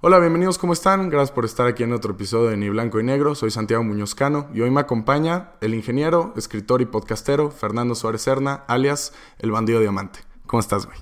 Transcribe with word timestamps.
Hola, 0.00 0.20
bienvenidos, 0.20 0.58
¿cómo 0.58 0.74
están? 0.74 1.10
Gracias 1.10 1.32
por 1.32 1.44
estar 1.44 1.66
aquí 1.66 1.82
en 1.82 1.92
otro 1.92 2.12
episodio 2.12 2.50
de 2.50 2.56
Ni 2.56 2.68
Blanco 2.68 3.00
y 3.00 3.02
Negro. 3.02 3.34
Soy 3.34 3.50
Santiago 3.50 3.82
Muñoz 3.82 4.14
Cano 4.14 4.48
y 4.54 4.60
hoy 4.60 4.70
me 4.70 4.80
acompaña 4.80 5.54
el 5.60 5.74
ingeniero, 5.74 6.32
escritor 6.36 6.80
y 6.80 6.86
podcastero 6.86 7.50
Fernando 7.50 7.96
Suárez 7.96 8.22
Serna, 8.22 8.62
alias 8.68 9.12
El 9.40 9.50
Bandido 9.50 9.80
Diamante. 9.80 10.20
¿Cómo 10.46 10.60
estás, 10.60 10.86
güey? 10.86 10.96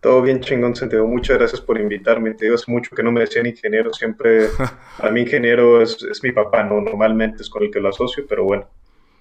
Todo 0.00 0.22
bien 0.22 0.40
chingón, 0.40 0.74
Santiago. 0.74 1.06
Muchas 1.06 1.36
gracias 1.36 1.60
por 1.60 1.78
invitarme. 1.78 2.32
Te 2.32 2.46
digo, 2.46 2.54
hace 2.54 2.72
mucho 2.72 2.96
que 2.96 3.02
no 3.02 3.12
me 3.12 3.20
decían 3.20 3.44
ingeniero. 3.44 3.92
Siempre, 3.92 4.48
para 4.96 5.12
mí 5.12 5.20
ingeniero 5.20 5.82
es, 5.82 6.02
es 6.02 6.22
mi 6.22 6.32
papá, 6.32 6.62
¿no? 6.62 6.80
Normalmente 6.80 7.42
es 7.42 7.50
con 7.50 7.62
el 7.62 7.70
que 7.70 7.78
lo 7.78 7.90
asocio, 7.90 8.24
pero 8.26 8.42
bueno 8.44 8.66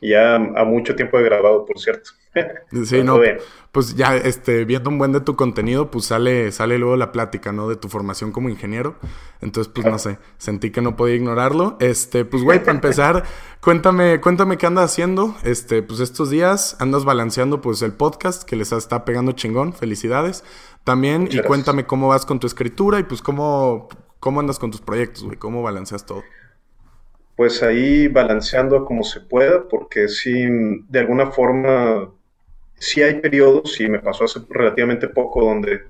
ya 0.01 0.35
a 0.35 0.63
mucho 0.63 0.95
tiempo 0.95 1.17
de 1.17 1.23
grabado, 1.23 1.65
por 1.65 1.79
cierto. 1.79 2.11
Sí, 2.85 3.03
no, 3.03 3.19
pues 3.71 3.95
ya 3.95 4.15
este, 4.15 4.65
viendo 4.65 4.89
un 4.89 4.97
buen 4.97 5.11
de 5.11 5.21
tu 5.21 5.35
contenido, 5.35 5.91
pues 5.91 6.05
sale, 6.05 6.51
sale 6.51 6.77
luego 6.77 6.95
la 6.95 7.11
plática, 7.11 7.51
¿no? 7.51 7.69
De 7.69 7.75
tu 7.75 7.89
formación 7.89 8.31
como 8.31 8.49
ingeniero. 8.49 8.95
Entonces, 9.41 9.71
pues 9.73 9.85
no 9.85 9.99
sé, 9.99 10.17
sentí 10.37 10.71
que 10.71 10.81
no 10.81 10.95
podía 10.95 11.15
ignorarlo. 11.15 11.77
Este, 11.79 12.25
pues 12.25 12.43
güey, 12.43 12.59
para 12.59 12.71
empezar, 12.71 13.23
cuéntame, 13.61 14.19
cuéntame 14.19 14.57
qué 14.57 14.65
andas 14.65 14.91
haciendo. 14.91 15.35
Este, 15.43 15.83
pues 15.83 15.99
estos 15.99 16.29
días 16.29 16.75
andas 16.79 17.05
balanceando 17.05 17.61
pues 17.61 17.81
el 17.81 17.93
podcast 17.93 18.43
que 18.43 18.55
les 18.55 18.71
está 18.71 19.05
pegando 19.05 19.33
chingón. 19.33 19.73
Felicidades. 19.73 20.43
También, 20.83 21.27
y 21.31 21.39
cuéntame 21.41 21.85
cómo 21.85 22.07
vas 22.07 22.25
con 22.25 22.39
tu 22.39 22.47
escritura 22.47 22.99
y 22.99 23.03
pues 23.03 23.21
cómo, 23.21 23.89
cómo 24.19 24.39
andas 24.39 24.57
con 24.57 24.71
tus 24.71 24.81
proyectos, 24.81 25.23
güey, 25.23 25.37
cómo 25.37 25.61
balanceas 25.61 26.05
todo 26.05 26.23
pues 27.37 27.61
ahí 27.61 28.07
balanceando 28.07 28.83
como 28.83 29.03
se 29.03 29.21
pueda, 29.21 29.67
porque 29.69 30.07
sí, 30.07 30.33
de 30.89 30.99
alguna 30.99 31.27
forma, 31.27 32.11
sí 32.77 33.01
hay 33.01 33.15
periodos, 33.15 33.79
y 33.79 33.87
me 33.87 33.99
pasó 33.99 34.25
hace 34.25 34.39
relativamente 34.49 35.07
poco, 35.07 35.43
donde 35.43 35.81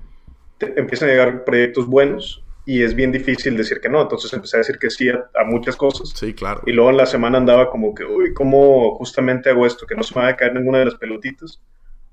empiezan 0.60 1.08
a 1.08 1.12
llegar 1.12 1.44
proyectos 1.44 1.86
buenos 1.86 2.44
y 2.66 2.82
es 2.82 2.94
bien 2.94 3.12
difícil 3.12 3.56
decir 3.56 3.80
que 3.80 3.88
no, 3.88 4.02
entonces 4.02 4.30
empecé 4.32 4.56
a 4.56 4.58
decir 4.58 4.78
que 4.78 4.90
sí 4.90 5.08
a, 5.08 5.44
muchas 5.46 5.76
cosas. 5.76 6.10
Sí, 6.10 6.34
claro. 6.34 6.60
Y 6.66 6.72
luego 6.72 6.90
en 6.90 6.98
la 6.98 7.06
semana 7.06 7.38
andaba 7.38 7.70
como 7.70 7.94
que, 7.94 8.04
uy, 8.04 8.34
¿cómo 8.34 8.96
justamente 8.96 9.48
hago 9.48 9.64
esto? 9.64 9.86
Que 9.86 9.94
no 9.94 10.02
se 10.02 10.14
me 10.14 10.22
va 10.22 10.28
a 10.28 10.36
caer 10.36 10.54
ninguna 10.54 10.80
de 10.80 10.86
las 10.86 10.96
pelotitas, 10.96 11.62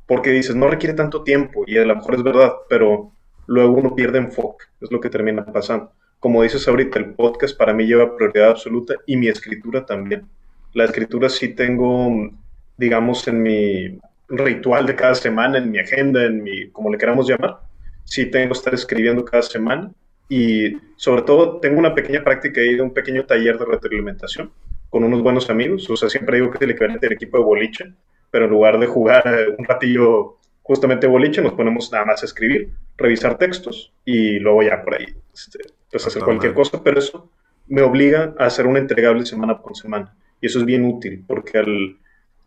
porque 0.06 0.30
dices, 0.30 0.56
no 0.56 0.68
requiere 0.68 0.94
tanto 0.94 1.24
tiempo, 1.24 1.64
y 1.68 1.78
a 1.78 1.86
lo 1.86 1.96
mejor 1.96 2.16
es 2.16 2.24
verdad, 2.24 2.54
pero 2.70 3.12
luego 3.48 3.74
uno 3.74 3.96
pierde 3.96 4.20
enfoque, 4.20 4.66
es 4.80 4.92
lo 4.92 5.02
que 5.02 5.10
termina 5.10 5.46
pasando 5.46 5.92
como 6.26 6.42
dices 6.42 6.68
ahorita, 6.68 6.98
el 6.98 7.14
podcast 7.14 7.56
para 7.56 7.72
mí 7.72 7.86
lleva 7.86 8.16
prioridad 8.16 8.50
absoluta 8.50 8.96
y 9.06 9.16
mi 9.16 9.28
escritura 9.28 9.86
también. 9.86 10.28
La 10.74 10.86
escritura 10.86 11.30
sí 11.30 11.50
tengo, 11.50 12.32
digamos, 12.78 13.28
en 13.28 13.44
mi 13.44 14.00
ritual 14.30 14.86
de 14.86 14.96
cada 14.96 15.16
semana, 15.16 15.58
en 15.58 15.72
mi 15.72 15.80
agenda, 15.80 16.24
en 16.26 16.44
mi, 16.44 16.70
como 16.70 16.92
le 16.92 16.98
queramos 16.98 17.28
llamar, 17.28 17.60
sí 18.04 18.26
tengo 18.26 18.54
que 18.54 18.58
estar 18.58 18.74
escribiendo 18.74 19.24
cada 19.26 19.44
semana 19.44 19.92
y 20.30 20.78
sobre 20.96 21.22
todo 21.22 21.60
tengo 21.60 21.80
una 21.80 21.94
pequeña 21.94 22.24
práctica 22.24 22.62
ahí 22.62 22.76
de 22.76 22.82
un 22.82 22.94
pequeño 22.94 23.26
taller 23.26 23.58
de 23.58 23.66
retroalimentación 23.66 24.52
con 24.90 25.04
unos 25.04 25.22
buenos 25.22 25.50
amigos, 25.50 25.90
o 25.90 25.98
sea, 25.98 26.10
siempre 26.10 26.38
digo 26.38 26.52
que 26.52 26.58
es 26.58 26.62
el 26.62 26.72
equivalente 26.72 27.06
del 27.06 27.16
equipo 27.16 27.38
de 27.38 27.44
boliche, 27.44 27.94
pero 28.32 28.46
en 28.46 28.52
lugar 28.52 28.80
de 28.80 28.88
jugar 28.88 29.24
un 29.58 29.66
ratillo 29.66 30.38
justamente 30.62 31.06
boliche, 31.06 31.42
nos 31.42 31.54
ponemos 31.54 31.92
nada 31.92 32.06
más 32.06 32.24
a 32.24 32.26
escribir, 32.26 32.70
revisar 32.98 33.38
textos 33.38 33.94
y 34.04 34.40
luego 34.40 34.64
ya 34.64 34.82
por 34.84 34.96
ahí 34.96 35.06
este, 35.34 35.60
pues 35.92 36.08
hacer 36.08 36.24
cualquier 36.24 36.54
cosa, 36.54 36.82
pero 36.84 37.00
eso 37.00 37.30
me 37.68 37.82
obliga 37.82 38.34
a 38.38 38.46
hacer 38.46 38.68
un 38.68 38.78
entregable 38.78 39.26
semana 39.26 39.62
por 39.62 39.76
semana. 39.76 40.16
Y 40.42 40.48
eso 40.48 40.60
es 40.60 40.66
bien 40.66 40.86
útil, 40.86 41.24
porque 41.28 41.58
al, 41.58 41.98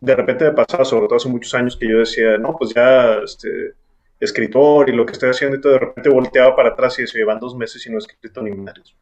de 0.01 0.15
repente 0.15 0.45
me 0.45 0.51
pasaba, 0.51 0.85
sobre 0.85 1.07
todo 1.07 1.17
hace 1.17 1.29
muchos 1.29 1.53
años, 1.53 1.77
que 1.77 1.87
yo 1.87 1.99
decía, 1.99 2.37
no, 2.37 2.55
pues 2.57 2.73
ya, 2.73 3.15
este, 3.23 3.73
escritor 4.19 4.89
y 4.89 4.93
lo 4.93 5.05
que 5.05 5.13
estoy 5.13 5.29
haciendo 5.29 5.57
y 5.57 5.61
todo, 5.61 5.73
de 5.73 5.79
repente 5.79 6.09
volteaba 6.09 6.55
para 6.55 6.69
atrás 6.69 6.99
y 6.99 7.03
decía, 7.03 7.19
llevan 7.19 7.39
dos 7.39 7.55
meses 7.55 7.85
y 7.85 7.89
no 7.89 7.95
he 7.95 7.99
escrito 7.99 8.41
ni 8.41 8.51
madres. 8.51 8.95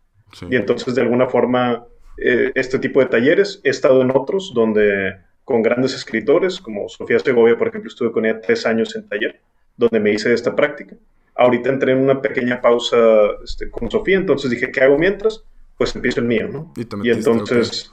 Y 0.49 0.55
entonces, 0.55 0.93
de 0.93 1.01
alguna 1.01 1.27
forma, 1.27 1.85
eh, 2.17 2.51
este 2.55 2.79
tipo 2.79 2.99
de 2.99 3.07
talleres, 3.07 3.61
he 3.63 3.69
estado 3.69 4.01
en 4.01 4.11
otros 4.11 4.51
donde 4.53 5.15
con 5.43 5.61
grandes 5.61 5.95
escritores, 5.95 6.59
como 6.59 6.89
Sofía 6.89 7.19
Segovia, 7.19 7.57
por 7.57 7.69
ejemplo, 7.69 7.87
estuve 7.87 8.11
con 8.11 8.25
ella 8.25 8.41
tres 8.41 8.65
años 8.65 8.95
en 8.95 9.07
taller, 9.07 9.39
donde 9.77 9.99
me 9.99 10.11
hice 10.11 10.33
esta 10.33 10.55
práctica. 10.55 10.95
Ahorita 11.35 11.69
entré 11.69 11.93
en 11.93 11.99
una 11.99 12.21
pequeña 12.21 12.59
pausa 12.59 12.97
este, 13.43 13.69
con 13.71 13.89
Sofía, 13.89 14.17
entonces 14.17 14.51
dije, 14.51 14.71
¿qué 14.71 14.81
hago 14.81 14.97
mientras? 14.97 15.43
Pues 15.77 15.95
empiezo 15.95 16.19
el 16.19 16.25
mío, 16.25 16.49
¿no? 16.51 16.73
Y, 16.75 17.11
entonces, 17.11 17.91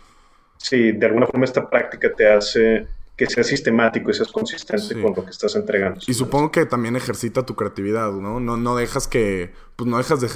sí, 0.57 0.93
de 0.93 1.07
alguna 1.07 1.27
forma 1.27 1.45
esta 1.45 1.69
práctica 1.69 2.13
te 2.15 2.29
hace 2.29 2.87
que 3.17 3.27
seas 3.27 3.47
sistemático 3.47 4.11
y 4.11 4.15
seas 4.15 4.33
consistente 4.33 5.01
con 5.01 5.15
lo 5.15 5.25
que 5.25 5.31
estás 5.31 5.55
entregando. 5.55 6.01
Y 6.07 6.15
supongo 6.15 6.51
que 6.51 6.67
también 6.67 6.97
ejercita 6.97 7.47
tu 7.47 7.55
creatividad, 7.55 8.11
¿no? 8.13 8.41
No, 8.41 8.57
no 8.57 8.75
dejas 8.75 9.07
que, 9.07 9.53
pues 9.77 9.89
no 9.89 9.99
dejas 9.99 10.21
de 10.21 10.29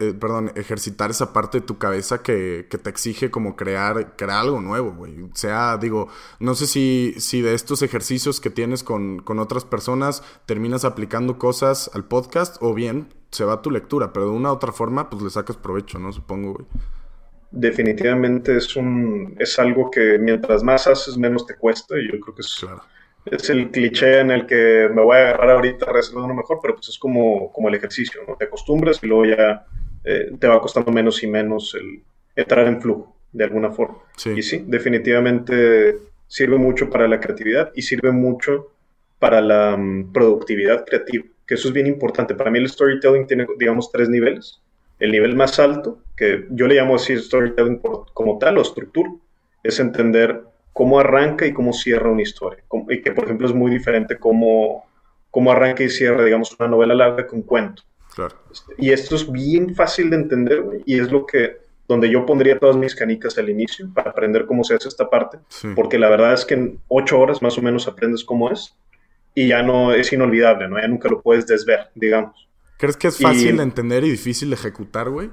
eh, 0.00 0.14
perdón, 0.14 0.50
ejercitar 0.56 1.12
esa 1.12 1.32
parte 1.32 1.60
de 1.60 1.66
tu 1.66 1.78
cabeza 1.78 2.20
que, 2.20 2.66
que, 2.68 2.76
te 2.76 2.90
exige 2.90 3.30
como 3.30 3.54
crear, 3.54 4.16
crear 4.16 4.40
algo 4.40 4.60
nuevo, 4.60 4.92
güey. 4.92 5.22
O 5.22 5.30
sea, 5.34 5.76
digo, 5.76 6.08
no 6.40 6.56
sé 6.56 6.66
si, 6.66 7.14
si 7.18 7.40
de 7.40 7.54
estos 7.54 7.82
ejercicios 7.82 8.40
que 8.40 8.50
tienes 8.50 8.82
con, 8.82 9.20
con 9.20 9.38
otras 9.38 9.64
personas 9.64 10.24
terminas 10.44 10.84
aplicando 10.84 11.38
cosas 11.38 11.88
al 11.94 12.04
podcast 12.04 12.56
o 12.60 12.74
bien 12.74 13.14
se 13.30 13.44
va 13.44 13.62
tu 13.62 13.70
lectura, 13.70 14.12
pero 14.12 14.26
de 14.26 14.32
una 14.32 14.50
u 14.50 14.54
otra 14.56 14.72
forma, 14.72 15.08
pues 15.08 15.22
le 15.22 15.30
sacas 15.30 15.56
provecho, 15.56 16.00
¿no? 16.00 16.12
Supongo, 16.12 16.54
güey 16.54 16.66
definitivamente 17.52 18.56
es 18.56 18.74
un 18.76 19.36
es 19.38 19.58
algo 19.58 19.90
que 19.90 20.18
mientras 20.18 20.62
más 20.62 20.86
haces 20.86 21.16
menos 21.18 21.46
te 21.46 21.54
cuesta 21.54 21.98
y 21.98 22.10
yo 22.10 22.18
creo 22.18 22.34
que 22.34 22.40
es, 22.40 22.66
es 23.26 23.50
el 23.50 23.70
cliché 23.70 24.20
en 24.20 24.30
el 24.30 24.46
que 24.46 24.88
me 24.92 25.02
voy 25.02 25.18
a 25.18 25.20
agarrar 25.20 25.50
ahorita 25.50 25.86
reservando 25.92 26.34
mejor, 26.34 26.58
pero 26.60 26.74
pues 26.74 26.88
es 26.88 26.98
como, 26.98 27.52
como 27.52 27.68
el 27.68 27.74
ejercicio, 27.74 28.22
¿no? 28.26 28.36
Te 28.36 28.46
acostumbras 28.46 28.98
y 29.02 29.06
luego 29.06 29.26
ya 29.26 29.66
eh, 30.02 30.32
te 30.38 30.48
va 30.48 30.60
costando 30.60 30.90
menos 30.90 31.22
y 31.22 31.26
menos 31.26 31.74
el 31.74 32.02
entrar 32.34 32.66
en 32.66 32.80
flujo 32.80 33.14
de 33.30 33.44
alguna 33.44 33.70
forma. 33.70 33.98
Y 34.34 34.42
sí, 34.42 34.64
definitivamente 34.66 35.98
sirve 36.26 36.56
mucho 36.56 36.88
para 36.88 37.06
la 37.06 37.20
creatividad 37.20 37.70
y 37.74 37.82
sirve 37.82 38.10
mucho 38.10 38.72
para 39.18 39.40
la 39.40 39.76
mm, 39.76 40.12
productividad 40.12 40.84
creativa, 40.84 41.24
que 41.46 41.54
eso 41.54 41.68
es 41.68 41.74
bien 41.74 41.86
importante. 41.86 42.34
Para 42.34 42.50
mí 42.50 42.58
el 42.58 42.68
storytelling 42.68 43.26
tiene, 43.26 43.46
digamos, 43.58 43.92
tres 43.92 44.08
niveles 44.08 44.62
el 45.02 45.10
nivel 45.10 45.34
más 45.34 45.58
alto, 45.58 45.98
que 46.16 46.46
yo 46.50 46.66
le 46.66 46.74
llamo 46.74 46.96
así 46.96 47.16
storytelling 47.16 47.80
como 48.12 48.38
tal 48.38 48.58
o 48.58 48.62
estructura, 48.62 49.10
es 49.62 49.80
entender 49.80 50.42
cómo 50.72 50.98
arranca 50.98 51.46
y 51.46 51.52
cómo 51.52 51.72
cierra 51.72 52.10
una 52.10 52.22
historia. 52.22 52.62
Y 52.88 53.02
que, 53.02 53.12
por 53.12 53.24
ejemplo, 53.24 53.46
es 53.46 53.54
muy 53.54 53.70
diferente 53.70 54.18
cómo, 54.18 54.84
cómo 55.30 55.52
arranca 55.52 55.82
y 55.82 55.88
cierra, 55.88 56.24
digamos, 56.24 56.54
una 56.58 56.68
novela 56.68 56.94
larga 56.94 57.26
que 57.26 57.34
un 57.34 57.42
cuento. 57.42 57.82
Claro. 58.14 58.36
Este, 58.50 58.74
y 58.78 58.90
esto 58.90 59.16
es 59.16 59.30
bien 59.30 59.74
fácil 59.74 60.10
de 60.10 60.16
entender, 60.16 60.62
y 60.84 60.98
es 60.98 61.10
lo 61.10 61.26
que, 61.26 61.58
donde 61.88 62.10
yo 62.10 62.26
pondría 62.26 62.58
todas 62.58 62.76
mis 62.76 62.94
canicas 62.94 63.38
al 63.38 63.48
inicio 63.48 63.88
para 63.94 64.10
aprender 64.10 64.46
cómo 64.46 64.64
se 64.64 64.74
hace 64.74 64.88
esta 64.88 65.08
parte, 65.08 65.38
porque 65.74 65.98
la 65.98 66.08
verdad 66.08 66.34
es 66.34 66.44
que 66.44 66.54
en 66.54 66.80
ocho 66.88 67.18
horas 67.18 67.42
más 67.42 67.56
o 67.58 67.62
menos 67.62 67.88
aprendes 67.88 68.24
cómo 68.24 68.50
es, 68.50 68.74
y 69.34 69.48
ya 69.48 69.62
no 69.62 69.94
es 69.94 70.12
inolvidable, 70.12 70.68
¿no? 70.68 70.78
Ya 70.78 70.88
nunca 70.88 71.08
lo 71.08 71.22
puedes 71.22 71.46
desver, 71.46 71.88
digamos. 71.94 72.48
¿Crees 72.76 72.96
que 72.96 73.08
es 73.08 73.18
fácil 73.18 73.56
de 73.56 73.62
entender 73.62 74.04
y 74.04 74.10
difícil 74.10 74.50
de 74.50 74.56
ejecutar, 74.56 75.08
güey? 75.08 75.30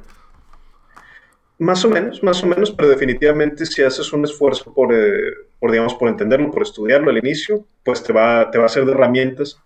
Más 1.60 1.84
o 1.84 1.90
menos, 1.90 2.24
más 2.24 2.42
o 2.42 2.48
menos, 2.48 2.72
pero 2.72 2.88
definitivamente 2.88 3.66
si 3.66 3.84
haces 3.84 4.14
un 4.14 4.24
esfuerzo 4.24 4.74
por, 4.74 4.94
eh, 4.94 5.34
por, 5.60 5.72
digamos, 5.72 5.94
por 5.94 6.08
entenderlo, 6.08 6.52
por 6.52 6.64
estudiarlo 6.64 7.10
al 7.12 7.18
inicio, 7.18 7.66
pues 7.84 8.02
te 8.02 8.14
va, 8.14 8.50
te 8.50 8.58
va 8.58 8.66
a 8.66 8.70
ser 8.70 8.86
de 8.86 8.94
herramientas 8.94 9.62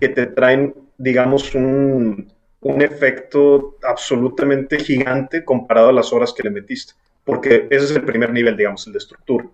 que 0.00 0.08
te 0.08 0.26
traen, 0.26 0.74
digamos, 0.96 1.54
un, 1.54 2.32
un 2.62 2.82
efecto 2.82 3.76
absolutamente 3.82 4.78
gigante 4.78 5.44
comparado 5.44 5.90
a 5.90 5.92
las 5.92 6.14
horas 6.14 6.32
que 6.32 6.42
le 6.42 6.50
metiste. 6.50 6.94
Porque 7.24 7.66
ese 7.70 7.84
es 7.84 7.90
el 7.90 8.04
primer 8.04 8.32
nivel, 8.32 8.56
digamos, 8.56 8.86
el 8.86 8.94
de 8.94 9.00
estructura, 9.00 9.46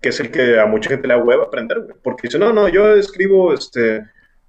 que 0.00 0.08
es 0.08 0.18
el 0.18 0.30
que 0.30 0.58
a 0.58 0.66
mucha 0.66 0.90
gente 0.90 1.06
le 1.06 1.14
da 1.14 1.22
hueva 1.22 1.44
aprender. 1.44 1.86
Porque 2.02 2.26
dice, 2.26 2.38
no, 2.40 2.52
no, 2.52 2.68
yo 2.68 2.96
escribo, 2.96 3.54
este, 3.54 4.02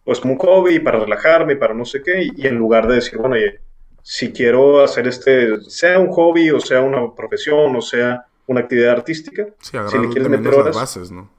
pues 0.04 0.20
como 0.20 0.34
un 0.34 0.40
hobby 0.40 0.80
para 0.80 1.00
relajarme, 1.00 1.56
para 1.56 1.76
no 1.76 1.86
sé 1.86 2.02
qué, 2.02 2.30
y 2.36 2.48
en 2.48 2.56
lugar 2.56 2.88
de 2.88 2.96
decir, 2.96 3.20
bueno, 3.20 3.36
oye, 3.36 3.60
si 4.03 4.31
quiero 4.31 4.84
hacer 4.84 5.08
este, 5.08 5.60
sea 5.62 5.98
un 5.98 6.10
hobby 6.10 6.51
o 6.51 6.60
sea 6.60 6.81
una 6.81 7.16
profesión 7.16 7.75
o 7.75 7.81
sea 7.81 8.25
una 8.45 8.60
actividad 8.60 8.92
artística, 8.92 9.48
si 9.60 9.78
le 9.78 10.10
quieres 10.10 10.30
meter 10.30 10.54
horas, 10.54 10.75
bases, 10.75 11.10
¿no? 11.10 11.30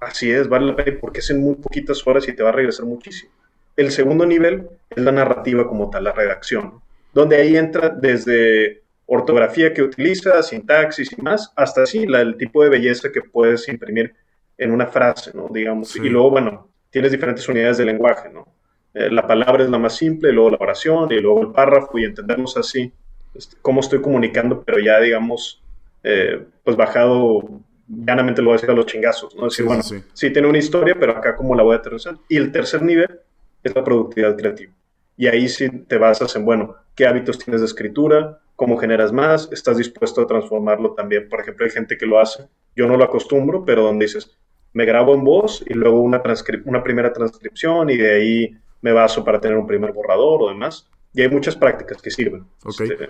así 0.00 0.30
es, 0.30 0.48
vale 0.48 0.66
la 0.66 0.76
pena 0.76 0.98
porque 1.00 1.20
es 1.20 1.30
en 1.30 1.40
muy 1.40 1.54
poquitas 1.54 2.06
horas 2.06 2.28
y 2.28 2.32
te 2.34 2.42
va 2.42 2.50
a 2.50 2.52
regresar 2.52 2.86
muchísimo. 2.86 3.32
El 3.76 3.90
segundo 3.90 4.26
nivel 4.26 4.68
es 4.90 5.02
la 5.02 5.10
narrativa 5.10 5.66
como 5.66 5.90
tal, 5.90 6.04
la 6.04 6.12
redacción, 6.12 6.80
donde 7.12 7.36
ahí 7.36 7.56
entra 7.56 7.88
desde 7.88 8.82
ortografía 9.06 9.72
que 9.72 9.82
utilizas, 9.82 10.48
sintaxis 10.48 11.12
y 11.16 11.22
más, 11.22 11.52
hasta 11.56 11.82
así 11.82 12.06
la, 12.06 12.20
el 12.20 12.36
tipo 12.36 12.62
de 12.62 12.70
belleza 12.70 13.10
que 13.10 13.22
puedes 13.22 13.68
imprimir 13.68 14.14
en 14.56 14.70
una 14.70 14.86
frase, 14.86 15.32
¿no? 15.34 15.48
Digamos, 15.50 15.96
y 15.96 16.08
luego, 16.08 16.30
bueno, 16.30 16.68
tienes 16.90 17.10
diferentes 17.10 17.48
unidades 17.48 17.78
de 17.78 17.86
lenguaje, 17.86 18.28
¿no? 18.30 18.46
Eh, 18.94 19.10
la 19.10 19.26
palabra 19.26 19.64
es 19.64 19.70
la 19.70 19.78
más 19.78 19.96
simple, 19.96 20.32
luego 20.32 20.50
la 20.50 20.58
oración 20.60 21.10
y 21.10 21.20
luego 21.20 21.42
el 21.42 21.52
párrafo 21.52 21.98
y 21.98 22.04
entendernos 22.04 22.56
así 22.56 22.92
este, 23.34 23.56
cómo 23.60 23.80
estoy 23.80 24.00
comunicando, 24.00 24.62
pero 24.62 24.78
ya 24.78 25.00
digamos, 25.00 25.60
eh, 26.04 26.44
pues 26.62 26.76
bajado, 26.76 27.42
llanamente 27.88 28.40
lo 28.40 28.48
voy 28.48 28.54
a 28.54 28.56
decir 28.58 28.70
a 28.70 28.74
los 28.74 28.86
chingazos, 28.86 29.34
¿no? 29.34 29.44
Decir, 29.44 29.66
bueno, 29.66 29.82
sí. 29.82 30.30
tiene 30.30 30.46
una 30.46 30.58
historia, 30.58 30.96
pero 30.98 31.16
acá 31.16 31.34
cómo 31.34 31.54
la 31.56 31.64
voy 31.64 31.74
a 31.74 31.78
aterrizar. 31.78 32.14
Y 32.28 32.36
el 32.36 32.52
tercer 32.52 32.82
nivel 32.82 33.20
es 33.64 33.74
la 33.74 33.82
productividad 33.82 34.36
creativa. 34.36 34.72
Y 35.16 35.26
ahí 35.26 35.48
sí 35.48 35.68
te 35.70 35.98
basas 35.98 36.34
en, 36.36 36.44
bueno, 36.44 36.76
qué 36.94 37.06
hábitos 37.06 37.38
tienes 37.38 37.60
de 37.60 37.66
escritura, 37.66 38.40
cómo 38.56 38.76
generas 38.76 39.12
más, 39.12 39.48
estás 39.52 39.76
dispuesto 39.76 40.22
a 40.22 40.26
transformarlo 40.26 40.92
también. 40.94 41.28
Por 41.28 41.40
ejemplo, 41.40 41.64
hay 41.64 41.72
gente 41.72 41.96
que 41.96 42.06
lo 42.06 42.20
hace, 42.20 42.46
yo 42.76 42.86
no 42.86 42.96
lo 42.96 43.04
acostumbro, 43.04 43.64
pero 43.64 43.82
donde 43.82 44.06
dices, 44.06 44.36
me 44.72 44.84
grabo 44.84 45.14
en 45.14 45.24
voz 45.24 45.64
y 45.66 45.74
luego 45.74 46.00
una, 46.00 46.22
una 46.64 46.82
primera 46.82 47.12
transcripción 47.12 47.90
y 47.90 47.96
de 47.96 48.12
ahí 48.12 48.56
me 48.84 48.92
baso 48.92 49.24
para 49.24 49.40
tener 49.40 49.56
un 49.56 49.66
primer 49.66 49.92
borrador 49.92 50.42
o 50.42 50.48
demás. 50.48 50.86
Y 51.14 51.22
hay 51.22 51.30
muchas 51.30 51.56
prácticas 51.56 52.02
que 52.02 52.10
sirven. 52.10 52.44
Okay. 52.62 52.90
Este, 52.90 53.08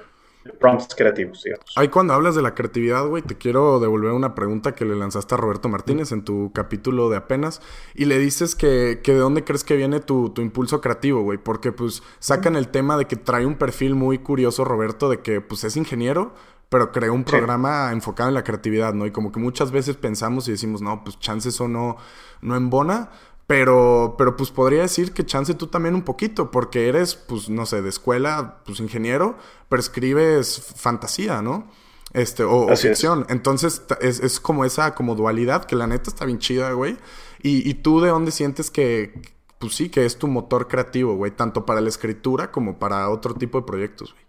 prompts 0.60 0.94
creativos, 0.94 1.42
digamos. 1.42 1.72
Ahí 1.74 1.88
cuando 1.88 2.12
hablas 2.12 2.36
de 2.36 2.42
la 2.42 2.54
creatividad, 2.54 3.04
güey, 3.08 3.24
te 3.24 3.36
quiero 3.36 3.80
devolver 3.80 4.12
una 4.12 4.36
pregunta 4.36 4.72
que 4.72 4.84
le 4.84 4.94
lanzaste 4.94 5.34
a 5.34 5.38
Roberto 5.38 5.68
Martínez 5.68 6.12
en 6.12 6.22
tu 6.22 6.52
capítulo 6.52 7.10
de 7.10 7.16
apenas 7.16 7.60
y 7.92 8.04
le 8.04 8.18
dices 8.18 8.54
que, 8.54 9.00
que 9.02 9.14
de 9.14 9.18
dónde 9.18 9.42
crees 9.42 9.64
que 9.64 9.74
viene 9.74 9.98
tu, 9.98 10.30
tu 10.30 10.42
impulso 10.42 10.80
creativo, 10.80 11.22
güey, 11.22 11.38
porque 11.38 11.72
pues 11.72 12.04
sacan 12.20 12.54
el 12.54 12.68
tema 12.68 12.96
de 12.96 13.06
que 13.06 13.16
trae 13.16 13.44
un 13.44 13.56
perfil 13.56 13.96
muy 13.96 14.18
curioso 14.18 14.64
Roberto 14.64 15.08
de 15.08 15.22
que 15.22 15.40
pues 15.40 15.64
es 15.64 15.76
ingeniero, 15.76 16.34
pero 16.68 16.92
creó 16.92 17.14
un 17.14 17.24
programa 17.24 17.90
enfocado 17.90 18.28
en 18.28 18.34
la 18.34 18.44
creatividad, 18.44 18.94
¿no? 18.94 19.06
Y 19.06 19.10
como 19.10 19.32
que 19.32 19.40
muchas 19.40 19.70
veces 19.70 19.96
pensamos 19.96 20.46
y 20.46 20.52
decimos, 20.52 20.82
no, 20.82 21.02
pues 21.02 21.18
chances 21.18 21.60
o 21.60 21.68
no, 21.68 21.96
no 22.42 22.56
embona, 22.56 23.10
pero, 23.46 24.14
pero 24.17 24.37
pues 24.37 24.50
podría 24.50 24.82
decir 24.82 25.12
que 25.12 25.26
chance 25.26 25.55
tú 25.55 25.67
también 25.67 25.94
un 25.94 26.02
poquito, 26.02 26.50
porque 26.50 26.88
eres, 26.88 27.14
pues, 27.14 27.49
no 27.50 27.67
sé, 27.67 27.82
de 27.82 27.91
escuela, 27.91 28.62
pues 28.64 28.81
ingeniero, 28.81 29.37
pero 29.69 29.81
escribes 29.81 30.75
fantasía, 30.76 31.43
¿no? 31.43 31.70
Este, 32.14 32.44
o, 32.44 32.75
ficción. 32.76 33.26
Entonces, 33.29 33.82
es, 34.00 34.20
es, 34.20 34.41
como 34.41 34.64
esa 34.64 34.94
como 34.94 35.14
dualidad 35.14 35.64
que 35.64 35.76
la 35.76 35.87
neta 35.87 36.11
está 36.11 36.25
bien 36.25 36.38
chida, 36.38 36.73
güey. 36.73 36.96
Y, 37.43 37.69
y 37.69 37.75
tú 37.75 38.00
de 38.00 38.08
dónde 38.08 38.31
sientes 38.31 38.70
que, 38.70 39.20
pues 39.58 39.75
sí, 39.75 39.91
que 39.91 40.06
es 40.06 40.17
tu 40.17 40.29
motor 40.29 40.69
creativo, 40.69 41.17
güey, 41.17 41.32
tanto 41.32 41.67
para 41.67 41.81
la 41.81 41.88
escritura 41.88 42.50
como 42.50 42.79
para 42.79 43.11
otro 43.11 43.35
tipo 43.35 43.61
de 43.61 43.67
proyectos, 43.67 44.12
güey. 44.12 44.25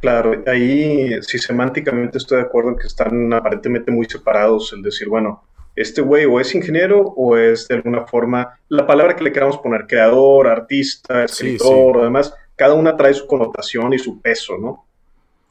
Claro, 0.00 0.42
ahí 0.46 1.22
sí 1.22 1.38
semánticamente 1.38 2.18
estoy 2.18 2.36
de 2.36 2.44
acuerdo 2.44 2.70
en 2.70 2.76
que 2.76 2.86
están 2.86 3.32
aparentemente 3.32 3.90
muy 3.90 4.04
separados, 4.04 4.72
el 4.74 4.82
decir, 4.82 5.08
bueno, 5.08 5.42
este 5.76 6.00
güey 6.02 6.24
o 6.24 6.40
es 6.40 6.54
ingeniero 6.54 7.00
o 7.00 7.36
es 7.36 7.68
de 7.68 7.76
alguna 7.76 8.06
forma 8.06 8.58
la 8.68 8.86
palabra 8.86 9.16
que 9.16 9.24
le 9.24 9.32
queramos 9.32 9.58
poner, 9.58 9.86
creador, 9.86 10.48
artista, 10.48 11.24
escritor 11.24 11.96
o 11.96 12.04
demás, 12.04 12.34
cada 12.56 12.74
una 12.74 12.96
trae 12.96 13.14
su 13.14 13.26
connotación 13.26 13.92
y 13.92 13.98
su 13.98 14.20
peso, 14.20 14.56
¿no? 14.58 14.86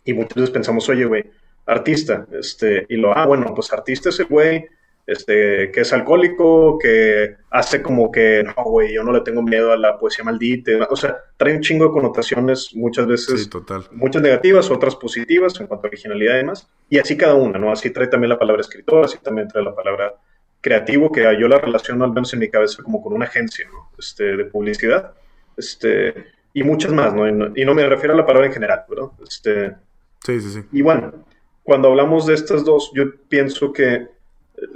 Y 0.05 0.13
muchas 0.13 0.35
veces 0.35 0.49
pensamos, 0.51 0.87
oye, 0.89 1.05
güey, 1.05 1.25
artista, 1.65 2.25
este, 2.31 2.85
y 2.89 2.95
lo, 2.95 3.15
ah, 3.17 3.25
bueno, 3.25 3.53
pues 3.53 3.71
artista 3.73 4.09
es 4.09 4.19
el 4.19 4.27
güey 4.27 4.67
este, 5.05 5.71
que 5.71 5.81
es 5.81 5.91
alcohólico, 5.91 6.77
que 6.79 7.35
hace 7.49 7.81
como 7.81 8.11
que, 8.11 8.43
no, 8.43 8.63
güey, 8.63 8.93
yo 8.93 9.03
no 9.03 9.11
le 9.11 9.21
tengo 9.21 9.41
miedo 9.41 9.71
a 9.71 9.77
la 9.77 9.97
poesía 9.97 10.23
maldita. 10.23 10.71
O 10.89 10.95
sea, 10.95 11.17
trae 11.37 11.55
un 11.55 11.61
chingo 11.61 11.85
de 11.85 11.91
connotaciones, 11.91 12.71
muchas 12.73 13.05
veces, 13.07 13.49
total. 13.49 13.85
muchas 13.91 14.21
negativas, 14.21 14.71
otras 14.71 14.95
positivas 14.95 15.59
en 15.59 15.67
cuanto 15.67 15.87
a 15.87 15.89
originalidad 15.89 16.35
y 16.35 16.37
demás. 16.37 16.69
Y 16.89 16.99
así 16.99 17.17
cada 17.17 17.35
una, 17.35 17.59
¿no? 17.59 17.71
Así 17.71 17.89
trae 17.89 18.07
también 18.07 18.29
la 18.29 18.39
palabra 18.39 18.61
escritor, 18.61 19.03
así 19.03 19.17
también 19.21 19.47
trae 19.47 19.63
la 19.63 19.75
palabra 19.75 20.15
creativo, 20.61 21.11
que 21.11 21.23
yo 21.39 21.47
la 21.49 21.57
relaciono 21.57 22.05
al 22.05 22.13
menos 22.13 22.33
en 22.33 22.39
mi 22.39 22.49
cabeza 22.49 22.81
como 22.81 23.01
con 23.01 23.13
una 23.13 23.25
agencia, 23.25 23.67
¿no? 23.71 23.91
Este, 23.99 24.37
de 24.37 24.45
publicidad. 24.45 25.13
Este, 25.57 26.13
y 26.53 26.63
muchas 26.63 26.93
más, 26.93 27.13
¿no? 27.13 27.27
Y, 27.27 27.65
no 27.65 27.73
me 27.73 27.87
refiero 27.87 28.13
a 28.13 28.17
la 28.17 28.25
palabra 28.25 28.47
en 28.47 28.53
general, 28.53 28.85
¿verdad? 28.87 29.09
Este, 29.27 29.75
sí, 30.23 30.39
sí, 30.39 30.49
sí. 30.51 30.59
Y 30.71 30.81
bueno, 30.81 31.25
cuando 31.63 31.89
hablamos 31.89 32.25
de 32.25 32.35
estas 32.35 32.63
dos, 32.63 32.91
yo 32.95 33.03
pienso 33.27 33.73
que 33.73 34.07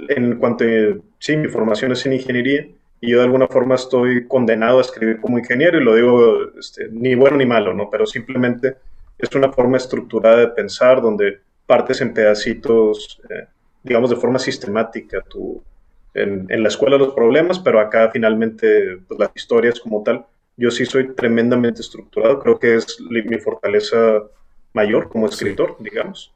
en 0.08 0.38
cuanto 0.38 0.64
a, 0.64 0.96
sí, 1.18 1.36
mi 1.36 1.48
formación 1.48 1.92
es 1.92 2.04
en 2.06 2.14
ingeniería 2.14 2.66
y 3.00 3.10
yo 3.10 3.18
de 3.18 3.24
alguna 3.24 3.46
forma 3.46 3.76
estoy 3.76 4.26
condenado 4.26 4.78
a 4.78 4.82
escribir 4.82 5.20
como 5.20 5.38
ingeniero 5.38 5.80
y 5.80 5.84
lo 5.84 5.94
digo 5.94 6.38
este, 6.58 6.88
ni 6.90 7.14
bueno 7.14 7.36
ni 7.36 7.46
malo, 7.46 7.72
¿no? 7.72 7.88
Pero 7.90 8.06
simplemente 8.06 8.76
es 9.18 9.34
una 9.34 9.52
forma 9.52 9.76
estructurada 9.76 10.38
de 10.38 10.48
pensar 10.48 11.00
donde 11.00 11.40
partes 11.66 12.00
en 12.00 12.14
pedacitos, 12.14 13.20
eh, 13.28 13.46
digamos, 13.82 14.10
de 14.10 14.16
forma 14.16 14.38
sistemática. 14.38 15.20
Tú, 15.28 15.62
en, 16.14 16.46
en, 16.48 16.62
la 16.62 16.68
escuela 16.68 16.96
los 16.96 17.14
problemas, 17.14 17.58
pero 17.58 17.78
acá 17.78 18.10
finalmente 18.10 18.98
pues, 19.06 19.20
las 19.20 19.30
historias 19.34 19.78
como 19.78 20.02
tal. 20.02 20.24
Yo 20.56 20.70
sí 20.72 20.84
soy 20.86 21.14
tremendamente 21.14 21.82
estructurado, 21.82 22.40
creo 22.40 22.58
que 22.58 22.74
es 22.74 22.98
mi 23.00 23.38
fortaleza 23.38 24.22
mayor 24.72 25.08
como 25.08 25.28
escritor, 25.28 25.76
digamos. 25.78 26.32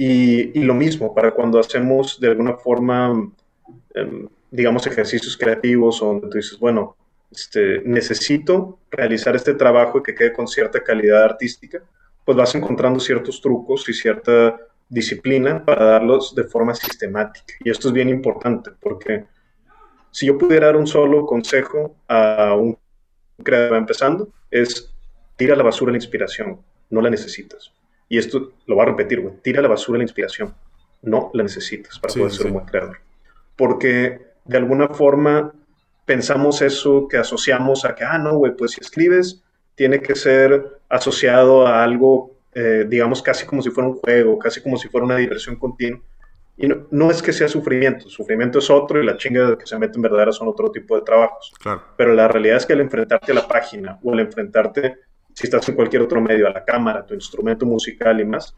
Y, 0.00 0.60
lo 0.60 0.74
mismo, 0.74 1.12
para 1.12 1.32
cuando 1.32 1.58
hacemos 1.58 2.20
de 2.20 2.28
alguna 2.28 2.54
forma, 2.56 3.32
em, 3.94 4.28
digamos, 4.48 4.86
ejercicios 4.86 5.36
creativos 5.36 5.98
donde 5.98 6.28
tú 6.28 6.36
dices, 6.36 6.56
bueno, 6.56 6.96
este, 7.32 7.82
necesito 7.84 8.78
realizar 8.92 9.34
este 9.34 9.54
trabajo 9.54 9.98
y 9.98 10.02
que 10.04 10.14
quede 10.14 10.32
con 10.32 10.46
cierta 10.46 10.84
calidad 10.84 11.24
artística, 11.24 11.82
pues 12.24 12.38
vas 12.38 12.54
encontrando 12.54 13.00
ciertos 13.00 13.40
trucos 13.40 13.88
y 13.88 13.92
cierta 13.92 14.56
disciplina 14.88 15.64
para 15.64 15.84
darlos 15.84 16.32
de 16.32 16.44
forma 16.44 16.76
sistemática. 16.76 17.54
Y 17.64 17.68
esto 17.68 17.88
es 17.88 17.92
bien 17.92 18.08
importante 18.08 18.70
porque 18.80 19.24
si 20.12 20.26
yo 20.26 20.38
pudiera 20.38 20.66
dar 20.66 20.76
un 20.76 20.86
solo 20.86 21.26
consejo 21.26 21.96
a 22.06 22.54
un 22.54 22.78
creador 23.42 23.78
empezando, 23.78 24.28
es 24.48 24.94
tira 25.34 25.54
a 25.54 25.56
la 25.56 25.64
basura 25.64 25.90
la 25.90 25.98
inspiración, 25.98 26.60
no 26.88 27.00
la 27.00 27.10
necesitas. 27.10 27.72
Y 28.08 28.18
esto 28.18 28.52
lo 28.66 28.76
va 28.76 28.84
a 28.84 28.86
repetir, 28.86 29.20
güey. 29.20 29.34
Tira 29.42 29.60
la 29.60 29.68
basura 29.68 29.98
la 29.98 30.04
inspiración. 30.04 30.54
No 31.02 31.30
la 31.34 31.42
necesitas 31.42 31.98
para 31.98 32.14
poder 32.14 32.32
ser 32.32 32.46
un 32.46 32.54
buen 32.54 32.66
creador. 32.66 32.98
Porque 33.56 34.20
de 34.44 34.56
alguna 34.56 34.88
forma 34.88 35.52
pensamos 36.04 36.62
eso 36.62 37.06
que 37.06 37.18
asociamos 37.18 37.84
a 37.84 37.94
que, 37.94 38.04
ah, 38.04 38.18
no, 38.18 38.36
güey, 38.36 38.56
pues 38.56 38.72
si 38.72 38.80
escribes, 38.80 39.42
tiene 39.74 40.00
que 40.00 40.14
ser 40.14 40.80
asociado 40.88 41.66
a 41.66 41.84
algo, 41.84 42.32
eh, 42.54 42.86
digamos, 42.88 43.22
casi 43.22 43.44
como 43.44 43.60
si 43.60 43.70
fuera 43.70 43.90
un 43.90 43.96
juego, 43.96 44.38
casi 44.38 44.62
como 44.62 44.78
si 44.78 44.88
fuera 44.88 45.04
una 45.04 45.16
diversión 45.16 45.56
continua. 45.56 46.00
Y 46.56 46.66
no, 46.66 46.86
no, 46.90 47.10
es 47.10 47.22
que 47.22 47.32
sea 47.32 47.46
sufrimiento, 47.46 48.08
sufrimiento 48.08 48.58
es 48.58 48.68
otro 48.70 49.00
y 49.00 49.06
la 49.06 49.16
chinga 49.16 49.56
que 49.56 49.66
se 49.66 49.78
mete 49.78 49.96
en 49.96 50.02
verdadera 50.02 50.32
son 50.32 50.48
otro 50.48 50.72
tipo 50.72 50.96
de 50.96 51.02
trabajos. 51.02 51.52
Claro. 51.60 51.82
Pero 51.96 52.14
la 52.14 52.26
realidad 52.26 52.56
es 52.56 52.66
que 52.66 52.72
al 52.72 52.80
enfrentarte 52.80 53.30
a 53.30 53.34
la 53.36 53.46
página 53.46 54.00
o 54.02 54.12
al 54.12 54.20
enfrentarte 54.20 54.96
si 55.38 55.46
estás 55.46 55.68
en 55.68 55.76
cualquier 55.76 56.02
otro 56.02 56.20
medio, 56.20 56.48
a 56.48 56.50
la 56.50 56.64
cámara, 56.64 57.06
tu 57.06 57.14
instrumento 57.14 57.64
musical 57.64 58.20
y 58.20 58.24
más, 58.24 58.56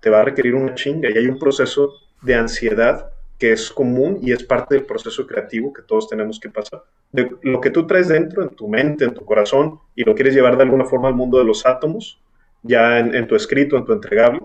te 0.00 0.10
va 0.10 0.20
a 0.20 0.24
requerir 0.24 0.54
una 0.54 0.76
chinga 0.76 1.10
y 1.10 1.18
hay 1.18 1.26
un 1.26 1.40
proceso 1.40 1.94
de 2.22 2.36
ansiedad 2.36 3.10
que 3.36 3.50
es 3.50 3.68
común 3.68 4.20
y 4.22 4.30
es 4.30 4.44
parte 4.44 4.76
del 4.76 4.84
proceso 4.84 5.26
creativo 5.26 5.72
que 5.72 5.82
todos 5.82 6.08
tenemos 6.08 6.38
que 6.38 6.48
pasar. 6.48 6.84
De 7.10 7.28
lo 7.42 7.60
que 7.60 7.70
tú 7.70 7.84
traes 7.84 8.06
dentro, 8.06 8.44
en 8.44 8.50
tu 8.50 8.68
mente, 8.68 9.06
en 9.06 9.12
tu 9.12 9.24
corazón, 9.24 9.80
y 9.96 10.04
lo 10.04 10.14
quieres 10.14 10.32
llevar 10.32 10.56
de 10.56 10.62
alguna 10.62 10.84
forma 10.84 11.08
al 11.08 11.16
mundo 11.16 11.36
de 11.36 11.44
los 11.44 11.66
átomos, 11.66 12.22
ya 12.62 13.00
en, 13.00 13.12
en 13.12 13.26
tu 13.26 13.34
escrito, 13.34 13.76
en 13.76 13.84
tu 13.84 13.92
entregable, 13.92 14.40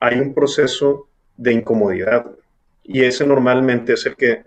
hay 0.00 0.18
un 0.18 0.34
proceso 0.34 1.06
de 1.36 1.52
incomodidad. 1.52 2.26
Y 2.82 3.04
ese 3.04 3.24
normalmente 3.24 3.92
es 3.92 4.04
el 4.06 4.16
que 4.16 4.42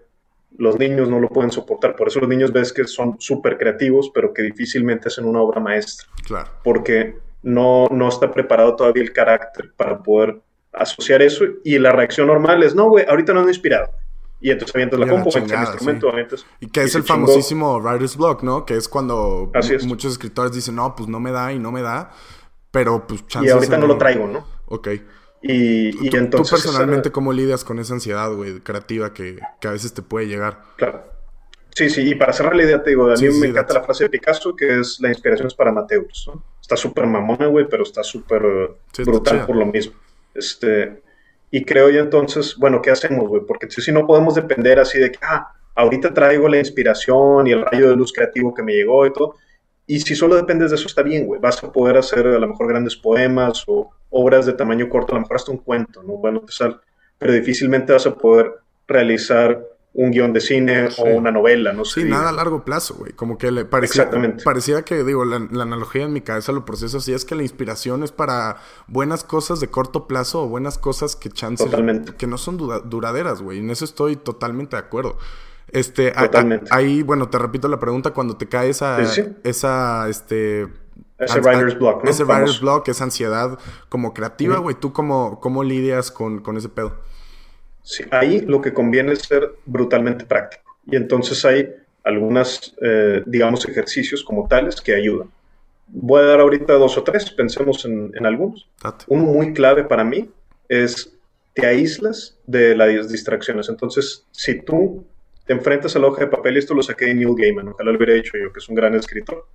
los 0.62 0.78
niños 0.78 1.10
no 1.10 1.20
lo 1.20 1.28
pueden 1.28 1.50
soportar. 1.50 1.96
Por 1.96 2.08
eso 2.08 2.20
los 2.20 2.30
niños 2.30 2.54
ves 2.54 2.72
que 2.72 2.84
son 2.84 3.16
súper 3.20 3.58
creativos, 3.58 4.12
pero 4.14 4.32
que 4.32 4.44
difícilmente 4.44 5.08
hacen 5.08 5.26
una 5.26 5.42
obra 5.42 5.60
maestra. 5.60 6.08
Claro. 6.24 6.52
Porque 6.64 7.18
no, 7.42 7.88
no 7.90 8.08
está 8.08 8.32
preparado 8.32 8.76
todavía 8.76 9.02
el 9.02 9.12
carácter 9.12 9.74
para 9.76 10.04
poder 10.04 10.40
asociar 10.72 11.24
eso. 11.24 11.46
Y 11.64 11.80
la 11.80 11.92
reacción 11.92 12.28
normal 12.28 12.62
es, 12.62 12.76
no, 12.76 12.90
güey, 12.90 13.06
ahorita 13.10 13.34
no 13.34 13.40
ando 13.40 13.50
inspirado. 13.50 13.90
Y 14.40 14.52
entonces 14.52 14.76
avientas 14.76 15.00
la 15.00 15.08
compu, 15.08 15.30
el 15.36 15.52
instrumento, 15.52 16.10
avientas, 16.10 16.46
Y 16.60 16.68
que 16.68 16.84
es 16.84 16.94
el 16.94 17.04
famosísimo 17.04 17.80
writer's 17.80 18.16
block, 18.16 18.44
¿no? 18.44 18.64
Que 18.64 18.76
es 18.76 18.88
cuando 18.88 19.52
muchos 19.86 20.12
escritores 20.12 20.52
dicen, 20.52 20.76
no, 20.76 20.96
pues 20.96 21.10
no 21.10 21.20
me 21.20 21.32
da 21.32 21.52
y 21.54 21.58
no 21.58 21.72
me 21.72 21.82
da. 21.82 22.12
Pero 22.70 23.08
pues 23.08 23.24
Y 23.42 23.50
ahorita 23.50 23.78
no 23.78 23.88
lo 23.88 23.98
traigo, 23.98 24.28
¿no? 24.28 24.46
Ok. 24.68 24.90
Y, 25.42 26.10
¿Tú, 26.10 26.18
entonces... 26.18 26.60
¿Tú 26.60 26.64
personalmente 26.64 27.12
cómo 27.12 27.34
lidias 27.34 27.64
con 27.64 27.80
esa 27.80 27.94
ansiedad, 27.94 28.32
güey, 28.34 28.60
creativa 28.60 29.14
que, 29.14 29.40
que, 29.60 29.68
a 29.68 29.72
veces 29.72 29.94
te 29.94 30.02
puede 30.02 30.28
llegar? 30.28 30.60
Claro. 30.78 31.04
Sí, 31.74 31.90
sí, 31.90 32.02
y 32.10 32.16
para 32.16 32.34
cerrar 32.34 32.56
la 32.56 32.64
idea 32.64 32.84
te 32.84 32.90
digo, 32.90 33.10
a 33.10 33.16
mí 33.16 33.30
me 33.40 33.48
encanta 33.48 33.74
la 33.74 33.84
frase 33.84 34.04
de 34.04 34.10
Picasso 34.10 34.56
que 34.56 34.80
es 34.80 35.00
la 35.00 35.08
inspiración 35.08 35.48
es 35.48 35.56
para 35.56 35.72
Mateus, 35.72 36.26
¿no? 36.28 36.44
Está 36.60 36.76
súper 36.76 37.08
mamona, 37.08 37.48
güey, 37.48 37.68
pero 37.70 37.84
está 37.84 38.04
súper 38.04 38.44
brutal 39.06 39.46
por 39.46 39.56
lo 39.56 39.66
mismo. 39.66 39.94
Este, 40.34 41.02
y 41.50 41.64
creo 41.64 41.90
yo 41.90 42.02
entonces, 42.02 42.56
bueno, 42.58 42.82
¿qué 42.82 42.92
hacemos, 42.92 43.28
güey? 43.28 43.44
Porque 43.46 43.70
si 43.70 43.92
no 43.92 44.06
podemos 44.06 44.36
depender 44.36 44.80
así 44.80 45.00
de 45.00 45.12
que, 45.12 45.20
ah, 45.22 45.54
ahorita 45.76 46.14
traigo 46.14 46.50
la 46.50 46.60
inspiración 46.60 47.48
y 47.48 47.52
el 47.52 47.66
rayo 47.66 47.90
de 47.90 47.96
luz 47.96 48.12
creativo 48.12 48.54
que 48.54 48.64
me 48.64 48.74
llegó 48.74 49.06
y 49.06 49.14
todo, 49.14 49.36
y 49.88 50.00
si 50.00 50.16
solo 50.16 50.36
dependes 50.36 50.72
de 50.72 50.76
eso, 50.76 50.88
está 50.88 51.04
bien, 51.04 51.26
güey. 51.26 51.40
Vas 51.42 51.64
a 51.64 51.72
poder 51.72 51.98
hacer 51.98 52.26
a 52.28 52.40
lo 52.40 52.48
mejor 52.48 52.68
grandes 52.68 52.96
poemas 52.96 53.64
o 53.68 53.92
obras 54.12 54.46
de 54.46 54.54
tamaño 54.54 54.88
corto, 54.90 55.14
a 55.14 55.16
lo 55.16 55.22
mejor 55.22 55.38
hasta 55.38 55.52
un 55.52 55.58
cuento, 55.58 56.04
¿no? 56.04 56.14
Bueno, 56.14 56.42
te 56.42 56.52
sale. 56.52 56.76
Pero 57.18 57.34
difícilmente 57.34 57.94
vas 57.94 58.06
a 58.06 58.16
poder 58.16 58.52
realizar 58.88 59.64
un 59.94 60.12
guion 60.12 60.32
de 60.32 60.40
cine 60.40 60.88
o 60.98 61.04
una 61.04 61.32
novela, 61.32 61.74
no 61.74 61.84
sé. 61.84 62.02
Sí, 62.02 62.10
nada 62.10 62.30
a 62.30 62.32
largo 62.32 62.64
plazo, 62.64 62.96
güey. 62.96 63.12
Como 63.12 63.38
que 63.38 63.52
le 63.52 63.66
parecía, 63.66 64.04
Exactamente. 64.04 64.44
parecía 64.44 64.84
que, 64.84 65.04
digo, 65.04 65.26
la, 65.26 65.36
analogía 65.36 66.04
en 66.04 66.14
mi 66.14 66.22
cabeza 66.22 66.54
lo 66.54 66.64
proceso 66.64 66.98
así 66.98 67.14
es 67.14 67.26
que 67.26 67.36
la 67.36 67.42
inspiración 67.42 68.04
es 68.04 68.12
para 68.12 68.58
buenas 68.88 69.24
cosas 69.24 69.60
de 69.60 69.68
corto 69.68 70.08
plazo 70.08 70.44
o 70.44 70.48
buenas 70.48 70.78
cosas 70.78 71.16
que 71.16 71.30
chance 71.30 71.66
que 72.18 72.28
no 72.28 72.38
son 72.38 72.58
duraderas, 72.58 73.42
güey. 73.42 73.60
En 73.60 73.70
eso 73.70 73.84
estoy 73.84 74.16
totalmente 74.16 74.78
de 74.78 74.82
acuerdo. 74.82 75.18
Este, 75.68 76.14
ahí, 76.70 77.02
bueno, 77.02 77.30
te 77.30 77.38
repito 77.38 77.68
la 77.68 77.80
pregunta, 77.80 78.12
cuando 78.12 78.38
te 78.38 78.48
cae 78.48 78.70
esa, 78.70 78.98
esa, 79.44 80.10
este, 80.10 80.68
ese 81.22 81.40
writer's 81.40 81.78
block, 81.78 82.04
¿no? 82.04 82.10
Ese 82.10 82.24
writer's 82.24 82.60
block, 82.60 82.88
esa 82.88 83.04
ansiedad 83.04 83.60
como 83.90 84.14
creativa, 84.14 84.58
güey. 84.58 84.76
¿Tú 84.80 84.92
cómo, 84.92 85.40
cómo 85.40 85.64
lidias 85.64 86.12
con, 86.12 86.42
con, 86.42 86.58
ese 86.58 86.70
pedo? 86.70 87.00
Sí, 87.84 88.04
ahí 88.12 88.42
lo 88.42 88.62
que 88.62 88.74
conviene 88.74 89.14
es 89.14 89.20
ser 89.20 89.56
brutalmente 89.66 90.26
práctico. 90.26 90.64
Y 90.86 90.96
entonces 90.96 91.44
hay 91.46 91.74
algunas, 92.04 92.76
eh, 92.82 93.24
digamos, 93.26 93.68
ejercicios 93.68 94.24
como 94.24 94.48
tales 94.48 94.82
que 94.82 94.96
ayudan. 94.96 95.30
Voy 95.88 96.22
a 96.22 96.26
dar 96.26 96.40
ahorita 96.40 96.74
dos 96.74 96.98
o 96.98 97.04
tres, 97.04 97.30
pensemos 97.32 97.86
en, 97.86 98.12
en 98.16 98.26
algunos. 98.26 98.70
Uno 99.08 99.24
muy 99.24 99.54
clave 99.54 99.84
para 99.84 100.04
mí 100.04 100.30
es 100.70 101.14
te 101.54 101.66
aíslas 101.68 102.38
de 102.46 102.76
las 102.76 103.12
distracciones. 103.12 103.70
Entonces, 103.70 104.26
si 104.32 104.62
tú 104.62 105.06
te 105.46 105.54
enfrentas 105.54 105.96
a 105.96 106.00
la 106.00 106.08
hoja 106.08 106.22
de 106.22 106.28
papel, 106.28 106.56
y 106.56 106.60
esto 106.60 106.74
lo 106.74 106.84
saqué 106.84 107.06
de 107.06 107.16
Neil 107.16 107.36
Gaiman, 107.36 107.70
ojalá 107.70 107.92
lo 107.92 107.98
hubiera 107.98 108.16
hecho 108.16 108.38
yo, 108.38 108.54
que 108.54 108.60
es 108.60 108.70
un 108.70 108.76
gran 108.76 108.96
escritor, 108.96 109.46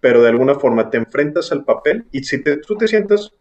pero 0.00 0.22
de 0.22 0.28
alguna 0.28 0.54
forma 0.54 0.90
te 0.90 0.96
enfrentas 0.96 1.52
al 1.52 1.64
papel 1.64 2.06
y 2.12 2.22
si 2.24 2.42
tú 2.42 2.76
te 2.76 2.88
sientas 2.88 3.32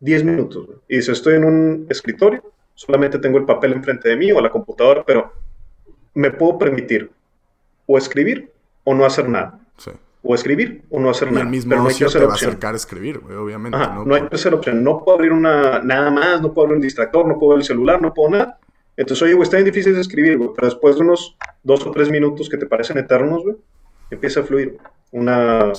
10 0.00 0.24
minutos 0.24 0.66
y 0.88 0.96
dices, 0.96 1.18
estoy 1.18 1.34
en 1.34 1.44
un 1.44 1.86
escritorio, 1.88 2.42
solamente 2.74 3.18
tengo 3.18 3.38
el 3.38 3.44
papel 3.44 3.72
enfrente 3.72 4.08
de 4.08 4.16
mí 4.16 4.32
o 4.32 4.40
la 4.40 4.50
computadora, 4.50 5.04
pero 5.04 5.32
me 6.14 6.30
puedo 6.30 6.58
permitir 6.58 7.10
o 7.86 7.98
escribir 7.98 8.50
o 8.84 8.94
no 8.94 9.04
hacer 9.04 9.28
nada. 9.28 9.58
O 10.22 10.34
escribir 10.34 10.82
o 10.90 11.00
no 11.00 11.08
hacer 11.08 11.32
nada. 11.32 11.44
El 11.44 11.50
mismo 11.50 11.70
pero 11.70 11.82
no 11.82 11.88
hay 11.88 11.94
te 11.94 12.18
va 12.18 12.32
a 12.32 12.34
acercar 12.34 12.74
a 12.74 12.76
escribir, 12.76 13.18
obviamente. 13.18 13.78
¿no? 13.78 14.04
no 14.04 14.14
hay 14.14 14.28
tercera 14.28 14.54
opción. 14.54 14.84
No 14.84 15.02
puedo 15.02 15.16
abrir 15.16 15.32
una, 15.32 15.80
nada 15.80 16.10
más, 16.10 16.42
no 16.42 16.52
puedo 16.52 16.66
abrir 16.66 16.76
un 16.76 16.82
distractor, 16.82 17.26
no 17.26 17.38
puedo 17.38 17.52
ver 17.52 17.60
el 17.60 17.64
celular, 17.64 18.02
no 18.02 18.12
puedo 18.12 18.30
nada. 18.30 18.58
Entonces, 18.98 19.22
oye, 19.22 19.32
güey, 19.32 19.44
está 19.44 19.56
bien 19.56 19.64
difícil 19.64 19.94
de 19.94 20.02
escribir, 20.02 20.36
güey, 20.36 20.50
pero 20.54 20.66
después 20.66 20.96
de 20.96 21.02
unos 21.02 21.38
dos 21.62 21.86
o 21.86 21.90
tres 21.90 22.10
minutos 22.10 22.50
que 22.50 22.58
te 22.58 22.66
parecen 22.66 22.98
eternos, 22.98 23.42
güey, 23.42 23.56
empieza 24.10 24.40
a 24.40 24.42
fluir 24.44 24.78
una, 25.12 25.72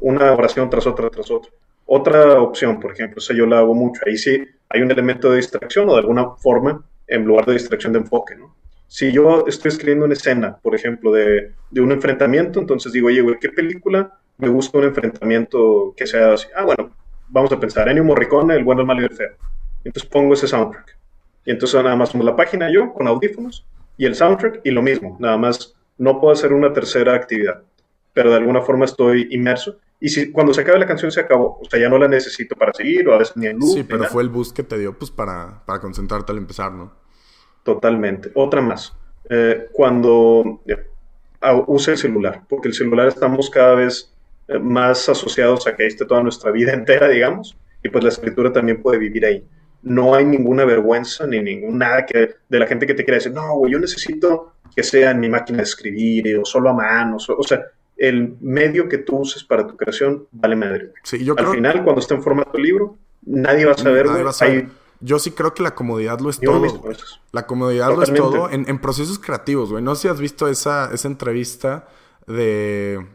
una 0.00 0.32
oración 0.32 0.70
tras 0.70 0.86
otra, 0.86 1.10
tras 1.10 1.30
otra. 1.30 1.50
Otra 1.86 2.40
opción, 2.40 2.80
por 2.80 2.92
ejemplo, 2.92 3.22
o 3.28 3.34
yo 3.34 3.46
la 3.46 3.58
hago 3.58 3.74
mucho, 3.74 4.00
ahí 4.06 4.16
sí 4.16 4.44
hay 4.68 4.82
un 4.82 4.90
elemento 4.90 5.30
de 5.30 5.36
distracción 5.36 5.88
o 5.88 5.92
de 5.92 6.00
alguna 6.00 6.30
forma 6.36 6.82
en 7.06 7.24
lugar 7.24 7.44
de 7.44 7.52
distracción 7.54 7.92
de 7.92 7.98
enfoque, 7.98 8.36
¿no? 8.36 8.54
Si 8.86 9.10
yo 9.10 9.44
estoy 9.46 9.70
escribiendo 9.70 10.04
una 10.04 10.14
escena, 10.14 10.56
por 10.62 10.74
ejemplo, 10.74 11.12
de, 11.12 11.52
de 11.70 11.80
un 11.80 11.92
enfrentamiento, 11.92 12.60
entonces 12.60 12.92
digo, 12.92 13.08
oye, 13.08 13.22
güey, 13.22 13.36
¿qué 13.40 13.48
película 13.48 14.18
me 14.38 14.48
gusta 14.48 14.78
un 14.78 14.84
enfrentamiento 14.84 15.94
que 15.96 16.06
sea 16.06 16.34
así? 16.34 16.46
Ah, 16.54 16.64
bueno, 16.64 16.90
vamos 17.28 17.50
a 17.52 17.58
pensar, 17.58 17.88
Ennio 17.88 18.04
Morricone, 18.04 18.54
El 18.54 18.64
bueno, 18.64 18.82
el 18.82 18.86
malo 18.86 19.00
y 19.00 19.04
el 19.04 19.14
feo. 19.14 19.32
Entonces 19.84 20.08
pongo 20.08 20.34
ese 20.34 20.46
soundtrack. 20.46 20.96
Y 21.44 21.50
entonces 21.50 21.82
nada 21.82 21.96
más 21.96 22.10
pongo 22.10 22.24
la 22.24 22.36
página 22.36 22.70
yo 22.70 22.92
con 22.92 23.08
audífonos 23.08 23.66
y 23.96 24.06
el 24.06 24.14
soundtrack 24.14 24.60
y 24.64 24.70
lo 24.70 24.82
mismo, 24.82 25.16
nada 25.20 25.36
más 25.36 25.74
no 26.02 26.20
puedo 26.20 26.32
hacer 26.32 26.52
una 26.52 26.72
tercera 26.72 27.14
actividad 27.14 27.62
pero 28.12 28.30
de 28.30 28.36
alguna 28.36 28.60
forma 28.62 28.84
estoy 28.84 29.28
inmerso. 29.30 29.78
Y 30.00 30.08
si 30.08 30.32
cuando 30.32 30.52
se 30.52 30.62
acabe 30.62 30.78
la 30.78 30.86
canción 30.86 31.12
se 31.12 31.20
acabó, 31.20 31.60
o 31.60 31.64
sea, 31.70 31.80
ya 31.80 31.88
no 31.88 31.98
la 31.98 32.08
necesito 32.08 32.56
para 32.56 32.72
seguir 32.72 33.08
o 33.08 33.14
a 33.14 33.18
veces 33.18 33.36
ni 33.36 33.46
en 33.46 33.58
luz. 33.58 33.74
Sí, 33.74 33.84
pero 33.84 34.04
fue 34.04 34.22
el 34.22 34.28
boost 34.28 34.54
que 34.54 34.62
te 34.62 34.78
dio 34.78 34.98
pues 34.98 35.10
para, 35.10 35.62
para 35.64 35.80
concentrarte 35.80 36.32
al 36.32 36.38
empezar, 36.38 36.72
¿no? 36.72 36.92
Totalmente. 37.62 38.30
Otra 38.34 38.60
más. 38.60 38.96
Eh, 39.30 39.68
cuando 39.72 40.60
use 41.66 41.92
el 41.92 41.98
celular, 41.98 42.42
porque 42.48 42.68
el 42.68 42.74
celular 42.74 43.08
estamos 43.08 43.48
cada 43.48 43.76
vez 43.76 44.12
eh, 44.48 44.58
más 44.58 45.08
asociados 45.08 45.66
a 45.66 45.76
que 45.76 45.84
ahí 45.84 45.88
esté 45.88 46.04
toda 46.04 46.22
nuestra 46.22 46.50
vida 46.50 46.72
entera, 46.74 47.08
digamos, 47.08 47.56
y 47.82 47.88
pues 47.88 48.02
la 48.02 48.10
escritura 48.10 48.52
también 48.52 48.82
puede 48.82 48.98
vivir 48.98 49.24
ahí. 49.24 49.46
No 49.82 50.14
hay 50.14 50.24
ninguna 50.24 50.64
vergüenza 50.64 51.26
ni 51.26 51.40
ningún 51.40 51.78
nada 51.78 52.06
que, 52.06 52.34
de 52.48 52.58
la 52.58 52.66
gente 52.66 52.86
que 52.86 52.94
te 52.94 53.04
quiera 53.04 53.16
decir, 53.16 53.32
no, 53.32 53.56
güey, 53.56 53.72
yo 53.72 53.78
necesito 53.78 54.52
que 54.74 54.82
sea 54.82 55.10
en 55.10 55.20
mi 55.20 55.28
máquina 55.28 55.58
de 55.58 55.64
escribir 55.64 56.38
o 56.38 56.44
solo 56.44 56.70
a 56.70 56.74
mano, 56.74 57.16
o 57.16 57.42
sea, 57.42 57.62
el 57.96 58.36
medio 58.40 58.88
que 58.88 58.98
tú 58.98 59.18
uses 59.18 59.44
para 59.44 59.66
tu 59.66 59.76
creación 59.76 60.26
vale 60.32 60.56
madre. 60.56 60.92
Sí, 61.04 61.24
yo 61.24 61.34
Al 61.38 61.48
final, 61.48 61.84
cuando 61.84 62.00
esté 62.00 62.14
en 62.14 62.22
formato 62.22 62.58
libro, 62.58 62.96
nadie 63.24 63.64
va 63.64 63.72
a 63.72 64.32
saber, 64.32 64.68
Yo 65.00 65.18
sí 65.18 65.30
creo 65.32 65.54
que 65.54 65.62
la 65.62 65.74
comodidad 65.74 66.18
lo 66.20 66.30
es 66.30 66.40
todo. 66.40 66.82
La 67.32 67.46
comodidad 67.46 67.94
lo 67.94 68.02
es 68.02 68.12
todo 68.12 68.50
en, 68.50 68.68
en 68.68 68.78
procesos 68.80 69.18
creativos, 69.18 69.70
güey. 69.70 69.84
No 69.84 69.94
sé 69.94 70.02
si 70.02 70.08
has 70.08 70.20
visto 70.20 70.48
esa, 70.48 70.90
esa 70.92 71.08
entrevista 71.08 71.86
de 72.26 73.06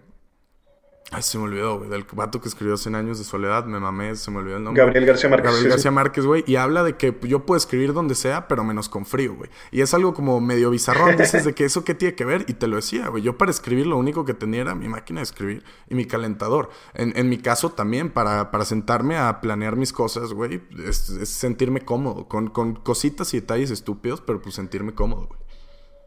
Ay, 1.09 1.21
se 1.21 1.37
me 1.37 1.45
olvidó, 1.45 1.77
güey, 1.77 1.89
del 1.89 2.05
vato 2.11 2.41
que 2.41 2.49
escribió 2.49 2.75
100 2.75 2.95
años 2.95 3.17
de 3.17 3.23
soledad, 3.23 3.63
me 3.63 3.79
mamé, 3.79 4.13
se 4.17 4.29
me 4.29 4.39
olvidó 4.39 4.57
el 4.57 4.63
nombre. 4.65 4.83
Gabriel 4.83 5.05
García 5.05 5.29
Márquez. 5.29 5.51
Gabriel 5.51 5.69
García 5.69 5.91
Márquez, 5.91 6.25
güey, 6.25 6.43
y 6.45 6.57
habla 6.57 6.83
de 6.83 6.97
que 6.97 7.17
yo 7.21 7.45
puedo 7.45 7.57
escribir 7.57 7.93
donde 7.93 8.13
sea, 8.13 8.49
pero 8.49 8.65
menos 8.65 8.89
con 8.89 9.05
frío, 9.05 9.35
güey. 9.35 9.49
Y 9.71 9.79
es 9.79 9.93
algo 9.93 10.13
como 10.13 10.41
medio 10.41 10.69
bizarrón, 10.69 11.15
dices 11.15 11.45
de 11.45 11.53
que 11.53 11.63
eso 11.63 11.85
qué 11.85 11.93
tiene 11.93 12.13
que 12.13 12.25
ver, 12.25 12.43
y 12.49 12.55
te 12.55 12.67
lo 12.67 12.75
decía, 12.75 13.07
güey. 13.07 13.23
Yo 13.23 13.37
para 13.37 13.51
escribir 13.51 13.87
lo 13.87 13.95
único 13.97 14.25
que 14.25 14.33
tenía 14.33 14.61
era 14.61 14.75
mi 14.75 14.89
máquina 14.89 15.21
de 15.21 15.23
escribir 15.23 15.63
y 15.89 15.95
mi 15.95 16.03
calentador. 16.03 16.69
En, 16.93 17.29
mi 17.29 17.37
caso 17.37 17.71
también, 17.71 18.09
para, 18.09 18.51
para 18.51 18.65
sentarme 18.65 19.17
a 19.17 19.39
planear 19.39 19.77
mis 19.77 19.93
cosas, 19.93 20.33
güey, 20.33 20.61
es, 20.85 20.97
sentirme 20.97 21.81
cómodo, 21.81 22.27
con, 22.27 22.49
con 22.49 22.75
cositas 22.75 23.33
y 23.33 23.39
detalles 23.39 23.71
estúpidos, 23.71 24.19
pero 24.19 24.41
pues 24.41 24.55
sentirme 24.55 24.93
cómodo, 24.93 25.27
güey. 25.27 25.46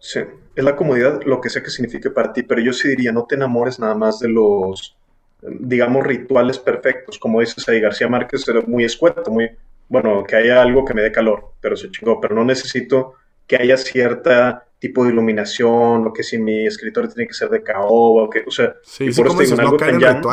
Sí, 0.01 0.21
es 0.57 0.65
la 0.65 0.75
comodidad 0.75 1.23
lo 1.25 1.41
que 1.41 1.51
sea 1.51 1.63
que 1.63 1.71
signifique 1.71 2.11
para 2.11 2.33
ti, 2.33 2.43
pero 2.43 2.61
yo 2.61 2.73
sí 2.73 2.89
diría, 2.89 3.13
no 3.13 3.27
te 3.27 3.35
enamores 3.35 3.79
nada 3.79 3.95
más 3.95 4.19
de 4.19 4.29
los, 4.29 4.97
digamos, 5.43 6.07
rituales 6.07 6.59
perfectos. 6.59 7.19
Como 7.19 7.41
dices 7.41 7.69
ahí, 7.69 7.81
García 7.81 8.09
Márquez 8.09 8.49
era 8.49 8.63
muy 8.63 8.85
escueto, 8.85 9.31
muy, 9.31 9.51
bueno, 9.89 10.25
que 10.25 10.37
haya 10.37 10.63
algo 10.63 10.87
que 10.87 10.95
me 10.95 11.03
dé 11.03 11.13
calor, 11.13 11.53
pero 11.61 11.77
se 11.77 11.91
chingó, 11.91 12.19
pero 12.19 12.35
no 12.35 12.45
necesito 12.45 13.15
que 13.47 13.57
haya 13.57 13.77
cierta 13.77 14.65
tipo 14.79 15.05
de 15.05 15.11
iluminación, 15.11 16.07
o 16.07 16.13
que 16.15 16.23
si 16.23 16.39
mi 16.39 16.67
escritor 16.67 17.13
tiene 17.13 17.29
que 17.29 17.35
ser 17.35 17.51
de 17.51 17.63
caoba, 17.63 18.23
o 18.23 18.31
que, 18.31 18.43
o 18.47 18.51
sea, 18.51 18.75
y 19.01 19.13
por 19.13 19.27
eso 19.27 19.39
digo, 19.39 19.61
algo 19.61 19.77
tan 19.77 19.99
llano. 19.99 20.31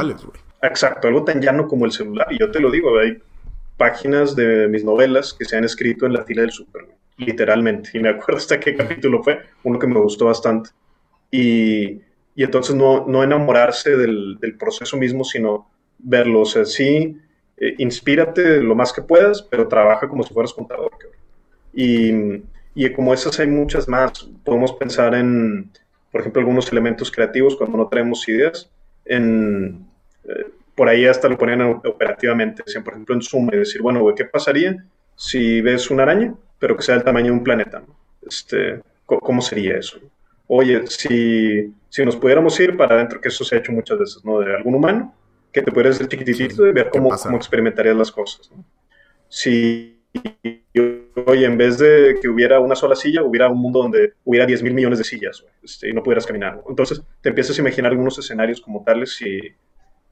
Exacto, 0.61 1.09
algo 1.09 1.25
tan 1.25 1.41
llano 1.41 1.67
como 1.67 1.85
el 1.85 1.91
celular. 1.91 2.27
Y 2.29 2.39
yo 2.39 2.49
te 2.49 2.61
lo 2.61 2.71
digo, 2.71 2.97
hay 2.97 3.21
páginas 3.75 4.33
de 4.33 4.69
mis 4.69 4.85
novelas 4.85 5.33
que 5.33 5.43
se 5.43 5.57
han 5.57 5.65
escrito 5.65 6.05
en 6.05 6.13
la 6.13 6.23
fila 6.23 6.41
del 6.43 6.51
súper 6.51 6.85
literalmente. 7.17 7.91
Y 7.93 7.99
me 7.99 8.09
acuerdo 8.09 8.37
hasta 8.37 8.59
qué 8.59 8.75
capítulo 8.75 9.23
fue, 9.23 9.39
uno 9.63 9.79
que 9.79 9.87
me 9.87 9.99
gustó 9.99 10.25
bastante. 10.25 10.69
Y, 11.31 12.01
y 12.35 12.43
entonces 12.43 12.75
no, 12.75 13.05
no 13.07 13.23
enamorarse 13.23 13.97
del, 13.97 14.37
del, 14.39 14.57
proceso 14.57 14.95
mismo, 14.97 15.23
sino 15.23 15.69
verlo. 15.97 16.41
O 16.41 16.45
sea, 16.45 16.65
sí, 16.65 17.17
eh, 17.57 17.75
inspírate 17.79 18.61
lo 18.61 18.75
más 18.75 18.93
que 18.93 19.01
puedas, 19.01 19.41
pero 19.41 19.67
trabaja 19.67 20.07
como 20.07 20.23
si 20.23 20.33
fueras 20.33 20.53
contador. 20.53 20.91
Y, 21.73 22.11
y 22.75 22.91
como 22.93 23.13
esas 23.13 23.39
hay 23.39 23.47
muchas 23.47 23.87
más. 23.87 24.29
Podemos 24.43 24.73
pensar 24.73 25.15
en, 25.15 25.71
por 26.11 26.21
ejemplo, 26.21 26.39
algunos 26.39 26.71
elementos 26.71 27.11
creativos 27.11 27.55
cuando 27.55 27.77
no 27.77 27.87
traemos 27.87 28.27
ideas. 28.29 28.71
En, 29.05 29.87
eh, 30.23 30.45
por 30.75 30.87
ahí 30.87 31.07
hasta 31.07 31.27
lo 31.27 31.37
ponían 31.37 31.61
operativamente. 31.61 32.61
Decían, 32.65 32.83
por 32.83 32.93
ejemplo, 32.93 33.15
en 33.15 33.21
Zoom, 33.23 33.49
y 33.51 33.57
decir, 33.57 33.81
bueno, 33.81 34.05
¿qué 34.15 34.25
pasaría 34.25 34.85
si 35.15 35.59
ves 35.61 35.89
una 35.89 36.03
araña? 36.03 36.35
Pero 36.59 36.75
que 36.75 36.83
sea 36.83 36.95
del 36.95 37.03
tamaño 37.03 37.27
de 37.27 37.31
un 37.31 37.43
planeta. 37.43 37.83
Este, 38.25 38.81
¿Cómo 39.05 39.41
sería 39.41 39.77
eso? 39.77 39.99
Oye, 40.47 40.87
si, 40.87 41.73
si 41.89 42.05
nos 42.05 42.15
pudiéramos 42.15 42.59
ir 42.59 42.75
para 42.77 42.95
adentro, 42.95 43.19
que 43.21 43.27
eso 43.29 43.43
se 43.43 43.55
ha 43.55 43.59
hecho 43.59 43.71
muchas 43.71 43.99
veces, 43.99 44.25
¿no? 44.25 44.39
De 44.39 44.55
algún 44.55 44.75
humano, 44.75 45.13
que 45.51 45.61
te 45.61 45.71
pudieras 45.71 45.95
hacer 45.95 46.07
chiquitito 46.07 46.67
y 46.67 46.71
ver 46.71 46.89
cómo, 46.89 47.09
cómo, 47.09 47.37
experimentarías 47.37 47.95
las 47.95 48.11
cosas. 48.11 48.51
¿no? 48.51 48.63
Si, 49.27 49.99
oye, 51.25 51.45
en 51.45 51.57
vez 51.57 51.77
de 51.79 52.17
que 52.21 52.29
hubiera 52.29 52.59
una 52.59 52.75
sola 52.75 52.95
silla, 52.95 53.23
hubiera 53.23 53.49
un 53.49 53.59
mundo 53.59 53.81
donde 53.81 54.13
hubiera 54.23 54.45
10 54.45 54.63
mil 54.63 54.73
millones 54.73 54.99
de 54.99 55.05
sillas 55.05 55.43
este, 55.63 55.89
y 55.89 55.93
no 55.93 56.03
pudieras 56.03 56.25
caminar. 56.25 56.61
Entonces 56.69 57.01
te 57.21 57.29
empiezas 57.29 57.57
a 57.57 57.61
imaginar 57.61 57.91
algunos 57.91 58.17
escenarios 58.17 58.61
como 58.61 58.83
tales 58.83 59.21
y, 59.21 59.39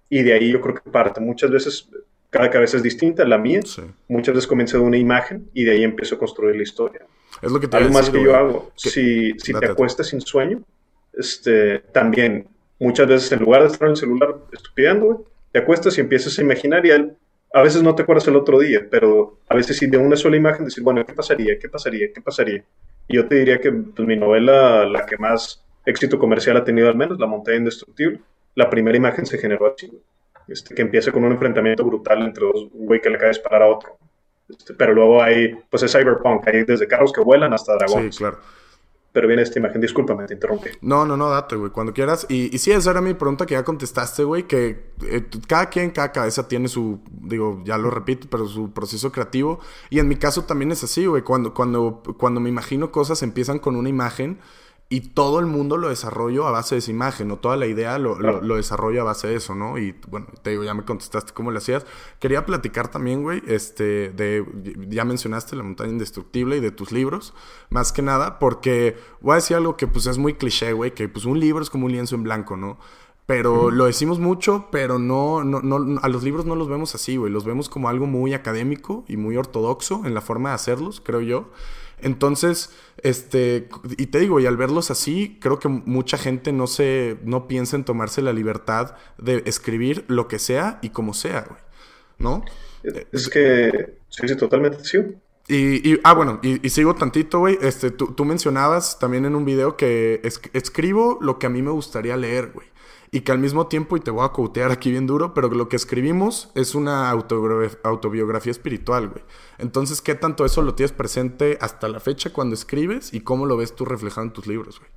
y 0.10 0.24
de 0.24 0.34
ahí 0.34 0.52
yo 0.52 0.62
creo 0.62 0.76
que 0.76 0.90
parte. 0.90 1.22
Muchas 1.22 1.52
veces 1.52 1.90
cada 2.36 2.50
cabeza 2.50 2.76
es 2.76 2.84
distinta, 2.84 3.24
la 3.24 3.38
mía. 3.38 3.62
Muchas 4.10 4.36
veces 4.36 4.46
comienza 4.46 4.78
de 4.78 4.84
una 4.84 4.98
imagen 4.98 5.50
y 5.54 5.64
de 5.64 5.72
ahí 5.72 5.84
empiezo 5.84 6.16
a 6.16 6.20
construir 6.20 6.58
la 6.58 6.64
historia. 6.64 7.06
Es 7.42 7.50
lo 7.50 7.62
que 7.62 7.70
te 7.70 7.78
Algo 7.78 7.94
más 7.94 8.10
que 8.10 8.22
yo 8.22 8.36
hago. 8.36 8.72
Si, 8.76 9.32
si 9.40 9.54
te 9.54 9.66
acuestas 9.66 10.08
sin 10.08 10.20
sueño, 10.20 10.62
este, 11.14 11.80
también 11.94 12.50
muchas 12.78 13.08
veces 13.08 13.32
en 13.32 13.40
lugar 13.40 13.62
de 13.62 13.68
estar 13.68 13.86
en 13.86 13.92
el 13.92 13.98
celular 13.98 14.36
estupideando, 14.52 15.24
te 15.54 15.60
acuestas 15.60 15.98
y 15.98 16.02
empiezas 16.02 16.38
a 16.38 16.42
imaginar 16.42 16.86
y 16.86 16.92
a 16.92 17.62
veces 17.62 17.82
no 17.82 17.96
te 17.96 18.04
acuerdas 18.04 18.28
el 18.28 18.36
otro 18.36 18.60
día, 18.60 18.86
pero 18.92 19.40
a 19.48 19.56
veces 19.56 19.78
sí 19.78 19.88
de 19.88 19.98
una 19.98 20.18
sola 20.18 20.36
imagen 20.36 20.66
decir, 20.66 20.84
bueno, 20.84 21.06
¿qué 21.06 21.14
pasaría? 21.14 21.58
¿Qué 21.58 21.70
pasaría? 21.70 22.12
¿Qué 22.14 22.20
pasaría? 22.20 22.66
Y 23.08 23.16
yo 23.16 23.30
te 23.30 23.36
diría 23.36 23.62
que 23.62 23.72
pues, 23.72 24.06
mi 24.06 24.18
novela, 24.18 24.86
la 24.86 25.06
que 25.06 25.16
más 25.18 25.64
éxito 25.86 26.20
comercial 26.20 26.58
ha 26.58 26.66
tenido 26.66 26.90
al 26.90 26.96
menos, 26.96 27.18
La 27.18 27.28
montaña 27.28 27.60
indestructible, 27.60 28.20
la 28.56 28.70
primera 28.70 28.98
imagen 28.98 29.26
se 29.26 29.38
generó 29.38 29.74
así. 29.74 29.90
Este, 30.48 30.76
que 30.76 30.82
empieza 30.82 31.12
con 31.12 31.24
un 31.24 31.32
enfrentamiento 31.32 31.84
brutal 31.84 32.22
entre 32.22 32.46
dos, 32.46 32.70
güey 32.72 33.02
que 33.02 33.10
le 33.10 33.18
cae 33.18 33.28
a 33.28 33.30
disparar 33.30 33.64
a 33.64 33.68
otro. 33.68 33.98
Este, 34.48 34.74
pero 34.74 34.94
luego 34.94 35.22
hay, 35.22 35.56
pues 35.70 35.84
es 35.84 35.92
cyberpunk, 35.92 36.48
hay 36.48 36.64
desde 36.64 36.88
carros 36.88 37.12
que 37.12 37.22
vuelan 37.22 37.54
hasta 37.54 37.76
dragones. 37.76 38.16
Sí, 38.16 38.20
claro. 38.20 38.40
Pero 39.12 39.30
viene 39.30 39.44
esta 39.44 39.60
imagen, 39.60 39.80
discúlpame, 39.80 40.26
te 40.26 40.34
interrumpí. 40.34 40.72
No, 40.82 41.06
no, 41.06 41.16
no, 41.16 41.30
date, 41.30 41.56
güey, 41.56 41.72
cuando 41.72 41.94
quieras. 41.94 42.26
Y, 42.28 42.54
y 42.54 42.60
sí, 42.60 42.74
esa 42.74 42.92
era 42.92 43.00
mi 43.00 43.14
pregunta 43.14 43.46
que 43.46 43.54
ya 43.54 43.64
contestaste, 43.64 44.26
güey, 44.26 44.44
que 44.44 44.92
eh, 45.06 45.26
cada 45.48 45.70
quien, 45.70 45.92
cada 45.92 46.12
cabeza 46.12 46.50
tiene 46.50 46.68
su, 46.68 47.00
digo, 47.10 47.62
ya 47.64 47.78
lo 47.78 47.90
repito, 47.90 48.28
pero 48.30 48.46
su 48.46 48.74
proceso 48.74 49.14
creativo. 49.14 49.62
Y 49.90 50.00
en 50.00 50.10
mi 50.10 50.18
caso 50.18 50.44
también 50.44 50.74
es 50.74 50.84
así, 50.84 51.06
güey, 51.06 51.22
cuando, 51.22 51.54
cuando, 51.54 52.04
cuando 52.18 52.42
me 52.42 52.50
imagino 52.50 52.92
cosas 52.92 53.24
empiezan 53.24 53.60
con 53.60 53.78
una 53.78 53.88
imagen 53.88 54.40
y 54.88 55.02
todo 55.02 55.40
el 55.40 55.48
mundo 55.48 55.78
lo 55.78 55.90
desarrollo 55.90 56.46
a 56.46 56.52
base 56.52 56.76
de 56.76 56.80
esa 56.80 56.92
imagen, 56.92 57.32
o 57.32 57.38
toda 57.38 57.58
la 57.58 57.66
idea 57.66 57.98
lo, 57.98 58.20
lo, 58.20 58.56
desarrollo 58.56 59.02
a 59.02 59.04
base 59.04 59.28
de 59.28 59.36
eso, 59.36 59.56
¿no? 59.56 59.80
Y 59.80 59.96
bueno, 60.08 60.28
te 60.44 60.52
digo, 60.52 60.64
ya 60.64 60.76
me 60.76 60.86
contestaste 60.86 61.34
cómo 61.34 61.50
lo 61.50 61.58
hacías. 61.58 61.86
Quería 62.20 62.46
platicar 62.46 62.90
también, 62.90 63.24
güey, 63.24 63.42
este, 63.48 64.12
de, 64.12 64.46
ya 64.88 65.04
mencionaste 65.04 65.56
La 65.56 65.64
montaña 65.64 65.92
indestructible 65.92 66.58
y 66.58 66.60
de 66.60 66.70
tus 66.70 66.92
libros, 66.92 67.34
más 67.70 67.92
que 67.92 68.04
nada, 68.04 68.38
porque 68.38 68.96
voy 69.22 69.34
a 69.34 69.36
decir 69.36 69.58
algo 69.58 69.76
que 69.76 69.88
pues 69.88 70.06
es 70.06 70.20
muy 70.20 70.36
cliché, 70.36 70.74
güey, 70.74 70.94
que 70.94 71.10
pues 71.10 71.26
un 71.26 71.40
libro 71.40 71.64
es 71.64 71.72
como 71.72 71.88
un 71.88 71.92
lienzo 71.92 72.14
en 72.14 72.24
blanco, 72.24 72.56
¿no? 72.56 72.78
Pero 73.26 73.72
lo 73.72 73.86
decimos 73.86 74.20
mucho, 74.20 74.68
pero 74.72 75.00
no, 75.00 75.44
no, 75.44 75.60
no, 75.62 76.00
a 76.00 76.10
los 76.10 76.22
libros 76.22 76.46
no 76.46 76.56
los 76.56 76.68
vemos 76.68 76.94
así, 76.94 77.18
güey. 77.18 77.32
Los 77.32 77.44
vemos 77.44 77.70
como 77.70 77.90
algo 77.90 78.06
muy 78.06 78.36
académico 78.36 79.04
y 79.08 79.18
muy 79.18 79.36
ortodoxo 79.36 80.04
en 80.06 80.14
la 80.14 80.22
forma 80.22 80.50
de 80.50 80.56
hacerlos, 80.56 81.02
creo 81.04 81.22
yo. 81.22 81.50
Entonces, 82.02 82.72
este, 82.98 83.70
y 83.98 84.08
te 84.08 84.20
digo, 84.20 84.40
y 84.40 84.46
al 84.46 84.58
verlos 84.58 84.92
así, 84.92 85.38
creo 85.42 85.60
que 85.60 85.68
mucha 85.68 86.18
gente 86.18 86.52
no 86.52 86.68
se, 86.68 87.18
no 87.24 87.48
piensa 87.48 87.76
en 87.76 87.86
tomarse 87.86 88.22
la 88.22 88.34
libertad 88.34 88.96
de 89.18 89.44
escribir 89.46 90.06
lo 90.08 90.28
que 90.28 90.40
sea 90.40 90.80
y 90.82 90.90
como 90.90 91.14
sea, 91.14 91.46
güey. 91.48 91.62
¿No? 92.18 92.46
Es 93.12 93.30
que, 93.30 93.98
sí, 94.10 94.28
sí, 94.28 94.38
totalmente 94.38 94.84
sí. 94.84 95.00
Y, 95.48 96.00
ah, 96.04 96.14
bueno, 96.14 96.40
y, 96.42 96.70
sigo 96.70 96.96
tantito, 96.96 97.40
güey. 97.40 97.58
Este, 97.62 97.92
tú, 97.92 98.14
tú, 98.14 98.26
mencionabas 98.26 98.98
también 98.98 99.26
en 99.26 99.36
un 99.36 99.46
video 99.46 99.78
que 99.78 100.22
escribo 100.54 101.20
lo 101.22 101.38
que 101.38 101.48
a 101.48 101.50
mí 101.50 101.62
me 101.62 101.72
gustaría 101.72 102.18
leer, 102.18 102.52
güey 102.54 102.68
y 103.12 103.22
que 103.22 103.32
al 103.32 103.40
mismo 103.40 103.68
tiempo, 103.68 103.98
y 103.98 104.00
te 104.00 104.12
voy 104.12 104.26
a 104.26 104.30
cotear 104.30 104.72
aquí 104.72 104.92
bien 104.92 105.08
duro, 105.08 105.34
pero 105.34 105.50
lo 105.50 105.70
que 105.70 105.76
escribimos 105.76 106.52
es 106.56 106.76
una 106.76 107.10
autobiografía 107.10 108.52
espiritual, 108.52 109.10
güey. 109.10 109.24
Entonces, 109.58 110.02
¿qué 110.02 110.16
tanto 110.16 110.46
eso 110.46 110.62
lo 110.62 110.76
tienes 110.76 110.92
presente 110.92 111.58
hasta 111.62 111.88
la 111.88 112.00
fecha 112.00 112.32
cuando 112.32 112.56
escribes 112.56 113.14
y 113.14 113.22
cómo 113.22 113.46
lo 113.46 113.58
ves 113.58 113.76
tú 113.76 113.86
reflejado 113.86 114.28
en 114.28 114.34
tus 114.34 114.48
libros, 114.48 114.80
güey? 114.80 114.92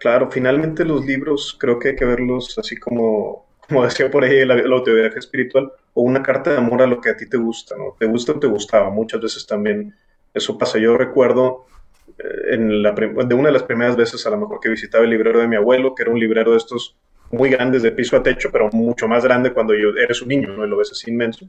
Claro, 0.00 0.30
finalmente 0.30 0.84
los 0.86 1.04
libros 1.04 1.54
creo 1.60 1.78
que 1.78 1.90
hay 1.90 1.96
que 1.96 2.06
verlos 2.06 2.58
así 2.58 2.76
como, 2.76 3.46
como 3.68 3.84
decía 3.84 4.10
por 4.10 4.24
ahí 4.24 4.44
la, 4.46 4.54
autobiografía 4.54 5.18
espiritual, 5.18 5.70
o 5.92 6.02
una 6.02 6.22
carta 6.22 6.50
de 6.50 6.56
amor 6.56 6.82
a 6.82 6.86
lo 6.86 7.00
que 7.00 7.10
a 7.10 7.16
ti 7.16 7.28
te 7.28 7.36
gusta, 7.36 7.76
¿no? 7.76 7.96
Te 7.98 8.06
gusta 8.06 8.32
o 8.32 8.38
te 8.38 8.46
gustaba, 8.46 8.90
muchas 8.90 9.20
veces 9.20 9.46
también 9.46 9.94
eso 10.32 10.56
pasa. 10.56 10.78
Yo 10.78 10.96
recuerdo 10.96 11.66
eh, 12.18 12.54
en 12.54 12.82
la, 12.82 12.92
de 12.92 13.34
una 13.34 13.48
de 13.48 13.52
las 13.52 13.64
primeras 13.64 13.96
veces 13.96 14.26
a 14.26 14.30
lo 14.30 14.38
mejor 14.38 14.60
que 14.60 14.70
visitaba 14.70 15.04
el 15.04 15.10
librero 15.10 15.40
de 15.40 15.48
mi 15.48 15.56
abuelo, 15.56 15.94
que 15.94 16.02
era 16.02 16.12
un 16.12 16.18
librero 16.18 16.52
de 16.52 16.56
estos 16.56 16.96
muy 17.30 17.50
grandes 17.50 17.82
de 17.82 17.92
piso 17.92 18.16
a 18.16 18.22
techo, 18.22 18.50
pero 18.50 18.68
mucho 18.72 19.06
más 19.06 19.24
grande 19.24 19.52
cuando 19.52 19.74
yo, 19.74 19.90
eres 19.90 20.20
un 20.22 20.28
niño, 20.28 20.48
¿no? 20.56 20.64
Y 20.64 20.68
lo 20.68 20.76
ves 20.76 20.90
así 20.92 21.10
inmenso. 21.10 21.46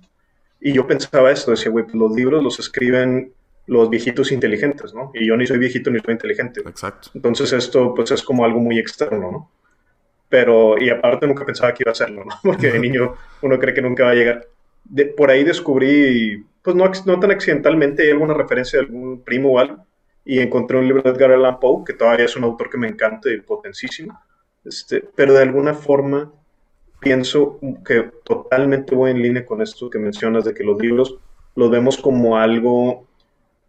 Y 0.59 0.73
yo 0.73 0.85
pensaba 0.85 1.31
esto, 1.31 1.51
decía, 1.51 1.71
güey, 1.71 1.85
pues 1.85 1.95
los 1.95 2.11
libros 2.11 2.43
los 2.43 2.59
escriben 2.59 3.33
los 3.67 3.89
viejitos 3.89 4.31
inteligentes, 4.31 4.93
¿no? 4.93 5.11
Y 5.13 5.27
yo 5.27 5.37
ni 5.37 5.47
soy 5.47 5.57
viejito 5.57 5.89
ni 5.89 5.99
soy 5.99 6.13
inteligente. 6.13 6.61
Exacto. 6.65 7.09
Entonces 7.13 7.53
esto, 7.53 7.93
pues 7.95 8.11
es 8.11 8.21
como 8.21 8.45
algo 8.45 8.59
muy 8.59 8.77
externo, 8.77 9.31
¿no? 9.31 9.51
Pero, 10.29 10.77
y 10.79 10.89
aparte 10.89 11.27
nunca 11.27 11.45
pensaba 11.45 11.73
que 11.73 11.83
iba 11.83 11.91
a 11.91 11.93
hacerlo, 11.93 12.23
¿no? 12.25 12.35
Porque 12.43 12.71
de 12.71 12.79
niño 12.79 13.15
uno 13.41 13.59
cree 13.59 13.73
que 13.73 13.81
nunca 13.81 14.05
va 14.05 14.11
a 14.11 14.15
llegar. 14.15 14.47
De, 14.83 15.05
por 15.05 15.29
ahí 15.29 15.43
descubrí, 15.43 16.45
pues 16.61 16.75
no, 16.75 16.89
no 17.05 17.19
tan 17.19 17.31
accidentalmente, 17.31 18.03
hay 18.03 18.11
alguna 18.11 18.33
referencia 18.33 18.79
de 18.79 18.85
algún 18.85 19.23
primo 19.23 19.53
o 19.53 19.59
algo, 19.59 19.85
y 20.23 20.39
encontré 20.39 20.77
un 20.77 20.85
libro 20.87 21.01
de 21.01 21.09
Edgar 21.09 21.31
Allan 21.31 21.59
Poe, 21.59 21.83
que 21.85 21.93
todavía 21.93 22.25
es 22.25 22.35
un 22.35 22.43
autor 22.43 22.69
que 22.69 22.77
me 22.77 22.87
encanta 22.87 23.31
y 23.31 23.41
potencísimo 23.41 24.19
este, 24.65 25.03
pero 25.15 25.33
de 25.33 25.41
alguna 25.41 25.73
forma 25.73 26.31
pienso 26.99 27.59
que 27.85 28.11
totalmente 28.23 28.95
voy 28.95 29.11
en 29.11 29.21
línea 29.21 29.45
con 29.45 29.61
esto 29.61 29.89
que 29.89 29.99
mencionas 29.99 30.45
de 30.45 30.53
que 30.53 30.63
los 30.63 30.79
libros 30.79 31.17
los 31.55 31.69
vemos 31.69 31.97
como 31.97 32.37
algo 32.37 33.07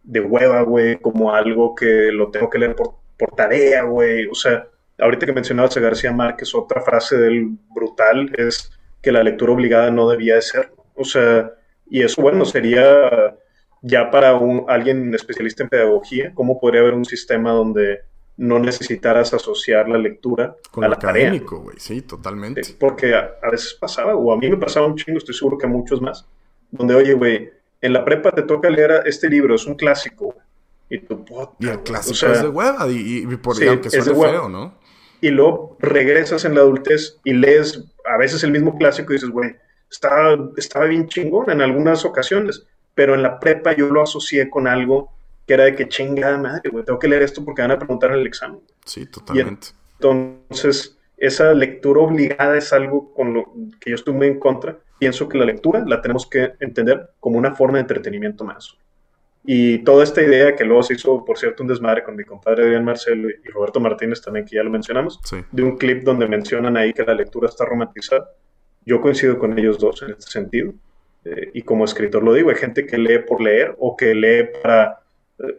de 0.03 0.19
hueva, 0.19 0.61
güey, 0.61 0.97
como 0.97 1.33
algo 1.33 1.75
que 1.75 2.11
lo 2.11 2.29
tengo 2.29 2.49
que 2.49 2.59
leer 2.59 2.75
por, 2.75 2.95
tarea, 3.35 3.83
güey. 3.83 4.27
O 4.27 4.35
sea, 4.35 4.67
ahorita 4.99 5.25
que 5.25 5.33
mencionabas 5.33 5.77
a 5.77 5.79
García 5.79 6.11
Márquez, 6.11 6.53
otra 6.53 6.81
frase 6.81 7.17
del 7.17 7.57
brutal 7.73 8.31
es 8.37 8.71
que 9.01 9.11
la 9.11 9.23
lectura 9.23 9.53
obligada 9.53 9.91
no 9.91 10.09
debía 10.09 10.35
de 10.35 10.41
ser. 10.41 10.71
O 10.95 11.05
sea, 11.05 11.51
y 11.89 12.03
eso, 12.03 12.21
bueno, 12.21 12.43
sería 12.43 13.35
ya 13.81 14.11
para 14.11 14.37
alguien 14.67 15.13
especialista 15.13 15.63
en 15.63 15.69
pedagogía, 15.69 16.31
cómo 16.33 16.59
podría 16.59 16.81
haber 16.81 16.93
un 16.93 17.05
sistema 17.05 17.51
donde 17.51 18.01
no 18.37 18.59
necesitaras 18.59 19.33
asociar 19.33 19.87
la 19.87 19.97
lectura 19.97 20.55
Con 20.71 20.83
a 20.83 20.87
la 20.87 20.95
académico, 20.95 21.59
güey, 21.59 21.77
sí, 21.79 22.01
totalmente. 22.01 22.61
Porque 22.79 23.13
a, 23.13 23.49
veces 23.51 23.75
pasaba, 23.79 24.15
o 24.15 24.33
a 24.33 24.37
mí 24.37 24.49
me 24.49 24.57
pasaba 24.57 24.87
un 24.87 24.95
chingo, 24.95 25.17
estoy 25.17 25.35
seguro 25.35 25.57
que 25.57 25.65
a 25.65 25.69
muchos 25.69 26.01
más, 26.01 26.25
donde, 26.71 26.95
oye, 26.95 27.13
güey, 27.13 27.51
en 27.81 27.93
la 27.93 28.03
prepa 28.03 28.31
te 28.31 28.43
toca 28.43 28.69
leer 28.69 29.03
este 29.05 29.29
libro, 29.29 29.55
es 29.55 29.65
un 29.65 29.75
clásico, 29.75 30.35
y 30.89 30.99
tu 30.99 31.23
Y 31.59 31.67
el 31.67 31.79
clásico 31.81 32.31
es 32.31 32.41
de 32.41 32.49
hueva, 32.49 32.87
y, 32.89 33.25
por 33.37 33.55
sí, 33.55 33.67
aunque 33.67 33.89
suene 33.89 34.31
feo, 34.31 34.49
¿no? 34.49 34.77
Y 35.21 35.29
luego 35.29 35.77
regresas 35.79 36.43
en 36.43 36.55
la 36.55 36.61
adultez 36.61 37.19
y 37.23 37.33
lees 37.33 37.85
a 38.05 38.17
veces 38.17 38.43
el 38.43 38.51
mismo 38.51 38.77
clásico 38.77 39.13
y 39.13 39.15
dices, 39.15 39.29
güey, 39.29 39.55
estaba, 39.89 40.37
estaba 40.57 40.85
bien 40.85 41.07
chingón 41.07 41.49
en 41.49 41.61
algunas 41.61 42.03
ocasiones, 42.03 42.65
pero 42.93 43.15
en 43.15 43.21
la 43.21 43.39
prepa 43.39 43.73
yo 43.73 43.87
lo 43.87 44.01
asocié 44.01 44.49
con 44.49 44.67
algo 44.67 45.11
que 45.45 45.53
era 45.53 45.65
de 45.65 45.75
que 45.75 45.87
chingada 45.87 46.37
madre, 46.37 46.69
güey, 46.69 46.85
tengo 46.85 46.99
que 46.99 47.07
leer 47.07 47.23
esto 47.23 47.43
porque 47.43 47.61
van 47.61 47.71
a 47.71 47.77
preguntar 47.77 48.11
en 48.11 48.19
el 48.19 48.27
examen. 48.27 48.61
Sí, 48.85 49.05
totalmente. 49.05 49.67
entonces, 49.99 50.97
esa 51.17 51.53
lectura 51.53 52.01
obligada 52.01 52.57
es 52.57 52.73
algo 52.73 53.13
con 53.13 53.33
lo 53.33 53.53
que 53.79 53.91
yo 53.91 53.95
estoy 53.95 54.13
muy 54.13 54.27
en 54.27 54.39
contra. 54.39 54.77
Pienso 54.99 55.27
que 55.27 55.37
la 55.37 55.45
lectura 55.45 55.83
la 55.85 56.01
tenemos 56.01 56.27
que 56.27 56.53
entender 56.59 57.09
como 57.19 57.37
una 57.37 57.55
forma 57.55 57.77
de 57.77 57.81
entretenimiento 57.81 58.43
más. 58.43 58.77
Y 59.45 59.79
toda 59.79 60.05
esta 60.05 60.21
idea 60.21 60.55
que 60.55 60.63
luego 60.63 60.83
se 60.83 60.93
hizo, 60.93 61.25
por 61.25 61.37
cierto, 61.37 61.63
un 61.63 61.69
desmadre 61.69 62.03
con 62.03 62.15
mi 62.15 62.23
compadre 62.23 62.63
Adrián 62.63 62.85
Marcelo 62.85 63.29
y 63.29 63.49
Roberto 63.49 63.81
Martínez 63.81 64.21
también, 64.21 64.45
que 64.45 64.55
ya 64.55 64.63
lo 64.63 64.69
mencionamos, 64.69 65.19
de 65.51 65.63
un 65.63 65.77
clip 65.77 66.03
donde 66.03 66.27
mencionan 66.27 66.77
ahí 66.77 66.93
que 66.93 67.03
la 67.03 67.13
lectura 67.13 67.49
está 67.49 67.65
romantizada. 67.65 68.29
Yo 68.85 69.01
coincido 69.01 69.37
con 69.37 69.57
ellos 69.59 69.79
dos 69.79 70.01
en 70.01 70.11
este 70.11 70.31
sentido. 70.31 70.73
Eh, 71.25 71.51
y 71.53 71.61
como 71.61 71.85
escritor 71.85 72.23
lo 72.23 72.33
digo, 72.33 72.49
hay 72.49 72.55
gente 72.55 72.85
que 72.85 72.97
lee 72.97 73.19
por 73.19 73.41
leer 73.41 73.75
o 73.79 73.95
que 73.95 74.13
lee 74.13 74.49
para 74.61 75.02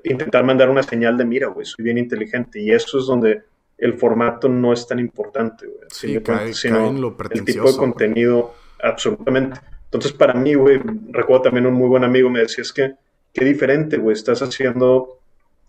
intentar 0.04 0.44
mandar 0.44 0.70
una 0.70 0.82
señal 0.82 1.16
de 1.16 1.24
mira, 1.24 1.48
güey, 1.48 1.66
soy 1.66 1.84
bien 1.84 1.98
inteligente. 1.98 2.60
Y 2.60 2.70
eso 2.70 2.98
es 2.98 3.06
donde 3.06 3.42
el 3.78 3.94
formato 3.94 4.48
no 4.48 4.72
es 4.72 4.86
tan 4.86 4.98
importante, 4.98 5.66
güey. 5.66 5.86
Sí, 5.90 6.18
sino 6.52 6.92
lo 6.92 7.16
el 7.30 7.44
tipo 7.44 7.70
de 7.70 7.76
contenido, 7.76 8.54
absolutamente. 8.82 9.60
Entonces, 9.84 10.12
para 10.12 10.34
mí, 10.34 10.54
güey, 10.54 10.80
recuerdo 11.10 11.42
también 11.42 11.66
un 11.66 11.74
muy 11.74 11.88
buen 11.88 12.04
amigo 12.04 12.30
me 12.30 12.40
decía, 12.40 12.62
es 12.62 12.72
que, 12.72 12.94
qué 13.32 13.44
diferente, 13.44 13.96
güey, 13.96 14.14
estás 14.14 14.42
haciendo, 14.42 15.20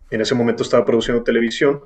en 0.10 0.22
ese 0.22 0.36
momento 0.36 0.64
estaba 0.64 0.86
produciendo 0.86 1.24
televisión 1.24 1.82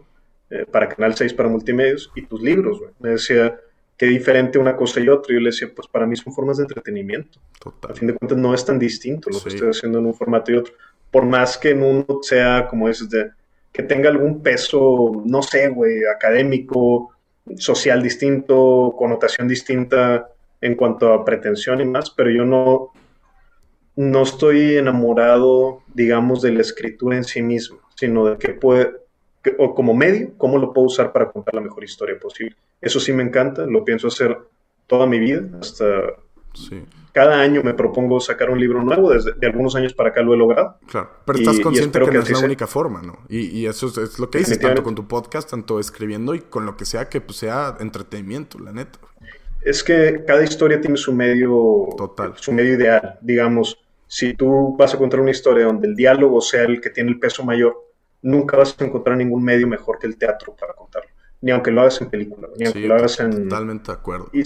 eh, 0.49 0.65
para 0.69 0.89
Canal 0.89 1.15
6, 1.15 1.33
para 1.33 1.49
multimedios, 1.49 2.11
y 2.15 2.25
tus 2.25 2.41
libros, 2.41 2.79
güey. 2.79 2.91
Me 2.99 3.09
decía, 3.09 3.57
qué 3.97 4.05
diferente 4.05 4.57
una 4.57 4.75
cosa 4.75 4.99
y 4.99 5.09
otra. 5.09 5.33
Y 5.33 5.35
yo 5.35 5.41
le 5.41 5.49
decía, 5.49 5.69
pues 5.75 5.87
para 5.87 6.05
mí 6.05 6.15
son 6.15 6.33
formas 6.33 6.57
de 6.57 6.63
entretenimiento. 6.63 7.39
A 7.87 7.93
fin 7.93 8.07
de 8.07 8.15
cuentas, 8.15 8.37
no 8.37 8.53
es 8.53 8.65
tan 8.65 8.79
distinto 8.79 9.29
lo 9.29 9.41
que 9.41 9.49
estoy 9.49 9.69
haciendo 9.69 9.99
en 9.99 10.05
un 10.05 10.13
formato 10.13 10.51
y 10.51 10.55
otro 10.55 10.73
por 11.11 11.25
más 11.25 11.57
que 11.57 11.71
en 11.71 11.83
uno 11.83 12.05
sea, 12.21 12.67
como 12.67 12.87
dices, 12.87 13.09
de, 13.09 13.31
que 13.71 13.83
tenga 13.83 14.09
algún 14.09 14.41
peso, 14.41 15.21
no 15.25 15.41
sé, 15.41 15.69
güey, 15.69 16.05
académico, 16.05 17.11
social 17.57 18.01
distinto, 18.01 18.95
connotación 18.97 19.47
distinta 19.47 20.29
en 20.61 20.75
cuanto 20.75 21.13
a 21.13 21.25
pretensión 21.25 21.81
y 21.81 21.85
más, 21.85 22.09
pero 22.11 22.29
yo 22.29 22.45
no, 22.45 22.91
no 23.95 24.23
estoy 24.23 24.77
enamorado, 24.77 25.81
digamos, 25.93 26.41
de 26.41 26.51
la 26.51 26.61
escritura 26.61 27.17
en 27.17 27.23
sí 27.23 27.41
misma, 27.41 27.79
sino 27.95 28.25
de 28.25 28.37
que 28.37 28.49
puede, 28.49 28.91
o 29.57 29.73
como 29.73 29.93
medio, 29.93 30.31
cómo 30.37 30.57
lo 30.57 30.73
puedo 30.73 30.87
usar 30.87 31.11
para 31.11 31.31
contar 31.31 31.55
la 31.55 31.61
mejor 31.61 31.83
historia 31.83 32.19
posible. 32.19 32.55
Eso 32.81 32.99
sí 32.99 33.13
me 33.13 33.23
encanta, 33.23 33.65
lo 33.65 33.83
pienso 33.83 34.07
hacer 34.07 34.37
toda 34.87 35.05
mi 35.05 35.19
vida, 35.19 35.41
hasta 35.59 35.85
sí 36.53 36.83
cada 37.11 37.39
año 37.41 37.63
me 37.63 37.73
propongo 37.73 38.19
sacar 38.19 38.49
un 38.49 38.59
libro 38.59 38.83
nuevo, 38.83 39.11
desde 39.11 39.33
de 39.33 39.47
algunos 39.47 39.75
años 39.75 39.93
para 39.93 40.09
acá 40.09 40.21
lo 40.21 40.33
he 40.33 40.37
logrado. 40.37 40.77
Claro, 40.87 41.09
pero 41.25 41.39
estás 41.39 41.59
consciente 41.59 41.99
que, 41.99 42.11
no 42.11 42.19
es 42.19 42.29
la 42.29 42.39
única 42.39 42.67
forma, 42.67 43.01
¿no? 43.01 43.19
Y, 43.29 43.65
eso 43.65 43.87
es, 43.87 44.19
lo 44.19 44.29
que 44.29 44.39
dices, 44.39 44.59
tanto 44.59 44.83
con 44.83 44.95
tu 44.95 45.07
podcast, 45.07 45.49
tanto 45.49 45.79
escribiendo 45.79 46.35
y 46.35 46.39
con 46.41 46.65
lo 46.65 46.77
que 46.77 46.85
sea 46.85 47.09
que 47.09 47.21
pues, 47.21 47.37
sea 47.37 47.77
entretenimiento, 47.79 48.59
la 48.59 48.71
neta. 48.71 48.99
Es 49.61 49.83
que 49.83 50.23
cada 50.25 50.43
historia 50.43 50.79
tiene 50.79 50.97
su 50.97 51.13
medio, 51.13 51.89
Total. 51.97 52.33
su 52.37 52.51
medio 52.51 52.75
ideal. 52.75 53.17
Digamos, 53.21 53.77
si 54.07 54.33
tú 54.33 54.75
vas 54.77 54.93
a 54.93 54.97
contar 54.97 55.19
una 55.19 55.31
historia 55.31 55.65
donde 55.65 55.87
el 55.87 55.95
diálogo 55.95 56.41
sea 56.41 56.63
el 56.63 56.79
que 56.79 56.89
tiene 56.89 57.11
el 57.11 57.19
peso 57.19 57.43
mayor, 57.43 57.75
nunca 58.21 58.57
vas 58.57 58.75
a 58.79 58.85
encontrar 58.85 59.17
ningún 59.17 59.43
medio 59.43 59.67
mejor 59.67 59.99
que 59.99 60.07
el 60.07 60.17
teatro 60.17 60.55
para 60.59 60.73
contarlo. 60.73 61.09
Ni 61.41 61.51
aunque 61.51 61.71
lo 61.71 61.81
hagas 61.81 62.01
en 62.01 62.09
película, 62.09 62.47
ni 62.57 62.65
aunque 62.65 62.87
lo 62.87 62.95
hagas 62.95 63.19
en... 63.19 63.49
Totalmente 63.49 63.91
de 63.91 63.97
acuerdo. 63.97 64.29
Y 64.33 64.43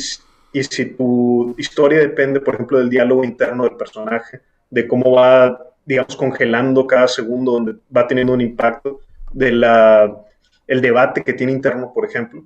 si 0.62 0.86
tu 0.86 1.56
historia 1.58 2.00
depende, 2.00 2.40
por 2.40 2.54
ejemplo, 2.54 2.78
del 2.78 2.90
diálogo 2.90 3.24
interno 3.24 3.64
del 3.64 3.76
personaje, 3.76 4.42
de 4.70 4.88
cómo 4.88 5.14
va, 5.14 5.74
digamos, 5.86 6.16
congelando 6.16 6.86
cada 6.86 7.08
segundo, 7.08 7.54
donde 7.54 7.76
va 7.96 8.06
teniendo 8.08 8.34
un 8.34 8.42
impacto, 8.42 9.00
de 9.32 9.52
la, 9.52 10.16
el 10.68 10.82
debate 10.82 11.24
que 11.24 11.34
tiene 11.34 11.52
interno, 11.52 11.92
por 11.94 12.06
ejemplo, 12.06 12.44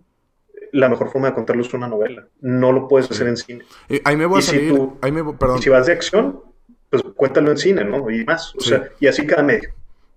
la 0.72 0.90
mejor 0.90 1.10
forma 1.10 1.30
de 1.30 1.34
contarlo 1.34 1.62
es 1.62 1.74
una 1.74 1.88
novela. 1.88 2.28
No 2.40 2.72
lo 2.72 2.88
puedes 2.88 3.10
hacer 3.12 3.28
en 3.28 3.38
cine. 3.38 3.66
ahí 4.04 4.16
me 4.16 4.26
voy 4.26 4.40
a 4.40 4.42
salir, 4.42 4.74
si 4.74 4.90
ahí 5.02 5.12
me, 5.12 5.24
perdón. 5.34 5.62
si 5.62 5.70
vas 5.70 5.88
de 5.88 5.94
acción, 5.94 6.42
pues 6.90 7.04
cuéntalo 7.16 7.52
en 7.52 7.58
cine, 7.58 7.84
¿no? 7.84 8.10
Y 8.10 8.24
más. 8.26 8.56
O 8.56 8.62
sea, 8.62 8.90
y 9.00 9.08
así 9.08 9.26
cada 9.26 9.44
medio. 9.44 9.70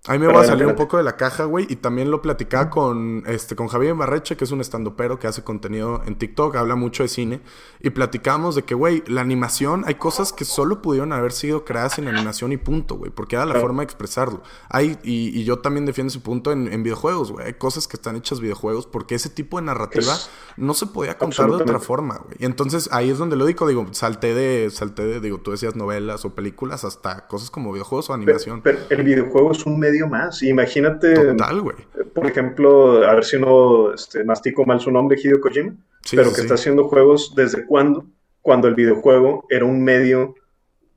A 0.07 0.13
mí 0.13 0.17
me 0.17 0.33
va 0.33 0.41
a 0.41 0.45
salir 0.45 0.65
un 0.65 0.75
poco 0.75 0.97
de 0.97 1.03
la 1.03 1.15
caja, 1.15 1.43
güey, 1.45 1.67
y 1.69 1.75
también 1.75 2.09
lo 2.09 2.23
platicaba 2.23 2.71
con, 2.71 3.21
este, 3.27 3.55
con 3.55 3.67
Javier 3.67 3.93
Barreche, 3.93 4.35
que 4.35 4.45
es 4.45 4.51
un 4.51 4.59
estandopero 4.59 5.19
que 5.19 5.27
hace 5.27 5.43
contenido 5.43 6.01
en 6.07 6.15
TikTok, 6.15 6.55
habla 6.55 6.75
mucho 6.75 7.03
de 7.03 7.09
cine, 7.09 7.41
y 7.79 7.91
platicábamos 7.91 8.55
de 8.55 8.63
que, 8.63 8.73
güey, 8.73 9.03
la 9.05 9.21
animación, 9.21 9.83
hay 9.85 9.95
cosas 9.95 10.33
que 10.33 10.43
solo 10.43 10.81
pudieron 10.81 11.13
haber 11.13 11.31
sido 11.31 11.65
creadas 11.65 11.99
en 11.99 12.07
animación 12.07 12.51
y 12.51 12.57
punto, 12.57 12.95
güey, 12.95 13.11
porque 13.11 13.35
era 13.35 13.45
la 13.45 13.59
forma 13.59 13.81
de 13.81 13.83
expresarlo. 13.83 14.41
Hay, 14.69 14.97
y, 15.03 15.43
yo 15.43 15.59
también 15.59 15.85
defiendo 15.85 16.09
ese 16.09 16.19
punto 16.19 16.51
en, 16.51 16.81
videojuegos, 16.81 17.31
güey, 17.31 17.45
hay 17.45 17.53
cosas 17.53 17.87
que 17.87 17.95
están 17.95 18.15
hechas 18.15 18.39
videojuegos 18.39 18.87
porque 18.87 19.13
ese 19.13 19.29
tipo 19.29 19.59
de 19.59 19.65
narrativa 19.67 20.15
no 20.57 20.73
se 20.73 20.87
podía 20.87 21.19
contar 21.19 21.47
de 21.47 21.57
otra 21.57 21.79
forma, 21.79 22.17
güey. 22.17 22.37
Y 22.39 22.45
entonces 22.45 22.89
ahí 22.91 23.11
es 23.11 23.19
donde 23.19 23.35
lo 23.35 23.45
digo, 23.45 23.67
digo, 23.67 23.85
salté 23.91 24.33
de, 24.33 24.71
salté 24.71 25.05
de, 25.05 25.19
digo, 25.19 25.37
tú 25.37 25.51
decías 25.51 25.75
novelas 25.75 26.25
o 26.25 26.33
películas 26.33 26.85
hasta 26.85 27.27
cosas 27.27 27.51
como 27.51 27.71
videojuegos 27.71 28.09
o 28.09 28.13
animación. 28.13 28.61
pero 28.61 28.79
el 28.89 29.03
videojuego 29.03 29.51
es 29.51 29.63
un 29.67 29.79
medio 29.79 29.90
más. 30.07 30.41
Imagínate. 30.43 31.13
Total, 31.13 31.61
güey. 31.61 31.75
Por 32.13 32.25
ejemplo, 32.25 33.07
a 33.07 33.15
ver 33.15 33.23
si 33.23 33.39
no 33.39 33.93
este, 33.93 34.23
mastico 34.23 34.65
mal 34.65 34.79
su 34.79 34.91
nombre, 34.91 35.19
Hideo 35.21 35.39
Kojima. 35.39 35.73
pero 36.11 36.33
que 36.33 36.41
está 36.41 36.55
haciendo 36.55 36.87
juegos 36.87 37.33
desde 37.35 37.65
cuándo? 37.65 38.05
Cuando 38.41 38.67
el 38.67 38.75
videojuego 38.75 39.45
era 39.49 39.65
un 39.65 39.83
medio, 39.83 40.35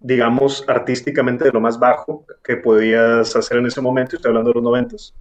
digamos, 0.00 0.64
artísticamente 0.66 1.44
de 1.44 1.52
lo 1.52 1.60
más 1.60 1.78
bajo 1.78 2.24
que 2.42 2.56
podías 2.56 3.36
hacer 3.36 3.58
en 3.58 3.66
ese 3.66 3.80
momento. 3.80 4.16
Estoy 4.16 4.30
hablando 4.30 4.50
de 4.50 4.54
los 4.54 4.64
noventas. 4.64 5.14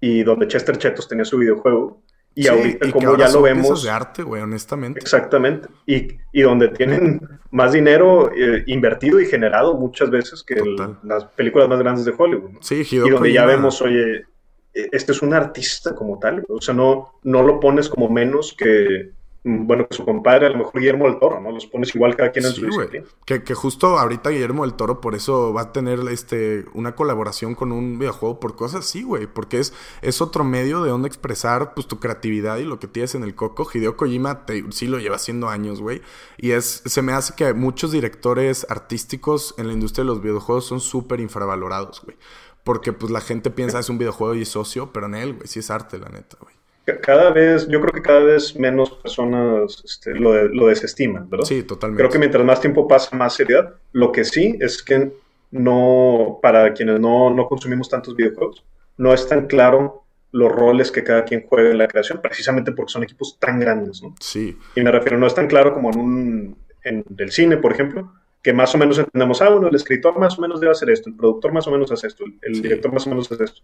Y 0.00 0.22
donde 0.22 0.46
Chester 0.46 0.78
Chetos 0.78 1.08
tenía 1.08 1.24
su 1.24 1.38
videojuego 1.38 2.02
y 2.38 2.46
ahorita, 2.46 2.92
como 2.92 3.16
ya 3.16 3.28
lo 3.30 3.42
vemos. 3.42 3.82
de 3.82 3.90
arte, 3.90 4.22
güey, 4.22 4.42
honestamente. 4.42 5.00
Exactamente. 5.00 5.68
Y, 5.86 6.18
y 6.32 6.42
donde 6.42 6.68
tienen 6.68 7.20
más 7.50 7.72
dinero 7.72 8.30
eh, 8.32 8.62
invertido 8.66 9.20
y 9.20 9.26
generado 9.26 9.74
muchas 9.74 10.08
veces 10.08 10.44
que 10.44 10.62
las 11.02 11.24
películas 11.24 11.68
más 11.68 11.80
grandes 11.80 12.04
de 12.04 12.14
Hollywood. 12.16 12.58
Sí, 12.60 12.86
Y 12.88 12.98
donde 12.98 13.32
ya 13.32 13.44
vemos, 13.44 13.82
oye, 13.82 14.24
e, 14.72 14.88
este 14.92 15.10
es 15.10 15.20
un 15.20 15.34
artista 15.34 15.96
como 15.96 16.20
tal. 16.20 16.44
O 16.48 16.60
sea, 16.60 16.74
no, 16.74 17.18
no 17.24 17.42
lo 17.42 17.58
pones 17.58 17.88
como 17.88 18.08
menos 18.08 18.54
que, 18.56 19.10
bueno, 19.44 19.86
su 19.90 20.04
compadre, 20.04 20.46
a 20.46 20.50
lo 20.50 20.58
mejor 20.58 20.80
Guillermo 20.80 21.06
del 21.06 21.18
Toro, 21.20 21.40
¿no? 21.40 21.52
Los 21.52 21.66
pones 21.66 21.94
igual 21.94 22.16
cada 22.16 22.32
quien 22.32 22.44
en 22.44 22.52
su 22.52 22.66
disciplina. 22.66 23.06
Que, 23.24 23.44
que, 23.44 23.54
justo 23.54 23.98
ahorita 23.98 24.30
Guillermo 24.30 24.64
del 24.64 24.74
Toro 24.74 25.00
por 25.00 25.14
eso 25.14 25.52
va 25.52 25.62
a 25.62 25.72
tener 25.72 26.00
este 26.10 26.66
una 26.74 26.96
colaboración 26.96 27.54
con 27.54 27.70
un 27.70 27.98
videojuego 27.98 28.40
por 28.40 28.56
cosas 28.56 28.80
así, 28.80 29.04
güey. 29.04 29.26
Porque 29.26 29.60
es, 29.60 29.72
es 30.02 30.20
otro 30.20 30.42
medio 30.42 30.82
de 30.82 30.90
donde 30.90 31.06
expresar 31.06 31.74
pues 31.74 31.86
tu 31.86 32.00
creatividad 32.00 32.58
y 32.58 32.64
lo 32.64 32.80
que 32.80 32.88
tienes 32.88 33.14
en 33.14 33.22
el 33.22 33.36
coco. 33.36 33.68
Hideo 33.72 33.96
Kojima 33.96 34.44
sí 34.70 34.88
lo 34.88 34.98
lleva 34.98 35.16
haciendo 35.16 35.48
años, 35.48 35.80
güey. 35.80 36.02
Y 36.36 36.50
es, 36.50 36.82
se 36.84 37.02
me 37.02 37.12
hace 37.12 37.34
que 37.34 37.54
muchos 37.54 37.92
directores 37.92 38.66
artísticos 38.68 39.54
en 39.56 39.68
la 39.68 39.72
industria 39.72 40.02
de 40.02 40.08
los 40.08 40.20
videojuegos 40.20 40.66
son 40.66 40.80
súper 40.80 41.20
infravalorados, 41.20 42.02
güey. 42.04 42.16
Porque 42.64 42.92
pues 42.92 43.12
la 43.12 43.20
gente 43.20 43.50
piensa 43.50 43.78
es 43.78 43.88
un 43.88 43.98
videojuego 43.98 44.34
y 44.34 44.42
es 44.42 44.48
socio, 44.48 44.92
pero 44.92 45.06
en 45.06 45.14
él, 45.14 45.34
güey, 45.34 45.46
sí 45.46 45.60
es 45.60 45.70
arte, 45.70 45.96
la 45.98 46.08
neta, 46.08 46.36
güey 46.40 46.57
cada 46.96 47.30
vez, 47.30 47.68
yo 47.68 47.80
creo 47.80 47.92
que 47.92 48.02
cada 48.02 48.20
vez 48.20 48.56
menos 48.56 48.90
personas 48.90 49.82
este, 49.84 50.14
lo, 50.14 50.48
lo, 50.48 50.66
desestiman, 50.66 51.28
¿verdad? 51.28 51.44
Sí, 51.44 51.62
totalmente. 51.62 52.00
Creo 52.00 52.10
que 52.10 52.18
mientras 52.18 52.44
más 52.44 52.60
tiempo 52.60 52.88
pasa, 52.88 53.16
más 53.16 53.34
seriedad. 53.34 53.74
Lo 53.92 54.12
que 54.12 54.24
sí 54.24 54.56
es 54.60 54.82
que 54.82 55.12
no, 55.50 56.38
para 56.42 56.72
quienes 56.74 57.00
no, 57.00 57.30
no 57.30 57.46
consumimos 57.46 57.88
tantos 57.88 58.16
videojuegos, 58.16 58.64
no 58.96 59.12
es 59.12 59.26
tan 59.28 59.46
claro 59.46 60.04
los 60.30 60.52
roles 60.52 60.92
que 60.92 61.04
cada 61.04 61.24
quien 61.24 61.46
juega 61.48 61.70
en 61.70 61.78
la 61.78 61.88
creación, 61.88 62.20
precisamente 62.22 62.72
porque 62.72 62.92
son 62.92 63.02
equipos 63.02 63.38
tan 63.38 63.58
grandes, 63.58 64.02
¿no? 64.02 64.14
Sí. 64.20 64.58
Y 64.74 64.82
me 64.82 64.90
refiero, 64.90 65.18
no 65.18 65.26
es 65.26 65.34
tan 65.34 65.46
claro 65.46 65.72
como 65.72 65.90
en 65.90 65.98
un 65.98 66.56
en 66.84 67.04
el 67.16 67.30
cine, 67.30 67.56
por 67.56 67.72
ejemplo, 67.72 68.12
que 68.42 68.52
más 68.52 68.74
o 68.74 68.78
menos 68.78 68.98
entendemos, 68.98 69.42
ah, 69.42 69.50
bueno, 69.50 69.68
el 69.68 69.74
escritor 69.74 70.18
más 70.18 70.38
o 70.38 70.42
menos 70.42 70.60
debe 70.60 70.72
hacer 70.72 70.90
esto, 70.90 71.10
el 71.10 71.16
productor 71.16 71.52
más 71.52 71.66
o 71.66 71.70
menos 71.70 71.90
hace 71.90 72.06
esto, 72.06 72.24
el 72.42 72.62
director 72.62 72.92
más 72.92 73.06
o 73.06 73.10
menos 73.10 73.30
hace 73.30 73.44
esto. 73.44 73.62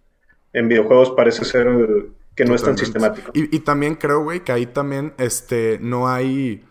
En 0.54 0.68
videojuegos 0.68 1.10
parece 1.10 1.44
ser 1.44 1.66
que 2.34 2.44
no 2.46 2.54
es 2.54 2.62
tan 2.62 2.78
sistemático. 2.78 3.30
Y, 3.34 3.54
y 3.54 3.60
también 3.60 3.96
creo, 3.96 4.22
güey, 4.22 4.40
que 4.40 4.52
ahí 4.52 4.66
también 4.66 5.12
este, 5.18 5.78
no 5.82 6.08
hay... 6.08 6.64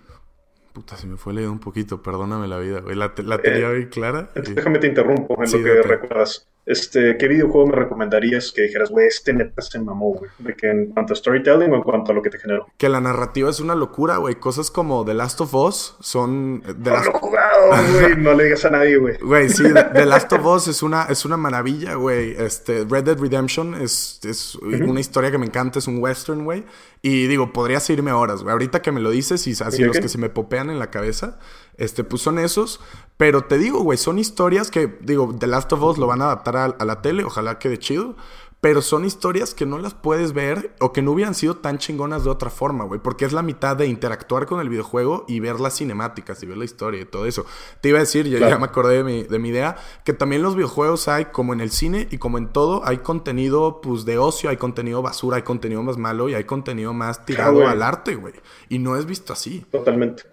Puta, 0.73 0.97
se 0.97 1.05
me 1.05 1.17
fue 1.17 1.33
leído 1.33 1.51
un 1.51 1.59
poquito, 1.59 2.01
perdóname 2.01 2.47
la 2.47 2.57
vida, 2.57 2.79
güey. 2.79 2.95
La, 2.95 3.13
la 3.23 3.37
tenía 3.37 3.71
eh, 3.71 3.89
clara. 3.89 4.31
Déjame 4.33 4.79
te 4.79 4.87
interrumpo 4.87 5.37
en 5.43 5.51
lo 5.51 5.63
que 5.63 5.81
recuerdas. 5.83 6.49
Este, 6.65 7.17
¿Qué 7.17 7.27
videojuego 7.27 7.67
me 7.67 7.75
recomendarías 7.75 8.51
que 8.53 8.61
dijeras, 8.61 8.89
güey, 8.89 9.07
este 9.07 9.33
neta 9.33 9.61
se 9.61 9.79
mamó, 9.79 10.13
güey? 10.13 10.31
De 10.39 10.55
que 10.55 10.69
en 10.69 10.87
cuanto 10.87 11.13
a 11.13 11.15
storytelling 11.15 11.71
o 11.71 11.75
en 11.75 11.83
cuanto 11.83 12.11
a 12.11 12.15
lo 12.15 12.21
que 12.21 12.29
te 12.29 12.39
generó. 12.39 12.67
Que 12.77 12.87
la 12.87 13.01
narrativa 13.01 13.49
es 13.49 13.59
una 13.59 13.75
locura, 13.75 14.17
güey. 14.17 14.35
Cosas 14.35 14.71
como 14.71 15.03
The 15.03 15.13
Last 15.13 15.41
of 15.41 15.53
Us 15.53 15.97
son. 15.99 16.61
The 16.61 16.89
no 16.89 17.03
lo 17.03 17.09
he 17.09 17.19
jugado, 17.19 17.67
güey. 17.99 18.15
no 18.17 18.33
le 18.33 18.45
digas 18.45 18.63
a 18.63 18.69
nadie, 18.69 18.97
güey. 18.97 19.17
Güey, 19.17 19.49
sí, 19.49 19.63
The 19.93 20.05
Last 20.05 20.31
of 20.31 20.45
Us 20.45 20.67
es 20.69 20.81
una, 20.83 21.03
es 21.03 21.25
una 21.25 21.35
maravilla, 21.35 21.95
güey. 21.95 22.31
Este, 22.37 22.85
Red 22.89 23.03
Dead 23.03 23.19
Redemption 23.19 23.75
es, 23.75 24.21
es 24.23 24.55
una 24.55 25.01
historia 25.01 25.31
que 25.31 25.37
me 25.37 25.45
encanta, 25.45 25.79
es 25.79 25.87
un 25.87 26.01
western, 26.01 26.45
güey. 26.45 26.63
Y 27.01 27.27
digo, 27.27 27.51
podrías 27.51 27.89
irme 27.89 28.13
horas, 28.13 28.41
güey. 28.43 28.53
Ahorita 28.53 28.81
que 28.81 28.93
me 28.93 29.01
lo 29.01 29.11
dices 29.11 29.45
y 29.47 29.51
así 29.51 29.83
los 29.83 29.99
que 29.99 30.07
se 30.07 30.17
me 30.17 30.29
popean 30.29 30.69
en 30.69 30.79
la 30.79 30.89
cabeza, 30.89 31.39
este, 31.77 32.03
pues 32.03 32.21
son 32.21 32.39
esos. 32.39 32.79
Pero 33.17 33.45
te 33.45 33.57
digo, 33.57 33.81
güey, 33.81 33.97
son 33.97 34.19
historias 34.19 34.71
que, 34.71 34.97
digo, 35.01 35.33
The 35.37 35.47
Last 35.47 35.71
of 35.73 35.83
Us 35.83 35.97
lo 35.97 36.07
van 36.07 36.21
a 36.21 36.25
adaptar 36.25 36.57
a, 36.57 36.85
la 36.85 37.01
tele, 37.01 37.23
ojalá 37.23 37.59
quede 37.59 37.77
chido. 37.77 38.15
Pero 38.59 38.81
son 38.81 39.03
historias 39.03 39.53
que 39.53 39.65
no 39.65 39.77
las 39.77 39.93
puedes 39.93 40.31
ver 40.31 40.73
o 40.79 40.93
que 40.93 41.01
no 41.01 41.11
hubieran 41.11 41.35
sido 41.35 41.57
tan 41.57 41.79
chingonas 41.79 42.23
de 42.23 42.29
otra 42.29 42.49
forma, 42.49 42.85
güey. 42.85 43.01
Porque 43.01 43.25
es 43.25 43.33
la 43.33 43.41
mitad 43.41 43.75
de 43.75 43.87
interactuar 43.87 44.45
con 44.45 44.61
el 44.61 44.69
videojuego 44.69 45.25
y 45.27 45.41
ver 45.41 45.59
las 45.59 45.75
cinemáticas 45.75 46.41
y 46.41 46.45
ver 46.45 46.55
la 46.55 46.63
historia 46.63 47.01
y 47.01 47.05
todo 47.05 47.25
eso. 47.25 47.45
Te 47.81 47.89
iba 47.89 47.97
a 47.97 48.01
decir, 48.01 48.25
ya, 48.25 48.39
ya 48.39 48.57
me 48.57 48.63
acordé 48.63 48.95
de 48.95 49.03
mi, 49.03 49.23
de 49.23 49.37
mi 49.37 49.49
idea, 49.49 49.75
que 50.05 50.13
también 50.13 50.43
los 50.43 50.55
videojuegos 50.55 51.09
hay, 51.09 51.25
como 51.25 51.51
en 51.51 51.59
el 51.59 51.71
cine 51.71 52.07
y 52.09 52.19
como 52.19 52.37
en 52.37 52.53
todo, 52.53 52.85
hay 52.85 52.99
contenido 52.99 53.81
pues 53.81 54.05
de 54.05 54.17
ocio, 54.17 54.49
hay 54.49 54.55
contenido 54.55 55.01
basura, 55.01 55.35
hay 55.35 55.43
contenido 55.43 55.83
más 55.83 55.97
malo 55.97 56.29
y 56.29 56.33
hay 56.33 56.45
contenido 56.45 56.93
más 56.93 57.25
tirado 57.25 57.67
al 57.67 57.83
arte, 57.83 58.15
güey. 58.15 58.33
Y 58.69 58.79
no 58.79 58.95
es 58.95 59.05
visto 59.05 59.33
así. 59.33 59.65
Totalmente. 59.71 60.32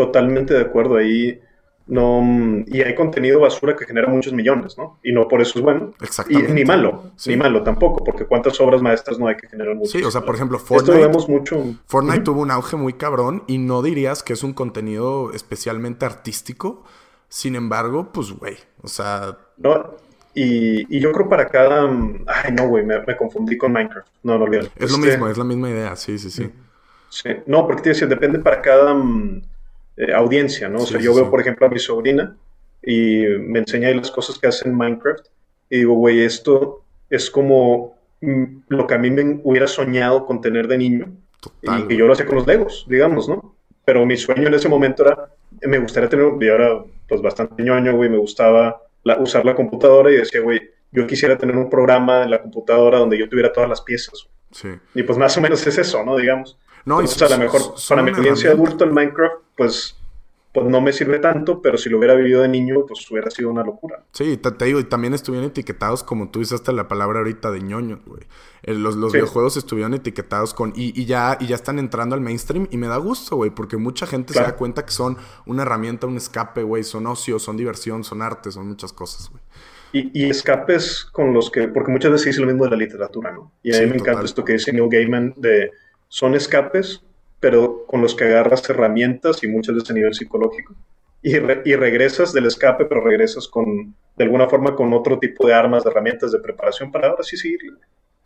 Totalmente 0.00 0.54
de 0.54 0.62
acuerdo 0.62 0.96
ahí 0.96 1.40
no 1.90 2.22
y 2.66 2.82
hay 2.82 2.94
contenido 2.94 3.40
basura 3.40 3.74
que 3.76 3.84
genera 3.84 4.08
muchos 4.08 4.32
millones, 4.32 4.78
¿no? 4.78 4.98
Y 5.02 5.12
no 5.12 5.26
por 5.26 5.42
eso 5.42 5.58
es 5.58 5.64
bueno. 5.64 5.92
Exactamente. 6.00 6.52
Y 6.52 6.54
ni 6.54 6.64
malo, 6.64 7.12
ni 7.26 7.36
malo 7.36 7.62
tampoco, 7.62 8.04
porque 8.04 8.24
cuántas 8.24 8.58
obras 8.60 8.80
maestras 8.80 9.18
no 9.18 9.26
hay 9.26 9.36
que 9.36 9.48
generar 9.48 9.74
mucho. 9.74 9.90
Sí, 9.90 10.02
o 10.04 10.10
sea, 10.10 10.22
por 10.22 10.36
ejemplo, 10.36 10.58
Fortnite. 10.58 10.92
Esto 10.92 11.02
lo 11.02 11.08
vemos 11.08 11.28
mucho. 11.28 11.64
Fortnite 11.86 12.20
tuvo 12.20 12.42
un 12.42 12.50
auge 12.50 12.76
muy 12.76 12.92
cabrón 12.92 13.42
y 13.48 13.58
no 13.58 13.82
dirías 13.82 14.22
que 14.22 14.32
es 14.32 14.44
un 14.44 14.52
contenido 14.52 15.32
especialmente 15.34 16.06
artístico. 16.06 16.84
Sin 17.28 17.56
embargo, 17.56 18.10
pues, 18.12 18.32
güey, 18.32 18.56
o 18.82 18.88
sea. 18.88 19.36
No, 19.56 19.96
y, 20.34 20.96
y, 20.96 21.00
yo 21.00 21.12
creo 21.12 21.28
para 21.28 21.48
cada. 21.48 21.90
Ay, 22.26 22.52
no, 22.56 22.68
güey, 22.68 22.84
me, 22.84 23.16
confundí 23.16 23.58
con 23.58 23.72
Minecraft. 23.72 24.08
No, 24.22 24.38
no 24.38 24.44
olvides. 24.44 24.70
Es 24.76 24.90
lo 24.90 24.96
este 24.96 25.10
mismo, 25.10 25.28
es 25.28 25.38
la 25.38 25.44
misma 25.44 25.70
idea, 25.70 25.96
sí, 25.96 26.18
sí, 26.18 26.30
sí. 26.30 26.50
Sí, 27.08 27.30
no, 27.46 27.66
porque 27.66 27.82
te 27.82 27.88
decía, 27.90 28.06
depende 28.06 28.38
para 28.38 28.62
cada 28.62 28.94
eh, 29.96 30.12
audiencia, 30.12 30.68
¿no? 30.68 30.78
O 30.78 30.86
sea, 30.86 31.00
yo 31.00 31.14
veo, 31.14 31.30
por 31.30 31.40
ejemplo, 31.40 31.66
a 31.66 31.70
mi 31.70 31.78
sobrina 31.78 32.36
y 32.82 33.24
me 33.38 33.58
enseña 33.58 33.88
ahí 33.88 33.94
las 33.94 34.10
cosas 34.10 34.38
que 34.38 34.46
hace 34.46 34.68
en 34.68 34.76
Minecraft 34.76 35.26
y 35.68 35.78
digo, 35.78 35.94
güey, 35.94 36.24
esto 36.24 36.82
es 37.08 37.30
como 37.30 37.96
mm, 38.20 38.44
lo 38.68 38.86
que 38.86 38.94
a 38.94 38.98
mí 38.98 39.10
me 39.10 39.40
hubiera 39.44 39.66
soñado 39.66 40.26
con 40.26 40.40
tener 40.40 40.68
de 40.68 40.78
niño 40.78 41.12
y 41.62 41.88
que 41.88 41.96
yo 41.96 42.06
lo 42.06 42.12
hacía 42.12 42.26
con 42.26 42.36
los 42.36 42.46
Legos, 42.46 42.86
digamos, 42.88 43.28
¿no? 43.28 43.54
Pero 43.84 44.04
mi 44.04 44.16
sueño 44.16 44.48
en 44.48 44.54
ese 44.54 44.68
momento 44.68 45.06
era, 45.06 45.30
me 45.62 45.78
gustaría 45.78 46.08
tener, 46.08 46.26
y 46.40 46.48
ahora 46.48 46.84
pues 47.08 47.22
bastante 47.22 47.62
ñoño, 47.62 47.96
güey, 47.96 48.10
me 48.10 48.18
gustaba 48.18 48.82
usar 49.20 49.44
la 49.44 49.54
computadora 49.54 50.10
y 50.10 50.16
decía, 50.16 50.40
güey, 50.40 50.60
yo 50.92 51.06
quisiera 51.06 51.38
tener 51.38 51.56
un 51.56 51.70
programa 51.70 52.24
en 52.24 52.30
la 52.30 52.42
computadora 52.42 52.98
donde 52.98 53.18
yo 53.18 53.28
tuviera 53.28 53.52
todas 53.52 53.68
las 53.68 53.80
piezas. 53.80 54.28
Sí. 54.50 54.68
Y 54.94 55.02
pues 55.02 55.16
más 55.18 55.36
o 55.36 55.40
menos 55.40 55.66
es 55.66 55.78
eso, 55.78 56.04
¿no? 56.04 56.16
Digamos. 56.16 56.58
No, 56.84 57.02
y 57.02 57.04
a 57.04 57.28
lo 57.28 57.38
mejor 57.38 57.62
para 57.88 58.02
mi 58.02 58.10
experiencia 58.10 58.50
adulto 58.50 58.84
el 58.84 58.92
Minecraft, 58.92 59.36
pues, 59.56 59.96
pues 60.52 60.66
no 60.66 60.80
me 60.80 60.92
sirve 60.92 61.18
tanto, 61.18 61.62
pero 61.62 61.78
si 61.78 61.88
lo 61.88 61.98
hubiera 61.98 62.14
vivido 62.14 62.42
de 62.42 62.48
niño, 62.48 62.86
pues 62.86 63.08
hubiera 63.10 63.30
sido 63.30 63.50
una 63.50 63.62
locura. 63.62 64.02
Sí, 64.12 64.36
te, 64.36 64.64
digo, 64.64 64.80
y 64.80 64.84
también 64.84 65.14
estuvieron 65.14 65.48
etiquetados, 65.48 66.02
como 66.02 66.30
tú 66.30 66.40
hasta 66.40 66.72
la 66.72 66.88
palabra 66.88 67.20
ahorita 67.20 67.50
de 67.50 67.60
ñoño, 67.60 68.00
güey. 68.06 68.22
Los, 68.62 68.96
los 68.96 69.12
videojuegos 69.12 69.56
estuvieron 69.56 69.94
etiquetados 69.94 70.52
con. 70.52 70.72
Y, 70.76 71.04
ya, 71.06 71.38
y 71.40 71.46
ya 71.46 71.54
están 71.54 71.78
entrando 71.78 72.14
al 72.14 72.20
mainstream. 72.20 72.68
Y 72.70 72.76
me 72.76 72.88
da 72.88 72.98
gusto, 72.98 73.36
güey. 73.36 73.50
Porque 73.50 73.76
mucha 73.78 74.06
gente 74.06 74.34
se 74.34 74.40
da 74.40 74.54
cuenta 74.56 74.84
que 74.84 74.92
son 74.92 75.16
una 75.46 75.62
herramienta, 75.62 76.06
un 76.06 76.16
escape, 76.16 76.62
güey. 76.62 76.84
Son 76.84 77.06
ocio, 77.06 77.38
son 77.38 77.56
diversión, 77.56 78.04
son 78.04 78.20
arte, 78.20 78.50
son 78.50 78.68
muchas 78.68 78.92
cosas, 78.92 79.30
güey. 79.30 79.42
Y, 79.92 80.24
y, 80.24 80.30
escapes 80.30 81.04
con 81.04 81.32
los 81.32 81.50
que. 81.50 81.68
Porque 81.68 81.90
muchas 81.90 82.12
veces 82.12 82.26
dice 82.26 82.40
lo 82.40 82.46
mismo 82.46 82.64
de 82.64 82.70
la 82.70 82.76
literatura, 82.76 83.32
¿no? 83.32 83.52
Y 83.62 83.74
a 83.74 83.80
mí 83.80 83.86
me 83.86 83.96
encanta 83.96 84.24
esto 84.24 84.44
que 84.44 84.52
dice 84.52 84.72
Neil 84.72 84.88
Gaiman 84.90 85.34
de 85.36 85.72
son 86.10 86.34
escapes, 86.34 87.02
pero 87.38 87.86
con 87.86 88.02
los 88.02 88.14
que 88.14 88.24
agarras 88.24 88.68
herramientas 88.68 89.42
y 89.42 89.48
muchas 89.48 89.76
veces 89.76 89.90
a 89.90 89.94
nivel 89.94 90.12
psicológico. 90.12 90.74
Y, 91.22 91.36
y, 91.36 91.76
regresas 91.76 92.32
del 92.32 92.46
escape, 92.46 92.86
pero 92.86 93.00
regresas 93.02 93.46
con, 93.46 93.94
de 94.16 94.24
alguna 94.24 94.48
forma, 94.48 94.74
con 94.74 94.92
otro 94.92 95.18
tipo 95.18 95.46
de 95.46 95.54
armas, 95.54 95.84
de 95.84 95.90
herramientas, 95.90 96.32
de 96.32 96.40
preparación 96.40 96.90
para 96.90 97.08
ahora 97.08 97.22
sí 97.22 97.36
seguir. 97.36 97.60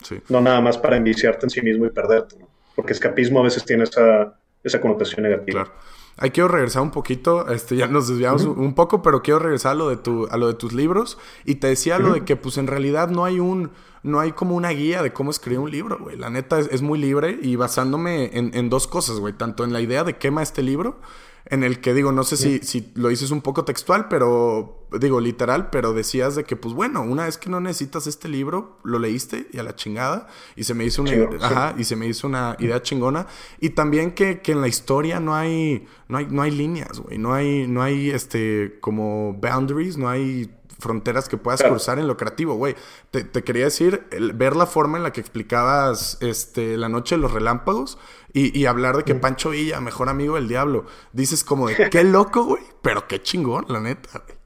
Sí. 0.03 0.17
No 0.29 0.41
nada 0.41 0.61
más 0.61 0.79
para 0.79 0.97
enviciarte 0.97 1.47
en 1.47 1.51
sí 1.51 1.61
mismo 1.61 1.87
y 1.87 1.91
perderte, 1.91 2.37
¿no? 2.39 2.49
Porque 2.75 2.93
escapismo 2.93 3.41
a 3.41 3.45
veces 3.45 3.65
tiene 3.65 3.85
esa, 3.85 4.35
esa 4.63 4.81
connotación 4.81 5.25
negativa. 5.25 5.65
Claro. 5.65 5.79
ahí 6.17 6.31
quiero 6.31 6.49
regresar 6.49 6.83
un 6.83 6.91
poquito, 6.91 7.51
este, 7.51 7.77
ya 7.77 7.87
nos 7.87 8.09
desviamos 8.09 8.45
un 8.45 8.75
poco, 8.75 9.03
pero 9.03 9.23
quiero 9.23 9.41
regresar 9.41 9.73
a 9.73 9.75
lo 9.75 9.89
de 9.91 9.97
tu, 9.97 10.27
a 10.31 10.37
lo 10.37 10.47
de 10.47 10.55
tus 10.55 10.73
libros. 10.73 11.19
Y 11.45 11.57
te 11.57 11.67
decía 11.67 11.99
lo 11.99 12.15
de 12.15 12.25
que, 12.25 12.37
pues, 12.37 12.57
en 12.59 12.67
realidad 12.67 13.09
no 13.09 13.25
hay 13.25 13.41
un, 13.41 13.73
no 14.05 14.21
hay 14.21 14.33
como 14.33 14.55
una 14.55 14.71
guía 14.71 15.03
de 15.03 15.13
cómo 15.13 15.33
escribir 15.33 15.59
un 15.59 15.71
libro, 15.71 15.99
güey. 15.99 16.17
La 16.17 16.31
neta 16.31 16.61
es, 16.61 16.83
muy 16.83 16.99
libre 16.99 17.39
y 17.43 17.57
basándome 17.57 18.31
en, 18.39 18.55
en 18.55 18.71
dos 18.71 18.87
cosas, 18.87 19.19
güey. 19.19 19.33
Tanto 19.33 19.65
en 19.65 19.73
la 19.73 19.81
idea 19.81 20.05
de 20.05 20.17
quema 20.17 20.43
este 20.43 20.63
libro 20.63 21.01
en 21.47 21.63
el 21.63 21.81
que 21.81 21.93
digo, 21.93 22.11
no 22.11 22.25
sé 22.25 22.37
si, 22.39 22.61
si 22.61 22.91
lo 22.95 23.09
dices 23.09 23.31
un 23.31 23.43
poco 23.43 23.65
textual, 23.65 24.09
pero 24.09 24.87
digo 24.99 25.21
literal, 25.21 25.69
pero 25.69 25.93
decías 25.93 26.37
de 26.37 26.45
que, 26.45 26.57
pues 26.57 26.75
bueno, 26.75 27.03
una 27.03 27.27
vez 27.27 27.37
que 27.37 27.51
no 27.51 27.61
necesitas 27.61 28.07
este 28.07 28.29
libro, 28.29 28.79
lo 28.83 28.99
leíste 28.99 29.49
y 29.53 29.59
a 29.59 29.63
la 29.63 29.75
chingada, 29.75 30.27
y 30.57 30.65
se 30.65 30.73
me 30.73 30.85
hizo 30.85 31.03
una, 31.03 31.13
ajá, 31.43 31.75
y 31.77 31.85
se 31.85 31.97
me 31.97 32.07
hizo 32.07 32.27
una 32.27 32.57
idea 32.61 32.81
chingona, 32.81 33.27
y 33.61 33.71
también 33.71 34.13
que, 34.13 34.41
que 34.41 34.53
en 34.53 34.63
la 34.63 34.69
historia 34.69 35.21
no 35.21 35.35
hay, 35.35 35.87
no 36.09 36.17
hay, 36.17 36.27
no 36.31 36.41
hay 36.41 36.51
líneas, 36.51 37.01
güey, 37.01 37.19
no 37.19 37.35
hay, 37.35 37.67
no 37.67 37.83
hay, 37.83 38.11
este, 38.11 38.79
como 38.81 39.35
boundaries, 39.35 39.99
no 39.99 40.09
hay 40.09 40.51
fronteras 40.79 41.29
que 41.29 41.37
puedas 41.37 41.63
cruzar 41.63 41.99
en 41.99 42.07
lo 42.07 42.17
creativo, 42.17 42.55
güey. 42.55 42.75
Te, 43.11 43.43
quería 43.43 43.65
decir, 43.65 44.03
ver 44.35 44.57
la 44.57 44.67
forma 44.67 44.97
en 44.97 45.03
la 45.03 45.13
que 45.13 45.21
explicabas 45.21 46.19
este, 46.21 46.77
La 46.77 46.89
Noche 46.89 47.17
de 47.17 47.21
los 47.21 47.33
Relámpagos 47.33 47.99
y, 48.33 48.67
hablar 48.67 48.97
de 48.97 49.05
que 49.05 49.15
mm. 49.15 49.21
Pancho 49.21 49.51
Villa, 49.51 49.81
mejor 49.81 50.09
amigo 50.09 50.35
del 50.35 50.49
diablo. 50.49 50.87
Dices 51.13 51.45
como 51.45 51.69
de, 51.69 51.89
qué 51.89 52.03
loco, 52.03 52.45
güey, 52.45 52.63
pero 52.83 53.07
qué 53.07 53.23
chingón, 53.23 53.67
la 53.69 53.81
neta, 53.81 54.23
güey. 54.25 54.39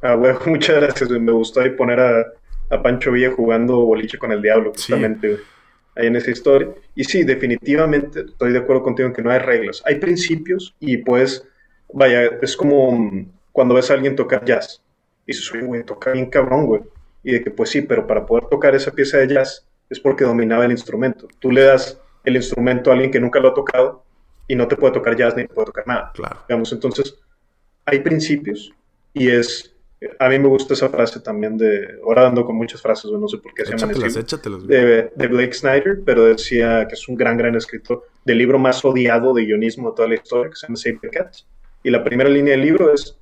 Ah, 0.00 0.14
güey, 0.14 0.34
muchas 0.46 0.76
gracias, 0.76 1.10
Me 1.10 1.32
gustó 1.32 1.60
ahí 1.60 1.70
poner 1.70 2.00
a, 2.00 2.82
Pancho 2.82 3.12
Villa 3.12 3.32
jugando 3.34 3.80
boliche 3.80 4.18
con 4.18 4.32
el 4.32 4.42
diablo, 4.42 4.72
justamente, 4.72 5.38
Ahí 5.96 6.06
en 6.06 6.14
esa 6.14 6.30
historia. 6.30 6.68
Y 6.94 7.02
sí, 7.02 7.24
definitivamente 7.24 8.20
estoy 8.20 8.52
de 8.52 8.58
acuerdo 8.58 8.84
contigo 8.84 9.08
en 9.08 9.14
que 9.14 9.22
no 9.22 9.30
hay 9.30 9.40
reglas. 9.40 9.82
Hay 9.84 9.96
principios 9.96 10.74
y 10.78 10.98
pues, 10.98 11.44
vaya, 11.92 12.24
es 12.40 12.56
como 12.56 13.26
cuando 13.50 13.74
ves 13.74 13.90
a 13.90 13.94
alguien 13.94 14.14
tocar 14.14 14.44
jazz 14.44 14.80
y 15.28 15.32
dices, 15.32 15.52
oye, 15.52 15.62
güey, 15.62 15.84
toca 15.84 16.10
bien 16.10 16.30
cabrón, 16.30 16.64
güey. 16.64 16.80
Y 17.22 17.32
de 17.32 17.44
que, 17.44 17.50
pues 17.50 17.68
sí, 17.68 17.82
pero 17.82 18.06
para 18.06 18.24
poder 18.24 18.46
tocar 18.46 18.74
esa 18.74 18.90
pieza 18.90 19.18
de 19.18 19.28
jazz 19.28 19.66
es 19.90 20.00
porque 20.00 20.24
dominaba 20.24 20.64
el 20.64 20.70
instrumento. 20.70 21.28
Tú 21.38 21.50
le 21.50 21.64
das 21.64 22.00
el 22.24 22.36
instrumento 22.36 22.90
a 22.90 22.94
alguien 22.94 23.10
que 23.10 23.20
nunca 23.20 23.38
lo 23.38 23.48
ha 23.48 23.54
tocado 23.54 24.04
y 24.46 24.56
no 24.56 24.66
te 24.66 24.76
puede 24.76 24.94
tocar 24.94 25.16
jazz 25.16 25.36
ni 25.36 25.46
te 25.46 25.52
puede 25.52 25.66
tocar 25.66 25.86
nada. 25.86 26.12
Claro. 26.14 26.38
Digamos, 26.48 26.72
entonces, 26.72 27.14
hay 27.84 28.00
principios 28.00 28.72
y 29.12 29.28
es. 29.28 29.74
A 30.18 30.28
mí 30.30 30.38
me 30.38 30.48
gusta 30.48 30.72
esa 30.72 30.88
frase 30.88 31.20
también 31.20 31.58
de. 31.58 31.98
Ahora 32.04 32.22
dando 32.22 32.46
con 32.46 32.56
muchas 32.56 32.80
frases, 32.80 33.10
no 33.10 33.28
sé 33.28 33.36
por 33.36 33.52
qué 33.52 33.66
se 33.66 33.76
llama 33.76 33.92
de, 33.92 35.10
de 35.14 35.26
Blake 35.26 35.52
Snyder, 35.52 36.00
pero 36.06 36.24
decía 36.24 36.86
que 36.88 36.94
es 36.94 37.06
un 37.06 37.16
gran, 37.16 37.36
gran 37.36 37.54
escritor 37.54 38.06
del 38.24 38.38
libro 38.38 38.58
más 38.58 38.82
odiado 38.82 39.34
de 39.34 39.44
guionismo 39.44 39.90
de 39.90 39.96
toda 39.96 40.08
la 40.08 40.14
historia, 40.14 40.48
que 40.48 40.56
se 40.56 40.66
llama 40.66 40.76
Save 40.76 40.98
the 41.02 41.10
Cat. 41.10 41.34
Y 41.82 41.90
la 41.90 42.02
primera 42.02 42.30
línea 42.30 42.52
del 42.52 42.62
libro 42.62 42.94
es 42.94 43.18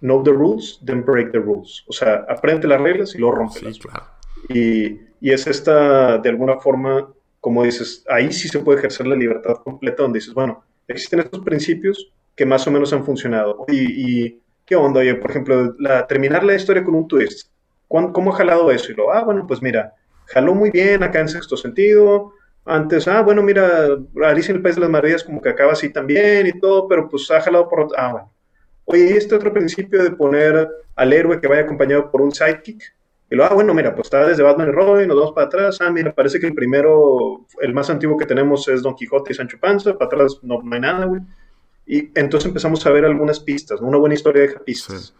know 0.00 0.22
the 0.22 0.32
rules, 0.32 0.80
then 0.84 1.04
break 1.04 1.32
the 1.32 1.38
rules. 1.38 1.84
O 1.88 1.92
sea, 1.92 2.24
aprende 2.28 2.68
las 2.68 2.80
reglas 2.80 3.14
y 3.14 3.18
luego 3.18 3.36
rompe 3.36 3.60
claro. 3.60 4.06
y, 4.48 5.00
y, 5.20 5.30
es 5.32 5.46
esta, 5.46 6.18
de 6.18 6.28
alguna 6.28 6.58
forma, 6.60 7.08
como 7.40 7.64
dices, 7.64 8.04
ahí 8.08 8.32
sí 8.32 8.48
se 8.48 8.58
puede 8.58 8.78
ejercer 8.78 9.06
la 9.06 9.16
libertad 9.16 9.56
completa, 9.62 10.02
donde 10.02 10.18
dices, 10.18 10.34
bueno, 10.34 10.62
existen 10.88 11.20
estos 11.20 11.40
principios 11.40 12.12
que 12.36 12.46
más 12.46 12.66
o 12.66 12.70
menos 12.70 12.92
han 12.92 13.04
funcionado. 13.04 13.64
Y, 13.68 14.24
y 14.26 14.40
¿qué 14.66 14.76
onda? 14.76 15.00
Oye, 15.00 15.14
por 15.14 15.30
ejemplo, 15.30 15.74
la, 15.78 16.06
terminar 16.06 16.44
la 16.44 16.54
historia 16.54 16.84
con 16.84 16.94
un 16.94 17.08
twist. 17.08 17.48
¿Cómo 17.88 18.32
ha 18.32 18.36
jalado 18.36 18.70
eso? 18.70 18.90
Y 18.90 18.96
lo, 18.96 19.12
ah, 19.12 19.22
bueno, 19.22 19.46
pues 19.46 19.62
mira, 19.62 19.94
jaló 20.26 20.54
muy 20.54 20.70
bien 20.70 21.02
acá 21.02 21.20
en 21.20 21.28
sexto 21.28 21.56
sentido. 21.56 22.32
Antes, 22.64 23.06
ah, 23.06 23.22
bueno, 23.22 23.42
mira, 23.42 23.88
Alicia 24.24 24.50
en 24.50 24.56
el 24.56 24.62
País 24.62 24.74
de 24.74 24.80
las 24.80 24.90
Maravillas 24.90 25.22
como 25.22 25.40
que 25.40 25.50
acaba 25.50 25.72
así 25.72 25.92
también 25.92 26.46
y 26.46 26.58
todo, 26.58 26.88
pero 26.88 27.08
pues 27.08 27.30
ha 27.30 27.40
jalado 27.40 27.68
por... 27.68 27.88
Ah, 27.96 28.12
bueno 28.12 28.33
Oye, 28.86 29.16
este 29.16 29.34
otro 29.34 29.52
principio 29.52 30.02
de 30.02 30.10
poner 30.10 30.68
al 30.94 31.12
héroe 31.12 31.40
que 31.40 31.48
vaya 31.48 31.62
acompañado 31.62 32.10
por 32.10 32.20
un 32.22 32.32
sidekick. 32.32 32.82
Y 33.30 33.36
lo, 33.36 33.44
ah, 33.44 33.54
bueno, 33.54 33.72
mira, 33.72 33.94
pues 33.94 34.06
está 34.06 34.26
desde 34.26 34.42
Batman 34.42 34.68
y 34.68 34.72
Robin, 34.72 35.08
nos 35.08 35.16
vamos 35.16 35.32
para 35.32 35.46
atrás. 35.46 35.78
Ah, 35.80 35.90
mira, 35.90 36.14
parece 36.14 36.38
que 36.38 36.46
el 36.46 36.54
primero, 36.54 37.46
el 37.60 37.72
más 37.72 37.88
antiguo 37.88 38.18
que 38.18 38.26
tenemos 38.26 38.68
es 38.68 38.82
Don 38.82 38.94
Quijote 38.94 39.32
y 39.32 39.34
Sancho 39.34 39.58
Panza. 39.58 39.94
Para 39.94 40.06
atrás 40.06 40.38
no, 40.42 40.60
hay 40.70 40.80
nada, 40.80 41.06
güey. 41.06 41.22
Y 41.86 42.10
entonces 42.14 42.46
empezamos 42.48 42.84
a 42.86 42.90
ver 42.90 43.04
algunas 43.04 43.40
pistas, 43.40 43.80
Una 43.80 43.98
buena 43.98 44.14
historia 44.14 44.42
deja 44.42 44.60
pistas. 44.60 45.14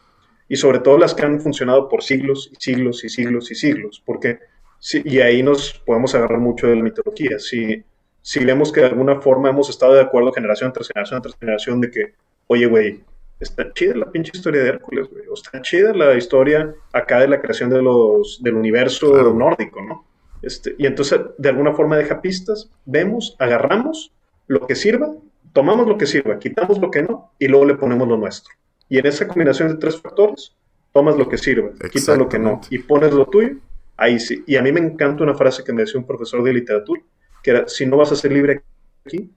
Y 0.48 0.57
sobre 0.57 0.79
todo 0.79 0.98
las 0.98 1.14
que 1.14 1.24
han 1.24 1.40
funcionado 1.40 1.88
por 1.88 2.03
siglos 2.03 2.50
y 2.53 2.57
siglos 2.59 3.05
y 3.05 3.09
siglos 3.09 3.50
y 3.50 3.55
siglos. 3.55 4.03
Porque, 4.05 4.38
sí, 4.79 5.03
y 5.05 5.20
ahí 5.20 5.42
nos 5.42 5.83
podemos 5.87 6.14
agarrar 6.14 6.38
mucho 6.38 6.66
de 6.66 6.77
la 6.77 6.83
mitología. 6.83 7.38
Si, 7.38 7.83
si 8.20 8.44
vemos 8.44 8.70
que 8.70 8.81
de 8.81 8.87
alguna 8.87 9.20
forma 9.22 9.48
hemos 9.48 9.70
estado 9.70 9.94
de 9.94 10.03
acuerdo 10.03 10.33
generación 10.33 10.72
tras 10.72 10.88
generación 10.88 11.22
tras 11.22 11.37
generación 11.37 11.81
de 11.81 11.90
que, 11.90 12.14
oye, 12.46 12.66
güey, 12.66 13.03
está 13.40 13.73
chida 13.73 13.97
la 13.97 14.11
pinche 14.11 14.33
historia 14.35 14.62
de 14.62 14.68
Hércules, 14.70 15.09
güey. 15.11 15.27
O 15.29 15.35
está 15.35 15.61
chida 15.62 15.92
la 15.92 16.14
historia 16.14 16.75
acá 16.92 17.20
de 17.20 17.29
la 17.29 17.40
creación 17.40 17.70
de 17.70 17.83
los, 17.83 18.40
del 18.42 18.55
universo 18.55 19.33
nórdico, 19.33 19.83
¿no? 19.83 20.05
Este, 20.42 20.75
y 20.79 20.87
entonces, 20.87 21.20
de 21.38 21.49
alguna 21.49 21.73
forma 21.73 21.97
deja 21.97 22.20
pistas, 22.20 22.70
vemos, 22.85 23.35
agarramos 23.38 24.12
lo 24.47 24.66
que 24.66 24.75
sirva, 24.75 25.14
tomamos 25.53 25.87
lo 25.87 25.97
que 25.97 26.07
sirva, 26.07 26.38
quitamos 26.38 26.79
lo 26.79 26.90
que 26.90 27.03
no, 27.03 27.33
y 27.38 27.49
luego 27.49 27.64
le 27.64 27.77
ponemos 27.77 28.07
lo 28.07 28.16
nuestro. 28.16 28.53
Y 28.88 28.99
en 28.99 29.07
esa 29.07 29.27
combinación 29.27 29.68
de 29.68 29.77
tres 29.77 30.01
factores, 30.01 30.55
tomas 30.92 31.16
lo 31.16 31.29
que 31.29 31.38
sirva, 31.38 31.70
quitas 31.90 32.18
lo 32.18 32.29
que 32.29 32.38
no, 32.38 32.61
y 32.70 32.79
pones 32.79 33.12
lo 33.12 33.27
tuyo, 33.27 33.57
ahí 33.97 34.20
sí. 34.20 34.44
Y 34.47 34.57
a 34.57 34.62
mí 34.62 34.70
me 34.70 34.81
encanta 34.81 35.25
una 35.25 35.35
frase 35.35 35.64
que 35.64 35.73
me 35.73 35.83
decía 35.83 35.99
un 35.99 36.07
profesor 36.07 36.42
de 36.42 36.53
literatura, 36.53 37.03
que 37.42 37.51
era, 37.51 37.68
si 37.68 37.87
no 37.87 37.97
vas 37.97 38.12
a 38.12 38.16
ser 38.16 38.33
libre 38.33 38.62
aquí, 39.05 39.31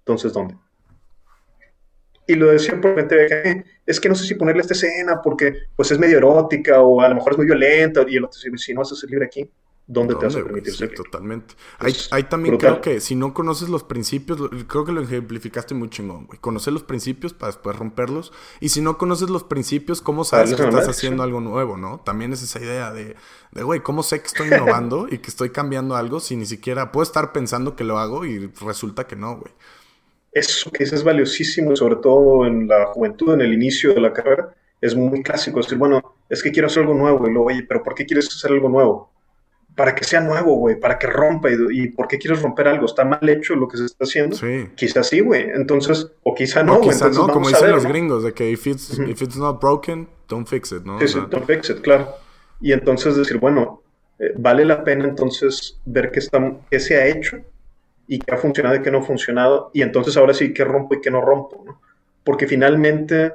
entonces 0.00 0.32
¿dónde? 0.32 0.54
Y 2.28 2.34
lo 2.34 2.48
decía 2.48 2.78
por 2.80 2.94
gente 2.94 3.64
es 3.86 3.98
que 3.98 4.08
no 4.08 4.14
sé 4.14 4.24
si 4.24 4.34
ponerle 4.34 4.60
esta 4.60 4.74
escena 4.74 5.20
porque 5.24 5.54
pues 5.74 5.90
es 5.90 5.98
medio 5.98 6.18
erótica 6.18 6.82
o 6.82 7.00
a 7.00 7.08
lo 7.08 7.14
mejor 7.14 7.32
es 7.32 7.38
muy 7.38 7.46
violenta 7.46 8.04
y 8.06 8.16
el 8.16 8.24
otro 8.24 8.38
si 8.38 8.74
no 8.74 8.80
vas 8.80 8.92
a 8.92 8.96
ser 8.96 9.10
libre 9.10 9.24
aquí 9.26 9.50
¿dónde, 9.86 10.14
te 10.14 10.26
vas 10.26 10.36
a 10.36 10.44
permitir 10.44 10.74
sí, 10.74 10.86
totalmente. 10.88 11.54
Hay, 12.10 12.24
también 12.24 12.58
creo 12.58 12.82
que 12.82 13.00
si 13.00 13.14
no 13.14 13.32
conoces 13.32 13.70
los 13.70 13.82
principios 13.82 14.38
creo 14.66 14.84
que 14.84 14.92
lo 14.92 15.00
ejemplificaste 15.00 15.74
muy 15.74 15.88
chingón 15.88 16.26
güey. 16.26 16.38
Conocer 16.38 16.74
los 16.74 16.82
principios 16.82 17.32
para 17.32 17.50
después 17.50 17.74
romperlos. 17.74 18.30
Y 18.60 18.68
si 18.68 18.82
no 18.82 18.98
conoces 18.98 19.30
los 19.30 19.44
principios 19.44 20.02
cómo 20.02 20.24
sabes 20.24 20.54
que 20.54 20.62
estás 20.62 20.86
haciendo 20.86 21.22
algo 21.22 21.40
nuevo 21.40 21.78
no 21.78 22.00
también 22.04 22.34
es 22.34 22.42
esa 22.42 22.60
idea 22.60 22.92
de 22.92 23.16
de 23.52 23.62
güey 23.62 23.80
cómo 23.80 24.02
sé 24.02 24.20
que 24.20 24.26
estoy 24.26 24.48
innovando 24.48 25.08
y 25.10 25.18
que 25.18 25.30
estoy 25.30 25.48
cambiando 25.48 25.96
algo 25.96 26.20
si 26.20 26.36
ni 26.36 26.44
siquiera 26.44 26.92
puedo 26.92 27.04
estar 27.04 27.32
pensando 27.32 27.74
que 27.74 27.84
lo 27.84 27.98
hago 27.98 28.26
y 28.26 28.52
resulta 28.60 29.06
que 29.06 29.16
no 29.16 29.38
güey 29.38 29.54
eso 30.38 30.70
que 30.70 30.84
es 30.84 31.04
valiosísimo, 31.04 31.74
sobre 31.76 31.96
todo 31.96 32.46
en 32.46 32.68
la 32.68 32.86
juventud, 32.86 33.34
en 33.34 33.40
el 33.40 33.52
inicio 33.52 33.94
de 33.94 34.00
la 34.00 34.12
carrera, 34.12 34.54
es 34.80 34.94
muy 34.94 35.22
clásico. 35.22 35.60
Es 35.60 35.66
decir, 35.66 35.78
bueno, 35.78 36.16
es 36.28 36.42
que 36.42 36.52
quiero 36.52 36.66
hacer 36.66 36.82
algo 36.82 36.94
nuevo. 36.94 37.26
Y 37.26 37.32
luego, 37.32 37.46
oye, 37.46 37.64
¿pero 37.68 37.82
por 37.82 37.94
qué 37.94 38.06
quieres 38.06 38.28
hacer 38.28 38.52
algo 38.52 38.68
nuevo? 38.68 39.10
Para 39.74 39.94
que 39.94 40.04
sea 40.04 40.20
nuevo, 40.20 40.56
güey, 40.56 40.78
para 40.78 40.98
que 40.98 41.06
rompa. 41.06 41.48
Y, 41.50 41.88
por 41.88 42.08
qué 42.08 42.18
quieres 42.18 42.42
romper 42.42 42.68
algo? 42.68 42.86
¿Está 42.86 43.04
mal 43.04 43.28
hecho 43.28 43.54
lo 43.54 43.68
que 43.68 43.76
se 43.76 43.84
está 43.84 44.04
haciendo? 44.04 44.36
Sí. 44.36 44.68
Quizás 44.74 45.08
sí, 45.08 45.20
güey. 45.20 45.50
Entonces, 45.54 46.10
o 46.22 46.34
quizá 46.34 46.62
no, 46.62 46.80
quizá 46.80 47.08
no, 47.10 47.28
como 47.28 47.48
dicen 47.48 47.70
los 47.70 47.86
gringos, 47.86 48.24
de 48.24 48.32
que 48.32 48.50
if 48.50 48.66
it's, 48.66 48.98
if 48.98 49.22
it's, 49.22 49.36
not 49.36 49.60
broken, 49.60 50.08
don't 50.28 50.48
fix 50.48 50.72
it, 50.72 50.84
¿no? 50.84 50.98
Sí, 51.00 51.18
don't 51.30 51.46
fix 51.46 51.70
it, 51.70 51.80
claro. 51.80 52.08
Y 52.60 52.72
entonces 52.72 53.16
decir, 53.16 53.38
bueno, 53.38 53.82
eh, 54.18 54.32
vale 54.36 54.64
la 54.64 54.82
pena 54.82 55.04
entonces 55.04 55.80
ver 55.84 56.10
qué, 56.10 56.18
está, 56.18 56.56
qué 56.70 56.80
se 56.80 56.96
ha 56.96 57.06
hecho 57.06 57.38
y 58.08 58.18
qué 58.18 58.34
ha 58.34 58.38
funcionado 58.38 58.74
y 58.74 58.82
qué 58.82 58.90
no 58.90 58.98
ha 58.98 59.02
funcionado, 59.02 59.70
y 59.74 59.82
entonces 59.82 60.16
ahora 60.16 60.32
sí 60.32 60.52
qué 60.54 60.64
rompo 60.64 60.94
y 60.94 61.00
qué 61.00 61.10
no 61.10 61.20
rompo. 61.20 61.78
Porque 62.24 62.46
finalmente, 62.46 63.34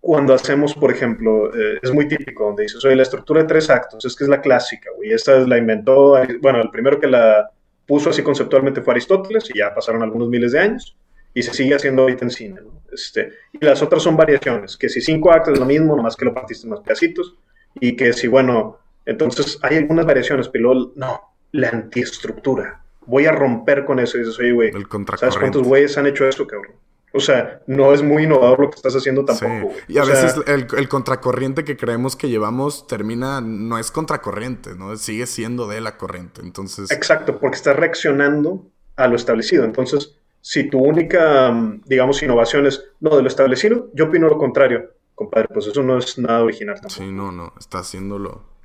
cuando 0.00 0.34
hacemos, 0.34 0.74
por 0.74 0.90
ejemplo, 0.90 1.54
eh, 1.54 1.78
es 1.80 1.92
muy 1.92 2.08
típico, 2.08 2.44
donde 2.44 2.64
dices, 2.64 2.84
oye, 2.84 2.96
la 2.96 3.04
estructura 3.04 3.42
de 3.42 3.46
tres 3.46 3.70
actos, 3.70 4.04
es 4.04 4.16
que 4.16 4.24
es 4.24 4.30
la 4.30 4.40
clásica, 4.40 4.90
güey, 4.96 5.12
esta 5.12 5.38
la 5.38 5.56
inventó, 5.56 6.16
bueno, 6.42 6.60
el 6.60 6.70
primero 6.70 6.98
que 6.98 7.06
la 7.06 7.50
puso 7.86 8.10
así 8.10 8.22
conceptualmente 8.22 8.82
fue 8.82 8.92
Aristóteles, 8.94 9.48
y 9.48 9.58
ya 9.58 9.72
pasaron 9.72 10.02
algunos 10.02 10.28
miles 10.28 10.52
de 10.52 10.58
años, 10.58 10.96
y 11.32 11.42
se 11.42 11.54
sigue 11.54 11.76
haciendo 11.76 12.02
ahorita 12.02 12.24
en 12.24 12.30
cine. 12.30 12.60
Este, 12.92 13.32
y 13.52 13.64
las 13.64 13.80
otras 13.80 14.02
son 14.02 14.16
variaciones, 14.16 14.76
que 14.76 14.88
si 14.88 15.00
cinco 15.00 15.30
actos 15.30 15.54
es 15.54 15.60
lo 15.60 15.66
mismo, 15.66 15.94
nomás 15.94 16.16
que 16.16 16.24
lo 16.24 16.34
partiste 16.34 16.66
en 16.66 16.70
más 16.70 16.80
pedacitos, 16.80 17.36
y 17.80 17.94
que 17.94 18.12
si, 18.12 18.26
bueno, 18.26 18.78
entonces 19.06 19.58
hay 19.62 19.76
algunas 19.76 20.04
variaciones, 20.04 20.48
pero 20.48 20.92
no, 20.96 21.20
la 21.52 21.68
antiestructura 21.68 22.82
voy 23.08 23.26
a 23.26 23.32
romper 23.32 23.84
con 23.84 23.98
eso. 23.98 24.16
Y 24.16 24.20
dices, 24.20 24.38
oye, 24.38 24.52
güey, 24.52 24.72
¿sabes 25.16 25.36
cuántos 25.36 25.62
güeyes 25.64 25.98
han 25.98 26.06
hecho 26.06 26.28
eso, 26.28 26.46
cabrón? 26.46 26.74
O 27.14 27.20
sea, 27.20 27.62
no 27.66 27.94
es 27.94 28.02
muy 28.02 28.24
innovador 28.24 28.60
lo 28.60 28.70
que 28.70 28.76
estás 28.76 28.94
haciendo 28.94 29.24
tampoco. 29.24 29.72
Y 29.88 29.96
a 29.98 30.04
veces 30.04 30.34
el, 30.46 30.88
contracorriente 30.88 31.64
que 31.64 31.76
creemos 31.76 32.16
que 32.16 32.28
llevamos 32.28 32.86
termina, 32.86 33.40
no 33.40 33.78
es 33.78 33.90
contracorriente, 33.90 34.74
¿no? 34.74 34.94
Sigue 34.96 35.26
siendo 35.26 35.66
de 35.66 35.80
la 35.80 35.96
corriente, 35.96 36.42
entonces... 36.42 36.90
Exacto, 36.90 37.38
porque 37.40 37.56
estás 37.56 37.76
reaccionando 37.76 38.66
a 38.96 39.08
lo 39.08 39.16
establecido. 39.16 39.64
Entonces, 39.64 40.16
si 40.42 40.68
tu 40.68 40.80
única, 40.80 41.50
digamos, 41.86 42.22
innovación 42.22 42.66
es, 42.66 42.84
no, 43.00 43.16
de 43.16 43.22
lo 43.22 43.28
establecido, 43.28 43.88
yo 43.94 44.06
opino 44.06 44.28
lo 44.28 44.36
contrario. 44.36 44.90
compadre, 45.14 45.48
pues 45.48 45.66
eso 45.66 45.82
no 45.82 45.96
es 45.96 46.18
nada 46.18 46.44
original 46.44 46.74
tampoco. 46.74 47.02
Sí, 47.02 47.10
no, 47.10 47.32
no, 47.32 47.54
está 47.58 47.78
haciendo 47.78 48.18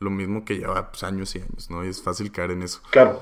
lo, 0.04 0.10
mismo 0.10 0.46
que 0.46 0.58
lleva 0.58 0.92
pues, 0.92 1.04
años 1.04 1.36
y 1.36 1.40
años, 1.40 1.70
¿no? 1.70 1.84
Y 1.84 1.88
es 1.88 2.02
fácil 2.02 2.32
caer 2.32 2.52
en 2.52 2.64
eso. 2.64 2.82
Claro. 2.90 3.22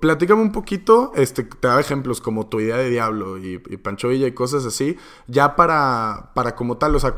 Platícame 0.00 0.42
un 0.42 0.52
poquito, 0.52 1.12
este, 1.14 1.44
te 1.44 1.68
da 1.68 1.78
ejemplos 1.78 2.20
como 2.20 2.48
tu 2.48 2.60
idea 2.60 2.76
de 2.76 2.90
Diablo 2.90 3.38
y, 3.38 3.62
y 3.68 3.76
Pancho 3.76 4.08
Villa 4.08 4.26
y 4.26 4.32
cosas 4.32 4.66
así, 4.66 4.98
ya 5.28 5.54
para, 5.54 6.32
para 6.34 6.56
como 6.56 6.78
tal, 6.78 6.96
o 6.96 7.00
sea, 7.00 7.14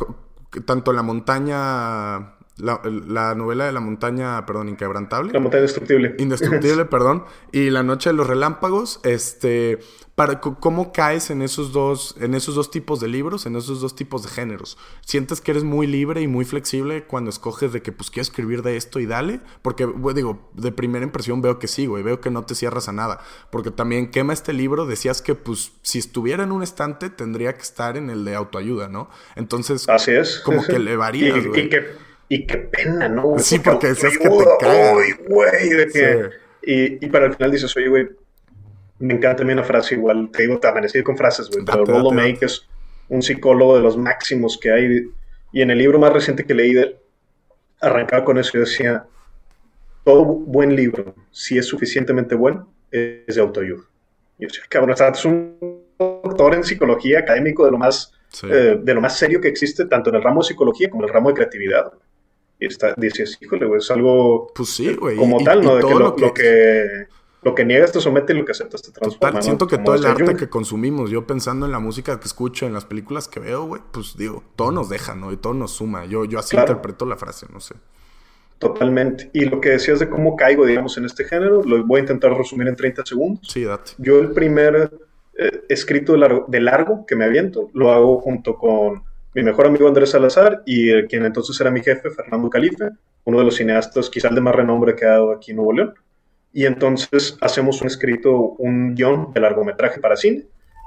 tanto 0.66 0.92
la 0.92 1.02
montaña 1.02 2.34
la, 2.60 3.34
novela 3.34 3.66
de 3.66 3.72
la 3.72 3.80
montaña, 3.80 4.44
perdón, 4.46 4.68
inquebrantable. 4.68 5.32
La 5.32 5.40
montaña 5.40 5.62
indestructible. 5.62 6.14
Indestructible, 6.18 6.84
perdón. 6.86 7.24
Y 7.52 7.70
La 7.70 7.82
noche 7.82 8.10
de 8.10 8.16
los 8.16 8.26
relámpagos, 8.26 9.00
este, 9.04 9.78
para 10.20 10.38
cómo 10.40 10.92
caes 10.92 11.30
en 11.30 11.40
esos 11.40 11.72
dos 11.72 12.14
en 12.20 12.34
esos 12.34 12.54
dos 12.54 12.70
tipos 12.70 13.00
de 13.00 13.08
libros, 13.08 13.46
en 13.46 13.56
esos 13.56 13.80
dos 13.80 13.94
tipos 13.96 14.22
de 14.22 14.28
géneros. 14.28 14.76
¿Sientes 15.00 15.40
que 15.40 15.52
eres 15.52 15.64
muy 15.64 15.86
libre 15.86 16.20
y 16.20 16.28
muy 16.28 16.44
flexible 16.44 17.04
cuando 17.04 17.30
escoges 17.30 17.72
de 17.72 17.80
que 17.80 17.90
pues 17.90 18.10
quiero 18.10 18.24
escribir 18.24 18.62
de 18.62 18.76
esto 18.76 19.00
y 19.00 19.06
dale? 19.06 19.40
Porque 19.62 19.88
digo, 20.14 20.50
de 20.52 20.72
primera 20.72 21.06
impresión 21.06 21.40
veo 21.40 21.58
que 21.58 21.68
sí, 21.68 21.86
güey, 21.86 22.02
veo 22.02 22.20
que 22.20 22.30
no 22.30 22.44
te 22.44 22.54
cierras 22.54 22.86
a 22.88 22.92
nada, 22.92 23.20
porque 23.50 23.70
también 23.70 24.10
quema 24.10 24.34
este 24.34 24.52
libro, 24.52 24.84
decías 24.84 25.22
que 25.22 25.34
pues 25.34 25.72
si 25.80 25.98
estuviera 25.98 26.44
en 26.44 26.52
un 26.52 26.62
estante 26.62 27.08
tendría 27.08 27.54
que 27.54 27.62
estar 27.62 27.96
en 27.96 28.10
el 28.10 28.22
de 28.26 28.34
autoayuda, 28.34 28.88
¿no? 28.88 29.08
Entonces, 29.36 29.88
Así 29.88 30.10
es. 30.10 30.40
Como 30.40 30.62
que 30.62 30.78
le 30.78 30.96
varías, 30.96 31.46
güey. 31.46 31.66
Y 31.66 31.70
qué 32.46 32.58
pena, 32.58 33.08
¿no? 33.08 33.38
Sí, 33.38 33.58
porque 33.58 33.88
decías 33.88 34.16
que 34.16 34.28
te 34.28 34.44
cae. 34.60 35.14
güey! 35.28 35.70
Y, 36.62 37.04
y, 37.04 37.08
para 37.08 37.26
el 37.26 37.34
final 37.34 37.50
dices, 37.50 37.76
oye, 37.76 37.88
güey, 37.88 38.08
me 39.00 39.14
encanta 39.14 39.38
también 39.38 39.58
una 39.58 39.66
frase 39.66 39.94
igual, 39.94 40.30
te 40.30 40.42
digo, 40.42 40.60
te 40.60 40.68
amanecí 40.68 41.02
con 41.02 41.16
frases, 41.16 41.48
güey, 41.50 41.64
pero 41.64 41.84
Rollo 41.84 42.12
May, 42.12 42.36
que 42.36 42.44
es 42.44 42.68
un 43.08 43.22
psicólogo 43.22 43.74
de 43.74 43.82
los 43.82 43.96
máximos 43.96 44.58
que 44.60 44.70
hay, 44.70 45.10
y 45.52 45.62
en 45.62 45.70
el 45.70 45.78
libro 45.78 45.98
más 45.98 46.12
reciente 46.12 46.44
que 46.44 46.54
leí 46.54 46.74
de 46.74 46.82
él, 46.82 46.96
arrancaba 47.80 48.24
con 48.24 48.38
eso 48.38 48.56
y 48.56 48.60
decía, 48.60 49.06
todo 50.04 50.24
buen 50.24 50.76
libro, 50.76 51.14
si 51.30 51.58
es 51.58 51.66
suficientemente 51.66 52.34
bueno, 52.34 52.72
es 52.90 53.34
de 53.34 53.40
autoayuda. 53.40 53.82
Y 54.38 54.42
yo 54.42 54.48
decía, 54.48 54.62
cabrón, 54.68 54.94
es 54.94 55.24
un 55.24 55.56
doctor 55.98 56.54
en 56.54 56.62
psicología 56.62 57.20
académico 57.20 57.64
de 57.64 57.72
lo 57.72 57.78
más... 57.78 58.12
Eh, 58.44 58.78
de 58.80 58.94
lo 58.94 59.00
más 59.00 59.18
serio 59.18 59.40
que 59.40 59.48
existe 59.48 59.86
tanto 59.86 60.08
en 60.10 60.14
el 60.14 60.22
ramo 60.22 60.40
de 60.40 60.46
psicología 60.46 60.88
como 60.88 61.02
en 61.02 61.08
el 61.08 61.14
ramo 61.14 61.30
de 61.30 61.34
creatividad 61.34 61.92
y 62.60 62.66
está, 62.66 62.94
dices, 62.96 63.38
híjole, 63.40 63.66
güey, 63.66 63.78
es 63.78 63.90
algo 63.90 64.52
pues 64.54 64.68
sí, 64.68 64.94
güey. 64.94 65.16
como 65.16 65.42
tal, 65.42 65.62
¿no? 65.62 65.76
de 65.76 65.82
que 65.82 65.94
lo, 65.94 66.14
que... 66.14 67.06
lo, 67.42 67.54
que... 67.54 67.64
niegas 67.64 67.90
te 67.90 68.00
somete 68.00 68.34
y 68.34 68.36
lo 68.36 68.44
que 68.44 68.52
aceptas 68.52 68.82
te 68.82 68.92
transforma. 68.92 69.40
Siento 69.40 69.66
que 69.66 69.78
todo 69.78 69.94
el 69.94 70.04
arte 70.04 70.36
que 70.36 70.50
consumimos, 70.50 71.10
yo 71.10 71.26
pensando 71.26 71.64
en 71.64 71.72
la 71.72 71.78
música 71.78 72.20
que 72.20 72.26
escucho, 72.26 72.66
en 72.66 72.74
las 72.74 72.84
películas 72.84 73.28
que 73.28 73.40
veo, 73.40 73.64
güey, 73.64 73.80
pues 73.92 74.16
digo, 74.16 74.44
todo 74.56 74.72
nos 74.72 74.90
deja, 74.90 75.14
¿no? 75.14 75.32
Y 75.32 75.38
todo 75.38 75.54
nos 75.54 75.72
suma. 75.72 76.04
Yo, 76.04 76.26
yo 76.26 76.38
así 76.38 76.56
interpreto 76.56 77.06
la 77.06 77.16
frase, 77.16 77.46
no 77.50 77.60
sé. 77.60 77.74
Totalmente. 78.58 79.30
Y 79.32 79.46
lo 79.46 79.58
que 79.58 79.70
decías 79.70 80.00
de 80.00 80.10
cómo 80.10 80.36
caigo, 80.36 80.66
digamos, 80.66 80.98
en 80.98 81.06
este 81.06 81.24
género, 81.24 81.62
lo 81.64 81.82
voy 81.86 81.98
a 81.98 82.00
intentar 82.02 82.36
resumir 82.36 82.68
en 82.68 82.76
30 82.76 83.06
segundos. 83.06 83.48
Sí, 83.50 83.64
date. 83.64 83.92
Yo 83.96 84.20
el 84.20 84.32
primer 84.32 84.92
eh, 85.38 85.62
escrito 85.70 86.12
de 86.12 86.18
largo, 86.18 86.44
de 86.46 86.60
largo 86.60 87.06
que 87.06 87.16
me 87.16 87.24
aviento, 87.24 87.70
lo 87.72 87.90
hago 87.90 88.20
junto 88.20 88.56
con 88.56 89.04
mi 89.34 89.42
mejor 89.42 89.66
amigo 89.66 89.86
Andrés 89.86 90.10
Salazar 90.10 90.62
y 90.66 91.04
quien 91.04 91.24
entonces 91.24 91.60
era 91.60 91.70
mi 91.70 91.82
jefe, 91.82 92.10
Fernando 92.10 92.50
Calife, 92.50 92.90
uno 93.24 93.38
de 93.38 93.44
los 93.44 93.56
cineastas 93.56 94.10
quizás 94.10 94.34
de 94.34 94.40
más 94.40 94.54
renombre 94.54 94.96
que 94.96 95.04
ha 95.04 95.10
dado 95.10 95.32
aquí 95.32 95.52
en 95.52 95.58
Nuevo 95.58 95.72
León. 95.72 95.94
Y 96.52 96.66
entonces 96.66 97.36
hacemos 97.40 97.80
un 97.80 97.86
escrito, 97.86 98.34
un 98.58 98.94
guion 98.94 99.32
de 99.32 99.40
largometraje 99.40 100.00
para 100.00 100.16
cine, 100.16 100.46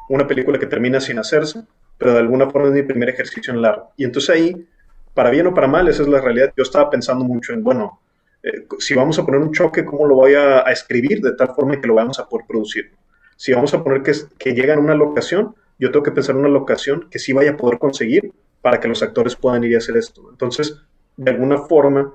una 0.09 0.27
película 0.27 0.59
que 0.59 0.65
termina 0.65 0.99
sin 0.99 1.19
hacerse, 1.19 1.63
pero 1.97 2.13
de 2.13 2.19
alguna 2.19 2.49
forma 2.49 2.67
es 2.67 2.73
mi 2.73 2.83
primer 2.83 3.09
ejercicio 3.09 3.53
en 3.53 3.61
largo. 3.61 3.91
Y 3.95 4.03
entonces 4.03 4.29
ahí, 4.29 4.67
para 5.13 5.29
bien 5.29 5.47
o 5.47 5.53
para 5.53 5.67
mal, 5.67 5.87
esa 5.87 6.03
es 6.03 6.09
la 6.09 6.19
realidad. 6.19 6.51
Yo 6.57 6.63
estaba 6.63 6.89
pensando 6.89 7.23
mucho 7.23 7.53
en, 7.53 7.63
bueno, 7.63 8.01
eh, 8.43 8.67
si 8.79 8.93
vamos 8.93 9.17
a 9.19 9.25
poner 9.25 9.39
un 9.39 9.53
choque, 9.53 9.85
¿cómo 9.85 10.05
lo 10.05 10.15
voy 10.15 10.33
a, 10.33 10.59
escribir 10.63 11.21
de 11.21 11.33
tal 11.33 11.55
forma 11.55 11.79
que 11.79 11.87
lo 11.87 11.95
vamos 11.95 12.19
a 12.19 12.27
poder 12.27 12.45
producir? 12.45 12.91
Si 13.37 13.53
vamos 13.53 13.73
a 13.73 13.81
poner 13.81 14.03
que, 14.03 14.11
que 14.37 14.53
llega 14.53 14.73
en 14.73 14.79
una 14.79 14.95
locación, 14.95 15.55
yo 15.79 15.91
tengo 15.91 16.03
que 16.03 16.11
pensar 16.11 16.35
en 16.35 16.41
una 16.41 16.49
locación 16.49 17.07
que 17.09 17.19
sí 17.19 17.33
vaya 17.33 17.51
a 17.51 17.57
poder 17.57 17.79
conseguir 17.79 18.33
para 18.61 18.79
que 18.79 18.87
los 18.87 19.03
actores 19.03 19.35
puedan 19.35 19.63
ir 19.63 19.75
a 19.75 19.79
hacer 19.79 19.97
esto. 19.97 20.29
Entonces, 20.29 20.81
de 21.17 21.31
alguna 21.31 21.57
forma, 21.57 22.13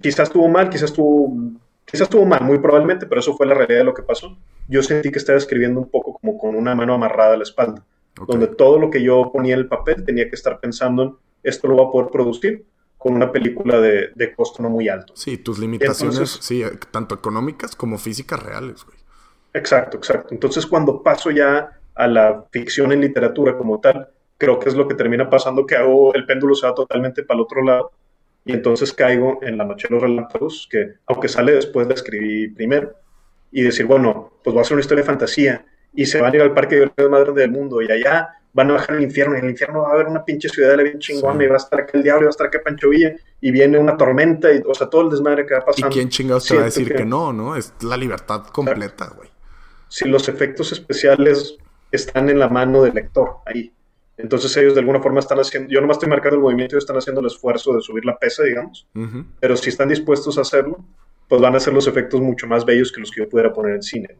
quizás 0.00 0.28
estuvo 0.28 0.48
mal, 0.48 0.68
quizás 0.68 0.90
estuvo, 0.90 1.34
quizás 1.84 2.02
estuvo 2.02 2.24
mal, 2.24 2.42
muy 2.42 2.58
probablemente, 2.58 3.06
pero 3.06 3.20
eso 3.20 3.34
fue 3.34 3.46
la 3.46 3.54
realidad 3.54 3.78
de 3.78 3.84
lo 3.84 3.94
que 3.94 4.02
pasó. 4.02 4.36
Yo 4.68 4.82
sentí 4.82 5.10
que 5.10 5.18
estaba 5.18 5.38
escribiendo 5.38 5.80
un 5.80 5.88
poco 5.88 6.18
como 6.18 6.38
con 6.38 6.54
una 6.54 6.74
mano 6.74 6.94
amarrada 6.94 7.34
a 7.34 7.36
la 7.36 7.42
espalda, 7.42 7.84
donde 8.26 8.48
todo 8.48 8.78
lo 8.78 8.90
que 8.90 9.02
yo 9.02 9.30
ponía 9.32 9.54
en 9.54 9.60
el 9.60 9.68
papel 9.68 10.04
tenía 10.04 10.28
que 10.28 10.36
estar 10.36 10.60
pensando 10.60 11.02
en 11.02 11.16
esto 11.42 11.68
lo 11.68 11.76
va 11.76 11.84
a 11.84 11.90
poder 11.90 12.10
producir 12.10 12.64
con 12.96 13.14
una 13.14 13.32
película 13.32 13.80
de, 13.80 14.10
de 14.14 14.34
costo 14.34 14.62
no 14.62 14.70
muy 14.70 14.88
alto. 14.88 15.12
Sí, 15.16 15.38
tus 15.38 15.58
limitaciones, 15.58 16.38
sí, 16.40 16.62
tanto 16.92 17.16
económicas 17.16 17.74
como 17.74 17.98
físicas 17.98 18.40
reales, 18.40 18.84
güey. 18.84 18.96
Exacto, 19.54 19.96
exacto. 19.96 20.32
Entonces, 20.32 20.66
cuando 20.66 21.02
paso 21.02 21.30
ya 21.30 21.80
a 21.94 22.06
la 22.06 22.44
ficción 22.50 22.92
en 22.92 23.00
literatura 23.00 23.56
como 23.56 23.80
tal, 23.80 24.08
creo 24.38 24.58
que 24.58 24.68
es 24.68 24.74
lo 24.74 24.88
que 24.88 24.94
termina 24.94 25.30
pasando, 25.30 25.66
que 25.66 25.76
hago 25.76 26.14
el 26.14 26.26
péndulo 26.26 26.54
se 26.54 26.66
va 26.66 26.74
totalmente 26.74 27.22
para 27.22 27.38
el 27.38 27.44
otro 27.44 27.62
lado 27.62 27.92
y 28.44 28.52
entonces 28.52 28.92
caigo 28.92 29.38
en 29.42 29.56
La 29.56 29.64
Noche 29.64 29.86
de 29.88 29.94
los 29.94 30.02
Relámpagos, 30.02 30.68
que 30.70 30.94
aunque 31.06 31.28
sale 31.28 31.52
después 31.52 31.86
de 31.86 31.94
escribir 31.94 32.54
primero, 32.54 32.94
y 33.52 33.62
decir, 33.62 33.86
bueno, 33.86 34.32
pues 34.42 34.52
voy 34.52 34.60
a 34.60 34.62
hacer 34.62 34.74
una 34.74 34.80
historia 34.80 35.02
de 35.02 35.06
fantasía 35.06 35.66
y 35.94 36.06
se 36.06 36.20
van 36.20 36.32
a 36.32 36.36
ir 36.36 36.42
al 36.42 36.54
parque 36.54 36.76
de 36.76 37.08
más 37.08 37.20
grande 37.20 37.42
del 37.42 37.50
mundo 37.50 37.82
y 37.82 37.92
allá 37.92 38.30
van 38.54 38.70
a 38.70 38.74
bajar 38.74 38.96
al 38.96 39.02
infierno 39.02 39.34
y 39.34 39.38
en 39.38 39.44
el 39.44 39.50
infierno 39.50 39.82
va 39.82 39.90
a 39.90 39.92
haber 39.92 40.06
una 40.06 40.24
pinche 40.24 40.48
ciudadela 40.48 40.82
bien 40.82 40.98
chingona 40.98 41.44
y 41.44 41.46
va 41.46 41.54
a 41.54 41.58
estar 41.58 41.80
acá 41.80 41.92
el 41.94 42.02
diablo 42.02 42.22
y 42.22 42.24
va 42.24 42.28
a 42.28 42.30
estar 42.30 42.46
acá 42.46 42.60
Pancho 42.64 42.88
Villa 42.88 43.14
y 43.40 43.50
viene 43.50 43.78
una 43.78 43.96
tormenta 43.96 44.52
y, 44.52 44.62
o 44.66 44.74
sea, 44.74 44.88
todo 44.88 45.02
el 45.02 45.10
desmadre 45.10 45.46
que 45.46 45.54
va 45.54 45.64
pasando. 45.64 45.88
¿Y 45.88 45.92
quién 45.92 46.08
chingados 46.08 46.46
te 46.46 46.56
va 46.56 46.62
a 46.62 46.64
decir 46.64 46.94
que, 46.94 47.04
no, 47.04 47.32
no? 47.32 47.56
Es 47.56 47.74
la 47.82 47.96
libertad 47.96 48.46
completa, 48.46 49.12
güey. 49.16 49.28
Si 49.88 50.08
los 50.08 50.28
efectos 50.28 50.72
especiales 50.72 51.58
están 51.92 52.28
en 52.28 52.38
la 52.38 52.48
mano 52.48 52.82
del 52.82 52.94
lector 52.94 53.36
ahí. 53.46 53.72
Entonces 54.16 54.56
ellos 54.56 54.74
de 54.74 54.80
alguna 54.80 55.00
forma 55.00 55.20
están 55.20 55.38
haciendo, 55.38 55.70
yo 55.70 55.80
nomás 55.80 55.96
estoy 55.96 56.08
marcando 56.08 56.36
el 56.36 56.42
movimiento 56.42 56.76
y 56.76 56.78
están 56.78 56.96
haciendo 56.96 57.20
el 57.20 57.26
esfuerzo 57.26 57.74
de 57.74 57.80
subir 57.80 58.04
la 58.04 58.18
pesa, 58.18 58.42
digamos, 58.42 58.86
pero 59.40 59.56
si 59.56 59.70
están 59.70 59.88
dispuestos 59.88 60.38
a 60.38 60.42
hacerlo, 60.42 60.84
pues 61.28 61.40
van 61.40 61.54
a 61.54 61.60
ser 61.60 61.72
los 61.72 61.86
efectos 61.86 62.20
mucho 62.20 62.46
más 62.46 62.64
bellos 62.64 62.92
que 62.92 63.00
los 63.00 63.10
que 63.10 63.22
yo 63.22 63.28
pudiera 63.28 63.52
poner 63.52 63.74
en 63.76 63.82
cine. 63.82 64.16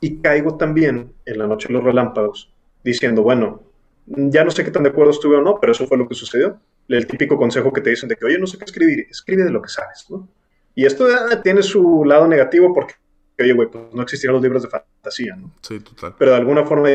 Y 0.00 0.20
caigo 0.20 0.56
también 0.56 1.12
en 1.24 1.38
la 1.38 1.46
noche 1.46 1.68
de 1.68 1.74
los 1.74 1.84
relámpagos 1.84 2.52
diciendo, 2.84 3.22
bueno, 3.22 3.62
ya 4.06 4.44
no 4.44 4.50
sé 4.50 4.64
qué 4.64 4.70
tan 4.70 4.82
de 4.82 4.90
acuerdo 4.90 5.12
estuve 5.12 5.36
o 5.36 5.42
no, 5.42 5.58
pero 5.60 5.72
eso 5.72 5.86
fue 5.86 5.96
lo 5.96 6.08
que 6.08 6.14
sucedió. 6.14 6.58
El 6.88 7.06
típico 7.06 7.36
consejo 7.36 7.72
que 7.72 7.80
te 7.80 7.90
dicen 7.90 8.08
de 8.08 8.16
que, 8.16 8.24
oye, 8.26 8.38
no 8.38 8.46
sé 8.46 8.58
qué 8.58 8.64
escribir, 8.64 9.06
escribe 9.08 9.44
de 9.44 9.50
lo 9.50 9.62
que 9.62 9.68
sabes, 9.68 10.06
¿no? 10.10 10.28
Y 10.74 10.84
esto 10.84 11.06
tiene 11.42 11.62
su 11.62 12.04
lado 12.04 12.26
negativo 12.26 12.72
porque 12.74 12.94
oye, 13.38 13.52
güey, 13.52 13.68
pues 13.68 13.84
no 13.92 14.02
existieran 14.02 14.34
los 14.34 14.42
libros 14.42 14.62
de 14.62 14.68
fantasía, 14.68 15.36
¿no? 15.36 15.52
Sí, 15.62 15.80
total. 15.80 16.14
Pero 16.18 16.32
de 16.32 16.36
alguna 16.36 16.64
forma, 16.64 16.88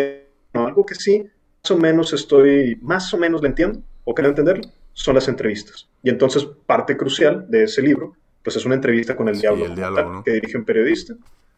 algo 0.54 0.86
que 0.86 0.96
sí, 0.96 1.24
más 1.64 1.72
o 1.72 1.78
menos 1.78 2.14
estoy, 2.14 2.78
más 2.82 3.14
o 3.14 3.18
menos 3.18 3.42
lo 3.42 3.48
entiendo, 3.48 3.82
o 4.04 4.14
quiero 4.14 4.30
entenderlo, 4.30 4.64
son 4.94 5.16
las 5.16 5.28
entrevistas. 5.28 5.88
Y 6.02 6.10
entonces, 6.10 6.48
parte 6.66 6.98
crucial 6.98 7.46
de 7.50 7.64
ese 7.64 7.82
libro, 7.82 8.16
pues 8.44 8.56
es 8.56 8.66
una 8.66 8.76
entrevista 8.76 9.16
con 9.16 9.28
el 9.28 9.40
diablo, 9.40 10.24
que 10.24 10.32
dirige 10.32 10.58
un 10.58 10.66
periodista, 10.66 11.16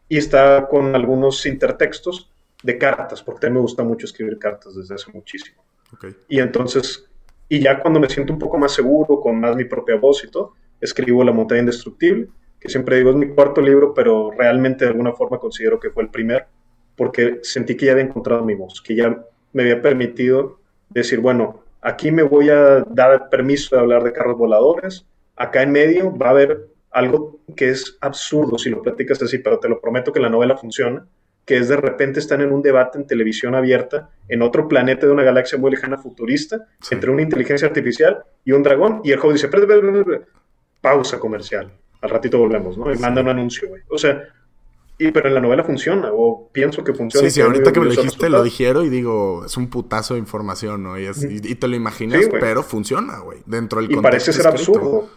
y 0.08 0.18
está 0.18 0.68
con 0.68 0.96
algunos 0.96 1.46
intertextos 1.46 2.32
de 2.64 2.78
cartas, 2.78 3.22
porque 3.22 3.46
a 3.46 3.50
mí 3.50 3.56
me 3.56 3.62
gusta 3.62 3.84
mucho 3.84 4.06
escribir 4.06 4.38
cartas 4.40 4.76
desde 4.76 4.96
hace 4.96 5.12
muchísimo. 5.12 5.64
Okay. 5.94 6.16
Y 6.28 6.40
entonces, 6.40 7.08
y 7.48 7.60
ya 7.60 7.80
cuando 7.80 8.00
me 8.00 8.10
siento 8.10 8.34
un 8.34 8.40
poco 8.40 8.58
más 8.58 8.74
seguro, 8.74 9.20
con 9.22 9.40
más 9.40 9.56
mi 9.56 9.66
propia 9.66 9.96
voz 9.96 10.24
y 10.24 10.32
todo, 10.32 10.54
escribo 10.82 11.24
La 11.24 11.32
montaña 11.32 11.62
indestructible, 11.62 12.28
que 12.60 12.70
siempre 12.70 12.98
digo 12.98 13.12
es 13.12 13.16
mi 13.16 13.30
cuarto 13.30 13.62
libro, 13.62 13.94
pero 13.94 14.32
realmente 14.32 14.86
de 14.86 14.92
alguna 14.92 15.14
forma 15.14 15.40
considero 15.40 15.80
que 15.80 15.90
fue 15.90 16.04
el 16.04 16.10
primer, 16.10 16.48
porque 16.96 17.40
sentí 17.44 17.78
que 17.78 17.86
ya 17.86 17.94
había 17.94 18.04
encontrado 18.04 18.44
mi 18.44 18.56
voz, 18.56 18.82
que 18.82 18.96
ya 18.96 19.26
me 19.54 19.62
había 19.64 19.82
permitido 19.82 20.60
decir, 20.90 21.20
bueno, 21.20 21.64
aquí 21.82 22.12
me 22.12 22.24
voy 22.24 22.50
a 22.50 22.82
dar 22.90 23.30
permiso 23.30 23.76
de 23.76 23.82
hablar 23.82 24.04
de 24.04 24.12
carros 24.12 24.38
voladores, 24.38 25.06
acá 25.36 25.64
en 25.64 25.72
medio 25.72 26.16
va 26.16 26.28
a 26.28 26.32
haber 26.32 26.68
algo 26.92 27.40
que 27.56 27.70
es 27.70 27.98
absurdo 28.02 28.58
si 28.58 28.70
lo 28.70 28.82
platicas 28.82 29.22
así, 29.22 29.38
pero 29.38 29.60
te 29.60 29.70
lo 29.70 29.80
prometo 29.80 30.12
que 30.12 30.20
la 30.20 30.30
novela 30.30 30.58
funciona, 30.58 31.06
que 31.46 31.58
es 31.58 31.70
de 31.70 31.78
repente 31.78 32.20
están 32.20 32.42
en 32.42 32.52
un 32.52 32.62
debate 32.62 32.98
en 32.98 33.08
televisión 33.08 33.56
abierta 33.56 34.10
en 34.28 34.42
otro 34.42 34.68
planeta 34.68 35.06
de 35.06 35.14
una 35.14 35.24
galaxia 35.24 35.58
muy 35.58 35.72
lejana 35.72 35.98
futurista, 35.98 36.68
entre 36.92 37.10
una 37.10 37.22
inteligencia 37.22 37.68
artificial 37.68 38.24
y 38.44 38.52
un 38.52 38.64
dragón, 38.64 39.02
y 39.04 39.12
el 39.12 39.20
juego 39.20 39.34
dice, 39.34 39.50
pausa 40.82 41.20
comercial 41.20 41.72
al 42.02 42.10
ratito 42.10 42.38
volvemos, 42.38 42.78
¿no? 42.78 42.94
Y 42.94 42.98
manda 42.98 43.22
un 43.22 43.30
anuncio, 43.30 43.68
güey. 43.70 43.82
O 43.90 43.98
sea, 43.98 44.24
y, 44.98 45.12
pero 45.12 45.28
en 45.30 45.34
la 45.34 45.42
novela 45.42 45.64
funciona, 45.64 46.10
o 46.12 46.50
pienso 46.52 46.84
que 46.84 46.94
funciona. 46.94 47.28
Sí, 47.30 47.34
sí, 47.36 47.42
ahorita 47.42 47.72
que 47.72 47.80
me 47.80 47.86
lo 47.86 47.92
dijiste, 47.92 48.30
lo 48.30 48.44
dijeron 48.44 48.86
y 48.86 48.90
digo, 48.90 49.46
es 49.46 49.56
un 49.58 49.70
putazo 49.70 50.14
de 50.14 50.20
información, 50.20 50.84
¿no? 50.84 51.00
Y, 51.00 51.56
te 51.56 51.68
lo 51.68 51.76
imaginas, 51.76 52.28
pero 52.32 52.64
funciona, 52.64 53.20
güey, 53.20 53.40
dentro 53.46 53.82
del 53.82 53.92
Y 53.92 53.96
parece 53.98 54.34
ser 54.34 54.48
absurdo. 54.48 55.10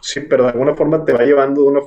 Sí, 0.00 0.20
pero 0.20 0.44
de 0.44 0.50
alguna 0.50 0.74
forma 0.74 1.04
te 1.04 1.12
va 1.12 1.24
llevando 1.24 1.62
de 1.62 1.68
una, 1.68 1.80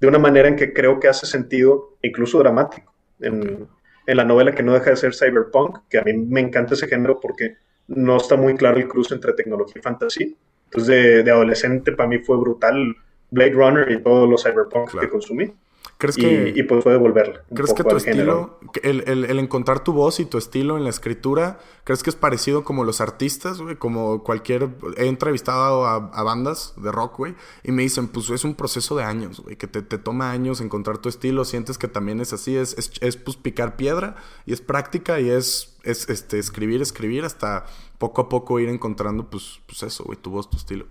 de 0.00 0.06
una 0.06 0.18
manera 0.18 0.48
en 0.48 0.56
que 0.56 0.72
creo 0.72 1.00
que 1.00 1.08
hace 1.08 1.26
sentido, 1.26 1.96
incluso 2.02 2.38
dramático. 2.38 2.92
En, 3.20 3.68
en 4.08 4.16
la 4.16 4.24
novela 4.24 4.54
que 4.54 4.62
no 4.62 4.72
deja 4.72 4.90
de 4.90 4.96
ser 4.96 5.14
cyberpunk, 5.14 5.80
que 5.90 5.98
a 5.98 6.02
mí 6.02 6.14
me 6.14 6.40
encanta 6.40 6.74
ese 6.74 6.88
género 6.88 7.20
porque 7.20 7.56
no 7.88 8.16
está 8.16 8.36
muy 8.36 8.54
claro 8.54 8.78
el 8.78 8.88
cruce 8.88 9.14
entre 9.14 9.34
tecnología 9.34 9.74
y 9.76 9.82
fantasía. 9.82 10.28
Entonces, 10.64 11.24
de, 11.24 11.30
adolescente 11.30 11.92
para 11.92 12.08
mí 12.08 12.18
fue 12.18 12.38
brutal 12.38 12.96
Blade 13.30 13.52
Runner 13.52 13.90
y 13.90 14.02
todos 14.02 14.28
los 14.28 14.42
cyberpunk 14.42 14.98
que 14.98 15.08
consumí. 15.08 15.52
¿Crees 15.98 16.14
que, 16.14 16.52
y, 16.54 16.62
pues 16.62 16.84
fue 16.84 16.92
devolverle. 16.92 17.40
¿Crees 17.52 17.74
que 17.74 17.82
tu 17.82 17.96
estilo, 17.96 18.60
el, 18.84 19.02
el, 19.08 19.38
encontrar 19.40 19.82
tu 19.82 19.92
voz 19.92 20.20
y 20.20 20.26
tu 20.26 20.38
estilo 20.38 20.76
en 20.76 20.84
la 20.84 20.90
escritura, 20.90 21.58
crees 21.82 22.04
que 22.04 22.10
es 22.10 22.14
parecido 22.14 22.62
como 22.62 22.84
los 22.84 23.00
artistas, 23.00 23.60
güey? 23.60 23.74
Como 23.74 24.22
cualquier. 24.22 24.68
He 24.96 25.06
entrevistado 25.06 25.86
a, 25.86 26.22
bandas 26.22 26.74
de 26.76 26.92
rock, 26.92 27.18
güey, 27.18 27.34
y 27.64 27.72
me 27.72 27.82
dicen, 27.82 28.06
pues 28.06 28.30
es 28.30 28.44
un 28.44 28.54
proceso 28.54 28.94
de 28.96 29.02
años, 29.02 29.40
güey, 29.40 29.56
que 29.56 29.66
te, 29.66 29.82
te, 29.82 29.98
toma 29.98 30.30
años 30.30 30.60
encontrar 30.60 30.98
tu 30.98 31.08
estilo, 31.08 31.44
sientes 31.44 31.78
que 31.78 31.88
también 31.88 32.20
es 32.20 32.32
así, 32.32 32.56
es, 32.56 32.78
es, 32.78 32.92
es 33.00 33.16
pues 33.16 33.36
picar 33.36 33.74
piedra 33.74 34.14
y 34.46 34.52
es 34.52 34.60
práctica 34.60 35.18
y 35.18 35.30
es, 35.30 35.80
es 35.82 36.08
este, 36.10 36.38
escribir, 36.38 36.80
escribir 36.80 37.24
hasta 37.24 37.66
poco 37.98 38.20
a 38.22 38.28
poco 38.28 38.60
ir 38.60 38.68
encontrando, 38.68 39.28
pues, 39.28 39.60
pues 39.66 39.82
eso, 39.82 40.04
güey, 40.04 40.16
tu 40.16 40.30
voz, 40.30 40.48
tu 40.48 40.58
estilo. 40.58 40.86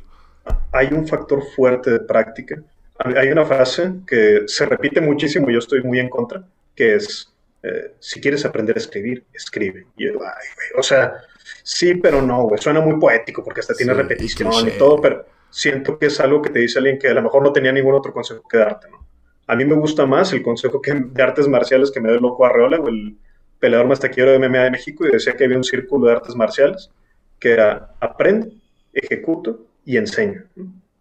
Hay 0.71 0.87
un 0.91 1.07
factor 1.07 1.43
fuerte 1.55 1.91
de 1.91 1.99
práctica 2.01 2.61
hay 2.99 3.29
una 3.29 3.45
frase 3.45 3.93
que 4.07 4.43
se 4.47 4.65
repite 4.65 5.01
muchísimo 5.01 5.49
y 5.49 5.53
yo 5.53 5.59
estoy 5.59 5.83
muy 5.83 5.99
en 5.99 6.09
contra, 6.09 6.43
que 6.75 6.95
es, 6.95 7.31
eh, 7.61 7.93
si 7.99 8.19
quieres 8.19 8.43
aprender 8.45 8.75
a 8.75 8.79
escribir, 8.79 9.23
escribe. 9.33 9.85
o 10.75 10.83
sea, 10.83 11.13
sí, 11.63 11.95
pero 11.95 12.21
no, 12.21 12.43
güey, 12.43 12.61
suena 12.61 12.81
muy 12.81 12.99
poético 12.99 13.43
porque 13.43 13.59
hasta 13.59 13.75
tiene 13.75 13.93
repetición 13.93 14.51
y, 14.67 14.71
todo, 14.71 14.99
pero 14.99 15.25
siento 15.49 15.97
que 15.97 16.07
es 16.07 16.19
algo 16.19 16.41
que 16.41 16.49
te 16.49 16.59
dice 16.59 16.79
alguien 16.79 16.97
que 16.97 17.07
a 17.07 17.13
lo 17.13 17.21
mejor 17.21 17.43
no 17.43 17.53
tenía 17.53 17.71
ningún 17.71 17.93
otro 17.93 18.11
consejo 18.11 18.43
que 18.49 18.57
darte, 18.57 18.89
¿no? 18.89 19.05
A 19.49 19.55
mí 19.55 19.63
me 19.63 19.75
gusta 19.75 20.05
más 20.05 20.33
el 20.33 20.43
consejo 20.43 20.81
que, 20.81 20.93
de 20.93 21.23
artes 21.23 21.47
marciales 21.47 21.89
que 21.89 22.01
me 22.01 22.09
dio 22.09 22.17
el 22.17 22.23
loco 22.23 22.45
Arreola, 22.45 22.79
o 22.79 22.89
el 22.89 23.15
peleador 23.59 23.87
más 23.87 23.99
taquillero 23.99 24.31
de 24.31 24.39
MMA 24.39 24.63
de 24.63 24.71
México, 24.71 25.07
y 25.07 25.11
decía 25.11 25.37
que 25.37 25.45
había 25.45 25.55
un 25.55 25.63
círculo 25.63 26.07
de 26.07 26.13
artes 26.13 26.35
marciales 26.35 26.91
que 27.39 27.51
era 27.51 27.93
aprende, 28.01 28.51
ejecuto 28.91 29.66
y 29.87 29.95
enseño. 29.95 30.43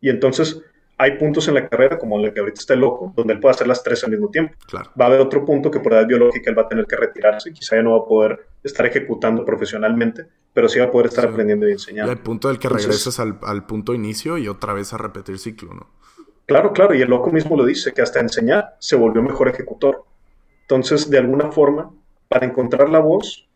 Y 0.00 0.08
entonces 0.08 0.62
hay 0.96 1.18
puntos 1.18 1.46
en 1.48 1.54
la 1.54 1.68
carrera, 1.68 1.98
como 1.98 2.18
el 2.24 2.32
que 2.32 2.40
ahorita 2.40 2.60
está 2.60 2.74
el 2.74 2.80
loco, 2.80 3.12
donde 3.16 3.34
él 3.34 3.40
puede 3.40 3.54
hacer 3.54 3.66
las 3.66 3.82
tres 3.82 4.02
al 4.04 4.12
mismo 4.12 4.30
tiempo. 4.30 4.54
Va 4.72 5.04
a 5.04 5.08
haber 5.08 5.20
otro 5.20 5.44
punto 5.44 5.70
que 5.70 5.80
por 5.80 5.92
edad 5.92 6.06
biológica 6.06 6.48
él 6.48 6.56
va 6.56 6.62
a 6.62 6.68
tener 6.68 6.86
que 6.86 6.96
retirarse, 6.96 7.52
quizá 7.52 7.76
ya 7.76 7.82
no 7.82 7.98
va 7.98 8.04
a 8.04 8.08
poder 8.08 8.46
estar 8.62 8.86
ejecutando 8.86 9.44
profesionalmente, 9.44 10.24
pero 10.54 10.68
sí 10.68 10.78
va 10.78 10.86
a 10.86 10.90
poder 10.90 11.08
estar 11.08 11.26
aprendiendo 11.26 11.68
y 11.68 11.72
enseñando. 11.72 12.12
Y 12.12 12.16
hay 12.16 12.22
punto 12.22 12.48
del 12.48 12.60
que 12.60 12.68
regresas 12.68 13.18
al, 13.18 13.38
al, 13.42 13.66
punto 13.66 13.92
inicio 13.92 14.38
y 14.38 14.46
otra 14.46 14.72
vez 14.72 14.92
a 14.92 14.98
repetir 14.98 15.38
ciclo, 15.38 15.74
¿no? 15.74 15.90
Claro, 16.46 16.72
claro, 16.72 16.94
y 16.94 17.02
el 17.02 17.10
loco 17.10 17.32
mismo 17.32 17.56
lo 17.56 17.66
dice, 17.66 17.92
que 17.92 18.02
hasta 18.02 18.20
enseñar 18.20 18.76
se 18.78 18.94
volvió 18.94 19.20
mejor 19.20 19.48
ejecutor. 19.48 20.04
Entonces, 20.62 21.10
de 21.10 21.18
alguna 21.18 21.50
forma, 21.50 21.90
para 22.28 22.46
encontrar 22.46 22.88
la 22.88 23.00
voz, 23.00 23.48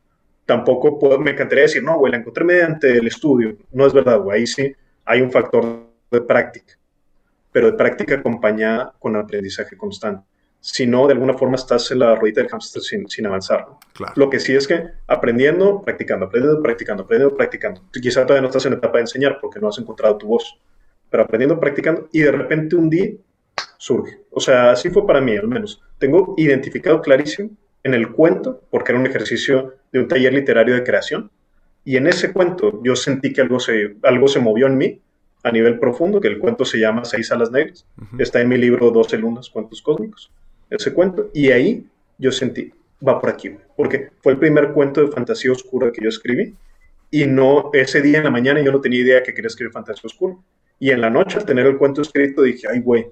tampoco 0.44 0.98
puedo, 0.98 1.18
me 1.20 1.30
encantaría 1.30 1.62
decir, 1.62 1.84
no, 1.84 1.96
güey, 1.98 2.10
la 2.10 2.18
encontré 2.18 2.44
mediante 2.44 2.98
el 2.98 3.06
estudio. 3.06 3.56
No 3.70 3.86
es 3.86 3.92
verdad, 3.92 4.18
güey, 4.18 4.40
ahí 4.40 4.46
sí 4.48 4.74
hay 5.10 5.20
un 5.20 5.30
factor 5.30 5.86
de 6.10 6.20
práctica 6.20 6.80
pero 7.52 7.70
de 7.70 7.76
práctica 7.76 8.16
acompañada 8.16 8.94
con 8.98 9.16
aprendizaje 9.16 9.76
constante. 9.76 10.24
Si 10.60 10.86
no, 10.86 11.06
de 11.06 11.14
alguna 11.14 11.34
forma 11.34 11.56
estás 11.56 11.90
en 11.90 12.00
la 12.00 12.14
ruedita 12.14 12.42
del 12.42 12.50
hamster 12.50 12.82
sin, 12.82 13.08
sin 13.08 13.26
avanzar. 13.26 13.66
Lo 14.14 14.28
que 14.28 14.38
sí 14.38 14.54
es 14.54 14.68
que 14.68 14.84
aprendiendo, 15.06 15.80
practicando, 15.80 16.26
aprendiendo, 16.26 16.62
practicando, 16.62 17.02
aprendiendo, 17.04 17.36
practicando. 17.36 17.82
Quizá 17.90 18.26
todavía 18.26 18.42
no 18.42 18.48
estás 18.48 18.66
en 18.66 18.74
etapa 18.74 18.98
de 18.98 19.02
enseñar 19.02 19.38
porque 19.40 19.58
no 19.58 19.68
has 19.68 19.78
encontrado 19.78 20.18
tu 20.18 20.28
voz, 20.28 20.60
pero 21.08 21.22
aprendiendo, 21.22 21.58
practicando 21.58 22.08
y 22.12 22.20
de 22.20 22.32
repente 22.32 22.76
un 22.76 22.90
día 22.90 23.10
surge. 23.78 24.20
O 24.30 24.40
sea, 24.40 24.70
así 24.70 24.90
fue 24.90 25.06
para 25.06 25.22
mí 25.22 25.34
al 25.34 25.48
menos. 25.48 25.82
Tengo 25.98 26.34
identificado 26.36 27.00
clarísimo 27.00 27.50
en 27.82 27.94
el 27.94 28.12
cuento, 28.12 28.62
porque 28.70 28.92
era 28.92 29.00
un 29.00 29.06
ejercicio 29.06 29.76
de 29.90 30.00
un 30.00 30.08
taller 30.08 30.34
literario 30.34 30.74
de 30.74 30.84
creación, 30.84 31.30
y 31.84 31.96
en 31.96 32.06
ese 32.06 32.32
cuento 32.32 32.80
yo 32.82 32.94
sentí 32.96 33.32
que 33.32 33.40
algo 33.40 33.60
se, 33.60 33.96
algo 34.02 34.28
se 34.28 34.40
movió 34.40 34.66
en 34.66 34.76
mí 34.76 35.00
a 35.42 35.50
nivel 35.50 35.78
profundo, 35.78 36.20
que 36.20 36.28
el 36.28 36.38
cuento 36.38 36.64
se 36.64 36.78
llama 36.78 37.04
Seis 37.04 37.32
alas 37.32 37.50
negras. 37.50 37.86
Está 38.18 38.40
en 38.40 38.48
mi 38.48 38.58
libro 38.58 38.90
Doce 38.90 39.16
lunas, 39.16 39.48
cuentos 39.48 39.80
cósmicos, 39.80 40.30
ese 40.68 40.92
cuento. 40.92 41.30
Y 41.32 41.50
ahí 41.50 41.86
yo 42.18 42.30
sentí, 42.30 42.72
va 43.06 43.18
por 43.20 43.30
aquí, 43.30 43.50
porque 43.76 44.10
fue 44.20 44.32
el 44.32 44.38
primer 44.38 44.72
cuento 44.72 45.00
de 45.00 45.10
fantasía 45.10 45.52
oscura 45.52 45.90
que 45.90 46.02
yo 46.02 46.10
escribí. 46.10 46.54
Y 47.10 47.26
no, 47.26 47.70
ese 47.72 48.02
día 48.02 48.18
en 48.18 48.24
la 48.24 48.30
mañana 48.30 48.60
yo 48.60 48.70
no 48.70 48.80
tenía 48.80 49.00
idea 49.00 49.22
que 49.22 49.32
quería 49.32 49.48
escribir 49.48 49.72
fantasía 49.72 50.02
oscura. 50.04 50.36
Y 50.78 50.90
en 50.90 51.00
la 51.00 51.10
noche, 51.10 51.38
al 51.38 51.44
tener 51.44 51.66
el 51.66 51.76
cuento 51.76 52.02
escrito, 52.02 52.42
dije, 52.42 52.68
ay, 52.70 52.80
güey, 52.80 53.06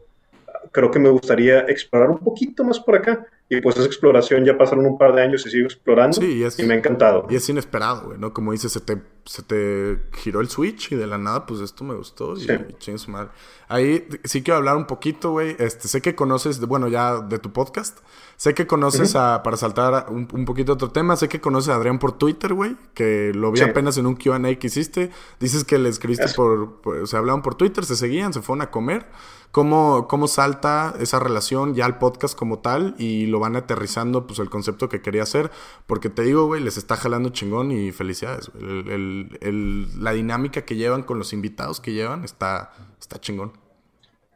creo 0.70 0.90
que 0.90 0.98
me 0.98 1.08
gustaría 1.08 1.60
explorar 1.60 2.10
un 2.10 2.18
poquito 2.18 2.64
más 2.64 2.78
por 2.78 2.96
acá. 2.96 3.26
Y 3.50 3.62
pues 3.62 3.76
esa 3.76 3.86
exploración 3.86 4.44
ya 4.44 4.58
pasaron 4.58 4.84
un 4.84 4.98
par 4.98 5.14
de 5.14 5.22
años 5.22 5.46
y 5.46 5.50
sigo 5.50 5.64
explorando. 5.64 6.22
y, 6.22 6.44
me 6.66 6.74
ha 6.74 6.76
encantado. 6.76 7.26
Y 7.30 7.36
es 7.36 7.48
inesperado, 7.48 8.08
güey, 8.08 8.18
¿no? 8.18 8.34
Como 8.34 8.52
dices, 8.52 8.72
se 8.72 8.80
te, 8.80 9.00
se 9.24 9.42
te 9.42 10.00
giró 10.18 10.42
el 10.42 10.50
switch 10.50 10.92
y 10.92 10.96
de 10.96 11.06
la 11.06 11.16
nada, 11.16 11.46
pues 11.46 11.60
esto 11.60 11.82
me 11.82 11.94
gustó. 11.94 12.36
Y, 12.36 12.46
sí. 12.78 12.98
su 12.98 13.10
madre. 13.10 13.30
Ahí 13.68 14.06
sí 14.24 14.42
quiero 14.42 14.58
hablar 14.58 14.76
un 14.76 14.86
poquito, 14.86 15.30
güey. 15.30 15.56
Este, 15.58 15.88
sé 15.88 16.02
que 16.02 16.14
conoces, 16.14 16.60
bueno, 16.60 16.88
ya 16.88 17.20
de 17.20 17.38
tu 17.38 17.50
podcast. 17.50 18.00
Sé 18.36 18.52
que 18.54 18.66
conoces 18.66 19.16
a, 19.16 19.42
para 19.42 19.56
saltar 19.56 20.06
un, 20.10 20.28
un, 20.30 20.44
poquito 20.44 20.74
otro 20.74 20.90
tema, 20.90 21.16
sé 21.16 21.28
que 21.28 21.40
conoces 21.40 21.70
a 21.70 21.76
Adrián 21.76 21.98
por 21.98 22.18
Twitter, 22.18 22.54
güey, 22.54 22.76
que 22.94 23.32
lo 23.34 23.50
vi 23.50 23.62
apenas 23.62 23.98
en 23.98 24.06
un 24.06 24.14
QA 24.14 24.40
que 24.56 24.66
hiciste. 24.68 25.10
Dices 25.40 25.64
que 25.64 25.76
le 25.78 25.88
escribiste 25.88 26.28
por, 26.36 26.80
por, 26.80 27.08
se 27.08 27.16
hablaban 27.16 27.42
por 27.42 27.56
Twitter, 27.56 27.84
se 27.84 27.96
seguían, 27.96 28.32
se 28.32 28.42
fueron 28.42 28.62
a 28.62 28.70
comer. 28.70 29.06
¿Cómo, 29.50 30.06
¿Cómo 30.08 30.28
salta 30.28 30.94
esa 31.00 31.18
relación 31.18 31.74
ya 31.74 31.86
al 31.86 31.98
podcast 31.98 32.38
como 32.38 32.58
tal 32.58 32.94
y 32.98 33.26
lo 33.26 33.40
van 33.40 33.56
aterrizando, 33.56 34.26
pues, 34.26 34.38
el 34.40 34.50
concepto 34.50 34.88
que 34.88 35.00
quería 35.00 35.22
hacer? 35.22 35.50
Porque 35.86 36.10
te 36.10 36.22
digo, 36.22 36.46
güey, 36.46 36.62
les 36.62 36.76
está 36.76 36.96
jalando 36.96 37.30
chingón 37.30 37.70
y 37.70 37.90
felicidades. 37.92 38.50
la 38.54 40.12
dinámica 40.12 40.62
que 40.62 40.76
llevan 40.76 41.02
con 41.02 41.18
los 41.18 41.32
invitados 41.32 41.80
que 41.80 41.92
llevan 41.92 42.24
está, 42.24 42.72
está 43.00 43.18
chingón. 43.20 43.52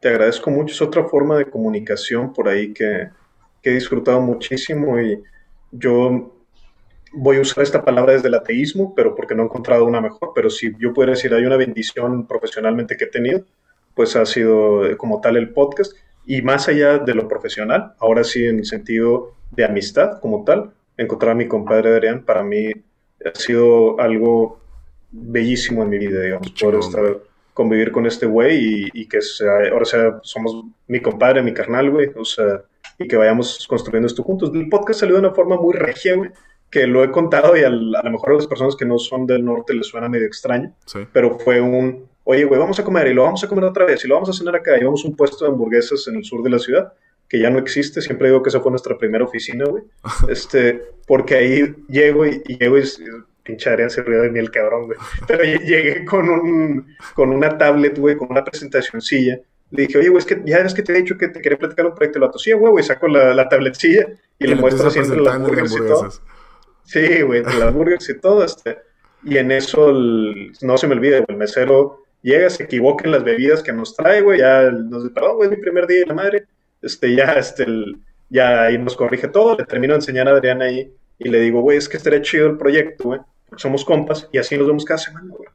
Te 0.00 0.08
agradezco 0.08 0.50
mucho. 0.50 0.74
Es 0.74 0.80
otra 0.82 1.04
forma 1.04 1.36
de 1.36 1.48
comunicación 1.48 2.32
por 2.32 2.48
ahí 2.48 2.72
que, 2.72 3.08
que 3.62 3.70
he 3.70 3.74
disfrutado 3.74 4.20
muchísimo 4.20 4.98
y 4.98 5.22
yo 5.70 6.34
voy 7.12 7.36
a 7.36 7.40
usar 7.40 7.62
esta 7.62 7.84
palabra 7.84 8.14
desde 8.14 8.28
el 8.28 8.34
ateísmo, 8.34 8.94
pero 8.94 9.14
porque 9.14 9.34
no 9.34 9.42
he 9.42 9.46
encontrado 9.46 9.84
una 9.84 10.00
mejor. 10.00 10.32
Pero 10.34 10.48
si 10.48 10.72
yo 10.78 10.94
pudiera 10.94 11.12
decir, 11.12 11.34
hay 11.34 11.44
una 11.44 11.58
bendición 11.58 12.26
profesionalmente 12.26 12.96
que 12.96 13.04
he 13.04 13.08
tenido 13.08 13.44
pues 13.95 14.16
ha 14.16 14.26
sido 14.26 14.86
eh, 14.86 14.97
como 14.97 15.20
tal 15.20 15.36
el 15.36 15.51
podcast. 15.51 15.95
Y 16.26 16.43
más 16.43 16.68
allá 16.68 16.99
de 16.99 17.14
lo 17.14 17.28
profesional, 17.28 17.95
ahora 17.99 18.24
sí 18.24 18.45
en 18.45 18.59
el 18.59 18.64
sentido 18.64 19.34
de 19.51 19.64
amistad 19.64 20.20
como 20.20 20.45
tal, 20.45 20.72
encontrar 20.97 21.32
a 21.32 21.34
mi 21.34 21.49
compadre 21.49 21.90
Adrián 21.90 22.24
para 22.24 22.43
mí 22.43 22.70
ha 23.24 23.38
sido 23.38 23.99
algo 24.01 24.61
bellísimo 25.11 25.82
en 25.82 25.90
mi 25.90 25.99
vida, 25.99 26.22
digamos, 26.22 26.51
por 26.53 26.74
estar, 26.74 27.18
convivir 27.55 27.93
con 27.93 28.07
este 28.07 28.26
güey 28.26 28.90
y, 28.93 29.07
que 29.07 29.20
sea, 29.20 29.70
ahora 29.70 29.84
sea, 29.84 30.20
somos 30.22 30.64
mi 30.86 31.01
compadre, 31.01 31.43
mi 31.43 31.53
carnal, 31.53 31.90
güey, 31.90 32.11
o 32.16 32.24
sea, 32.24 32.62
y 32.99 33.07
que 33.07 33.16
vayamos 33.16 33.66
construyendo 33.68 34.07
esto 34.07 34.22
juntos. 34.22 34.51
El 34.55 34.68
podcast 34.68 35.01
salió 35.01 35.16
de 35.16 35.20
una 35.20 35.34
forma 35.34 35.57
muy 35.57 35.74
regia, 35.74 36.16
güey, 36.16 36.30
que 36.70 36.86
lo 36.86 37.05
he 37.05 37.11
contado 37.11 37.57
y 37.57 37.62
a, 37.62 37.68
lo 37.68 38.11
mejor 38.11 38.30
a 38.30 38.36
las 38.36 38.47
personas 38.47 38.74
que 38.76 38.86
no 38.86 38.99
son 38.99 39.26
del 39.26 39.45
norte 39.45 39.74
les 39.74 39.86
suena 39.86 40.09
medio 40.09 40.26
extraño, 40.26 40.74
pero 41.12 41.38
fue 41.38 41.61
un 41.61 42.09
oye, 42.24 42.44
güey, 42.44 42.60
vamos 42.60 42.78
a 42.78 42.84
comer 42.84 43.08
y 43.08 43.14
lo 43.14 43.22
vamos 43.22 43.42
a 43.44 43.48
comer 43.48 43.64
otra 43.64 43.84
vez 43.84 44.04
y 44.04 44.08
lo 44.08 44.14
vamos 44.14 44.30
a 44.30 44.32
cenar 44.32 44.56
acá. 44.56 44.78
Y 44.78 44.84
vamos 44.84 45.04
a 45.04 45.08
un 45.08 45.16
puesto 45.16 45.44
de 45.44 45.50
hamburguesas 45.50 46.06
en 46.08 46.16
el 46.16 46.24
sur 46.24 46.42
de 46.42 46.50
la 46.50 46.58
ciudad, 46.58 46.92
que 47.28 47.38
ya 47.38 47.50
no 47.50 47.58
existe. 47.58 48.00
Siempre 48.00 48.28
digo 48.28 48.42
que 48.42 48.48
esa 48.48 48.60
fue 48.60 48.70
nuestra 48.70 48.96
primera 48.98 49.24
oficina, 49.24 49.64
güey. 49.64 49.84
Este, 50.28 50.82
porque 51.06 51.34
ahí 51.34 51.74
llego 51.88 52.26
y, 52.26 52.42
llego 52.42 52.78
y 52.78 52.82
pinche 53.42 53.70
Adrián 53.70 53.90
se 53.90 54.02
ríe 54.02 54.18
de 54.18 54.30
mí 54.30 54.38
el 54.38 54.50
cabrón, 54.50 54.86
güey. 54.86 54.98
Pero 55.26 55.44
llegué 55.44 56.04
con, 56.04 56.28
un, 56.28 56.94
con 57.14 57.30
una 57.30 57.58
tablet, 57.58 57.98
güey, 57.98 58.16
con 58.16 58.30
una 58.30 58.44
presentacioncilla. 58.44 59.40
Le 59.70 59.86
dije, 59.86 59.98
oye, 59.98 60.08
güey, 60.10 60.18
es 60.18 60.26
que 60.26 60.42
ya 60.44 60.58
es 60.58 60.74
que 60.74 60.82
te 60.82 60.92
he 60.92 60.96
dicho 60.96 61.16
que 61.16 61.28
te 61.28 61.40
quería 61.40 61.58
platicar 61.58 61.86
un 61.86 61.94
proyecto. 61.94 62.20
de 62.20 62.26
la 62.26 62.32
sí, 62.36 62.52
güey, 62.52 62.84
saco 62.84 63.08
la, 63.08 63.34
la 63.34 63.48
tabletcilla 63.48 64.06
y, 64.38 64.46
le 64.46 64.54
muestro 64.54 64.90
siempre 64.90 65.20
las 65.20 65.34
hamburguesas 65.34 65.72
y 65.72 65.88
todo. 65.88 66.10
Sí, 66.84 67.22
güey, 67.22 67.42
las 67.42 67.62
hamburguesas 67.62 68.08
y 68.10 68.20
todo, 68.20 68.44
este. 68.44 68.78
Y 69.24 69.38
en 69.38 69.52
eso, 69.52 69.92
no 69.92 70.76
se 70.76 70.86
me 70.86 70.94
olvide, 70.94 71.24
el 71.26 71.36
mesero 71.36 72.01
llega, 72.22 72.48
se 72.50 72.64
equivoca 72.64 73.04
en 73.04 73.12
las 73.12 73.24
bebidas 73.24 73.62
que 73.62 73.72
nos 73.72 73.94
trae, 73.94 74.22
güey, 74.22 74.40
ya 74.40 74.70
nos 74.70 75.02
dice, 75.02 75.14
perdón, 75.14 75.36
güey, 75.36 75.50
es 75.50 75.56
mi 75.56 75.62
primer 75.62 75.86
día 75.86 76.00
de 76.00 76.06
la 76.06 76.14
madre, 76.14 76.46
este, 76.80 77.14
ya, 77.14 77.32
este, 77.32 77.66
ya 78.30 78.64
ahí 78.64 78.78
nos 78.78 78.96
corrige 78.96 79.28
todo, 79.28 79.56
le 79.56 79.64
termino 79.64 79.92
de 79.92 79.98
enseñar 79.98 80.28
a 80.28 80.32
Adrián 80.32 80.62
ahí 80.62 80.92
y 81.18 81.28
le 81.28 81.40
digo, 81.40 81.60
güey, 81.60 81.78
es 81.78 81.88
que 81.88 81.96
estaría 81.96 82.22
chido 82.22 82.48
el 82.48 82.58
proyecto, 82.58 83.04
güey, 83.04 83.20
porque 83.48 83.62
somos 83.62 83.84
compas 83.84 84.28
y 84.32 84.38
así 84.38 84.56
nos 84.56 84.66
vemos 84.66 84.84
cada 84.84 84.98
semana, 84.98 85.28
güey. 85.28 85.48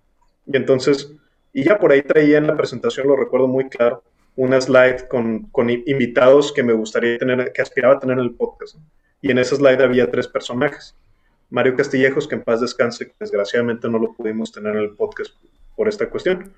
Y 0.46 0.56
entonces, 0.56 1.12
y 1.54 1.64
ya 1.64 1.78
por 1.80 1.92
ahí 1.92 2.02
traía 2.02 2.38
en 2.38 2.48
la 2.48 2.56
presentación, 2.56 3.08
lo 3.08 3.16
recuerdo 3.16 3.48
muy 3.48 3.68
claro, 3.70 4.04
una 4.36 4.62
slide 4.62 5.08
con, 5.08 5.48
con 5.48 5.70
invitados 5.70 6.54
que 6.54 6.64
me 6.64 6.74
gustaría 6.74 7.18
tener, 7.18 7.52
que 7.52 7.62
aspiraba 7.62 7.96
a 7.96 8.00
tener 8.00 8.20
en 8.20 8.24
el 8.24 8.36
podcast. 8.36 8.78
Y 9.22 9.32
en 9.32 9.40
esa 9.40 9.56
slide 9.56 9.82
había 9.82 10.12
tres 10.12 10.28
personajes. 10.28 10.96
Mario 11.50 11.76
Castillejos, 11.76 12.28
que 12.28 12.36
en 12.36 12.44
paz 12.44 12.62
descanse, 12.62 13.08
que 13.08 13.14
desgraciadamente 13.20 13.90
no 13.90 13.98
lo 13.98 14.14
pudimos 14.14 14.52
tener 14.52 14.76
en 14.76 14.84
el 14.84 14.92
podcast 14.92 15.34
por 15.78 15.88
esta 15.88 16.10
cuestión. 16.10 16.52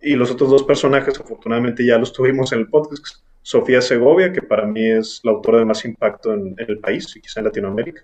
Y 0.00 0.14
los 0.14 0.30
otros 0.30 0.50
dos 0.50 0.62
personajes, 0.62 1.18
afortunadamente, 1.18 1.84
ya 1.84 1.98
los 1.98 2.12
tuvimos 2.12 2.52
en 2.52 2.60
el 2.60 2.68
podcast. 2.68 3.24
Sofía 3.42 3.80
Segovia, 3.80 4.32
que 4.32 4.42
para 4.42 4.64
mí 4.64 4.88
es 4.88 5.20
la 5.24 5.32
autora 5.32 5.58
de 5.58 5.64
más 5.64 5.84
impacto 5.84 6.32
en, 6.32 6.54
el 6.56 6.78
país 6.78 7.16
y 7.16 7.20
quizá 7.20 7.40
en 7.40 7.46
Latinoamérica. 7.46 8.02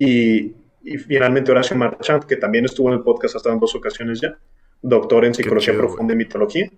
Y 0.00 0.54
y 0.82 0.96
finalmente 0.96 1.50
Horacio 1.50 1.76
Marchand, 1.76 2.24
que 2.24 2.36
también 2.36 2.64
estuvo 2.64 2.88
en 2.88 2.94
el 2.94 3.02
podcast 3.02 3.36
hasta 3.36 3.52
en 3.52 3.58
dos 3.58 3.74
ocasiones 3.74 4.20
ya, 4.20 4.38
doctor 4.80 5.24
en 5.24 5.34
psicología 5.34 5.76
profunda 5.76 6.14
y 6.14 6.16
mitología, 6.16 6.70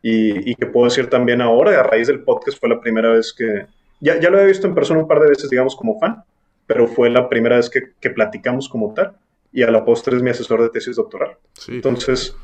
y, 0.00 0.54
que 0.54 0.66
puedo 0.66 0.86
decir 0.86 1.10
también 1.10 1.40
ahora, 1.40 1.78
a 1.78 1.82
raíz 1.82 2.06
del 2.06 2.22
podcast 2.22 2.58
fue 2.58 2.68
la 2.68 2.80
primera 2.80 3.10
vez 3.10 3.32
que, 3.32 3.66
ya, 4.00 4.18
ya 4.20 4.30
lo 4.30 4.38
había 4.38 4.48
visto 4.48 4.66
en 4.66 4.74
persona 4.74 5.00
un 5.00 5.08
par 5.08 5.20
de 5.20 5.28
veces, 5.28 5.50
digamos, 5.50 5.74
como 5.74 5.98
fan, 5.98 6.22
pero 6.66 6.86
fue 6.86 7.10
la 7.10 7.28
primera 7.28 7.56
vez 7.56 7.68
que, 7.68 7.92
que 8.00 8.10
platicamos 8.10 8.68
como 8.68 8.94
tal, 8.94 9.16
y 9.52 9.62
a 9.62 9.70
la 9.70 9.84
postre 9.84 10.16
es 10.16 10.22
mi 10.22 10.30
asesor 10.30 10.62
de 10.62 10.70
tesis 10.70 10.96
doctoral. 10.96 11.36
Entonces, 11.66 12.34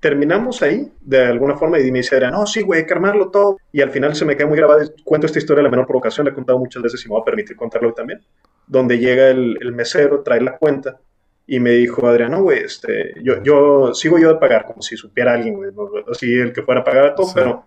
terminamos 0.00 0.62
ahí, 0.62 0.90
de 1.02 1.26
alguna 1.26 1.56
forma, 1.56 1.78
y 1.78 1.92
me 1.92 1.98
dice 1.98 2.16
Adrián, 2.16 2.32
no, 2.32 2.46
sí, 2.46 2.62
güey, 2.62 2.80
hay 2.80 2.86
que 2.86 2.94
armarlo 2.94 3.30
todo, 3.30 3.58
y 3.70 3.82
al 3.82 3.90
final 3.90 4.14
se 4.16 4.24
me 4.24 4.36
queda 4.36 4.46
muy 4.46 4.56
grabado, 4.56 4.80
cuento 5.04 5.26
esta 5.26 5.38
historia 5.38 5.58
de 5.58 5.64
la 5.64 5.70
menor 5.70 5.86
provocación, 5.86 6.24
la 6.24 6.32
he 6.32 6.34
contado 6.34 6.58
muchas 6.58 6.82
veces 6.82 7.04
y 7.04 7.08
me 7.08 7.12
voy 7.12 7.22
a 7.22 7.24
permitir 7.24 7.56
contarlo 7.56 7.88
hoy 7.88 7.94
también, 7.94 8.20
donde 8.66 8.98
llega 8.98 9.28
el, 9.28 9.58
el 9.60 9.72
mesero, 9.72 10.22
trae 10.22 10.40
la 10.40 10.56
cuenta, 10.56 10.98
y 11.46 11.60
me 11.60 11.72
dijo 11.72 12.06
Adrián, 12.06 12.30
no, 12.30 12.42
güey, 12.42 12.60
este, 12.60 13.14
yo, 13.22 13.42
yo 13.42 13.92
sigo 13.92 14.18
yo 14.18 14.28
de 14.28 14.38
pagar, 14.38 14.66
como 14.66 14.82
si 14.82 14.96
supiera 14.96 15.34
alguien, 15.34 15.54
güey, 15.54 15.70
así 16.10 16.32
el 16.32 16.52
que 16.52 16.62
fuera 16.62 16.80
a 16.80 16.84
pagar 16.84 17.06
a 17.06 17.14
todo, 17.14 17.26
pero 17.34 17.64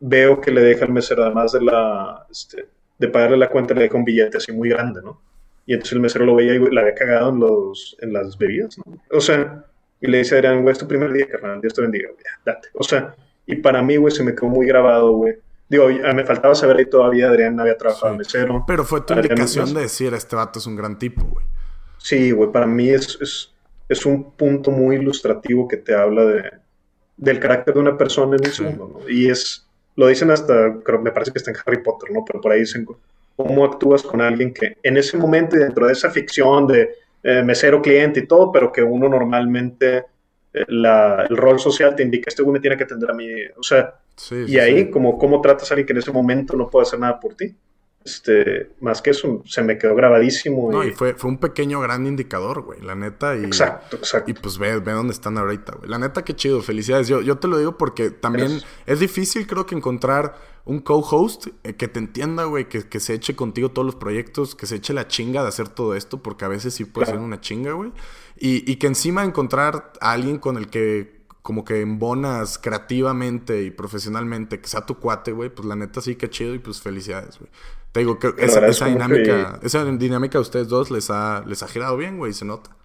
veo 0.00 0.40
que 0.40 0.50
le 0.50 0.60
deja 0.62 0.84
el 0.84 0.92
mesero, 0.92 1.24
además 1.24 1.52
de 1.52 1.60
la, 1.60 2.26
este, 2.30 2.68
de 2.98 3.08
pagarle 3.08 3.36
la 3.36 3.48
cuenta, 3.48 3.74
le 3.74 3.82
deja 3.82 3.96
un 3.96 4.04
billete 4.04 4.38
así 4.38 4.52
muy 4.52 4.68
grande, 4.68 5.00
¿no? 5.02 5.20
Y 5.66 5.72
entonces 5.72 5.94
el 5.94 6.00
mesero 6.00 6.24
lo 6.24 6.36
veía 6.36 6.54
y 6.54 6.70
la 6.70 6.82
había 6.82 6.94
cagado 6.94 7.30
en, 7.30 7.40
los, 7.40 7.96
en 8.00 8.12
las 8.12 8.38
bebidas, 8.38 8.78
¿no? 8.78 8.96
O 9.10 9.20
sea, 9.20 9.64
y 10.00 10.06
le 10.06 10.18
dice 10.18 10.34
a 10.34 10.38
Adrián, 10.38 10.62
güey, 10.62 10.72
es 10.72 10.78
tu 10.78 10.86
primer 10.86 11.12
día, 11.12 11.28
carnal, 11.28 11.60
Dios 11.60 11.74
te 11.74 11.82
bendiga, 11.82 12.10
güey, 12.10 12.22
date. 12.44 12.68
O 12.74 12.82
sea, 12.82 13.14
y 13.46 13.56
para 13.56 13.82
mí, 13.82 13.96
güey, 13.96 14.14
se 14.14 14.22
me 14.22 14.34
quedó 14.34 14.48
muy 14.48 14.66
grabado, 14.66 15.12
güey. 15.12 15.36
Digo, 15.68 15.88
me 15.88 16.24
faltaba 16.24 16.54
saber 16.54 16.76
ahí 16.76 16.86
todavía, 16.86 17.28
Adrián 17.28 17.58
había 17.58 17.76
trabajado 17.76 18.12
en 18.12 18.18
mesero. 18.18 18.64
Pero 18.66 18.84
fue 18.84 19.00
tu 19.00 19.14
indicación 19.14 19.74
de 19.74 19.82
decir, 19.82 20.14
este 20.14 20.36
vato 20.36 20.58
es 20.58 20.66
un 20.66 20.76
gran 20.76 20.98
tipo, 20.98 21.24
güey. 21.24 21.44
Sí, 21.98 22.30
güey, 22.30 22.52
para 22.52 22.66
mí 22.66 22.90
es, 22.90 23.18
es, 23.20 23.52
es, 23.88 24.06
un 24.06 24.32
punto 24.32 24.70
muy 24.70 24.96
ilustrativo 24.96 25.66
que 25.66 25.76
te 25.76 25.94
habla 25.94 26.24
de, 26.24 26.50
del 27.16 27.40
carácter 27.40 27.74
de 27.74 27.80
una 27.80 27.98
persona 27.98 28.36
en 28.36 28.46
un 28.46 28.52
segundo, 28.52 29.00
¿no? 29.00 29.08
Y 29.08 29.28
es, 29.28 29.66
lo 29.96 30.06
dicen 30.06 30.30
hasta, 30.30 30.74
creo, 30.84 31.00
me 31.00 31.10
parece 31.10 31.32
que 31.32 31.38
está 31.38 31.50
en 31.50 31.56
Harry 31.64 31.82
Potter, 31.82 32.12
¿no? 32.12 32.24
Pero 32.24 32.40
por 32.40 32.52
ahí 32.52 32.60
dicen 32.60 32.86
cómo 33.34 33.64
actúas 33.64 34.02
con 34.02 34.20
alguien 34.20 34.52
que 34.52 34.76
en 34.82 34.96
ese 34.96 35.16
momento 35.16 35.56
y 35.56 35.60
dentro 35.60 35.86
de 35.86 35.94
esa 35.94 36.10
ficción 36.10 36.68
de 36.68 36.90
eh, 37.26 37.42
mesero 37.42 37.82
cliente 37.82 38.20
y 38.20 38.26
todo, 38.26 38.52
pero 38.52 38.70
que 38.70 38.82
uno 38.82 39.08
normalmente 39.08 40.04
eh, 40.52 40.64
el 40.68 41.36
rol 41.36 41.58
social 41.58 41.94
te 41.96 42.02
indica, 42.02 42.28
este 42.28 42.42
güey 42.42 42.54
me 42.54 42.60
tiene 42.60 42.76
que 42.76 42.84
atender 42.84 43.10
a 43.10 43.14
mí, 43.14 43.26
o 43.56 43.62
sea, 43.62 43.94
y 44.46 44.58
ahí 44.58 44.90
como 44.90 45.18
cómo 45.18 45.40
tratas 45.40 45.70
a 45.70 45.74
alguien 45.74 45.86
que 45.86 45.92
en 45.92 45.98
ese 45.98 46.12
momento 46.12 46.56
no 46.56 46.70
puede 46.70 46.84
hacer 46.84 46.98
nada 46.98 47.18
por 47.20 47.34
ti 47.34 47.54
este, 48.06 48.70
más 48.80 49.02
que 49.02 49.10
eso, 49.10 49.42
se 49.46 49.62
me 49.62 49.78
quedó 49.78 49.96
grabadísimo. 49.96 50.70
No, 50.70 50.84
y, 50.84 50.92
fue, 50.92 51.14
fue 51.14 51.28
un 51.28 51.38
pequeño 51.38 51.80
gran 51.80 52.06
indicador, 52.06 52.62
güey, 52.62 52.80
la 52.80 52.94
neta. 52.94 53.36
Y, 53.36 53.44
exacto, 53.44 53.96
exacto. 53.96 54.30
Y 54.30 54.34
pues 54.34 54.58
ve, 54.58 54.78
ve 54.78 54.92
dónde 54.92 55.12
están 55.12 55.36
ahorita, 55.36 55.74
güey. 55.74 55.90
La 55.90 55.98
neta, 55.98 56.22
qué 56.22 56.34
chido, 56.34 56.62
felicidades. 56.62 57.08
Yo, 57.08 57.20
yo 57.20 57.38
te 57.38 57.48
lo 57.48 57.58
digo 57.58 57.76
porque 57.76 58.10
también 58.10 58.60
es 58.86 59.00
difícil, 59.00 59.48
creo 59.48 59.66
que 59.66 59.74
encontrar 59.74 60.36
un 60.66 60.80
co-host 60.80 61.46
eh, 61.64 61.74
que 61.74 61.88
te 61.88 61.98
entienda, 61.98 62.44
güey, 62.44 62.68
que, 62.68 62.88
que, 62.88 63.00
se 63.00 63.14
eche 63.14 63.34
contigo 63.34 63.70
todos 63.70 63.86
los 63.86 63.94
proyectos, 63.94 64.54
que 64.54 64.66
se 64.66 64.76
eche 64.76 64.92
la 64.92 65.08
chinga 65.08 65.42
de 65.42 65.48
hacer 65.48 65.68
todo 65.68 65.94
esto, 65.94 66.22
porque 66.22 66.44
a 66.44 66.48
veces 66.48 66.74
sí 66.74 66.84
puede 66.84 67.06
ser 67.06 67.18
una 67.18 67.40
chinga, 67.40 67.72
güey. 67.72 67.92
Y, 68.36 68.70
y 68.70 68.76
que 68.76 68.88
encima 68.88 69.24
encontrar 69.24 69.92
a 70.00 70.12
alguien 70.12 70.38
con 70.38 70.56
el 70.58 70.68
que 70.68 71.16
como 71.40 71.64
que 71.64 71.80
embonas 71.80 72.58
creativamente 72.58 73.62
y 73.62 73.70
profesionalmente, 73.70 74.60
que 74.60 74.66
sea 74.66 74.84
tu 74.84 74.96
cuate, 74.98 75.30
güey, 75.30 75.48
pues 75.48 75.64
la 75.64 75.76
neta 75.76 76.00
sí 76.00 76.16
que 76.16 76.28
chido 76.28 76.52
y 76.54 76.58
pues 76.58 76.82
felicidades, 76.82 77.38
güey. 77.38 77.48
Te 77.92 78.00
digo 78.00 78.18
que 78.18 78.34
esa, 78.38 78.86
dinámica, 78.86 79.60
esa 79.62 79.84
dinámica 79.84 80.38
a 80.38 80.40
ustedes 80.40 80.66
dos 80.66 80.90
les 80.90 81.08
ha, 81.08 81.44
les 81.46 81.62
ha 81.62 81.68
girado 81.68 81.96
bien, 81.96 82.18
güey, 82.18 82.32
se 82.32 82.44
nota. 82.44 82.76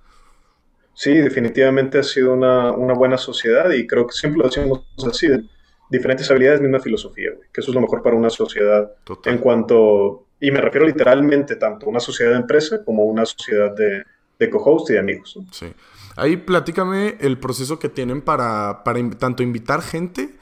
Sí, 0.94 1.12
definitivamente 1.18 1.98
ha 1.98 2.04
sido 2.04 2.34
una, 2.34 2.72
buena 2.94 3.18
sociedad 3.18 3.72
y 3.72 3.88
creo 3.88 4.06
que 4.06 4.14
siempre 4.14 4.44
lo 4.44 4.50
decimos 4.50 4.86
así, 5.10 5.28
de 5.28 5.44
diferentes 5.92 6.30
habilidades, 6.32 6.62
misma 6.62 6.80
filosofía, 6.80 7.32
güey, 7.36 7.50
que 7.54 7.62
eso 7.62 7.72
es 7.72 7.76
lo 7.76 7.82
mejor 7.82 8.02
para 8.02 8.16
una 8.16 8.30
sociedad 8.30 8.92
en 9.26 9.38
cuanto, 9.40 10.26
y 10.40 10.50
me 10.50 10.62
refiero 10.62 10.88
literalmente 10.88 11.58
tanto 11.58 11.86
a 11.86 11.90
una 11.90 12.00
sociedad 12.00 12.32
de 12.32 12.38
empresa 12.38 12.84
como 12.84 13.04
una 13.04 13.26
sociedad 13.26 13.76
de, 13.76 14.04
de 14.40 14.50
co-host 14.50 14.90
y 14.90 14.94
de 14.94 15.00
amigos. 15.00 15.38
Sí. 15.52 15.68
Ahí 16.16 16.38
platícame 16.38 17.18
el 17.20 17.38
proceso 17.38 17.78
que 17.78 17.90
tienen 17.90 18.22
para, 18.22 18.84
para 18.84 19.00
tanto 19.12 19.44
invitar 19.44 19.82
gente 19.82 20.38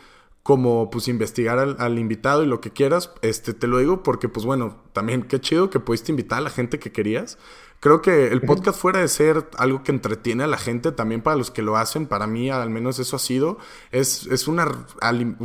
como 0.50 0.90
pues 0.90 1.08
investigar 1.08 1.60
al, 1.60 2.00
invitado 2.00 2.42
y 2.42 2.48
lo 2.48 2.60
que 2.60 2.72
quieras, 2.72 3.12
este 3.22 3.54
te 3.54 3.68
lo 3.68 3.78
digo 3.78 4.02
porque 4.02 4.30
pues 4.30 4.48
bueno, 4.48 4.78
también 4.94 5.22
qué 5.22 5.40
chido 5.40 5.70
que 5.70 5.80
pudiste 5.80 6.12
invitar 6.12 6.40
a 6.40 6.42
la 6.42 6.50
gente 6.50 6.80
que 6.80 6.92
querías. 6.92 7.38
Creo 7.80 8.02
que 8.02 8.30
el 8.30 8.42
podcast 8.42 8.82
fuera 8.82 9.00
de 9.00 9.08
ser 9.10 9.48
algo 9.60 9.84
que 9.84 9.92
entretiene 9.92 10.44
a 10.44 10.48
la 10.48 10.58
gente, 10.58 10.92
también 10.92 11.22
para 11.22 11.38
los 11.38 11.52
que 11.52 11.62
lo 11.62 11.78
hacen, 11.78 12.08
para 12.08 12.26
mí 12.26 12.50
al 12.50 12.72
menos 12.72 12.98
eso 12.98 13.16
ha 13.16 13.20
sido, 13.20 13.60
es, 13.92 14.26
es 14.26 14.48
una 14.48 14.88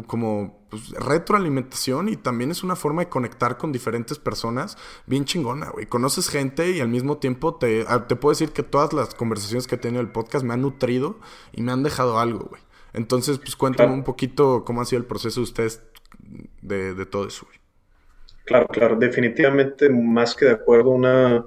como 0.06 0.64
pues, 0.70 0.88
retroalimentación 0.92 2.08
y 2.08 2.16
también 2.16 2.50
es 2.50 2.62
una 2.62 2.74
forma 2.74 3.02
de 3.02 3.10
conectar 3.10 3.58
con 3.58 3.72
diferentes 3.72 4.18
personas 4.18 4.78
bien 5.04 5.26
chingona, 5.26 5.68
güey. 5.68 5.84
Conoces 5.84 6.30
gente 6.30 6.70
y 6.70 6.80
al 6.80 6.88
mismo 6.88 7.18
tiempo 7.18 7.56
te, 7.56 7.84
ah, 7.88 8.06
te 8.06 8.16
puedo 8.16 8.30
decir 8.32 8.52
que 8.52 8.62
todas 8.62 8.94
las 8.94 9.14
conversaciones 9.14 9.66
que 9.66 9.74
he 9.74 9.78
tenido 9.78 10.00
en 10.00 10.06
el 10.06 10.12
podcast 10.12 10.46
me 10.46 10.54
han 10.54 10.62
nutrido 10.62 11.18
y 11.52 11.60
me 11.60 11.72
han 11.72 11.82
dejado 11.82 12.18
algo, 12.18 12.46
güey. 12.48 12.62
Entonces, 12.94 13.38
pues 13.38 13.56
cuéntame 13.56 13.92
un 13.92 14.04
poquito 14.04 14.64
cómo 14.64 14.80
ha 14.80 14.84
sido 14.84 15.00
el 15.00 15.06
proceso 15.06 15.40
de 15.40 15.44
ustedes 15.44 15.82
de, 16.62 17.06
todo 17.06 17.26
eso. 17.26 17.46
Claro, 18.44 18.68
claro, 18.68 18.96
definitivamente 18.96 19.90
más 19.90 20.34
que 20.34 20.46
de 20.46 20.52
acuerdo, 20.52 20.90
una, 20.90 21.44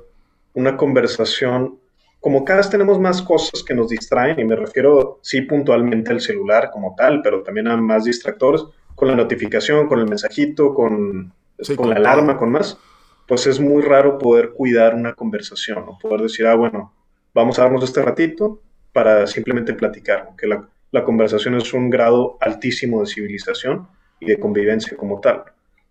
una 0.54 0.76
conversación, 0.76 1.80
como 2.20 2.44
cada 2.44 2.60
vez 2.60 2.70
tenemos 2.70 3.00
más 3.00 3.22
cosas 3.22 3.64
que 3.64 3.74
nos 3.74 3.88
distraen, 3.88 4.40
y 4.40 4.44
me 4.44 4.56
refiero 4.56 5.20
sí 5.22 5.42
puntualmente 5.42 6.12
al 6.12 6.20
celular 6.20 6.70
como 6.72 6.96
tal, 6.96 7.22
pero 7.22 7.44
también 7.44 7.70
a 7.70 7.78
más 7.78 8.04
distractores, 8.04 8.64
con 8.94 9.08
la 9.08 9.16
notificación, 9.16 9.88
con 9.88 10.00
el 10.00 10.08
mensajito, 10.08 10.74
con, 10.74 11.32
con, 11.76 11.90
la 11.90 11.96
alarma, 11.96 12.36
con 12.36 12.52
más, 12.52 12.78
pues 13.26 13.48
es 13.48 13.60
muy 13.60 13.84
raro 13.84 14.18
poder 14.18 14.52
cuidar 14.52 14.96
una 14.96 15.14
conversación, 15.14 15.86
o 15.88 15.98
poder 15.98 16.22
decir, 16.22 16.46
ah, 16.46 16.56
bueno, 16.56 16.94
vamos 17.34 17.58
a 17.58 17.64
darnos 17.64 17.84
este 17.84 18.02
ratito 18.02 18.60
para 18.92 19.28
simplemente 19.28 19.74
platicar, 19.74 20.32
que 20.36 20.48
la, 20.48 20.68
la 20.92 21.04
conversación 21.04 21.56
es 21.56 21.74
un 21.74 21.90
grado 21.90 22.38
altísimo 22.40 23.02
de 23.02 23.08
civilización 23.08 23.88
y 24.20 24.26
de 24.28 24.40
convivencia 24.40 24.96
como 24.98 25.20
tal. 25.20 25.44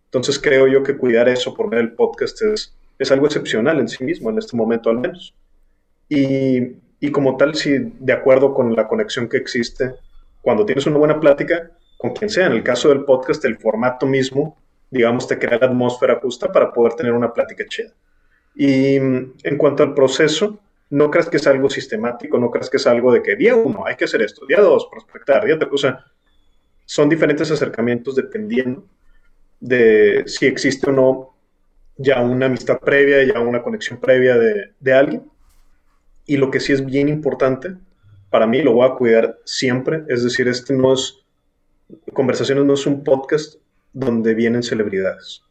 Entonces 0.06 0.38
creo 0.38 0.66
yo 0.66 0.82
que 0.82 0.96
cuidar 0.96 1.28
eso 1.28 1.54
por 1.54 1.68
ver 1.68 1.80
el 1.80 1.92
podcast 1.92 2.40
es, 2.42 2.74
es 2.98 3.12
algo 3.12 3.26
excepcional 3.26 3.78
en 3.78 3.88
sí 3.88 4.04
mismo, 4.04 4.30
en 4.30 4.38
este 4.38 4.56
momento 4.56 4.90
al 4.90 4.98
menos. 4.98 5.34
Y, 6.08 6.76
y 7.00 7.10
como 7.10 7.36
tal, 7.36 7.54
si 7.54 7.76
de 7.78 8.12
acuerdo 8.12 8.54
con 8.54 8.74
la 8.74 8.88
conexión 8.88 9.28
que 9.28 9.36
existe, 9.36 9.94
cuando 10.40 10.64
tienes 10.64 10.86
una 10.86 10.98
buena 10.98 11.20
plática, 11.20 11.70
con 11.98 12.12
quien 12.12 12.30
sea, 12.30 12.46
en 12.46 12.52
el 12.52 12.62
caso 12.62 12.88
del 12.88 13.04
podcast, 13.04 13.44
el 13.44 13.58
formato 13.58 14.06
mismo, 14.06 14.56
digamos, 14.90 15.26
te 15.26 15.38
crea 15.38 15.58
la 15.58 15.66
atmósfera 15.66 16.20
justa 16.20 16.52
para 16.52 16.72
poder 16.72 16.94
tener 16.94 17.12
una 17.12 17.32
plática 17.32 17.64
chida. 17.68 17.92
Y 18.54 18.96
en 18.96 19.58
cuanto 19.58 19.82
al 19.82 19.92
proceso, 19.92 20.60
no 20.90 21.10
creas 21.10 21.28
que 21.28 21.36
es 21.38 21.46
algo 21.46 21.68
sistemático, 21.68 22.38
no 22.38 22.50
creas 22.50 22.70
que 22.70 22.76
es 22.76 22.86
algo 22.86 23.12
de 23.12 23.22
que 23.22 23.36
día 23.36 23.54
uno 23.54 23.84
hay 23.86 23.96
que 23.96 24.04
hacer 24.04 24.22
esto, 24.22 24.46
día 24.46 24.60
dos 24.60 24.88
prospectar, 24.90 25.44
día 25.44 25.58
tres, 25.58 25.70
o 25.72 25.78
sea, 25.78 26.04
son 26.84 27.08
diferentes 27.08 27.50
acercamientos 27.50 28.14
dependiendo 28.14 28.86
de 29.58 30.24
si 30.26 30.46
existe 30.46 30.90
o 30.90 30.92
no 30.92 31.36
ya 31.96 32.20
una 32.20 32.46
amistad 32.46 32.78
previa, 32.78 33.24
ya 33.24 33.40
una 33.40 33.62
conexión 33.62 33.98
previa 33.98 34.36
de, 34.36 34.74
de 34.78 34.92
alguien. 34.92 35.30
Y 36.26 36.36
lo 36.36 36.50
que 36.50 36.60
sí 36.60 36.72
es 36.72 36.84
bien 36.84 37.08
importante, 37.08 37.74
para 38.30 38.46
mí 38.46 38.60
lo 38.62 38.72
voy 38.74 38.88
a 38.88 38.94
cuidar 38.94 39.38
siempre, 39.44 40.04
es 40.08 40.22
decir, 40.22 40.46
este 40.48 40.74
no 40.74 40.92
es, 40.92 41.26
Conversaciones 42.12 42.64
no 42.64 42.74
es 42.74 42.86
un 42.86 43.04
podcast 43.04 43.56
donde 43.92 44.34
vienen 44.34 44.62
celebridades. 44.62 45.42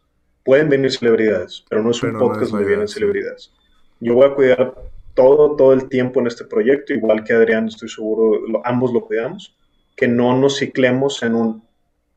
Pueden 0.44 0.70
venir 0.70 0.92
celebridades, 0.92 1.64
pero 1.70 1.82
no 1.82 1.92
es 1.92 2.04
un 2.04 2.18
podcast 2.18 2.52
donde 2.52 2.68
vienen 2.68 2.88
celebridades. 2.88 3.52
Yo 4.00 4.14
voy 4.16 4.28
a 4.28 4.36
cuidar 4.36 4.76
todo, 5.16 5.56
todo 5.56 5.74
el 5.74 5.90
tiempo 5.90 6.20
en 6.20 6.28
este 6.28 6.46
proyecto, 6.46 6.94
igual 6.94 7.24
que 7.24 7.34
Adrián, 7.34 7.68
estoy 7.68 7.90
seguro, 7.90 8.40
ambos 8.64 8.94
lo 8.94 9.02
cuidamos, 9.02 9.58
que 9.96 10.08
no 10.08 10.38
nos 10.38 10.60
ciclemos 10.60 11.24
en 11.24 11.36
un, 11.36 11.64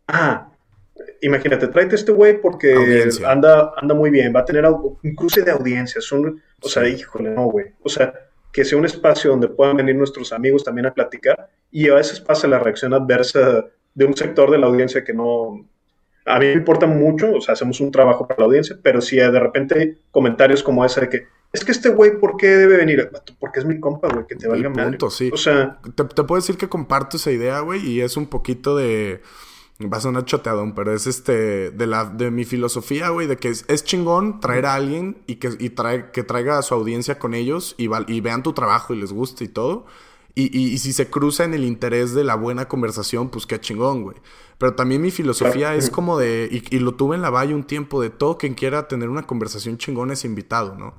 ah, 0.09 0.51
imagínate, 1.23 1.69
tráete 1.69 1.95
este 1.95 2.13
güey 2.13 2.41
porque 2.41 3.09
anda, 3.25 3.73
anda 3.77 3.95
muy 3.95 4.11
bien, 4.11 4.35
va 4.35 4.41
a 4.41 4.45
tener 4.45 4.67
un 4.67 5.15
cruce 5.15 5.43
de 5.43 5.53
audiencias, 5.53 6.11
un, 6.13 6.43
o 6.61 6.69
sea, 6.69 6.87
híjole, 6.89 7.31
no, 7.31 7.47
güey, 7.47 7.67
o 7.83 7.89
sea, 7.89 8.13
que 8.53 8.65
sea 8.65 8.79
un 8.79 8.85
espacio 8.87 9.31
donde 9.31 9.49
puedan 9.49 9.77
venir 9.77 9.95
nuestros 9.95 10.33
amigos 10.33 10.65
también 10.65 10.87
a 10.87 10.95
platicar 10.95 11.49
y 11.71 11.89
a 11.89 11.95
veces 11.95 12.21
pasa 12.21 12.49
la 12.49 12.59
reacción 12.59 12.95
adversa 12.95 13.67
de 13.95 14.05
un 14.05 14.17
sector 14.17 14.51
de 14.51 14.59
la 14.59 14.67
audiencia 14.67 15.05
que 15.05 15.15
no, 15.15 15.69
a 16.25 16.39
mí 16.39 16.47
me 16.47 16.53
importa 16.53 16.87
mucho, 16.87 17.35
o 17.35 17.41
sea, 17.41 17.53
hacemos 17.53 17.81
un 17.81 17.91
trabajo 17.91 18.27
para 18.27 18.41
la 18.41 18.47
audiencia, 18.47 18.77
pero 18.83 19.01
si 19.01 19.17
de 19.17 19.39
repente 19.39 19.99
comentarios 20.11 20.63
como 20.63 20.85
ese 20.85 21.03
de 21.03 21.09
que, 21.09 21.27
es 21.53 21.65
que 21.65 21.73
este 21.73 21.89
güey, 21.89 22.19
¿por 22.19 22.37
qué 22.37 22.49
debe 22.49 22.77
venir? 22.77 23.11
Porque 23.39 23.61
es 23.61 23.65
mi 23.65 23.81
compa, 23.81 24.09
güey, 24.09 24.27
que 24.27 24.37
te 24.37 24.49
valga 24.49 24.71
punto, 24.71 25.11
Sí. 25.11 25.31
O 25.33 25.37
sea... 25.37 25.81
Te, 25.95 26.05
te, 26.05 26.25
puedo 26.25 26.41
decir 26.41 26.59
que 26.59 26.69
comparto 26.69 27.17
esa 27.17 27.31
idea, 27.31 27.61
güey, 27.61 27.87
y 27.87 28.01
es 28.01 28.17
un 28.17 28.27
poquito 28.27 28.77
de... 28.77 29.23
Va 29.81 29.99
a 29.99 30.01
sonar 30.01 30.25
choteadón, 30.25 30.75
pero 30.75 30.93
es 30.93 31.07
este, 31.07 31.71
de 31.71 31.87
la, 31.87 32.05
de 32.05 32.33
mi 32.33 32.45
filosofía, 32.45 33.11
güey, 33.11 33.29
de 33.29 33.37
que 33.37 33.49
es, 33.49 33.85
chingón 33.85 34.41
traer 34.41 34.67
a 34.67 34.75
alguien 34.75 35.19
y 35.29 35.37
que, 35.37 35.53
y 35.57 35.71
trae, 35.71 36.11
que 36.11 36.25
traiga 36.25 36.59
a 36.59 36.63
su 36.63 36.75
audiencia 36.75 37.21
con 37.21 37.33
ellos 37.33 37.77
y, 37.79 37.89
y 38.09 38.21
vean 38.21 38.43
tu 38.43 38.53
trabajo 38.55 38.93
y 38.93 39.01
les 39.01 39.13
guste 39.13 39.45
y 39.45 39.49
todo. 39.49 39.87
Y, 40.35 40.57
y, 40.57 40.79
si 40.79 40.93
se 40.93 41.09
cruza 41.09 41.45
en 41.45 41.55
el 41.55 41.65
interés 41.65 42.13
de 42.13 42.25
la 42.25 42.35
buena 42.35 42.67
conversación, 42.67 43.29
pues 43.29 43.47
qué 43.47 43.61
chingón, 43.61 44.03
güey. 44.03 44.17
Pero 44.59 44.75
también 44.75 45.01
mi 45.01 45.13
filosofía 45.13 45.77
es 45.77 45.91
como 45.91 46.19
de, 46.19 46.49
y, 46.51 46.77
y, 46.77 46.81
lo 46.81 46.95
tuve 46.95 47.15
en 47.15 47.23
la 47.23 47.31
valle 47.31 47.55
un 47.55 47.65
tiempo, 47.65 48.03
de 48.03 48.11
todo 48.11 48.37
quien 48.37 48.55
quiera 48.55 48.89
tener 48.89 49.09
una 49.09 49.27
conversación 49.29 49.79
chingona 49.79 50.15
es 50.15 50.25
invitado, 50.25 50.75
¿no? 50.77 50.95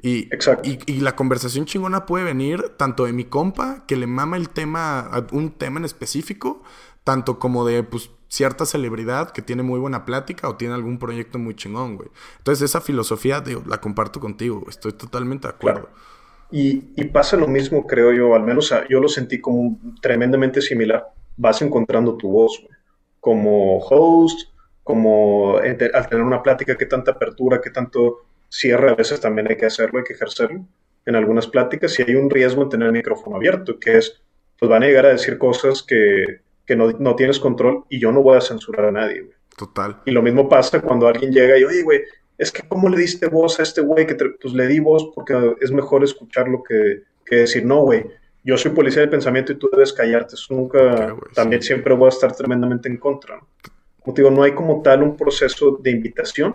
Y, 0.00 0.28
y, 0.62 0.78
y, 0.86 1.00
la 1.00 1.14
conversación 1.16 1.66
chingona 1.66 2.06
puede 2.06 2.24
venir 2.24 2.70
tanto 2.76 3.04
de 3.04 3.12
mi 3.12 3.24
compa, 3.24 3.84
que 3.86 3.96
le 3.96 4.06
mama 4.06 4.36
el 4.36 4.48
tema, 4.48 5.10
un 5.32 5.50
tema 5.50 5.78
en 5.78 5.84
específico, 5.84 6.62
tanto 7.04 7.38
como 7.38 7.66
de, 7.66 7.82
pues, 7.82 8.10
cierta 8.28 8.64
celebridad 8.64 9.30
que 9.30 9.42
tiene 9.42 9.62
muy 9.62 9.78
buena 9.78 10.06
plática 10.06 10.48
o 10.48 10.56
tiene 10.56 10.72
algún 10.74 10.98
proyecto 10.98 11.38
muy 11.38 11.54
chingón, 11.54 11.96
güey. 11.96 12.08
Entonces 12.38 12.70
esa 12.70 12.80
filosofía, 12.80 13.42
digo, 13.42 13.62
la 13.66 13.78
comparto 13.78 14.20
contigo, 14.20 14.64
estoy 14.70 14.94
totalmente 14.94 15.48
de 15.48 15.54
acuerdo. 15.54 15.90
Y, 16.50 16.92
y, 16.96 17.04
pasa 17.04 17.36
lo 17.36 17.46
mismo, 17.46 17.86
creo 17.86 18.12
yo, 18.12 18.34
al 18.34 18.42
menos 18.42 18.74
yo 18.88 19.00
lo 19.00 19.08
sentí 19.08 19.40
como 19.40 19.78
tremendamente 20.00 20.62
similar. 20.62 21.08
Vas 21.36 21.60
encontrando 21.60 22.16
tu 22.16 22.30
voz, 22.30 22.58
güey. 22.62 22.78
Como 23.20 23.78
host, 23.78 24.48
como 24.82 25.58
al 25.58 25.76
tener 26.08 26.24
una 26.24 26.42
plática, 26.42 26.76
qué 26.76 26.86
tanta 26.86 27.12
apertura, 27.12 27.60
qué 27.60 27.70
tanto 27.70 28.24
cierre, 28.52 28.90
a 28.90 28.94
veces 28.94 29.20
también 29.20 29.48
hay 29.48 29.56
que 29.56 29.66
hacerlo, 29.66 29.98
hay 29.98 30.04
que 30.04 30.12
ejercerlo 30.12 30.66
en 31.06 31.16
algunas 31.16 31.46
pláticas. 31.46 31.98
Y 31.98 32.02
hay 32.02 32.14
un 32.14 32.30
riesgo 32.30 32.62
en 32.62 32.68
tener 32.68 32.86
el 32.86 32.92
micrófono 32.92 33.36
abierto, 33.36 33.78
que 33.78 33.96
es, 33.96 34.22
pues 34.58 34.68
van 34.68 34.82
a 34.82 34.86
llegar 34.86 35.06
a 35.06 35.10
decir 35.10 35.38
cosas 35.38 35.82
que 35.82 36.42
que 36.66 36.76
no, 36.76 36.90
no, 36.92 37.16
tienes 37.16 37.38
control 37.38 37.84
y 37.88 37.98
yo 37.98 38.12
no 38.12 38.22
voy 38.22 38.36
a 38.36 38.40
censurar 38.40 38.86
a 38.86 38.92
nadie, 38.92 39.22
güey. 39.22 39.36
Total. 39.56 40.00
Y 40.06 40.10
lo 40.12 40.22
mismo 40.22 40.48
pasa 40.48 40.80
cuando 40.80 41.06
alguien 41.06 41.32
llega 41.32 41.58
y, 41.58 41.64
oye, 41.64 41.82
güey, 41.82 42.00
es 42.38 42.50
que 42.50 42.66
¿cómo 42.66 42.88
le 42.88 42.96
diste 42.96 43.26
voz 43.28 43.60
a 43.60 43.62
este 43.62 43.80
güey? 43.80 44.06
Que 44.06 44.14
pues 44.14 44.54
le 44.54 44.66
di 44.66 44.80
voz 44.80 45.10
porque 45.14 45.56
es 45.60 45.70
mejor 45.70 46.02
escucharlo 46.04 46.62
que, 46.62 47.02
que 47.24 47.36
decir, 47.36 47.64
no, 47.64 47.82
güey, 47.82 48.04
yo 48.44 48.56
soy 48.56 48.72
policía 48.72 49.02
del 49.02 49.10
pensamiento 49.10 49.52
y 49.52 49.56
tú 49.56 49.68
debes 49.70 49.92
callarte. 49.92 50.34
Eso 50.34 50.54
nunca, 50.54 51.14
también 51.34 51.62
siempre 51.62 51.94
voy 51.94 52.06
a 52.06 52.08
estar 52.08 52.34
tremendamente 52.34 52.88
en 52.88 52.96
contra. 52.96 53.40
Como 54.00 54.14
te 54.14 54.22
digo, 54.22 54.34
no 54.34 54.42
hay 54.42 54.52
como 54.52 54.82
tal 54.82 55.02
un 55.02 55.16
proceso 55.16 55.78
de 55.80 55.90
invitación 55.90 56.54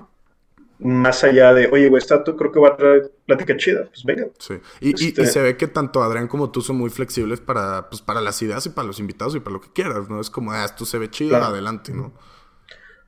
más 0.79 1.23
allá 1.23 1.53
de, 1.53 1.67
oye, 1.71 1.89
güey, 1.89 2.01
esta 2.01 2.23
creo 2.23 2.51
que 2.51 2.59
va 2.59 2.69
a 2.69 2.77
traer 2.77 3.11
plática 3.25 3.57
chida, 3.57 3.85
pues 3.85 4.03
venga. 4.03 4.27
Sí, 4.37 4.55
y, 4.79 4.89
y, 4.89 5.07
este 5.09 5.25
se 5.25 5.41
ve 5.41 5.57
que 5.57 5.67
tanto 5.67 6.03
Adrián 6.03 6.27
como 6.27 6.51
tú 6.51 6.61
son 6.61 6.77
muy 6.77 6.89
flexibles 6.89 7.39
para, 7.39 7.89
pues, 7.89 8.01
para 8.01 8.21
las 8.21 8.41
ideas 8.41 8.65
y 8.65 8.69
para 8.69 8.87
los 8.87 8.99
invitados 8.99 9.35
y 9.35 9.39
para 9.39 9.53
lo 9.53 9.61
que 9.61 9.71
quieras, 9.73 10.09
¿no? 10.09 10.21
Es 10.21 10.29
como, 10.29 10.51
ah, 10.51 10.65
esto 10.65 10.85
se 10.85 10.97
ve 10.97 11.09
chido, 11.09 11.35
adelante, 11.35 11.93
¿no? 11.93 12.13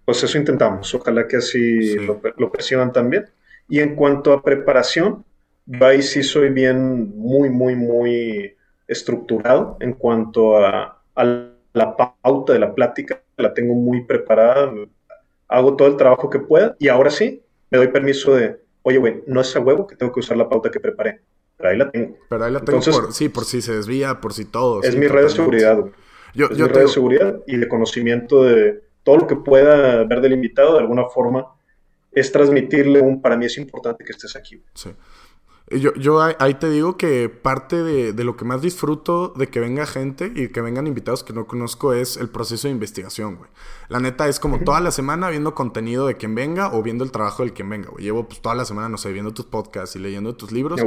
Pues 0.06 0.24
eso 0.24 0.38
intentamos, 0.38 0.94
ojalá 0.96 1.28
que 1.28 1.38
así 1.38 1.96
lo, 1.98 2.20
lo, 2.38 2.52
perciban 2.52 2.92
también. 2.92 3.30
Y 3.68 3.80
en 3.80 3.96
cuanto 3.96 4.34
a 4.34 4.42
preparación, 4.42 5.24
yo 5.68 5.86
ahí 5.86 6.02
sí 6.02 6.24
soy 6.24 6.50
bien, 6.50 7.16
muy, 7.16 7.52
muy, 7.52 7.76
muy 7.76 8.56
estructurado 8.88 9.78
en 9.80 9.94
cuanto 9.94 10.58
a, 10.58 11.04
a 11.16 11.24
la 11.74 11.96
pauta 11.96 12.54
de 12.54 12.60
la 12.60 12.74
plática, 12.74 13.22
la 13.38 13.54
tengo 13.54 13.76
muy 13.76 14.04
preparada, 14.04 14.72
hago 15.48 15.76
todo 15.76 15.88
el 15.88 15.98
trabajo 15.98 16.30
que 16.30 16.40
pueda 16.40 16.76
y 16.80 16.88
ahora 16.88 17.10
sí, 17.10 17.44
me 17.70 17.78
doy 17.78 17.88
permiso 17.88 18.36
de, 18.36 18.62
oye, 18.84 18.98
güey, 18.98 19.24
no 19.28 19.42
es 19.42 19.56
a 19.56 19.60
huevo 19.60 19.88
que 19.88 19.96
tengo 19.96 20.12
que 20.12 20.20
usar 20.20 20.38
la 20.38 20.50
pauta 20.50 20.72
que 20.72 20.80
preparé. 20.80 21.22
Pero 21.58 21.70
ahí 21.70 21.78
la 21.78 21.92
tengo. 21.92 22.18
Pero 22.30 22.46
ahí 22.46 22.52
la 22.52 22.62
tengo 22.62 22.80
por, 22.80 23.14
sí, 23.14 23.30
por 23.30 23.46
si 23.46 23.62
se 23.62 23.74
desvía, 23.74 24.22
por 24.22 24.34
si 24.34 24.46
todo. 24.46 24.82
Es 24.82 24.96
mi 24.96 25.08
red 25.08 25.24
de 25.24 25.30
seguridad, 25.30 25.78
güey. 25.78 25.92
Yo, 26.34 26.46
es 26.46 26.58
mi 26.58 26.68
red 26.68 26.82
de 26.82 26.88
seguridad 26.88 27.40
y 27.48 27.58
de 27.58 27.68
conocimiento 27.68 28.44
de 28.44 28.82
todo 29.04 29.18
lo 29.18 29.28
que 29.28 29.36
pueda 29.36 30.04
ver 30.04 30.22
del 30.22 30.34
invitado 30.34 30.74
de 30.74 30.80
alguna 30.80 31.06
forma 31.06 31.48
es 32.12 32.32
transmitirle 32.32 33.02
un, 33.02 33.22
para 33.22 33.38
mí 33.38 33.46
es 33.46 33.58
importante 33.58 34.04
que 34.04 34.12
estés 34.12 34.36
aquí. 34.36 34.62
Sí. 34.74 34.92
Yo, 35.72 35.94
yo 35.94 36.22
ahí 36.22 36.56
te 36.56 36.70
digo 36.70 36.98
que 36.98 37.30
parte 37.30 37.84
de, 37.84 38.14
de, 38.14 38.24
lo 38.24 38.36
que 38.36 38.44
más 38.44 38.62
disfruto 38.62 39.34
de 39.36 39.50
que 39.50 39.60
venga 39.60 39.86
gente 39.86 40.32
y 40.36 40.48
que 40.48 40.62
vengan 40.62 40.88
invitados 40.88 41.24
que 41.24 41.32
no 41.32 41.46
conozco 41.46 41.94
es 41.94 42.18
el 42.18 42.30
proceso 42.30 42.68
de 42.68 42.74
investigación, 42.74 43.36
güey. 43.36 43.50
La 43.88 44.00
neta 44.00 44.28
es 44.28 44.40
como 44.40 44.60
toda 44.60 44.80
la 44.80 44.92
semana 44.92 45.30
viendo 45.30 45.54
contenido 45.54 46.08
de 46.08 46.18
quien 46.18 46.34
venga 46.34 46.74
o 46.74 46.82
viendo 46.82 47.04
el 47.04 47.12
trabajo 47.12 47.44
del 47.44 47.54
quien 47.54 47.70
venga, 47.70 47.90
güey. 47.90 48.04
Llevo 48.04 48.28
pues 48.28 48.42
toda 48.42 48.56
la 48.56 48.66
semana, 48.66 48.90
no 48.90 48.98
sé, 48.98 49.12
viendo 49.12 49.34
tus 49.34 49.46
podcasts 49.46 49.96
y 49.96 50.00
leyendo 50.00 50.36
tus 50.36 50.52
libros. 50.52 50.80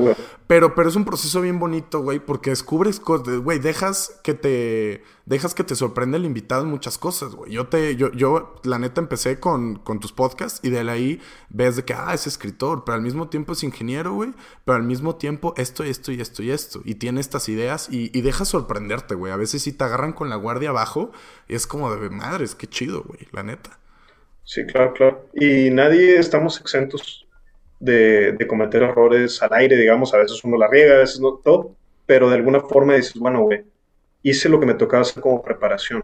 pero, 0.46 0.74
pero 0.74 0.88
es 0.88 0.96
un 0.96 1.04
proceso 1.04 1.40
bien 1.40 1.58
bonito, 1.58 2.00
güey, 2.00 2.18
porque 2.18 2.50
descubres 2.50 2.98
cosas, 2.98 3.38
güey, 3.38 3.60
dejas 3.60 4.20
que 4.22 4.34
te 4.34 5.02
dejas 5.26 5.54
que 5.54 5.64
te 5.64 5.74
sorprenda 5.74 6.16
el 6.16 6.24
invitado 6.24 6.62
en 6.62 6.70
muchas 6.70 6.98
cosas, 6.98 7.34
güey. 7.34 7.52
Yo 7.52 7.66
te, 7.68 7.96
yo, 7.96 8.12
yo, 8.12 8.54
la 8.64 8.78
neta, 8.78 9.00
empecé 9.00 9.38
con, 9.38 9.76
con 9.76 10.00
tus 10.00 10.12
podcasts 10.12 10.60
y 10.62 10.70
de 10.70 10.80
ahí 10.90 11.20
ves 11.48 11.76
de 11.76 11.84
que, 11.84 11.94
ah, 11.94 12.12
es 12.12 12.26
escritor, 12.26 12.84
pero 12.84 12.96
al 12.96 13.02
mismo 13.02 13.28
tiempo 13.28 13.52
es 13.52 13.62
ingeniero, 13.62 14.12
güey, 14.12 14.30
pero 14.64 14.76
al 14.76 14.82
mismo 14.82 15.16
tiempo 15.16 15.54
esto, 15.56 15.84
esto 15.84 16.12
y 16.12 16.20
esto 16.20 16.42
y 16.42 16.50
esto. 16.50 16.80
Y 16.84 16.96
tiene 16.96 17.20
estas 17.20 17.48
ideas 17.48 17.88
y, 17.90 18.20
deja 18.22 18.44
sorprenderte, 18.44 19.14
güey. 19.14 19.32
A 19.32 19.36
veces 19.36 19.62
sí 19.62 19.72
te 19.72 19.84
agarran 19.84 20.12
con 20.12 20.30
la 20.30 20.36
guardia 20.36 20.70
abajo 20.70 21.12
y 21.48 21.54
es 21.54 21.66
como 21.66 21.94
de, 21.94 22.10
madres, 22.10 22.54
qué 22.54 22.66
chido, 22.66 23.02
güey, 23.02 23.28
la 23.32 23.42
neta. 23.42 23.78
Sí, 24.44 24.64
claro, 24.66 24.92
claro. 24.92 25.28
Y 25.34 25.70
nadie 25.70 26.18
estamos 26.18 26.60
exentos 26.60 27.26
de, 27.78 28.32
de 28.32 28.46
cometer 28.46 28.82
errores 28.82 29.42
al 29.42 29.52
aire, 29.54 29.76
digamos, 29.76 30.14
a 30.14 30.18
veces 30.18 30.42
uno 30.44 30.56
la 30.56 30.68
riega, 30.68 30.94
a 30.94 30.98
veces 30.98 31.20
no 31.20 31.40
todo, 31.42 31.74
pero 32.06 32.28
de 32.28 32.36
alguna 32.36 32.60
forma 32.60 32.94
dices, 32.94 33.14
bueno, 33.14 33.42
güey, 33.42 33.64
hice 34.22 34.48
lo 34.48 34.60
que 34.60 34.66
me 34.66 34.74
tocaba 34.74 35.02
hacer 35.02 35.22
como 35.22 35.42
preparación. 35.42 36.02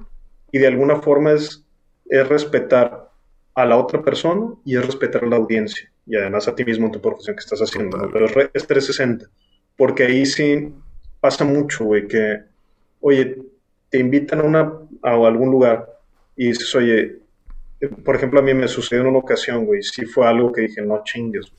Y 0.53 0.59
de 0.59 0.67
alguna 0.67 0.97
forma 0.97 1.33
es, 1.33 1.65
es 2.07 2.29
respetar 2.29 3.11
a 3.55 3.67
la 3.67 3.77
otra 3.77 4.03
persona 4.03 4.55
y 4.65 4.77
es 4.77 4.87
respetar 4.87 5.25
a 5.25 5.27
la 5.27 5.37
audiencia. 5.37 5.91
Y 6.07 6.17
además 6.17 6.49
a 6.49 6.55
ti 6.55 6.65
mismo 6.65 6.87
en 6.87 6.93
tu 6.93 7.01
profesión 7.01 7.37
que 7.37 7.41
estás 7.41 7.61
haciendo. 7.61 7.99
Pero 8.13 8.27
es, 8.27 8.67
360. 8.67 9.27
Porque 9.77 10.05
ahí 10.05 10.27
sí 10.27 10.73
pasa 11.21 11.45
mucho, 11.45 11.85
güey, 11.85 12.07
que, 12.07 12.43
oye, 13.01 13.37
te 13.91 13.99
invitan 13.99 14.41
a, 14.41 14.43
una, 14.45 14.73
a 15.03 15.11
algún 15.11 15.51
lugar 15.51 15.89
y 16.37 16.49
dices, 16.49 16.75
oye, 16.75 17.19
por 18.05 18.17
ejemplo, 18.17 18.41
a 18.41 18.43
mí 18.43 18.55
me 18.55 18.69
sucedió 18.69 19.03
en 19.03 19.09
una 19.09 19.19
ocasión, 19.19 19.67
güey, 19.67 19.83
sí 19.83 20.05
fue 20.07 20.27
algo 20.27 20.53
que 20.53 20.63
dije, 20.63 20.83
no 20.83 21.03
chingues. 21.05 21.53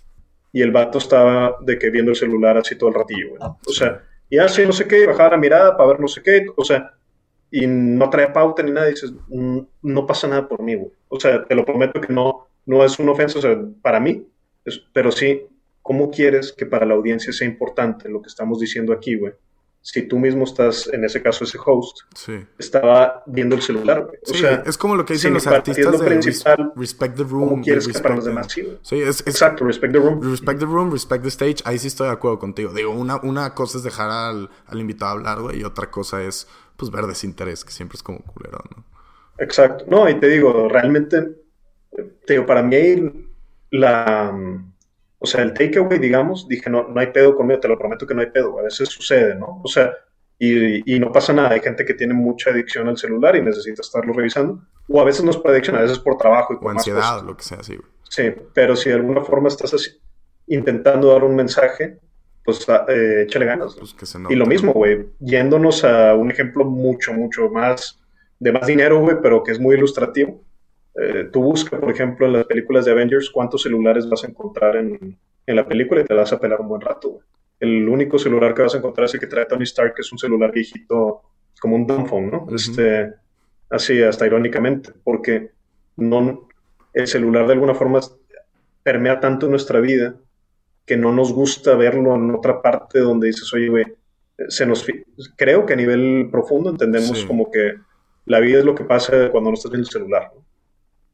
Y 0.52 0.62
el 0.62 0.72
vato 0.72 0.98
estaba 0.98 1.58
de 1.62 1.78
que 1.78 1.90
viendo 1.90 2.12
el 2.12 2.18
celular 2.18 2.58
así 2.58 2.76
todo 2.76 2.90
el 2.90 2.96
ratillo, 2.96 3.30
güey. 3.30 3.42
O 3.68 3.72
sea, 3.72 4.04
y 4.30 4.38
así 4.38 4.66
no 4.66 4.74
sé 4.74 4.88
qué, 4.88 5.06
bajaba 5.08 5.32
la 5.32 5.38
mirada 5.38 5.76
para 5.76 5.90
ver 5.90 6.00
no 6.00 6.08
sé 6.08 6.22
qué, 6.22 6.46
o 6.56 6.64
sea, 6.64 6.94
y 7.52 7.66
no 7.66 8.10
trae 8.10 8.30
pauta 8.30 8.62
ni 8.62 8.72
nada, 8.72 8.88
y 8.88 8.92
dices, 8.92 9.14
mm, 9.28 9.60
no 9.82 10.06
pasa 10.06 10.28
nada 10.28 10.48
por 10.48 10.62
mí, 10.62 10.76
güey. 10.76 10.92
O 11.08 11.20
sea, 11.20 11.46
te 11.46 11.56
lo 11.56 11.66
prometo 11.66 12.00
que 12.00 12.14
no, 12.14 12.48
no 12.66 12.86
es 12.86 13.00
una 13.00 13.12
ofensa, 13.12 13.40
o 13.40 13.42
sea, 13.42 13.60
para 13.82 14.00
mí, 14.00 14.28
pero 14.94 15.12
sí, 15.12 15.48
¿cómo 15.82 16.12
quieres 16.12 16.54
que 16.54 16.66
para 16.66 16.86
la 16.86 16.94
audiencia 16.94 17.34
sea 17.34 17.48
importante 17.48 18.10
lo 18.10 18.22
que 18.22 18.28
estamos 18.28 18.60
diciendo 18.60 18.94
aquí, 18.94 19.16
güey? 19.16 19.34
Si 19.82 20.08
tú 20.08 20.20
mismo 20.20 20.44
estás, 20.44 20.90
en 20.92 21.04
ese 21.06 21.22
caso 21.22 21.46
ese 21.46 21.58
host, 21.64 22.00
estaba 22.58 23.24
viendo 23.26 23.56
el 23.56 23.62
celular. 23.62 24.10
O 24.30 24.34
sea, 24.34 24.64
es 24.66 24.78
como 24.78 24.96
lo 24.96 25.06
que 25.06 25.14
dicen 25.14 25.34
los 25.34 25.48
artistas 25.48 26.00
de 26.00 26.06
principal, 26.06 26.74
respect 26.76 27.16
the 27.16 27.24
room. 27.24 27.50
¿Cómo 27.50 27.64
quieres 27.64 27.88
que 27.88 27.98
para 28.00 28.16
los 28.16 28.26
demás 28.26 28.48
sí, 28.52 29.02
es, 29.02 29.22
Exacto, 29.22 29.66
respect 29.66 29.94
the 29.94 30.00
room. 30.00 30.22
Respect 30.22 30.60
the 30.60 30.66
room, 30.66 30.92
respect 30.92 31.24
the 31.24 31.30
stage. 31.30 31.58
Ahí 31.66 31.80
sí 31.80 31.88
estoy 31.88 32.08
de 32.08 32.14
acuerdo 32.14 32.40
contigo. 32.40 32.74
Digo, 32.74 32.92
una, 32.92 33.18
una 33.18 33.54
cosa 33.54 33.78
es 33.78 33.84
dejar 33.84 34.10
al, 34.10 34.50
al 34.66 34.80
invitado 34.80 35.12
hablar, 35.12 35.42
güey, 35.42 35.62
y 35.62 35.64
otra 35.64 35.90
cosa 35.90 36.22
es, 36.24 36.48
pues, 36.76 36.92
ver 36.92 37.06
desinterés, 37.06 37.64
que 37.64 37.72
siempre 37.72 37.96
es 37.96 38.04
como 38.04 38.20
culero, 38.20 38.60
¿no? 38.76 38.86
Exacto. 39.40 39.86
No, 39.88 40.10
y 40.10 40.20
te 40.20 40.28
digo, 40.28 40.68
realmente, 40.68 41.38
te 42.26 42.34
digo, 42.34 42.46
para 42.46 42.62
mí 42.62 43.28
la 43.72 44.34
o 45.20 45.26
sea, 45.26 45.42
el 45.44 45.54
takeaway, 45.54 46.00
digamos, 46.00 46.48
dije, 46.48 46.70
no, 46.70 46.88
no 46.88 47.00
hay 47.00 47.08
pedo 47.08 47.36
conmigo, 47.36 47.60
te 47.60 47.68
lo 47.68 47.78
prometo 47.78 48.08
que 48.08 48.16
no 48.16 48.22
hay 48.22 48.32
pedo, 48.32 48.58
a 48.58 48.64
veces 48.64 48.88
sucede, 48.88 49.36
¿no? 49.36 49.62
O 49.64 49.68
sea, 49.68 49.94
y, 50.38 50.96
y, 50.96 51.00
no 51.00 51.12
pasa 51.12 51.34
nada, 51.34 51.50
hay 51.50 51.60
gente 51.60 51.84
que 51.84 51.94
tiene 51.94 52.14
mucha 52.14 52.52
adicción 52.52 52.88
al 52.88 52.98
celular 52.98 53.36
y 53.36 53.42
necesita 53.42 53.82
estarlo 53.82 54.14
revisando, 54.14 54.62
o 54.88 55.02
a 55.02 55.04
veces 55.04 55.26
no 55.26 55.32
es 55.32 55.38
por 55.38 55.52
adicción, 55.52 55.76
a 55.76 55.82
veces 55.82 56.00
por 56.00 56.18
trabajo 56.18 56.54
y 56.54 56.58
por 56.58 56.68
o 56.68 56.70
ansiedad, 56.70 57.22
lo 57.24 57.36
que 57.36 57.44
sea, 57.44 57.62
sí. 57.62 57.78
Sí, 58.10 58.34
pero 58.54 58.78
si 58.78 58.90
de 58.90 58.96
alguna 58.96 59.22
forma 59.22 59.50
estás 59.50 59.74
así, 59.74 59.92
intentando 60.48 61.12
dar 61.12 61.26
un 61.26 61.36
mensaje, 61.36 62.00
pues 62.46 62.66
eh, 62.88 63.24
échale 63.24 63.46
ganas. 63.46 63.76
Pues 63.76 64.16
y 64.30 64.36
lo 64.36 64.46
mismo, 64.46 64.72
güey, 64.72 65.10
yéndonos 65.20 65.84
a 65.84 66.16
un 66.16 66.32
ejemplo 66.32 66.64
mucho, 66.64 67.14
mucho 67.14 67.50
más, 67.50 68.00
de 68.40 68.54
más 68.54 68.66
dinero, 68.66 69.00
güey, 69.02 69.18
pero 69.22 69.44
que 69.44 69.52
es 69.52 69.60
muy 69.60 69.76
ilustrativo 69.76 70.42
eh, 71.02 71.30
tú 71.32 71.42
buscas, 71.42 71.80
por 71.80 71.92
ejemplo, 71.92 72.26
en 72.26 72.34
las 72.34 72.46
películas 72.46 72.86
de 72.86 72.92
Avengers 72.92 73.30
cuántos 73.30 73.64
celulares 73.64 74.10
vas 74.10 74.24
a 74.24 74.28
encontrar 74.28 74.76
en, 74.76 75.18
en 75.46 75.56
la 75.56 75.68
película 75.68 76.02
y 76.02 76.06
te 76.06 76.14
vas 76.14 76.34
a 76.34 76.40
pelar 76.40 76.60
un 76.60 76.68
buen 76.68 76.82
rato. 76.82 77.20
El 77.60 77.88
único 77.88 78.20
celular 78.20 78.54
que 78.54 78.64
vas 78.64 78.76
a 78.76 78.78
encontrar 78.80 79.06
es 79.06 79.14
el 79.14 79.20
que 79.20 79.28
trae 79.28 79.46
Tony 79.46 79.64
Stark, 79.64 79.94
que 79.96 80.02
es 80.02 80.12
un 80.12 80.18
celular 80.18 80.52
viejito 80.52 81.22
como 81.60 81.76
un 81.76 81.88
dumbphone, 81.88 82.32
¿no? 82.32 82.48
este, 82.56 83.14
así, 83.70 84.02
hasta 84.02 84.26
irónicamente, 84.26 84.92
porque 85.04 85.52
no, 85.98 86.48
el 86.94 87.08
celular 87.08 87.48
de 87.48 87.54
alguna 87.54 87.76
forma 87.76 88.00
permea 88.84 89.20
tanto 89.20 89.48
nuestra 89.48 89.80
vida 89.80 90.16
que 90.86 90.98
no 90.98 91.12
nos 91.12 91.34
gusta 91.34 91.76
verlo 91.76 92.16
en 92.16 92.32
otra 92.32 92.62
parte 92.62 93.00
donde 93.00 93.28
dices, 93.28 93.54
oye, 93.54 93.70
güey, 93.70 93.86
se 94.48 94.66
nos... 94.66 94.86
Creo 95.36 95.66
que 95.66 95.74
a 95.74 95.76
nivel 95.76 96.30
profundo 96.32 96.70
entendemos 96.70 97.26
como 97.26 97.52
que 97.52 97.76
la 98.26 98.40
vida 98.40 98.60
es 98.60 98.66
lo 98.66 98.74
que 98.74 98.86
pasa 98.86 99.30
cuando 99.30 99.52
no 99.52 99.56
estás 99.56 99.74
en 99.74 99.82
el 99.82 99.86
celular. 99.86 100.32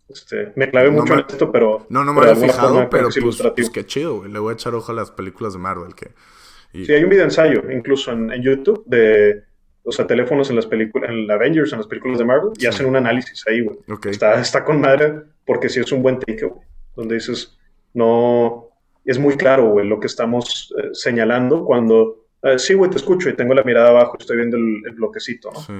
Este, 0.07 0.53
me 0.55 0.69
clavé 0.69 0.91
mucho 0.91 1.13
en 1.13 1.19
esto, 1.19 1.51
pero... 1.51 1.87
No, 1.89 2.03
no 2.03 2.13
me 2.13 2.21
había 2.21 2.35
fijado, 2.35 2.89
pero 2.89 3.09
pues, 3.09 3.41
pues, 3.55 3.69
qué 3.69 3.85
chido, 3.85 4.19
güey. 4.19 4.31
Le 4.31 4.39
voy 4.39 4.51
a 4.51 4.53
echar 4.53 4.75
ojo 4.75 4.91
a 4.91 4.95
las 4.95 5.11
películas 5.11 5.53
de 5.53 5.59
Marvel. 5.59 5.95
Que, 5.95 6.11
Sí, 6.83 6.91
hay 6.91 7.03
un 7.03 7.09
video 7.09 7.23
ensayo, 7.23 7.71
incluso 7.71 8.11
en, 8.11 8.41
YouTube, 8.41 8.83
de 8.85 9.43
o 9.83 9.91
sea, 9.91 10.05
teléfonos 10.07 10.49
en 10.49 10.57
las 10.57 10.65
películas, 10.65 11.09
en 11.09 11.29
Avengers, 11.29 11.71
en 11.71 11.77
las 11.77 11.87
películas 11.87 12.17
de 12.17 12.25
Marvel, 12.25 12.51
y 12.57 12.65
hacen 12.65 12.85
un 12.85 12.95
análisis 12.95 13.43
ahí, 13.47 13.61
güey. 13.61 13.77
Está, 14.09 14.39
está 14.41 14.65
con 14.65 14.81
madre, 14.81 15.21
porque 15.45 15.69
sí 15.69 15.79
es 15.79 15.91
un 15.91 16.01
buen 16.01 16.19
take, 16.19 16.45
güey. 16.45 16.61
Donde 16.95 17.15
dices, 17.15 17.57
no, 17.93 18.69
es 19.05 19.19
muy 19.19 19.37
claro, 19.37 19.69
güey, 19.69 19.87
lo 19.87 19.99
que 19.99 20.07
estamos 20.07 20.73
eh, 20.77 20.89
señalando 20.93 21.63
cuando, 21.63 22.25
eh, 22.41 22.59
sí, 22.59 22.73
güey, 22.73 22.89
te 22.89 22.97
escucho 22.97 23.29
y 23.29 23.35
tengo 23.35 23.53
la 23.53 23.63
mirada 23.63 23.89
abajo, 23.89 24.17
estoy 24.19 24.37
viendo 24.37 24.57
el, 24.57 24.95
bloquecito, 24.95 25.51
¿no? 25.51 25.59
Sí. 25.59 25.73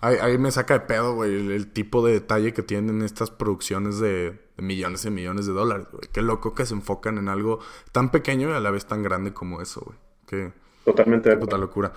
Ahí, 0.00 0.36
me 0.36 0.50
saca 0.50 0.74
de 0.74 0.80
pedo, 0.80 1.14
güey, 1.14 1.52
el, 1.52 1.72
tipo 1.72 2.04
de 2.06 2.12
detalle 2.12 2.52
que 2.52 2.62
tienen 2.62 3.02
estas 3.02 3.30
producciones 3.30 3.98
de, 3.98 4.38
millones 4.58 5.04
y 5.04 5.10
millones 5.10 5.46
de 5.46 5.52
dólares, 5.52 5.86
güey. 5.90 6.08
Qué 6.12 6.22
loco 6.22 6.54
que 6.54 6.66
se 6.66 6.74
enfocan 6.74 7.18
en 7.18 7.28
algo 7.28 7.60
tan 7.92 8.10
pequeño 8.10 8.50
y 8.50 8.52
a 8.52 8.60
la 8.60 8.70
vez 8.70 8.86
tan 8.86 9.02
grande 9.02 9.32
como 9.32 9.62
eso, 9.62 9.82
güey. 9.84 9.98
Qué, 10.26 10.52
Totalmente. 10.84 11.30
Qué 11.30 11.36
puta 11.36 11.58
locura. 11.58 11.92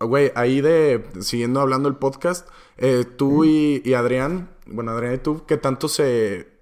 Güey, 0.00 0.32
ahí 0.34 0.60
de, 0.60 1.08
siguiendo 1.20 1.60
hablando 1.60 1.88
el 1.88 1.96
podcast, 1.96 2.48
eh, 2.76 3.04
tú 3.16 3.44
y, 3.44 3.80
y 3.84 3.94
Adrián, 3.94 4.50
bueno, 4.66 4.90
Adrián 4.90 5.14
y 5.14 5.18
tú, 5.18 5.46
¿qué 5.46 5.56
tanto 5.56 5.88
se 5.88 6.56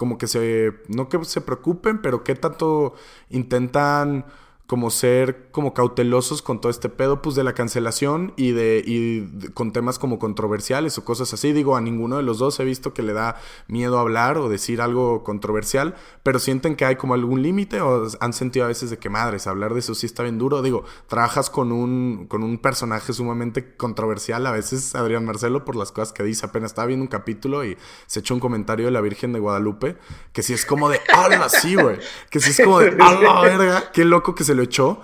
como 0.00 0.16
que 0.16 0.26
se, 0.26 0.72
no 0.88 1.10
que 1.10 1.22
se 1.26 1.42
preocupen, 1.42 2.00
pero 2.00 2.24
qué 2.24 2.34
tanto 2.34 2.94
intentan 3.28 4.24
como 4.70 4.90
ser 4.92 5.48
como 5.50 5.74
cautelosos 5.74 6.42
con 6.42 6.60
todo 6.60 6.70
este 6.70 6.88
pedo 6.88 7.22
pues 7.22 7.34
de 7.34 7.42
la 7.42 7.54
cancelación 7.54 8.32
y 8.36 8.52
de 8.52 8.80
y 8.86 9.50
con 9.50 9.72
temas 9.72 9.98
como 9.98 10.20
controversiales 10.20 10.96
o 10.96 11.04
cosas 11.04 11.34
así 11.34 11.52
digo 11.52 11.74
a 11.74 11.80
ninguno 11.80 12.18
de 12.18 12.22
los 12.22 12.38
dos 12.38 12.60
he 12.60 12.64
visto 12.64 12.94
que 12.94 13.02
le 13.02 13.12
da 13.12 13.34
miedo 13.66 13.98
hablar 13.98 14.38
o 14.38 14.48
decir 14.48 14.80
algo 14.80 15.24
controversial 15.24 15.96
pero 16.22 16.38
sienten 16.38 16.76
que 16.76 16.84
hay 16.84 16.94
como 16.94 17.14
algún 17.14 17.42
límite 17.42 17.80
o 17.80 18.06
han 18.20 18.32
sentido 18.32 18.64
a 18.64 18.68
veces 18.68 18.90
de 18.90 18.98
que 18.98 19.10
madres 19.10 19.48
hablar 19.48 19.74
de 19.74 19.80
eso 19.80 19.96
sí 19.96 20.06
está 20.06 20.22
bien 20.22 20.38
duro 20.38 20.62
digo 20.62 20.84
trabajas 21.08 21.50
con 21.50 21.72
un 21.72 22.26
con 22.28 22.44
un 22.44 22.56
personaje 22.58 23.12
sumamente 23.12 23.74
controversial 23.74 24.46
a 24.46 24.52
veces 24.52 24.94
Adrián 24.94 25.24
Marcelo 25.24 25.64
por 25.64 25.74
las 25.74 25.90
cosas 25.90 26.12
que 26.12 26.22
dice 26.22 26.46
apenas 26.46 26.70
estaba 26.70 26.86
viendo 26.86 27.02
un 27.02 27.08
capítulo 27.08 27.64
y 27.64 27.76
se 28.06 28.20
echó 28.20 28.34
un 28.34 28.40
comentario 28.40 28.86
de 28.86 28.92
la 28.92 29.00
Virgen 29.00 29.32
de 29.32 29.40
Guadalupe 29.40 29.96
que 30.32 30.44
si 30.44 30.52
es 30.52 30.64
como 30.64 30.88
de 30.88 31.00
¡Hala! 31.12 31.48
sí 31.48 31.74
güey 31.74 31.98
que 32.30 32.38
si 32.38 32.50
es 32.50 32.60
como 32.62 32.78
de 32.78 32.96
¡Hala 33.00 33.40
verga! 33.40 33.90
qué 33.92 34.04
loco 34.04 34.36
que 34.36 34.44
se 34.44 34.59
lo 34.60 34.64
echó, 34.64 35.00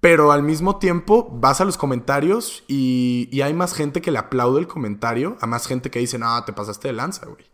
pero 0.00 0.30
al 0.30 0.42
mismo 0.42 0.78
tiempo 0.78 1.28
vas 1.32 1.60
a 1.60 1.64
los 1.64 1.76
comentarios 1.76 2.62
y, 2.68 3.40
hay 3.42 3.54
más 3.54 3.74
gente 3.74 4.00
que 4.00 4.10
le 4.10 4.18
aplaude 4.18 4.60
el 4.60 4.68
comentario, 4.68 5.36
a 5.40 5.46
más 5.46 5.66
gente 5.66 5.90
que 5.90 5.98
dice, 5.98 6.18
no, 6.18 6.44
te 6.44 6.52
pasaste 6.52 6.88
de 6.88 6.94
lanza, 6.94 7.26
güey. 7.26 7.44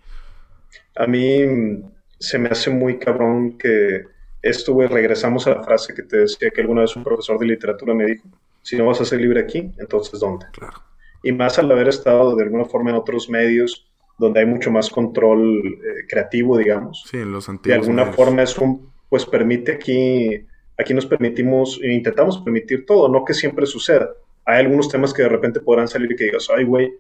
A 0.97 1.07
mí 1.07 1.45
mm, 1.45 1.85
se 2.19 2.39
me 2.39 2.49
hace 2.49 2.71
muy 2.71 2.99
cabrón 2.99 3.57
que 3.57 4.03
esto, 4.43 4.75
güey, 4.75 4.89
regresamos 4.89 5.47
a 5.47 5.55
la 5.55 5.63
frase 5.63 5.95
que 5.95 6.03
te 6.03 6.19
decía 6.19 6.51
que 6.51 6.61
alguna 6.61 6.83
vez 6.83 6.95
un 6.97 7.05
profesor 7.05 7.39
de 7.39 7.47
literatura 7.47 7.95
me 7.95 8.05
dijo, 8.05 8.29
si 8.63 8.77
no 8.77 8.87
vas 8.87 9.01
a 9.01 9.05
ser 9.05 9.21
libre 9.21 9.41
aquí, 9.41 9.73
entonces 9.79 10.21
¿dónde? 10.21 10.47
Claro. 10.53 10.83
Y 11.23 11.33
más 11.33 11.59
al 11.59 11.71
haber 11.71 11.89
estado 11.89 12.37
de 12.37 12.43
alguna 12.43 12.67
forma 12.67 12.91
en 12.91 12.97
otros 12.97 13.31
medios 13.31 13.87
donde 14.19 14.41
hay 14.41 14.47
mucho 14.47 14.71
más 14.71 14.91
control 14.91 15.65
eh, 15.67 16.07
creativo, 16.09 16.59
digamos. 16.59 17.05
Sí, 17.11 17.17
en 17.19 17.33
los 17.33 17.49
antiguos. 17.49 17.79
De 17.79 17.81
alguna 17.81 18.13
forma 18.13 18.43
es 18.43 18.57
un, 18.59 18.93
pues 19.09 19.25
permite 19.25 19.73
aquí 19.73 20.47
aquí 20.79 20.95
nos 20.95 21.07
permitimos, 21.07 21.81
e 21.83 21.93
intentamos 21.93 22.39
permitir 22.39 22.87
todo, 22.87 23.09
no 23.09 23.25
que 23.25 23.35
siempre 23.35 23.67
suceda. 23.67 24.11
Hay 24.45 24.61
algunos 24.61 24.89
temas 24.89 25.13
que 25.13 25.23
de 25.23 25.29
repente 25.29 25.61
podrán 25.61 25.89
salir 25.89 26.13
y 26.13 26.17
que 26.17 26.25
digas, 26.25 26.49
ay, 26.55 26.65
güey, 26.65 26.93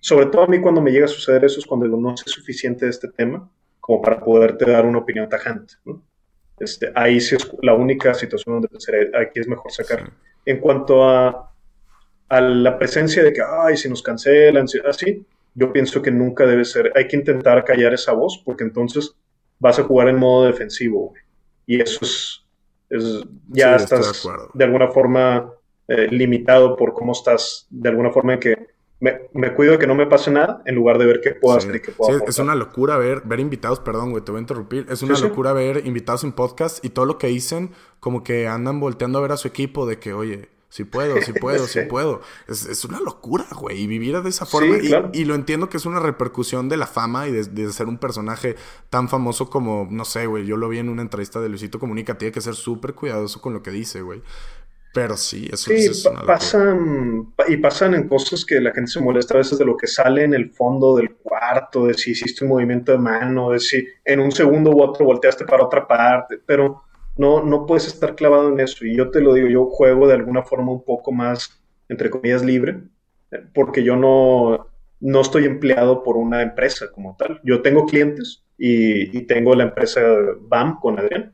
sobre 0.00 0.26
todo 0.26 0.42
a 0.42 0.46
mí 0.46 0.60
cuando 0.60 0.80
me 0.80 0.90
llega 0.90 1.04
a 1.04 1.08
suceder 1.08 1.44
eso 1.44 1.60
es 1.60 1.66
cuando 1.66 1.86
digo, 1.86 1.98
no 1.98 2.16
sé 2.16 2.24
suficiente 2.26 2.86
de 2.86 2.90
este 2.90 3.08
tema 3.08 3.48
como 3.80 4.02
para 4.02 4.20
poderte 4.20 4.70
dar 4.70 4.84
una 4.86 4.98
opinión 4.98 5.28
tajante. 5.28 5.74
Este, 6.58 6.92
ahí 6.94 7.20
sí 7.20 7.34
es 7.36 7.50
la 7.62 7.74
única 7.74 8.14
situación 8.14 8.54
donde 8.54 8.68
pensaré, 8.68 9.10
aquí 9.16 9.40
es 9.40 9.48
mejor 9.48 9.72
sacar. 9.72 10.12
En 10.44 10.60
cuanto 10.60 11.04
a, 11.04 11.52
a 12.28 12.40
la 12.40 12.78
presencia 12.78 13.22
de 13.22 13.32
que, 13.32 13.42
ay, 13.42 13.76
si 13.76 13.88
nos 13.88 14.02
cancelan, 14.02 14.66
así, 14.88 15.26
yo 15.54 15.72
pienso 15.72 16.00
que 16.00 16.10
nunca 16.10 16.46
debe 16.46 16.64
ser, 16.64 16.92
hay 16.94 17.08
que 17.08 17.16
intentar 17.16 17.64
callar 17.64 17.92
esa 17.94 18.12
voz 18.12 18.40
porque 18.44 18.64
entonces 18.64 19.14
vas 19.58 19.78
a 19.78 19.84
jugar 19.84 20.08
en 20.08 20.16
modo 20.16 20.46
defensivo, 20.46 21.12
Y 21.66 21.80
eso 21.80 22.04
es, 22.04 22.41
ya 23.48 23.76
estás 23.76 24.28
de, 24.54 24.64
alguna 24.64 24.88
forma 24.88 25.52
eh, 25.88 26.08
limitado 26.10 26.76
por 26.76 26.92
cómo 26.92 27.12
estás, 27.12 27.66
de 27.70 27.88
alguna 27.88 28.10
forma 28.10 28.34
en 28.34 28.40
que 28.40 28.72
me, 29.00 29.52
cuido 29.54 29.72
de 29.72 29.78
que 29.78 29.86
no 29.86 29.96
me 29.96 30.06
pase 30.06 30.30
nada 30.30 30.62
en 30.64 30.76
lugar 30.76 30.96
de 30.96 31.06
ver 31.06 31.20
qué 31.20 31.32
puedo 31.32 31.56
hacer 31.56 31.74
y 31.74 31.80
qué 31.80 31.90
puedo 31.90 32.14
hacer. 32.14 32.28
Es 32.28 32.38
una 32.38 32.54
locura 32.54 32.96
ver, 32.98 33.22
ver 33.24 33.40
invitados, 33.40 33.80
perdón, 33.80 34.12
güey, 34.12 34.22
te 34.22 34.30
voy 34.30 34.38
a 34.38 34.42
interrumpir. 34.42 34.86
Es 34.88 35.02
una 35.02 35.18
locura 35.18 35.52
ver 35.52 35.84
invitados 35.84 36.22
en 36.22 36.32
podcast 36.32 36.84
y 36.84 36.90
todo 36.90 37.04
lo 37.04 37.18
que 37.18 37.26
dicen, 37.26 37.72
como 37.98 38.22
que 38.22 38.46
andan 38.46 38.78
volteando 38.78 39.18
a 39.18 39.22
ver 39.22 39.32
a 39.32 39.36
su 39.36 39.48
equipo 39.48 39.86
de 39.86 39.98
que, 39.98 40.12
oye, 40.12 40.50
si 40.72 40.84
puedo, 40.84 41.20
si 41.20 41.32
puedo, 41.38 41.66
si 41.66 41.82
puedo. 41.82 42.22
Es, 42.48 42.82
una 42.86 42.98
locura, 42.98 43.44
güey. 43.54 43.82
Y 43.82 43.86
vivir 43.86 44.18
de 44.22 44.30
esa 44.30 44.46
forma. 44.46 44.78
y, 45.12 45.24
lo 45.26 45.34
entiendo 45.34 45.68
que 45.68 45.76
es 45.76 45.84
una 45.84 46.00
repercusión 46.00 46.70
de 46.70 46.78
la 46.78 46.86
fama 46.86 47.28
y 47.28 47.32
de, 47.32 47.72
ser 47.72 47.88
un 47.88 47.98
personaje 47.98 48.56
tan 48.88 49.10
famoso 49.10 49.50
como, 49.50 49.86
no 49.90 50.06
sé, 50.06 50.24
güey. 50.24 50.46
Yo 50.46 50.56
lo 50.56 50.70
vi 50.70 50.78
en 50.78 50.88
una 50.88 51.02
entrevista 51.02 51.42
de 51.42 51.50
Luisito 51.50 51.78
Comunica. 51.78 52.16
Tiene 52.16 52.32
que 52.32 52.40
ser 52.40 52.54
súper 52.54 52.94
cuidadoso 52.94 53.42
con 53.42 53.52
lo 53.52 53.62
que 53.62 53.70
dice, 53.70 54.00
güey. 54.00 54.22
Pero 54.94 55.18
sí, 55.18 55.46
eso 55.52 55.70
sí, 55.70 55.74
es 55.74 56.06
una 56.06 56.22
pasan 56.22 57.34
y 57.48 57.56
pasan 57.58 57.92
en 57.92 58.08
cosas 58.08 58.42
que 58.42 58.58
la 58.58 58.72
gente 58.72 58.90
se 58.90 59.00
molesta 59.00 59.34
a 59.34 59.38
veces 59.38 59.58
de 59.58 59.66
lo 59.66 59.76
que 59.76 59.86
sale 59.86 60.24
en 60.24 60.32
el 60.32 60.50
fondo 60.52 60.96
del 60.96 61.16
cuarto, 61.16 61.86
de 61.86 61.94
si 61.94 62.12
hiciste 62.12 62.44
un 62.44 62.50
movimiento 62.50 62.92
de 62.92 62.98
mano, 62.98 63.50
de 63.50 63.60
si 63.60 63.86
en 64.06 64.20
un 64.20 64.32
segundo 64.32 64.70
u 64.70 64.82
otro 64.82 65.04
volteaste 65.04 65.44
para 65.44 65.64
otra 65.64 65.86
parte, 65.86 66.38
pero 66.44 66.82
no, 67.16 67.42
no 67.42 67.66
puedes 67.66 67.86
estar 67.86 68.14
clavado 68.14 68.48
en 68.48 68.60
eso. 68.60 68.86
Y 68.86 68.96
yo 68.96 69.10
te 69.10 69.20
lo 69.20 69.34
digo, 69.34 69.48
yo 69.48 69.66
juego 69.66 70.06
de 70.06 70.14
alguna 70.14 70.42
forma 70.42 70.72
un 70.72 70.84
poco 70.84 71.12
más, 71.12 71.62
entre 71.88 72.10
comillas, 72.10 72.44
libre, 72.44 72.80
porque 73.54 73.82
yo 73.82 73.96
no, 73.96 74.68
no 75.00 75.20
estoy 75.20 75.44
empleado 75.44 76.02
por 76.02 76.16
una 76.16 76.42
empresa 76.42 76.90
como 76.92 77.16
tal. 77.16 77.40
Yo 77.44 77.62
tengo 77.62 77.86
clientes 77.86 78.44
y, 78.56 79.22
tengo 79.22 79.54
la 79.54 79.64
empresa 79.64 80.00
BAM 80.40 80.80
con 80.80 80.98
Adrián. 80.98 81.32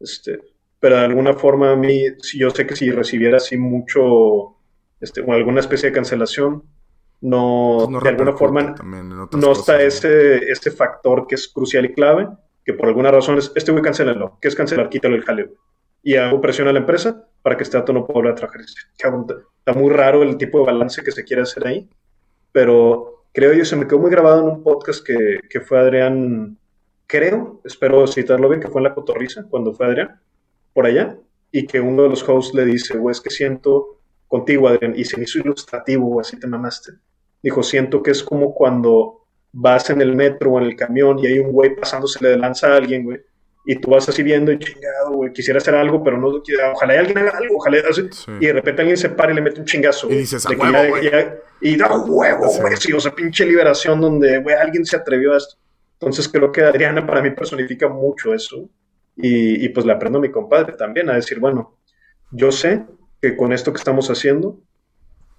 Este, 0.00 0.40
pero 0.78 0.96
de 0.96 1.04
alguna 1.04 1.34
forma 1.34 1.72
a 1.72 1.76
mí, 1.76 2.02
yo 2.34 2.50
sé 2.50 2.66
que 2.66 2.76
si 2.76 2.90
recibiera 2.90 3.36
así 3.36 3.56
mucho, 3.56 4.56
este, 5.00 5.20
o 5.20 5.32
alguna 5.32 5.60
especie 5.60 5.90
de 5.90 5.94
cancelación, 5.94 6.64
no, 7.22 7.86
pues 7.90 8.02
de 8.02 8.08
alguna 8.08 8.32
forma 8.32 8.74
no 8.82 9.52
está 9.52 9.82
ese, 9.82 10.38
ese 10.50 10.70
factor 10.70 11.26
que 11.26 11.34
es 11.34 11.48
crucial 11.48 11.84
y 11.84 11.92
clave 11.92 12.28
que 12.70 12.78
por 12.78 12.88
alguna 12.88 13.10
razón 13.10 13.38
es, 13.38 13.50
este 13.56 13.72
güey 13.72 13.82
cancelenlo, 13.82 14.38
¿qué 14.40 14.48
es 14.48 14.54
cancelar? 14.54 14.88
Quítalo 14.88 15.16
el 15.16 15.24
jaleo. 15.24 15.48
Y 16.02 16.14
hago 16.14 16.40
presión 16.40 16.68
a 16.68 16.72
la 16.72 16.78
empresa 16.78 17.26
para 17.42 17.56
que 17.56 17.64
este 17.64 17.76
dato 17.76 17.92
no 17.92 18.06
pueda 18.06 18.34
trabajar. 18.34 18.60
Está 18.60 19.72
muy 19.74 19.90
raro 19.90 20.22
el 20.22 20.36
tipo 20.36 20.60
de 20.60 20.66
balance 20.66 21.02
que 21.02 21.10
se 21.10 21.24
quiere 21.24 21.42
hacer 21.42 21.66
ahí, 21.66 21.88
pero 22.52 23.24
creo 23.32 23.52
yo, 23.52 23.64
se 23.64 23.76
me 23.76 23.86
quedó 23.86 23.98
muy 23.98 24.10
grabado 24.10 24.40
en 24.42 24.56
un 24.56 24.62
podcast 24.62 25.04
que, 25.04 25.40
que 25.48 25.60
fue 25.60 25.78
Adrián, 25.80 26.56
creo, 27.06 27.60
espero 27.64 28.06
citarlo 28.06 28.48
bien, 28.48 28.60
que 28.60 28.68
fue 28.68 28.80
en 28.80 28.84
La 28.84 28.94
Cotorriza, 28.94 29.44
cuando 29.50 29.74
fue 29.74 29.86
Adrián, 29.86 30.20
por 30.72 30.86
allá, 30.86 31.18
y 31.50 31.66
que 31.66 31.80
uno 31.80 32.04
de 32.04 32.10
los 32.10 32.26
hosts 32.28 32.54
le 32.54 32.64
dice, 32.64 32.96
güey, 32.96 33.12
es 33.12 33.20
que 33.20 33.30
siento 33.30 33.98
contigo, 34.28 34.68
Adrián, 34.68 34.94
y 34.96 35.04
se 35.04 35.16
me 35.16 35.24
hizo 35.24 35.40
ilustrativo, 35.40 36.20
así 36.20 36.38
te 36.38 36.46
mamaste. 36.46 36.92
Dijo, 37.42 37.62
siento 37.62 38.02
que 38.02 38.12
es 38.12 38.22
como 38.22 38.54
cuando 38.54 39.19
vas 39.52 39.90
en 39.90 40.00
el 40.00 40.14
metro 40.14 40.52
o 40.52 40.60
en 40.60 40.66
el 40.66 40.76
camión 40.76 41.18
y 41.18 41.26
hay 41.26 41.38
un 41.38 41.52
güey 41.52 41.74
pasándose 41.74 42.26
de 42.26 42.36
lanza 42.36 42.72
a 42.72 42.76
alguien, 42.76 43.04
güey, 43.04 43.20
y 43.64 43.76
tú 43.76 43.90
vas 43.90 44.08
así 44.08 44.22
viendo 44.22 44.52
y 44.52 44.58
chingado, 44.58 45.12
güey, 45.12 45.32
quisiera 45.32 45.58
hacer 45.58 45.74
algo, 45.74 46.02
pero 46.02 46.16
no, 46.16 46.28
ojalá 46.72 46.98
alguien 46.98 47.18
haga 47.18 47.36
algo, 47.36 47.56
ojalá, 47.56 47.78
y 48.40 48.46
de 48.46 48.52
repente 48.52 48.82
alguien 48.82 48.96
se 48.96 49.10
para 49.10 49.32
y 49.32 49.34
le 49.34 49.42
mete 49.42 49.60
un 49.60 49.66
chingazo. 49.66 50.10
Y 50.10 50.16
dices, 50.16 50.46
a 50.46 50.50
huevo, 50.50 50.96
y 51.60 51.76
da 51.76 51.96
huevo, 51.98 52.46
güey, 52.60 52.76
sí, 52.78 52.92
o 52.92 53.00
sea, 53.00 53.12
pinche 53.14 53.44
liberación 53.44 54.00
donde, 54.00 54.38
güey, 54.38 54.56
alguien 54.56 54.84
se 54.84 54.96
atrevió 54.96 55.34
a 55.34 55.36
esto. 55.36 55.56
Entonces 55.94 56.28
creo 56.28 56.50
que 56.50 56.62
Adriana 56.62 57.06
para 57.06 57.20
mí 57.20 57.30
personifica 57.30 57.86
mucho 57.88 58.32
eso. 58.32 58.70
Y, 59.16 59.62
y 59.62 59.68
pues 59.68 59.84
le 59.84 59.92
aprendo 59.92 60.18
a 60.18 60.22
mi 60.22 60.30
compadre 60.30 60.72
también 60.72 61.10
a 61.10 61.14
decir, 61.14 61.38
bueno, 61.38 61.76
yo 62.30 62.50
sé 62.50 62.86
que 63.20 63.36
con 63.36 63.52
esto 63.52 63.70
que 63.70 63.78
estamos 63.78 64.08
haciendo 64.08 64.58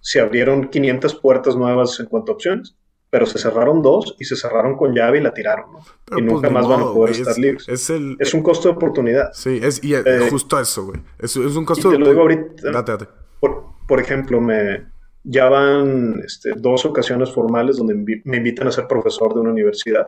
se 0.02 0.20
abrieron 0.20 0.70
500 0.70 1.16
puertas 1.16 1.56
nuevas 1.56 2.00
en 2.00 2.06
cuanto 2.06 2.32
a 2.32 2.36
opciones 2.36 2.76
pero 3.12 3.26
se 3.26 3.38
cerraron 3.38 3.82
dos 3.82 4.16
y 4.20 4.26
se 4.26 4.38
cerraron 4.38 4.78
con 4.78 4.96
llave 4.96 5.20
y 5.20 5.22
la 5.22 5.34
tiraron, 5.34 5.74
¿no? 5.74 5.80
y 5.80 5.84
pues, 6.12 6.24
nunca 6.24 6.50
más 6.50 6.68
van 6.68 6.80
a 6.80 6.86
poder 6.86 7.12
estar 7.12 7.38
libres. 7.38 7.68
Es, 7.68 7.90
el, 7.90 8.16
es 8.20 8.34
un 8.34 8.42
costo 8.42 8.70
de 8.70 8.76
oportunidad. 8.76 9.32
Sí, 9.34 9.60
es 9.62 9.84
y 9.84 9.94
eh, 9.94 10.30
justo 10.30 10.58
eso, 10.60 10.86
güey. 10.86 11.02
Es, 11.20 11.36
es, 11.36 11.56
un 11.58 11.66
costo 11.66 11.90
y 11.90 11.92
te 11.92 12.00
lo 12.00 12.08
digo 12.08 12.22
ahorita. 12.22 12.72
Date, 12.72 12.92
date. 12.94 13.08
Por, 13.42 13.66
por, 13.86 14.00
ejemplo, 14.00 14.40
me 14.40 14.86
ya 15.24 15.50
van 15.50 16.22
este, 16.26 16.54
dos 16.56 16.86
ocasiones 16.86 17.30
formales 17.32 17.78
donde 17.78 18.22
me 18.24 18.38
invitan 18.38 18.68
a 18.68 18.72
ser 18.72 18.88
profesor 18.88 19.34
de 19.34 19.42
una 19.42 19.52
universidad 19.52 20.08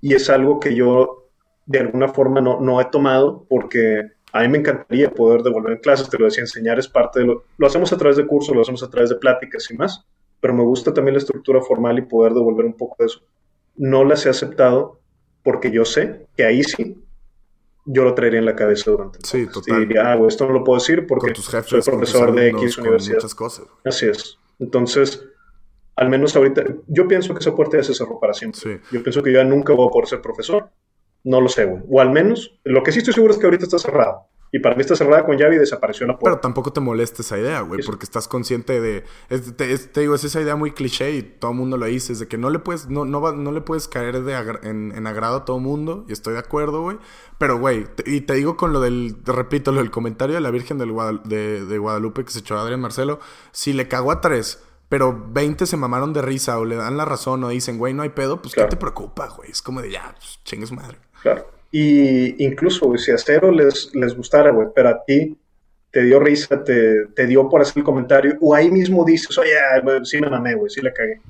y 0.00 0.14
es 0.14 0.28
algo 0.28 0.58
que 0.58 0.74
yo 0.74 1.28
de 1.66 1.78
alguna 1.78 2.08
forma 2.08 2.40
no, 2.40 2.60
no 2.60 2.80
he 2.80 2.84
tomado 2.86 3.46
porque 3.48 4.10
a 4.32 4.42
mí 4.42 4.48
me 4.48 4.58
encantaría 4.58 5.10
poder 5.10 5.42
devolver 5.42 5.80
clases, 5.80 6.10
te 6.10 6.18
lo 6.18 6.24
decía, 6.24 6.42
enseñar 6.42 6.78
es 6.80 6.88
parte 6.88 7.20
de 7.20 7.26
lo... 7.26 7.44
Lo 7.58 7.66
hacemos 7.66 7.92
a 7.92 7.96
través 7.96 8.16
de 8.16 8.26
cursos, 8.26 8.54
lo 8.54 8.62
hacemos 8.62 8.82
a 8.82 8.90
través 8.90 9.10
de 9.10 9.16
pláticas 9.16 9.70
y 9.70 9.74
más, 9.74 10.04
pero 10.40 10.54
me 10.54 10.62
gusta 10.62 10.92
también 10.94 11.14
la 11.14 11.20
estructura 11.20 11.60
formal 11.60 11.98
y 11.98 12.02
poder 12.02 12.32
devolver 12.32 12.66
un 12.66 12.76
poco 12.76 12.96
de 12.98 13.06
eso. 13.06 13.20
No 13.76 14.04
las 14.04 14.26
he 14.26 14.28
aceptado 14.28 15.00
porque 15.42 15.70
yo 15.70 15.84
sé 15.84 16.26
que 16.36 16.44
ahí 16.44 16.62
sí 16.62 17.02
yo 17.86 18.04
lo 18.04 18.14
traería 18.14 18.38
en 18.38 18.46
la 18.46 18.56
cabeza 18.56 18.90
durante 18.90 19.18
el 19.18 19.24
Sí, 19.24 19.46
total. 19.46 19.76
Y 19.76 19.86
diría, 19.86 20.12
ah, 20.12 20.26
esto 20.26 20.46
no 20.46 20.52
lo 20.52 20.64
puedo 20.64 20.78
decir 20.78 21.06
porque 21.06 21.34
soy 21.34 21.82
profesor 21.82 22.34
de 22.34 22.48
X 22.50 22.78
universidad. 22.78 23.16
Muchas 23.16 23.34
cosas. 23.34 23.66
Así 23.84 24.06
es. 24.06 24.38
Entonces, 24.58 25.24
al 25.96 26.08
menos 26.08 26.36
ahorita, 26.36 26.64
yo 26.86 27.08
pienso 27.08 27.34
que 27.34 27.40
esa 27.40 27.54
puerta 27.54 27.78
ya 27.78 27.82
se 27.82 27.94
cerró 27.94 28.20
para 28.20 28.34
siempre. 28.34 28.80
Yo 28.90 29.02
pienso 29.02 29.22
que 29.22 29.32
ya 29.32 29.44
nunca 29.44 29.72
voy 29.72 29.88
a 29.88 29.90
poder 29.90 30.08
ser 30.08 30.20
profesor. 30.20 30.70
No 31.24 31.40
lo 31.40 31.48
sé, 31.48 31.64
güey. 31.64 31.82
O 31.90 32.00
al 32.00 32.10
menos, 32.10 32.58
lo 32.64 32.82
que 32.82 32.92
sí 32.92 32.98
estoy 32.98 33.14
seguro 33.14 33.32
es 33.32 33.38
que 33.38 33.46
ahorita 33.46 33.64
está 33.64 33.78
cerrado. 33.78 34.26
Y 34.52 34.58
para 34.58 34.74
mí 34.74 34.80
está 34.80 34.96
cerrada 34.96 35.24
con 35.24 35.36
llave 35.36 35.54
y 35.56 35.58
desapareció 35.58 36.06
la 36.06 36.14
puerta. 36.18 36.36
Pero 36.36 36.40
tampoco 36.40 36.72
te 36.72 36.80
molesta 36.80 37.22
esa 37.22 37.38
idea, 37.38 37.60
güey, 37.60 37.82
porque 37.84 38.04
estás 38.04 38.26
consciente 38.26 38.80
de... 38.80 39.04
te, 39.56 40.00
digo, 40.00 40.16
es 40.16 40.24
esa 40.24 40.40
idea 40.40 40.56
muy 40.56 40.72
cliché 40.72 41.12
y 41.12 41.22
todo 41.22 41.52
el 41.52 41.56
mundo 41.56 41.76
lo 41.76 41.86
dice, 41.86 42.12
es 42.12 42.18
de 42.18 42.26
que 42.26 42.36
no 42.36 42.50
le 42.50 42.58
puedes, 42.58 42.88
no, 42.88 43.04
no, 43.04 43.32
no 43.32 43.52
le 43.52 43.60
puedes 43.60 43.86
caer 43.86 44.22
de 44.22 44.34
en, 44.62 45.06
agrado 45.06 45.36
a 45.36 45.44
todo 45.44 45.58
el 45.58 45.62
mundo, 45.62 46.04
y 46.08 46.12
estoy 46.12 46.32
de 46.32 46.40
acuerdo, 46.40 46.82
güey. 46.82 46.98
Pero, 47.38 47.58
güey, 47.58 47.86
y 48.06 48.22
te 48.22 48.34
digo 48.34 48.56
con 48.56 48.72
lo 48.72 48.80
del, 48.80 49.16
te 49.24 49.32
repito, 49.32 49.70
lo 49.70 49.78
del 49.78 49.90
comentario 49.90 50.34
de 50.34 50.40
la 50.40 50.50
Virgen 50.50 50.78
del 50.78 50.92
de, 51.24 51.64
de, 51.64 51.78
Guadalupe 51.78 52.24
que 52.24 52.32
se 52.32 52.40
echó 52.40 52.58
a 52.58 52.62
Adrián 52.62 52.80
Marcelo, 52.80 53.20
si 53.52 53.72
le 53.72 53.86
cagó 53.86 54.10
a 54.10 54.20
tres, 54.20 54.62
pero 54.88 55.28
20 55.30 55.64
se 55.66 55.76
mamaron 55.76 56.12
de 56.12 56.22
risa 56.22 56.58
o 56.58 56.64
le 56.64 56.74
dan 56.74 56.96
la 56.96 57.04
razón 57.04 57.44
o 57.44 57.48
dicen, 57.50 57.78
güey, 57.78 57.94
no 57.94 58.02
hay 58.02 58.08
pedo, 58.08 58.42
pues 58.42 58.54
¿qué 58.54 58.64
te 58.64 58.76
preocupa, 58.76 59.28
güey? 59.28 59.52
Es 59.52 59.62
como 59.62 59.80
de 59.80 59.92
ya, 59.92 60.12
pues, 60.18 60.40
chingues 60.44 60.72
madre. 60.72 60.98
Claro. 61.22 61.59
Y 61.70 62.44
incluso, 62.44 62.86
güey, 62.86 62.98
si 62.98 63.12
a 63.12 63.18
cero 63.18 63.50
les, 63.52 63.94
les 63.94 64.16
gustara, 64.16 64.50
güey, 64.50 64.68
pero 64.74 64.88
a 64.88 65.04
ti 65.04 65.36
te 65.90 66.02
dio 66.02 66.20
risa, 66.20 66.62
te, 66.64 67.06
te, 67.06 67.26
dio 67.26 67.48
por 67.48 67.62
hacer 67.62 67.78
el 67.78 67.84
comentario, 67.84 68.36
o 68.40 68.54
ahí 68.54 68.70
mismo 68.70 69.04
dices, 69.04 69.36
oye, 69.38 69.52
sí 70.04 70.20
me 70.20 70.30
mamé, 70.30 70.54
güey, 70.54 70.70
sí 70.70 70.80
le 70.80 70.92
cagué. 70.92 71.20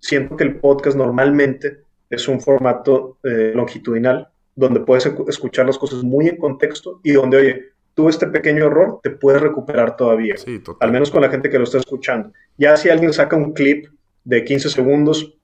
Siento 0.00 0.36
que 0.36 0.44
el 0.44 0.56
podcast 0.56 0.96
normalmente 0.96 1.78
es 2.10 2.26
un 2.28 2.40
formato 2.40 3.18
eh, 3.22 3.52
longitudinal, 3.54 4.28
donde 4.54 4.80
puedes 4.80 5.06
escuchar 5.28 5.66
las 5.66 5.78
cosas 5.78 6.02
muy 6.02 6.28
en 6.28 6.36
contexto 6.36 7.00
y 7.02 7.12
donde, 7.12 7.36
oye, 7.36 7.64
tú 7.94 8.08
este 8.08 8.26
pequeño 8.26 8.66
error 8.66 9.00
te 9.02 9.10
puedes 9.10 9.40
recuperar 9.40 9.96
todavía. 9.96 10.36
Sí, 10.36 10.60
al 10.80 10.92
menos 10.92 11.10
con 11.10 11.22
la 11.22 11.30
gente 11.30 11.50
que 11.50 11.58
lo 11.58 11.64
está 11.64 11.78
escuchando. 11.78 12.32
Ya 12.56 12.76
si 12.76 12.88
alguien 12.88 13.12
saca 13.12 13.36
un 13.36 13.52
clip 13.52 13.86
de 14.24 14.44
15 14.44 14.70
segundos, 14.70 15.37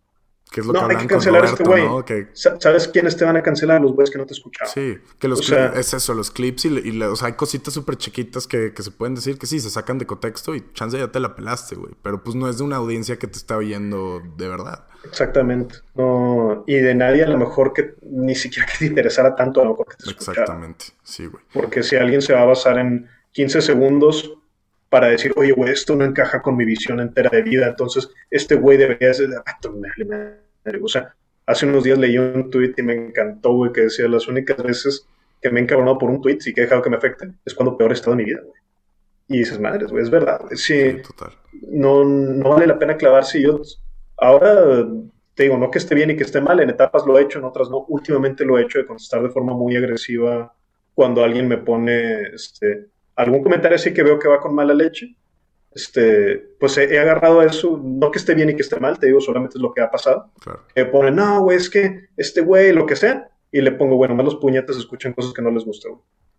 no, 0.62 0.86
hay 0.86 0.96
que 0.96 1.06
cancelar 1.06 1.44
a 1.44 1.46
este 1.46 1.64
güey. 1.64 1.84
¿Sabes 2.32 2.88
quiénes 2.88 3.16
te 3.16 3.24
van 3.24 3.36
a 3.36 3.42
cancelar? 3.42 3.80
Los 3.80 3.92
güeyes 3.92 4.10
que 4.10 4.18
no 4.18 4.26
te 4.26 4.34
escuchaban. 4.34 4.72
Sí, 4.72 4.98
que 5.18 5.28
los 5.28 5.50
es 5.50 5.94
eso, 5.94 6.14
los 6.14 6.30
clips 6.30 6.64
y, 6.66 7.02
o 7.02 7.16
sea, 7.16 7.28
hay 7.28 7.34
cositas 7.34 7.74
súper 7.74 7.96
chiquitas 7.96 8.46
que, 8.46 8.72
se 8.76 8.90
pueden 8.90 9.14
decir 9.14 9.38
que 9.38 9.46
sí, 9.46 9.60
se 9.60 9.70
sacan 9.70 9.98
de 9.98 10.06
contexto 10.06 10.54
y 10.54 10.64
chance 10.72 10.98
ya 10.98 11.10
te 11.10 11.20
la 11.20 11.34
pelaste, 11.34 11.74
güey. 11.76 11.92
Pero 12.02 12.22
pues 12.22 12.36
no 12.36 12.48
es 12.48 12.58
de 12.58 12.64
una 12.64 12.76
audiencia 12.76 13.16
que 13.16 13.26
te 13.26 13.38
está 13.38 13.56
oyendo 13.56 14.22
de 14.36 14.48
verdad. 14.48 14.86
Exactamente. 15.04 15.76
No, 15.94 16.64
y 16.66 16.76
de 16.76 16.94
nadie 16.94 17.24
a 17.24 17.28
lo 17.28 17.38
mejor 17.38 17.72
que 17.72 17.94
ni 18.02 18.34
siquiera 18.34 18.66
que 18.66 18.78
te 18.78 18.86
interesara 18.86 19.36
tanto 19.36 19.60
a 19.60 19.64
lo 19.64 19.70
mejor 19.70 19.86
que 19.88 19.96
te 20.04 20.10
Exactamente, 20.10 20.86
sí, 21.02 21.26
güey. 21.26 21.42
Porque 21.52 21.82
si 21.82 21.96
alguien 21.96 22.22
se 22.22 22.32
va 22.32 22.42
a 22.42 22.46
basar 22.46 22.78
en 22.78 23.08
15 23.32 23.62
segundos 23.62 24.38
para 24.88 25.08
decir, 25.08 25.32
oye, 25.36 25.52
güey, 25.52 25.72
esto 25.72 25.96
no 25.96 26.04
encaja 26.04 26.40
con 26.40 26.56
mi 26.56 26.64
visión 26.64 27.00
entera 27.00 27.28
de 27.28 27.42
vida, 27.42 27.66
entonces 27.66 28.10
este 28.30 28.54
güey 28.54 28.78
debería 28.78 29.12
ser... 29.12 29.28
O 30.82 30.88
sea, 30.88 31.14
hace 31.46 31.66
unos 31.66 31.84
días 31.84 31.98
leí 31.98 32.18
un 32.18 32.50
tweet 32.50 32.74
y 32.76 32.82
me 32.82 32.94
encantó, 32.94 33.52
güey, 33.52 33.72
que 33.72 33.82
decía, 33.82 34.08
las 34.08 34.28
únicas 34.28 34.56
veces 34.56 35.06
que 35.40 35.50
me 35.50 35.60
he 35.60 35.62
encabronado 35.62 35.98
por 35.98 36.10
un 36.10 36.22
tweet 36.22 36.38
y 36.46 36.54
que 36.54 36.62
he 36.62 36.64
dejado 36.64 36.82
que 36.82 36.90
me 36.90 36.96
afecte 36.96 37.30
es 37.44 37.54
cuando 37.54 37.76
peor 37.76 37.90
he 37.90 37.94
estado 37.94 38.12
en 38.12 38.18
mi 38.18 38.24
vida, 38.24 38.40
güey. 38.42 38.60
Y 39.28 39.38
dices, 39.38 39.58
madres, 39.58 39.90
güey, 39.90 40.02
es 40.02 40.10
verdad. 40.10 40.40
Sí, 40.52 40.98
No, 41.68 42.04
no 42.04 42.50
vale 42.50 42.66
la 42.66 42.78
pena 42.78 42.96
clavarse. 42.96 43.40
Yo 43.40 43.60
ahora 44.18 44.86
te 45.34 45.44
digo, 45.44 45.56
no 45.56 45.70
que 45.70 45.78
esté 45.78 45.94
bien 45.94 46.10
y 46.10 46.16
que 46.16 46.24
esté 46.24 46.40
mal, 46.40 46.60
en 46.60 46.70
etapas 46.70 47.04
lo 47.06 47.18
he 47.18 47.22
hecho, 47.22 47.38
en 47.38 47.44
otras 47.44 47.70
no. 47.70 47.84
Últimamente 47.88 48.44
lo 48.44 48.58
he 48.58 48.62
hecho 48.62 48.78
de 48.78 48.86
contestar 48.86 49.22
de 49.22 49.30
forma 49.30 49.54
muy 49.54 49.76
agresiva 49.76 50.54
cuando 50.94 51.24
alguien 51.24 51.48
me 51.48 51.58
pone 51.58 52.22
este, 52.34 52.86
algún 53.16 53.42
comentario 53.42 53.76
así 53.76 53.92
que 53.92 54.02
veo 54.02 54.18
que 54.18 54.28
va 54.28 54.40
con 54.40 54.54
mala 54.54 54.74
leche 54.74 55.16
este, 55.74 56.36
pues 56.60 56.78
he, 56.78 56.98
agarrado 56.98 57.42
eso, 57.42 57.80
no 57.82 58.10
que 58.10 58.18
esté 58.18 58.34
bien 58.34 58.50
y 58.50 58.56
que 58.56 58.62
esté 58.62 58.78
mal, 58.78 58.98
te 58.98 59.06
digo, 59.06 59.20
solamente 59.20 59.58
es 59.58 59.62
lo 59.62 59.72
que 59.72 59.82
ha 59.82 59.90
pasado. 59.90 60.30
Claro. 60.40 60.60
Que 60.74 60.84
pone, 60.84 61.10
no, 61.10 61.42
güey, 61.42 61.56
es 61.56 61.68
que 61.68 62.08
este 62.16 62.42
güey, 62.42 62.72
lo 62.72 62.86
que 62.86 62.96
sea, 62.96 63.28
y 63.50 63.60
le 63.60 63.72
pongo, 63.72 63.96
bueno, 63.96 64.14
más 64.14 64.24
los 64.24 64.36
puñetes 64.36 64.76
escuchan 64.76 65.12
cosas 65.12 65.32
que 65.32 65.42
no 65.42 65.50
les 65.50 65.64
gustan, 65.64 65.92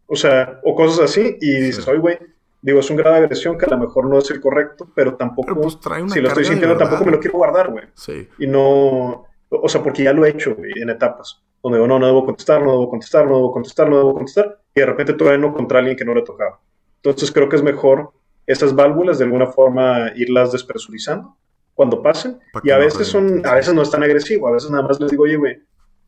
O 0.07 0.15
sea, 0.15 0.59
o 0.63 0.75
cosas 0.75 1.11
así, 1.11 1.37
y 1.41 1.51
dices, 1.61 1.87
oye, 1.87 1.99
güey, 1.99 2.17
digo, 2.61 2.79
es 2.79 2.89
un 2.89 2.97
grado 2.97 3.15
de 3.15 3.23
agresión 3.23 3.57
que 3.57 3.65
a 3.65 3.69
lo 3.69 3.77
mejor 3.77 4.07
no 4.07 4.17
es 4.17 4.31
el 4.31 4.39
correcto, 4.39 4.89
pero 4.95 5.15
tampoco, 5.15 5.53
pues, 5.55 5.77
si 6.13 6.21
lo 6.21 6.29
estoy 6.29 6.45
sintiendo, 6.45 6.77
tampoco 6.77 7.05
me 7.05 7.11
lo 7.11 7.19
quiero 7.19 7.37
guardar, 7.37 7.71
güey. 7.71 7.85
Sí. 7.93 8.27
Y 8.39 8.47
no, 8.47 9.27
o 9.49 9.69
sea, 9.69 9.83
porque 9.83 10.03
ya 10.03 10.13
lo 10.13 10.25
he 10.25 10.29
hecho, 10.29 10.55
güey, 10.55 10.71
en 10.81 10.89
etapas, 10.89 11.43
donde 11.61 11.77
digo, 11.77 11.87
no, 11.87 11.99
no 11.99 12.05
debo 12.05 12.25
contestar, 12.25 12.61
no 12.63 12.71
debo 12.71 12.89
contestar, 12.89 13.27
no 13.27 13.35
debo 13.35 13.51
contestar, 13.51 13.89
no 13.89 13.97
debo 13.97 14.13
contestar, 14.13 14.59
y 14.73 14.79
de 14.79 14.85
repente 14.85 15.13
todavía 15.13 15.39
no 15.39 15.53
contra 15.53 15.79
alguien 15.79 15.97
que 15.97 16.05
no 16.05 16.13
le 16.13 16.21
tocaba. 16.21 16.59
Entonces 16.97 17.31
creo 17.31 17.49
que 17.49 17.55
es 17.55 17.63
mejor 17.63 18.11
esas 18.47 18.75
válvulas 18.75 19.17
de 19.17 19.25
alguna 19.25 19.47
forma 19.47 20.11
irlas 20.15 20.51
despresurizando 20.51 21.37
cuando 21.73 22.01
pasen. 22.01 22.39
Y 22.63 22.71
a 22.71 22.77
veces 22.77 23.07
son, 23.07 23.45
a 23.45 23.53
veces 23.55 23.73
no 23.73 23.81
es 23.81 23.91
tan 23.91 24.03
agresivo, 24.03 24.47
a 24.47 24.51
veces 24.51 24.71
nada 24.71 24.83
más 24.83 24.99
les 24.99 25.11
digo, 25.11 25.23
oye, 25.23 25.35
güey, 25.35 25.61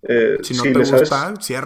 eh, 0.03 0.37
si, 0.41 0.53
no 0.71 0.85
sabes, 0.85 1.09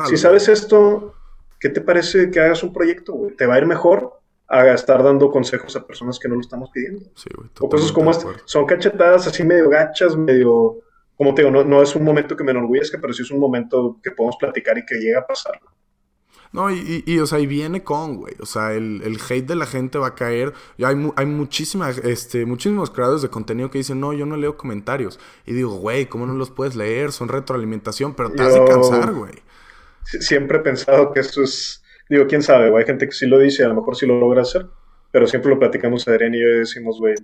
Si 0.10 0.18
sabes 0.18 0.48
esto, 0.48 1.14
¿qué 1.60 1.70
te 1.70 1.82
parece 1.82 2.32
que 2.32 2.40
hagas 2.40 2.64
un 2.64 2.74
proyecto, 2.74 3.14
güey? 3.14 3.36
Te 3.36 3.46
va 3.46 3.56
a 3.56 3.60
ir 3.60 3.66
mejor 3.66 4.20
a 4.48 4.74
estar 4.74 5.02
dando 5.02 5.32
consejos 5.32 5.76
a 5.76 5.86
personas 5.86 6.20
que 6.20 6.28
no 6.28 6.36
lo 6.36 6.42
estamos 6.42 6.70
pidiendo. 6.72 7.06
Sí, 7.16 7.30
güey, 7.34 7.50
o 7.60 7.70
cosas 7.70 7.92
como 7.92 8.12
estas. 8.12 8.42
Son 8.46 8.66
cachetadas 8.66 9.28
así 9.28 9.44
medio 9.44 9.70
gachas, 9.70 10.16
medio... 10.18 10.80
Como 11.16 11.36
te 11.36 11.44
digo, 11.44 11.52
no, 11.52 11.64
no 11.64 11.84
es 11.84 11.96
un 11.96 12.04
momento 12.04 12.36
que 12.36 12.44
me 12.44 12.50
enorgullezca, 12.50 12.98
pero 13.00 13.14
sí 13.14 13.22
es 13.22 13.30
un 13.30 13.40
momento 13.40 14.00
que 14.02 14.10
podemos 14.10 14.38
platicar 14.38 14.78
y 14.80 14.86
que 14.86 14.96
llega 14.96 15.20
a 15.20 15.28
pasar. 15.28 15.60
No, 16.54 16.70
y, 16.70 17.04
y, 17.06 17.20
o 17.20 17.28
sea, 17.28 17.40
y 17.40 17.48
viene 17.48 17.82
con, 17.82 18.18
güey. 18.18 18.36
O 18.42 18.46
sea, 18.46 18.74
el, 18.74 19.02
el, 19.06 19.18
hate 19.18 19.48
de 19.48 19.56
la 19.56 19.66
gente 19.66 19.98
va 19.98 20.08
a 20.08 20.16
caer. 20.16 20.52
Hay, 20.84 21.12
hay 21.16 21.26
muchísimas, 21.26 21.98
este, 22.00 22.46
muchísimos 22.46 22.90
creadores 22.90 23.22
de 23.22 23.30
contenido 23.30 23.72
que 23.72 23.78
dicen, 23.78 24.02
no, 24.02 24.12
yo 24.12 24.26
no 24.26 24.36
leo 24.36 24.58
comentarios. 24.58 25.18
Y 25.46 25.54
digo, 25.54 25.76
güey, 25.76 26.08
¿cómo 26.08 26.26
no 26.26 26.34
los 26.34 26.52
puedes 26.52 26.76
leer? 26.76 27.14
Son 27.14 27.30
retroalimentación, 27.30 28.16
pero 28.16 28.32
te 28.32 28.44
has 28.44 28.54
de 28.54 28.66
cansar, 28.66 29.14
güey. 29.14 29.32
Siempre 30.04 30.58
he 30.58 30.62
pensado 30.62 31.14
que 31.14 31.22
eso 31.22 31.42
es. 31.42 31.84
Digo, 32.10 32.28
quién 32.28 32.44
sabe, 32.44 32.70
güey. 32.70 32.84
Hay 32.84 32.88
gente 32.88 33.06
que 33.06 33.14
sí 33.14 33.28
lo 33.28 33.40
dice, 33.40 33.64
a 33.64 33.70
lo 33.70 33.76
mejor 33.76 33.96
sí 33.96 34.06
lo 34.06 34.20
logra 34.20 34.42
hacer. 34.42 34.68
Pero 35.12 35.28
siempre 35.28 35.52
lo 35.52 35.60
platicamos 35.60 36.06
Adrián 36.08 36.36
y 36.36 36.42
yo 36.42 36.48
y 36.48 36.60
decimos, 36.60 37.00
güey, 37.00 37.16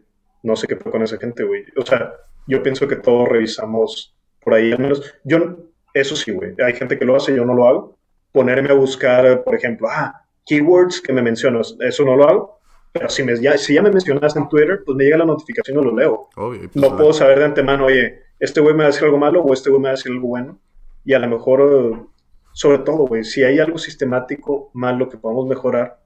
no 0.43 0.55
sé 0.55 0.67
qué 0.67 0.77
fue 0.77 0.89
con 0.91 1.03
esa 1.03 1.17
gente, 1.17 1.43
güey. 1.43 1.65
O 1.75 1.85
sea, 1.85 2.13
yo 2.47 2.63
pienso 2.63 2.87
que 2.87 2.95
todos 2.95 3.27
revisamos 3.27 4.15
por 4.41 4.53
ahí, 4.53 4.71
al 4.71 4.79
menos. 4.79 5.03
Yo, 5.25 5.57
eso 5.93 6.15
sí, 6.15 6.31
güey. 6.31 6.53
Hay 6.65 6.75
gente 6.75 6.97
que 6.97 7.03
lo 7.03 7.15
hace, 7.17 7.35
yo 7.35 7.43
no 7.43 7.53
lo 7.53 7.67
hago 7.67 7.96
ponerme 8.37 8.69
a 8.69 8.73
buscar, 8.73 9.43
por 9.43 9.55
ejemplo, 9.55 9.87
ah, 9.89 10.23
keywords 10.45 11.01
que 11.01 11.11
me 11.11 11.23
mencionas, 11.23 11.75
eso 11.79 12.05
no 12.05 12.15
lo 12.15 12.29
hago. 12.29 12.59
Pero 12.93 13.09
si, 13.09 13.23
me, 13.23 13.35
ya, 13.41 13.57
si 13.57 13.73
ya 13.73 13.81
me 13.81 13.89
mencionaste 13.89 14.37
en 14.37 14.47
Twitter, 14.47 14.83
pues 14.85 14.95
me 14.95 15.05
llega 15.05 15.17
la 15.17 15.25
notificación 15.25 15.79
y 15.79 15.83
lo 15.83 15.95
leo. 15.95 16.29
Pues, 16.35 16.75
no 16.75 16.95
puedo 16.95 17.13
saber 17.13 17.39
de 17.39 17.45
antemano, 17.45 17.85
oye, 17.85 18.21
este 18.39 18.61
güey 18.61 18.75
me 18.75 18.83
va 18.83 18.85
a 18.85 18.91
decir 18.91 19.05
algo 19.05 19.17
malo 19.17 19.41
o 19.41 19.53
este 19.53 19.71
güey 19.71 19.81
me 19.81 19.87
va 19.87 19.93
a 19.93 19.95
decir 19.95 20.11
algo 20.11 20.27
bueno. 20.27 20.59
Y 21.03 21.13
a 21.13 21.19
lo 21.19 21.27
mejor, 21.27 22.09
sobre 22.53 22.77
todo, 22.79 23.07
güey, 23.07 23.23
si 23.23 23.43
hay 23.43 23.57
algo 23.57 23.79
sistemático 23.79 24.69
malo 24.75 25.09
que 25.09 25.17
podamos 25.17 25.47
mejorar, 25.47 25.99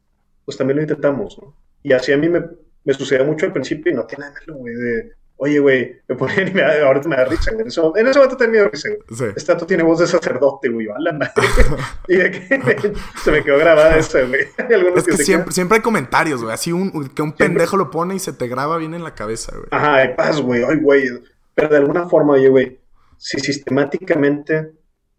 pues 0.46 0.58
también 0.58 0.78
lo 0.78 0.84
intentamos, 0.84 1.38
¿no? 1.38 1.54
Y 1.84 1.92
así 1.92 2.14
a 2.14 2.18
mí 2.18 2.30
me, 2.30 2.44
me 2.86 2.94
sucedió 2.94 3.26
mucho 3.26 3.46
al 3.46 3.52
principio 3.52 3.92
y 3.92 3.96
no 3.96 4.06
tiene 4.06 4.24
nada 4.26 4.40
malo, 4.40 4.58
güey, 4.58 4.74
de 4.74 5.12
Oye, 5.44 5.58
güey, 5.58 6.00
me 6.08 6.16
ponían 6.16 6.50
y 6.50 6.52
me 6.52 6.62
da, 6.62 6.86
ahorita 6.86 7.10
me 7.10 7.16
da 7.16 7.26
risa, 7.26 7.50
güey. 7.50 7.64
En 7.64 7.68
ese, 7.70 7.82
en 7.82 8.08
ese 8.08 8.20
momento 8.20 8.38
tenía 8.38 8.68
risa, 8.68 8.90
güey. 8.90 9.02
Sí. 9.18 9.26
Este 9.36 9.52
dato 9.52 9.66
tiene 9.66 9.82
voz 9.82 9.98
de 9.98 10.06
sacerdote, 10.06 10.70
güey. 10.70 10.88
A 10.88 11.00
la 11.00 11.14
madre. 11.14 11.34
y 12.08 12.16
de 12.18 12.30
que 12.30 12.94
se 13.24 13.32
me 13.32 13.44
quedó 13.44 13.58
grabada 13.58 13.98
esa, 13.98 14.22
güey. 14.22 14.42
Es 14.96 15.04
que, 15.04 15.18
siempre, 15.18 15.52
siempre 15.52 15.78
hay 15.78 15.82
comentarios, 15.82 16.44
güey. 16.44 16.54
Así 16.54 16.72
un, 16.72 17.10
que 17.10 17.24
un 17.24 17.32
pendejo 17.32 17.76
lo 17.76 17.90
pone 17.90 18.14
y 18.14 18.20
se 18.20 18.34
te 18.34 18.48
graba 18.48 18.78
bien 18.78 18.94
en 18.94 19.04
la 19.04 19.16
cabeza, 19.16 19.52
güey. 19.54 19.66
Ajá, 19.72 19.96
hay 19.96 20.14
paz, 20.14 20.40
güey. 20.40 20.64
Ay, 20.64 20.76
güey. 20.76 21.10
Pero 21.56 21.70
de 21.70 21.78
alguna 21.78 22.08
forma, 22.08 22.34
oye, 22.34 22.50
güey, 22.50 22.80
si 23.18 23.40
sistemáticamente 23.40 24.74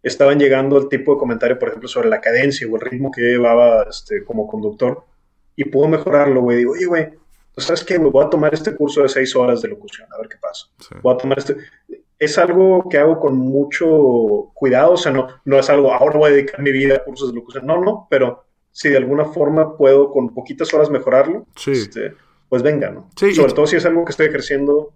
estaban 0.04 0.38
llegando 0.38 0.78
el 0.78 0.88
tipo 0.88 1.14
de 1.14 1.18
comentario, 1.18 1.58
por 1.58 1.70
ejemplo, 1.70 1.88
sobre 1.88 2.08
la 2.08 2.20
cadencia 2.20 2.68
o 2.70 2.76
el 2.76 2.80
ritmo 2.80 3.10
que 3.10 3.22
llevaba 3.22 3.86
este, 3.90 4.22
como 4.22 4.46
conductor, 4.46 5.04
y 5.56 5.64
pudo 5.64 5.88
mejorarlo, 5.88 6.42
güey. 6.42 6.58
Digo, 6.58 6.74
oye, 6.74 6.86
güey, 6.86 7.08
¿sabes 7.56 7.84
qué? 7.84 7.98
Voy 7.98 8.24
a 8.24 8.30
tomar 8.30 8.54
este 8.54 8.74
curso 8.74 9.02
de 9.02 9.08
seis 9.08 9.34
horas 9.36 9.62
de 9.62 9.68
locución, 9.68 10.08
a 10.12 10.18
ver 10.18 10.28
qué 10.28 10.36
pasa. 10.40 10.66
Voy 11.02 11.14
a 11.14 11.18
tomar 11.18 11.38
este... 11.38 11.56
Es 12.18 12.38
algo 12.38 12.88
que 12.88 12.98
hago 12.98 13.18
con 13.18 13.36
mucho 13.36 14.50
cuidado, 14.54 14.92
o 14.92 14.96
sea, 14.96 15.10
no, 15.10 15.26
no 15.44 15.58
es 15.58 15.68
algo, 15.68 15.92
ahora 15.92 16.18
voy 16.18 16.30
a 16.30 16.34
dedicar 16.34 16.62
mi 16.62 16.70
vida 16.70 16.96
a 16.96 17.04
cursos 17.04 17.30
de 17.30 17.34
locución, 17.34 17.66
no, 17.66 17.80
no, 17.80 18.06
pero 18.08 18.44
si 18.70 18.88
de 18.88 18.96
alguna 18.96 19.24
forma 19.24 19.76
puedo 19.76 20.10
con 20.10 20.32
poquitas 20.32 20.72
horas 20.72 20.88
mejorarlo, 20.88 21.46
este, 21.66 22.14
pues 22.48 22.62
venga, 22.62 22.90
¿no? 22.90 23.10
Sobre 23.16 23.52
todo 23.52 23.66
si 23.66 23.76
es 23.76 23.84
algo 23.86 24.04
que 24.04 24.12
estoy 24.12 24.26
ejerciendo 24.26 24.92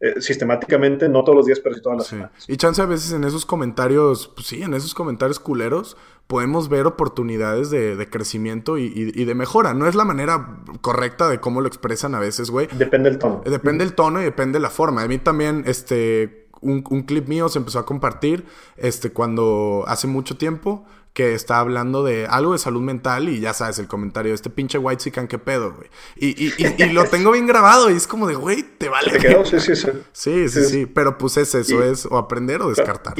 eh, 0.00 0.20
sistemáticamente, 0.22 1.08
no 1.10 1.22
todos 1.22 1.36
los 1.36 1.46
días, 1.46 1.60
pero 1.60 1.74
sí 1.74 1.82
todas 1.82 1.98
las 1.98 2.06
semanas. 2.06 2.32
Y 2.48 2.56
chance 2.56 2.80
a 2.80 2.86
veces 2.86 3.12
en 3.12 3.24
esos 3.24 3.44
comentarios, 3.44 4.28
pues 4.34 4.46
sí, 4.46 4.62
en 4.62 4.72
esos 4.72 4.94
comentarios 4.94 5.38
culeros, 5.38 5.98
podemos 6.30 6.68
ver 6.68 6.86
oportunidades 6.86 7.70
de, 7.70 8.08
crecimiento 8.08 8.78
y, 8.78 9.10
de 9.24 9.34
mejora. 9.34 9.74
No 9.74 9.88
es 9.88 9.96
la 9.96 10.04
manera 10.04 10.60
correcta 10.80 11.28
de 11.28 11.40
cómo 11.40 11.60
lo 11.60 11.66
expresan 11.66 12.14
a 12.14 12.20
veces, 12.20 12.50
güey. 12.50 12.68
Depende 12.70 13.10
del 13.10 13.18
tono. 13.18 13.42
Depende 13.44 13.84
del 13.84 13.94
tono 13.94 14.20
y 14.20 14.24
depende 14.24 14.60
de 14.60 14.62
la 14.62 14.70
forma. 14.70 15.02
A 15.02 15.08
mí 15.08 15.18
también, 15.18 15.64
este, 15.66 16.46
un, 16.60 16.84
un, 16.88 17.02
clip 17.02 17.26
mío 17.26 17.48
se 17.48 17.58
empezó 17.58 17.80
a 17.80 17.84
compartir, 17.84 18.44
este, 18.76 19.10
cuando 19.10 19.82
hace 19.88 20.06
mucho 20.06 20.36
tiempo 20.36 20.86
que 21.14 21.34
está 21.34 21.58
hablando 21.58 22.04
de 22.04 22.26
algo 22.26 22.52
de 22.52 22.58
salud 22.58 22.80
mental 22.80 23.28
y 23.28 23.40
ya 23.40 23.52
sabes 23.52 23.80
el 23.80 23.88
comentario 23.88 24.30
de 24.30 24.36
este 24.36 24.50
pinche 24.50 24.78
white 24.78 25.02
chican, 25.02 25.26
qué 25.26 25.38
pedo, 25.38 25.74
güey. 25.74 25.88
Y, 26.14 26.46
y, 26.46 26.52
y, 26.78 26.92
lo 26.92 27.04
tengo 27.10 27.32
bien 27.32 27.48
grabado 27.48 27.90
y 27.90 27.94
es 27.94 28.06
como 28.06 28.28
de, 28.28 28.36
güey, 28.36 28.62
te 28.62 28.88
vale. 28.88 29.18
Sí, 29.44 29.58
sí, 29.58 29.74
sí. 29.74 29.88
Sí, 30.12 30.48
sí, 30.48 30.64
sí. 30.64 30.86
Pero 30.86 31.18
pues 31.18 31.36
es 31.38 31.52
eso, 31.56 31.82
es 31.82 32.06
o 32.06 32.16
aprender 32.16 32.62
o 32.62 32.68
descartar. 32.68 33.14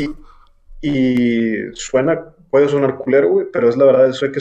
Y, 0.80 1.56
suena, 1.74 2.20
puede 2.50 2.68
sonar 2.68 2.96
culero, 2.98 3.30
güey, 3.30 3.46
pero 3.52 3.68
es 3.68 3.76
la 3.76 3.84
verdad, 3.84 4.08
eso 4.08 4.26
hay 4.26 4.32
que. 4.32 4.40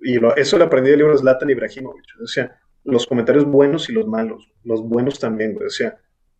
Y 0.00 0.18
eso 0.36 0.58
lo 0.58 0.64
aprendí 0.64 0.90
del 0.90 1.00
libro 1.00 1.12
de 1.12 1.18
Zlatan 1.18 1.50
Ibrahimovic. 1.50 2.04
O 2.22 2.26
sea, 2.26 2.58
los 2.84 3.06
comentarios 3.06 3.44
buenos 3.44 3.88
y 3.88 3.92
los 3.92 4.06
malos. 4.06 4.50
Los 4.64 4.82
buenos 4.82 5.18
también, 5.18 5.54
güey. 5.54 5.66
O 5.66 5.70
sea, 5.70 5.98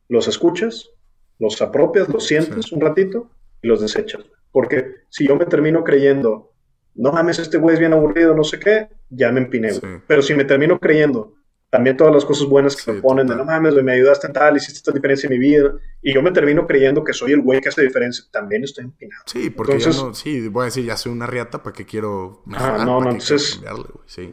los 0.08 0.28
escuchas, 0.28 0.90
los 1.38 1.60
apropias, 1.60 2.08
los 2.08 2.26
sientes 2.26 2.72
un 2.72 2.80
ratito 2.80 3.30
y 3.62 3.68
los 3.68 3.80
desechas. 3.80 4.24
Porque 4.52 4.94
si 5.08 5.26
yo 5.26 5.36
me 5.36 5.44
termino 5.44 5.84
creyendo, 5.84 6.52
no 6.94 7.12
mames, 7.12 7.38
este 7.38 7.58
güey 7.58 7.74
es 7.74 7.80
bien 7.80 7.92
aburrido, 7.92 8.34
no 8.34 8.44
sé 8.44 8.58
qué, 8.58 8.88
ya 9.10 9.30
me 9.32 9.40
empiné. 9.40 9.70
Pero 10.06 10.22
si 10.22 10.34
me 10.34 10.44
termino 10.44 10.78
creyendo 10.78 11.34
también 11.70 11.96
todas 11.96 12.14
las 12.14 12.24
cosas 12.24 12.48
buenas 12.48 12.74
que 12.74 12.92
me 12.92 13.00
ponen, 13.00 13.26
de 13.26 13.36
no 13.36 13.44
mames, 13.44 13.74
me 13.74 13.92
ayudaste 13.92 14.26
en 14.26 14.32
tal, 14.32 14.56
hiciste 14.56 14.78
esta 14.78 14.92
diferencia 14.92 15.26
en 15.26 15.38
mi 15.38 15.38
vida, 15.38 15.74
y 16.02 16.14
yo 16.14 16.22
me 16.22 16.30
termino 16.30 16.66
creyendo 16.66 17.04
que 17.04 17.12
soy 17.12 17.32
el 17.32 17.42
güey 17.42 17.60
que 17.60 17.68
hace 17.68 17.82
diferencia, 17.82 18.24
también 18.30 18.64
estoy 18.64 18.84
empinado. 18.84 19.22
Sí, 19.26 19.50
porque 19.50 19.72
entonces, 19.72 20.02
no, 20.02 20.14
sí, 20.14 20.48
voy 20.48 20.62
a 20.62 20.64
decir, 20.66 20.86
ya 20.86 20.96
soy 20.96 21.12
una 21.12 21.26
riata, 21.26 21.62
¿para 21.62 21.74
qué 21.74 21.84
quiero 21.84 22.42
mejorar? 22.46 22.80
Ah, 22.80 22.84
no, 22.84 23.00
no, 23.00 23.10
entonces 23.10 23.60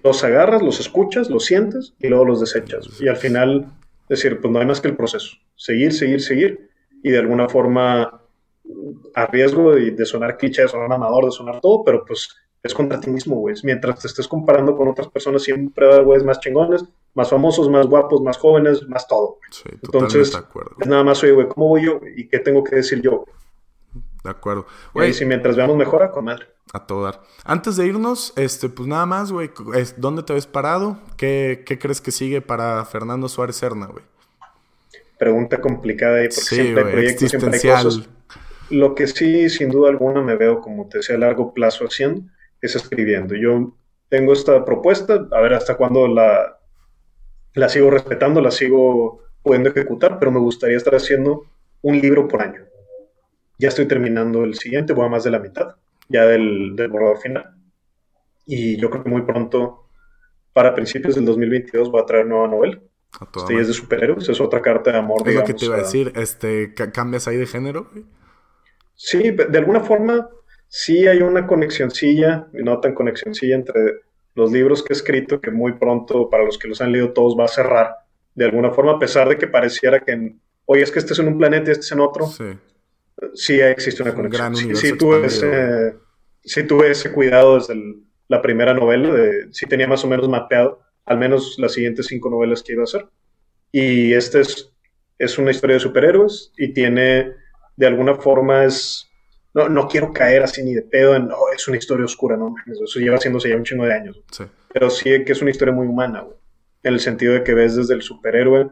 los 0.04 0.24
agarras, 0.24 0.62
los 0.62 0.80
escuchas, 0.80 1.30
los 1.30 1.46
sientes 1.46 1.94
y 2.00 2.08
luego 2.08 2.24
los 2.24 2.40
desechas. 2.40 2.88
y 3.02 3.08
al 3.10 3.18
final, 3.18 3.74
decir, 4.08 4.40
pues 4.40 4.54
no 4.54 4.60
hay 4.60 4.66
más 4.66 4.80
que 4.80 4.88
el 4.88 4.96
proceso, 4.96 5.36
seguir, 5.56 5.92
seguir, 5.92 6.22
seguir, 6.22 6.70
y 7.04 7.12
de 7.12 7.20
alguna 7.20 7.50
forma 7.50 8.22
a 9.14 9.26
riesgo 9.28 9.76
de, 9.76 10.06
sonar 10.06 10.38
cliché, 10.38 10.64
de 10.64 10.68
sonar 10.68 10.92
amador, 10.92 11.26
de 11.26 11.32
sonar 11.32 11.60
todo, 11.60 11.84
pero 11.84 12.06
pues 12.06 12.30
es 12.64 12.74
contra 12.74 13.00
ti 13.00 13.10
mismo, 13.10 13.36
güey. 13.36 13.56
Mientras 13.64 14.00
te 14.00 14.08
estés 14.08 14.28
comparando 14.28 14.76
con 14.76 14.88
otras 14.88 15.08
personas, 15.08 15.44
siempre 15.44 15.86
va 15.86 15.92
a 15.92 15.96
haber 15.96 16.06
güeyes 16.06 16.24
más 16.24 16.40
chingones, 16.40 16.84
más 17.16 17.30
famosos, 17.30 17.70
más 17.70 17.88
guapos, 17.88 18.22
más 18.22 18.38
jóvenes, 18.38 18.88
más 18.88 19.08
todo. 19.08 19.40
Sí, 19.50 19.70
Entonces, 19.72 20.34
de 20.34 20.38
acuerdo. 20.38 20.76
es 20.80 20.88
nada 20.88 21.04
más, 21.04 21.24
oye, 21.24 21.32
güey, 21.32 21.48
¿cómo 21.48 21.70
voy 21.70 21.86
yo? 21.86 22.00
¿Y 22.16 22.28
qué 22.28 22.40
tengo 22.40 22.64
que 22.64 22.76
decir 22.76 23.02
yo? 23.02 23.26
De 24.24 24.30
acuerdo. 24.30 24.66
Güey, 24.94 25.14
si 25.14 25.26
mientras 25.26 25.56
veamos 25.56 25.78
mejora, 25.78 26.12
con 26.12 26.26
madre. 26.26 26.48
A 26.74 26.86
todo 26.86 27.04
dar. 27.04 27.22
Antes 27.46 27.78
de 27.78 27.88
irnos, 27.88 28.34
este, 28.36 28.68
pues 28.70 28.88
nada 28.88 29.06
más, 29.06 29.32
güey, 29.32 29.50
¿dónde 29.98 30.24
te 30.24 30.34
ves 30.34 30.46
parado? 30.46 30.98
¿Qué, 31.16 31.64
¿Qué, 31.66 31.80
crees 31.80 32.02
que 32.02 32.12
sigue 32.12 32.42
para 32.42 32.84
Fernando 32.86 33.30
Suárez 33.30 33.56
Serna, 33.56 33.86
güey? 33.86 34.04
Pregunta 35.18 35.62
complicada 35.62 36.18
ahí, 36.18 36.28
porque 36.28 36.42
siempre 36.42 36.84
hay 36.84 36.92
proyectos, 36.92 37.30
siempre 37.30 37.52
hay 37.54 37.84
cosas. 37.84 38.10
Lo 38.70 38.94
que 38.94 39.08
sí, 39.08 39.50
sin 39.50 39.70
duda 39.70 39.90
alguna, 39.90 40.22
me 40.22 40.36
veo, 40.36 40.60
como 40.60 40.90
te 40.90 40.98
decía, 40.98 41.16
a 41.16 41.20
largo 41.20 41.54
plazo 41.54 41.86
haciendo, 41.86 42.24
es 42.62 42.76
escribiendo. 42.76 43.36
Yo 43.36 43.74
tengo 44.10 44.34
esta 44.34 44.66
propuesta, 44.66 45.28
a 45.32 45.40
ver 45.40 45.54
hasta 45.54 45.78
cuándo 45.78 46.08
la, 46.08 46.55
la 47.56 47.70
sigo 47.70 47.90
respetando, 47.90 48.42
la 48.42 48.52
sigo 48.52 49.24
pudiendo 49.42 49.70
ejecutar, 49.70 50.20
pero 50.20 50.32
me 50.32 50.40
gustaría 50.40 50.78
estar 50.78 50.96
haciendo 50.96 51.46
un 51.82 52.00
libro 52.00 52.28
por 52.28 52.42
año. 52.42 52.66
Ya 53.58 53.70
estoy 53.70 53.88
terminando 53.88 54.44
el 54.44 54.56
siguiente, 54.56 54.94
voy 54.94 55.06
a 55.06 55.10
más 55.10 55.24
de 55.24 55.32
la 55.32 55.40
mitad, 55.40 55.76
ya 56.10 56.26
del, 56.26 56.76
del 56.76 56.90
borrador 56.90 57.20
final. 57.20 57.56
Y 58.46 58.78
yo 58.78 58.90
creo 58.90 59.04
que 59.04 59.10
muy 59.10 59.22
pronto, 59.22 59.88
para 60.54 60.76
principios 60.76 61.16
del 61.16 61.26
2022, 61.26 61.90
voy 61.90 62.02
a 62.02 62.06
traer 62.06 62.26
nueva 62.26 62.48
novela. 62.48 62.80
Este 63.36 63.60
es 63.60 63.68
de 63.68 63.74
superhéroes, 63.74 64.28
es 64.28 64.42
otra 64.42 64.62
carta 64.62 64.92
de 64.92 64.98
amor. 64.98 65.28
Es 65.28 65.36
lo 65.36 65.44
que 65.46 65.54
te 65.54 65.66
iba 65.66 65.76
a, 65.76 65.80
decir, 65.80 66.12
este, 66.16 66.74
¿cambias 66.74 67.28
ahí 67.28 67.38
de 67.38 67.46
género? 67.46 67.90
Sí, 68.94 69.32
de 69.32 69.58
alguna 69.58 69.80
forma 69.80 70.30
sí 70.68 71.08
hay 71.08 71.22
una 71.22 71.48
conexioncilla, 71.48 72.48
no 72.52 72.80
tan 72.82 72.94
conexioncilla 72.94 73.56
entre 73.56 74.02
los 74.36 74.52
libros 74.52 74.84
que 74.84 74.94
he 74.94 74.96
escrito, 74.96 75.42
que 75.42 75.50
muy 75.50 75.74
pronto, 75.74 76.30
para 76.30 76.44
los 76.44 76.58
que 76.58 76.68
los 76.68 76.82
han 76.82 76.92
leído 76.92 77.14
todos, 77.14 77.38
va 77.40 77.46
a 77.46 77.50
cerrar 77.50 77.96
de 78.36 78.46
alguna 78.46 78.72
forma, 78.72 78.94
a 78.94 79.00
pesar 79.00 79.30
de 79.30 79.38
que 79.38 79.48
pareciera 79.48 80.02
que, 80.02 80.36
oye, 80.66 80.84
es 80.84 80.92
que 80.92 81.00
este 81.00 81.14
es 81.14 81.20
en 81.20 81.30
un 81.30 81.38
planeta 81.38 81.70
y 81.70 81.72
este 81.72 81.86
es 81.86 81.92
en 81.94 82.02
otro. 82.02 82.28
Sí, 82.28 82.44
sí 83.34 83.60
existe 83.62 84.04
una 84.04 84.14
conexión. 84.14 84.56
Sí, 84.56 84.76
sí, 84.76 84.98
tuve 84.98 85.26
ese, 85.26 85.96
sí, 86.44 86.64
tuve 86.64 86.92
ese, 86.92 87.14
cuidado 87.14 87.56
desde 87.56 87.76
la 88.28 88.42
primera 88.42 88.74
novela, 88.74 89.14
de, 89.14 89.48
sí 89.52 89.66
tenía 89.66 89.88
más 89.88 90.04
o 90.04 90.08
menos 90.08 90.28
mapeado, 90.28 90.82
al 91.06 91.18
menos 91.18 91.56
las 91.58 91.74
siguientes 91.74 92.08
cinco 92.08 92.30
novelas 92.30 92.62
que 92.62 92.74
iba 92.74 92.82
a 92.82 92.86
hacer. 92.86 93.08
Y 93.72 94.14
este 94.14 94.42
es, 94.42 94.70
es 95.18 95.38
una 95.38 95.52
historia 95.52 95.76
de 95.76 95.80
superhéroes 95.80 96.52
y 96.58 96.74
tiene 96.74 97.32
de 97.78 97.88
alguna 97.88 98.16
forma 98.16 98.66
es... 98.66 99.10
No, 99.56 99.70
no 99.70 99.88
quiero 99.88 100.12
caer 100.12 100.44
así 100.44 100.62
ni 100.62 100.74
de 100.74 100.82
pedo 100.82 101.16
en, 101.16 101.32
oh, 101.32 101.52
es 101.56 101.66
una 101.70 101.78
historia 101.78 102.04
oscura, 102.04 102.36
¿no? 102.36 102.54
Eso 102.68 103.00
lleva 103.00 103.16
haciéndose 103.16 103.48
ya 103.48 103.56
un 103.56 103.64
chingo 103.64 103.86
de 103.86 103.94
años. 103.94 104.22
Pero 104.74 104.90
sí 104.90 105.24
que 105.24 105.32
es 105.32 105.42
una 105.42 105.52
historia 105.52 105.74
muy 105.74 105.88
humana, 105.88 106.22
güey. 106.22 106.36
En 106.84 106.94
el 106.94 107.00
sentido 107.00 107.34
de 107.34 107.44
que 107.44 107.54
ves 107.54 107.78
desde 107.78 107.94
el 107.94 108.02
superhéroe 108.02 108.70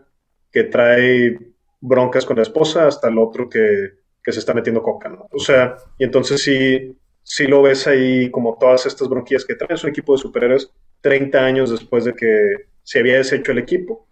que 0.52 0.66
trae 0.66 1.40
broncas 1.80 2.26
con 2.26 2.36
la 2.36 2.44
esposa 2.44 2.86
hasta 2.86 3.08
el 3.08 3.18
otro 3.18 3.50
que, 3.50 3.94
que 4.22 4.32
se 4.34 4.40
está 4.40 4.54
metiendo 4.54 4.84
coca, 4.84 5.08
¿no? 5.08 5.28
O 5.32 5.40
sea, 5.40 5.78
y 5.98 6.04
entonces 6.04 6.42
sí, 6.44 6.98
sí 7.24 7.48
lo 7.48 7.62
ves 7.62 7.88
ahí 7.88 8.30
como 8.30 8.58
todas 8.60 8.86
estas 8.86 9.08
bronquillas 9.08 9.46
que 9.46 9.56
traen. 9.56 9.76
Es 9.76 9.86
un 9.86 9.90
equipo 9.90 10.12
de 10.12 10.22
superhéroes 10.22 10.70
30 11.00 11.40
años 11.40 11.72
después 11.72 12.04
de 12.04 12.14
que 12.14 12.68
se 12.84 13.00
había 13.00 13.16
deshecho 13.16 13.54
el 13.54 13.60
equipo. 13.60 14.06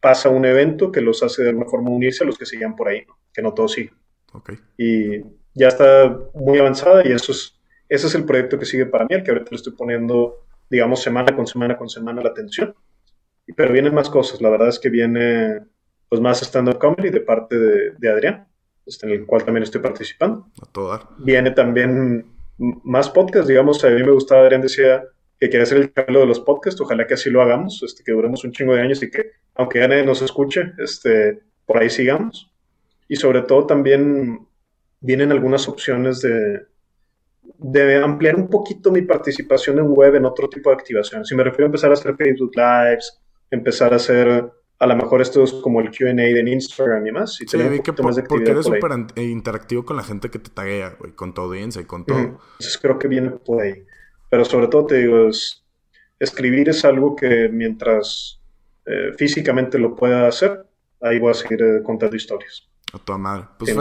Pasa 0.00 0.28
un 0.28 0.44
evento 0.44 0.90
que 0.90 1.00
los 1.00 1.22
hace 1.22 1.44
de 1.44 1.50
alguna 1.50 1.68
forma 1.68 1.90
unirse 1.90 2.24
a 2.24 2.26
los 2.26 2.36
que 2.36 2.46
siguen 2.46 2.74
por 2.74 2.88
ahí, 2.88 3.04
¿no? 3.06 3.16
Que 3.32 3.42
no 3.42 3.54
todos 3.54 3.72
siguen. 3.72 3.94
Y 4.76 5.22
ya 5.56 5.68
está 5.68 6.16
muy 6.34 6.58
avanzada 6.58 7.06
y 7.06 7.12
eso 7.12 7.32
es, 7.32 7.58
ese 7.88 8.06
es 8.06 8.14
el 8.14 8.24
proyecto 8.24 8.58
que 8.58 8.66
sigue 8.66 8.86
para 8.86 9.04
mí, 9.04 9.16
el 9.16 9.24
que 9.24 9.30
ahorita 9.30 9.50
le 9.50 9.56
estoy 9.56 9.72
poniendo, 9.72 10.44
digamos, 10.70 11.02
semana 11.02 11.34
con 11.34 11.46
semana 11.46 11.76
con 11.76 11.88
semana 11.88 12.22
la 12.22 12.28
atención. 12.28 12.74
Pero 13.56 13.72
vienen 13.72 13.94
más 13.94 14.10
cosas, 14.10 14.40
la 14.40 14.50
verdad 14.50 14.68
es 14.68 14.78
que 14.78 14.90
viene 14.90 15.60
pues 16.08 16.20
más 16.20 16.42
stand-up 16.42 16.78
comedy 16.78 17.10
de 17.10 17.20
parte 17.20 17.56
de, 17.56 17.92
de 17.96 18.08
Adrián, 18.10 18.46
este, 18.84 19.06
en 19.06 19.12
el 19.12 19.26
cual 19.26 19.44
también 19.44 19.62
estoy 19.62 19.80
participando. 19.80 20.46
A 20.62 20.66
todo 20.66 21.08
Viene 21.18 21.50
también 21.52 22.26
más 22.58 23.08
podcasts, 23.08 23.48
digamos, 23.48 23.82
a 23.84 23.88
mí 23.88 24.02
me 24.02 24.12
gustaba, 24.12 24.42
Adrián 24.42 24.60
decía 24.60 25.04
que 25.40 25.48
quiere 25.48 25.62
hacer 25.62 25.78
el 25.78 25.92
cambio 25.92 26.20
de 26.20 26.26
los 26.26 26.40
podcasts, 26.40 26.80
ojalá 26.80 27.06
que 27.06 27.14
así 27.14 27.30
lo 27.30 27.40
hagamos, 27.40 27.82
este, 27.82 28.04
que 28.04 28.12
duremos 28.12 28.44
un 28.44 28.52
chingo 28.52 28.74
de 28.74 28.82
años 28.82 29.02
y 29.02 29.10
que, 29.10 29.32
aunque 29.54 29.80
ya 29.80 29.88
nadie 29.88 30.04
nos 30.04 30.22
escuche, 30.22 30.72
este, 30.78 31.40
por 31.64 31.78
ahí 31.78 31.90
sigamos. 31.90 32.50
Y 33.08 33.16
sobre 33.16 33.42
todo 33.42 33.66
también 33.66 34.46
vienen 35.00 35.32
algunas 35.32 35.68
opciones 35.68 36.20
de, 36.20 36.66
de 37.58 37.96
ampliar 37.96 38.36
un 38.36 38.48
poquito 38.48 38.90
mi 38.90 39.02
participación 39.02 39.78
en 39.78 39.88
web 39.88 40.14
en 40.14 40.24
otro 40.24 40.48
tipo 40.48 40.70
de 40.70 40.76
activaciones. 40.76 41.28
Si 41.28 41.34
me 41.34 41.44
refiero 41.44 41.64
a 41.64 41.66
empezar 41.66 41.90
a 41.90 41.94
hacer 41.94 42.16
Facebook 42.16 42.52
Lives, 42.54 43.20
empezar 43.50 43.92
a 43.92 43.96
hacer 43.96 44.50
a 44.78 44.86
lo 44.86 44.96
mejor 44.96 45.22
esto 45.22 45.42
es 45.42 45.52
como 45.54 45.80
el 45.80 45.90
QA 45.90 46.12
de 46.12 46.50
Instagram 46.50 47.06
y 47.06 47.12
más. 47.12 47.40
Y 47.40 47.46
sí, 47.46 47.56
vi 47.56 47.80
que 47.80 47.92
porque 47.92 48.50
eres 48.50 48.66
súper 48.66 48.92
interactivo 49.16 49.84
con 49.84 49.96
la 49.96 50.02
gente 50.02 50.28
que 50.30 50.38
te 50.38 50.50
taguea, 50.50 50.96
güey, 50.98 51.12
con 51.12 51.32
tu 51.32 51.40
audiencia 51.40 51.80
y 51.80 51.84
con 51.84 52.04
todo. 52.04 52.18
Entonces 52.18 52.78
creo 52.80 52.98
que 52.98 53.08
viene 53.08 53.30
por 53.30 53.62
ahí. 53.62 53.84
Pero 54.28 54.44
sobre 54.44 54.68
todo 54.68 54.86
te 54.86 54.96
digo, 54.96 55.28
escribir 56.18 56.68
es 56.68 56.84
algo 56.84 57.16
que 57.16 57.48
mientras 57.48 58.40
eh, 58.84 59.12
físicamente 59.16 59.78
lo 59.78 59.96
pueda 59.96 60.28
hacer, 60.28 60.66
ahí 61.00 61.18
voy 61.18 61.30
a 61.30 61.34
seguir 61.34 61.62
eh, 61.62 61.82
contando 61.82 62.16
historias. 62.16 62.68
A 62.96 63.04
tu 63.04 63.18
madre. 63.18 63.44
Pues 63.58 63.76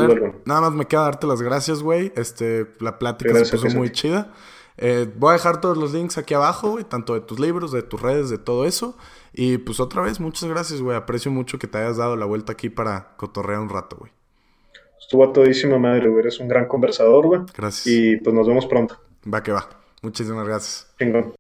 nada 0.46 0.62
más 0.62 0.74
me 0.74 0.86
queda 0.86 1.04
darte 1.04 1.28
las 1.28 1.42
gracias, 1.42 1.82
güey. 1.82 2.12
Este, 2.16 2.68
la 2.80 3.00
plática 3.00 3.34
se 3.44 3.58
puso 3.58 3.76
muy 3.76 3.92
chida. 3.92 4.34
Eh, 4.78 5.10
voy 5.16 5.30
a 5.30 5.34
dejar 5.34 5.62
todos 5.62 5.78
los 5.78 5.94
links 5.94 6.18
aquí 6.18 6.34
abajo, 6.34 6.72
güey, 6.72 6.84
tanto 6.84 7.14
de 7.14 7.22
tus 7.22 7.40
libros, 7.40 7.72
de 7.72 7.82
tus 7.82 8.02
redes, 8.02 8.30
de 8.30 8.38
todo 8.38 8.66
eso. 8.66 8.98
Y 9.34 9.58
pues 9.58 9.80
otra 9.80 10.02
vez, 10.02 10.20
muchas 10.20 10.50
gracias, 10.50 10.82
güey. 10.82 10.98
Aprecio 10.98 11.32
mucho 11.32 11.58
que 11.58 11.68
te 11.68 11.78
hayas 11.78 11.98
dado 11.98 12.16
la 12.16 12.26
vuelta 12.26 12.52
aquí 12.54 12.70
para 12.70 13.16
cotorrear 13.16 13.62
un 13.62 13.70
rato, 13.70 13.96
güey. 13.98 14.12
Estuvo 15.00 15.24
a 15.24 15.32
todísima 15.32 15.78
madre, 15.78 16.10
güey. 16.10 16.22
Eres 16.22 16.40
un 16.40 16.48
gran 16.48 16.68
conversador, 16.68 17.26
güey. 17.26 17.42
Gracias. 17.56 17.88
Y 17.88 18.18
pues 18.18 18.36
nos 18.36 18.48
vemos 18.48 18.66
pronto. 18.66 19.00
Va 19.32 19.42
que 19.44 19.52
va. 19.52 19.70
Muchísimas 20.02 20.46
gracias. 20.46 20.94
Chingón. 21.00 21.34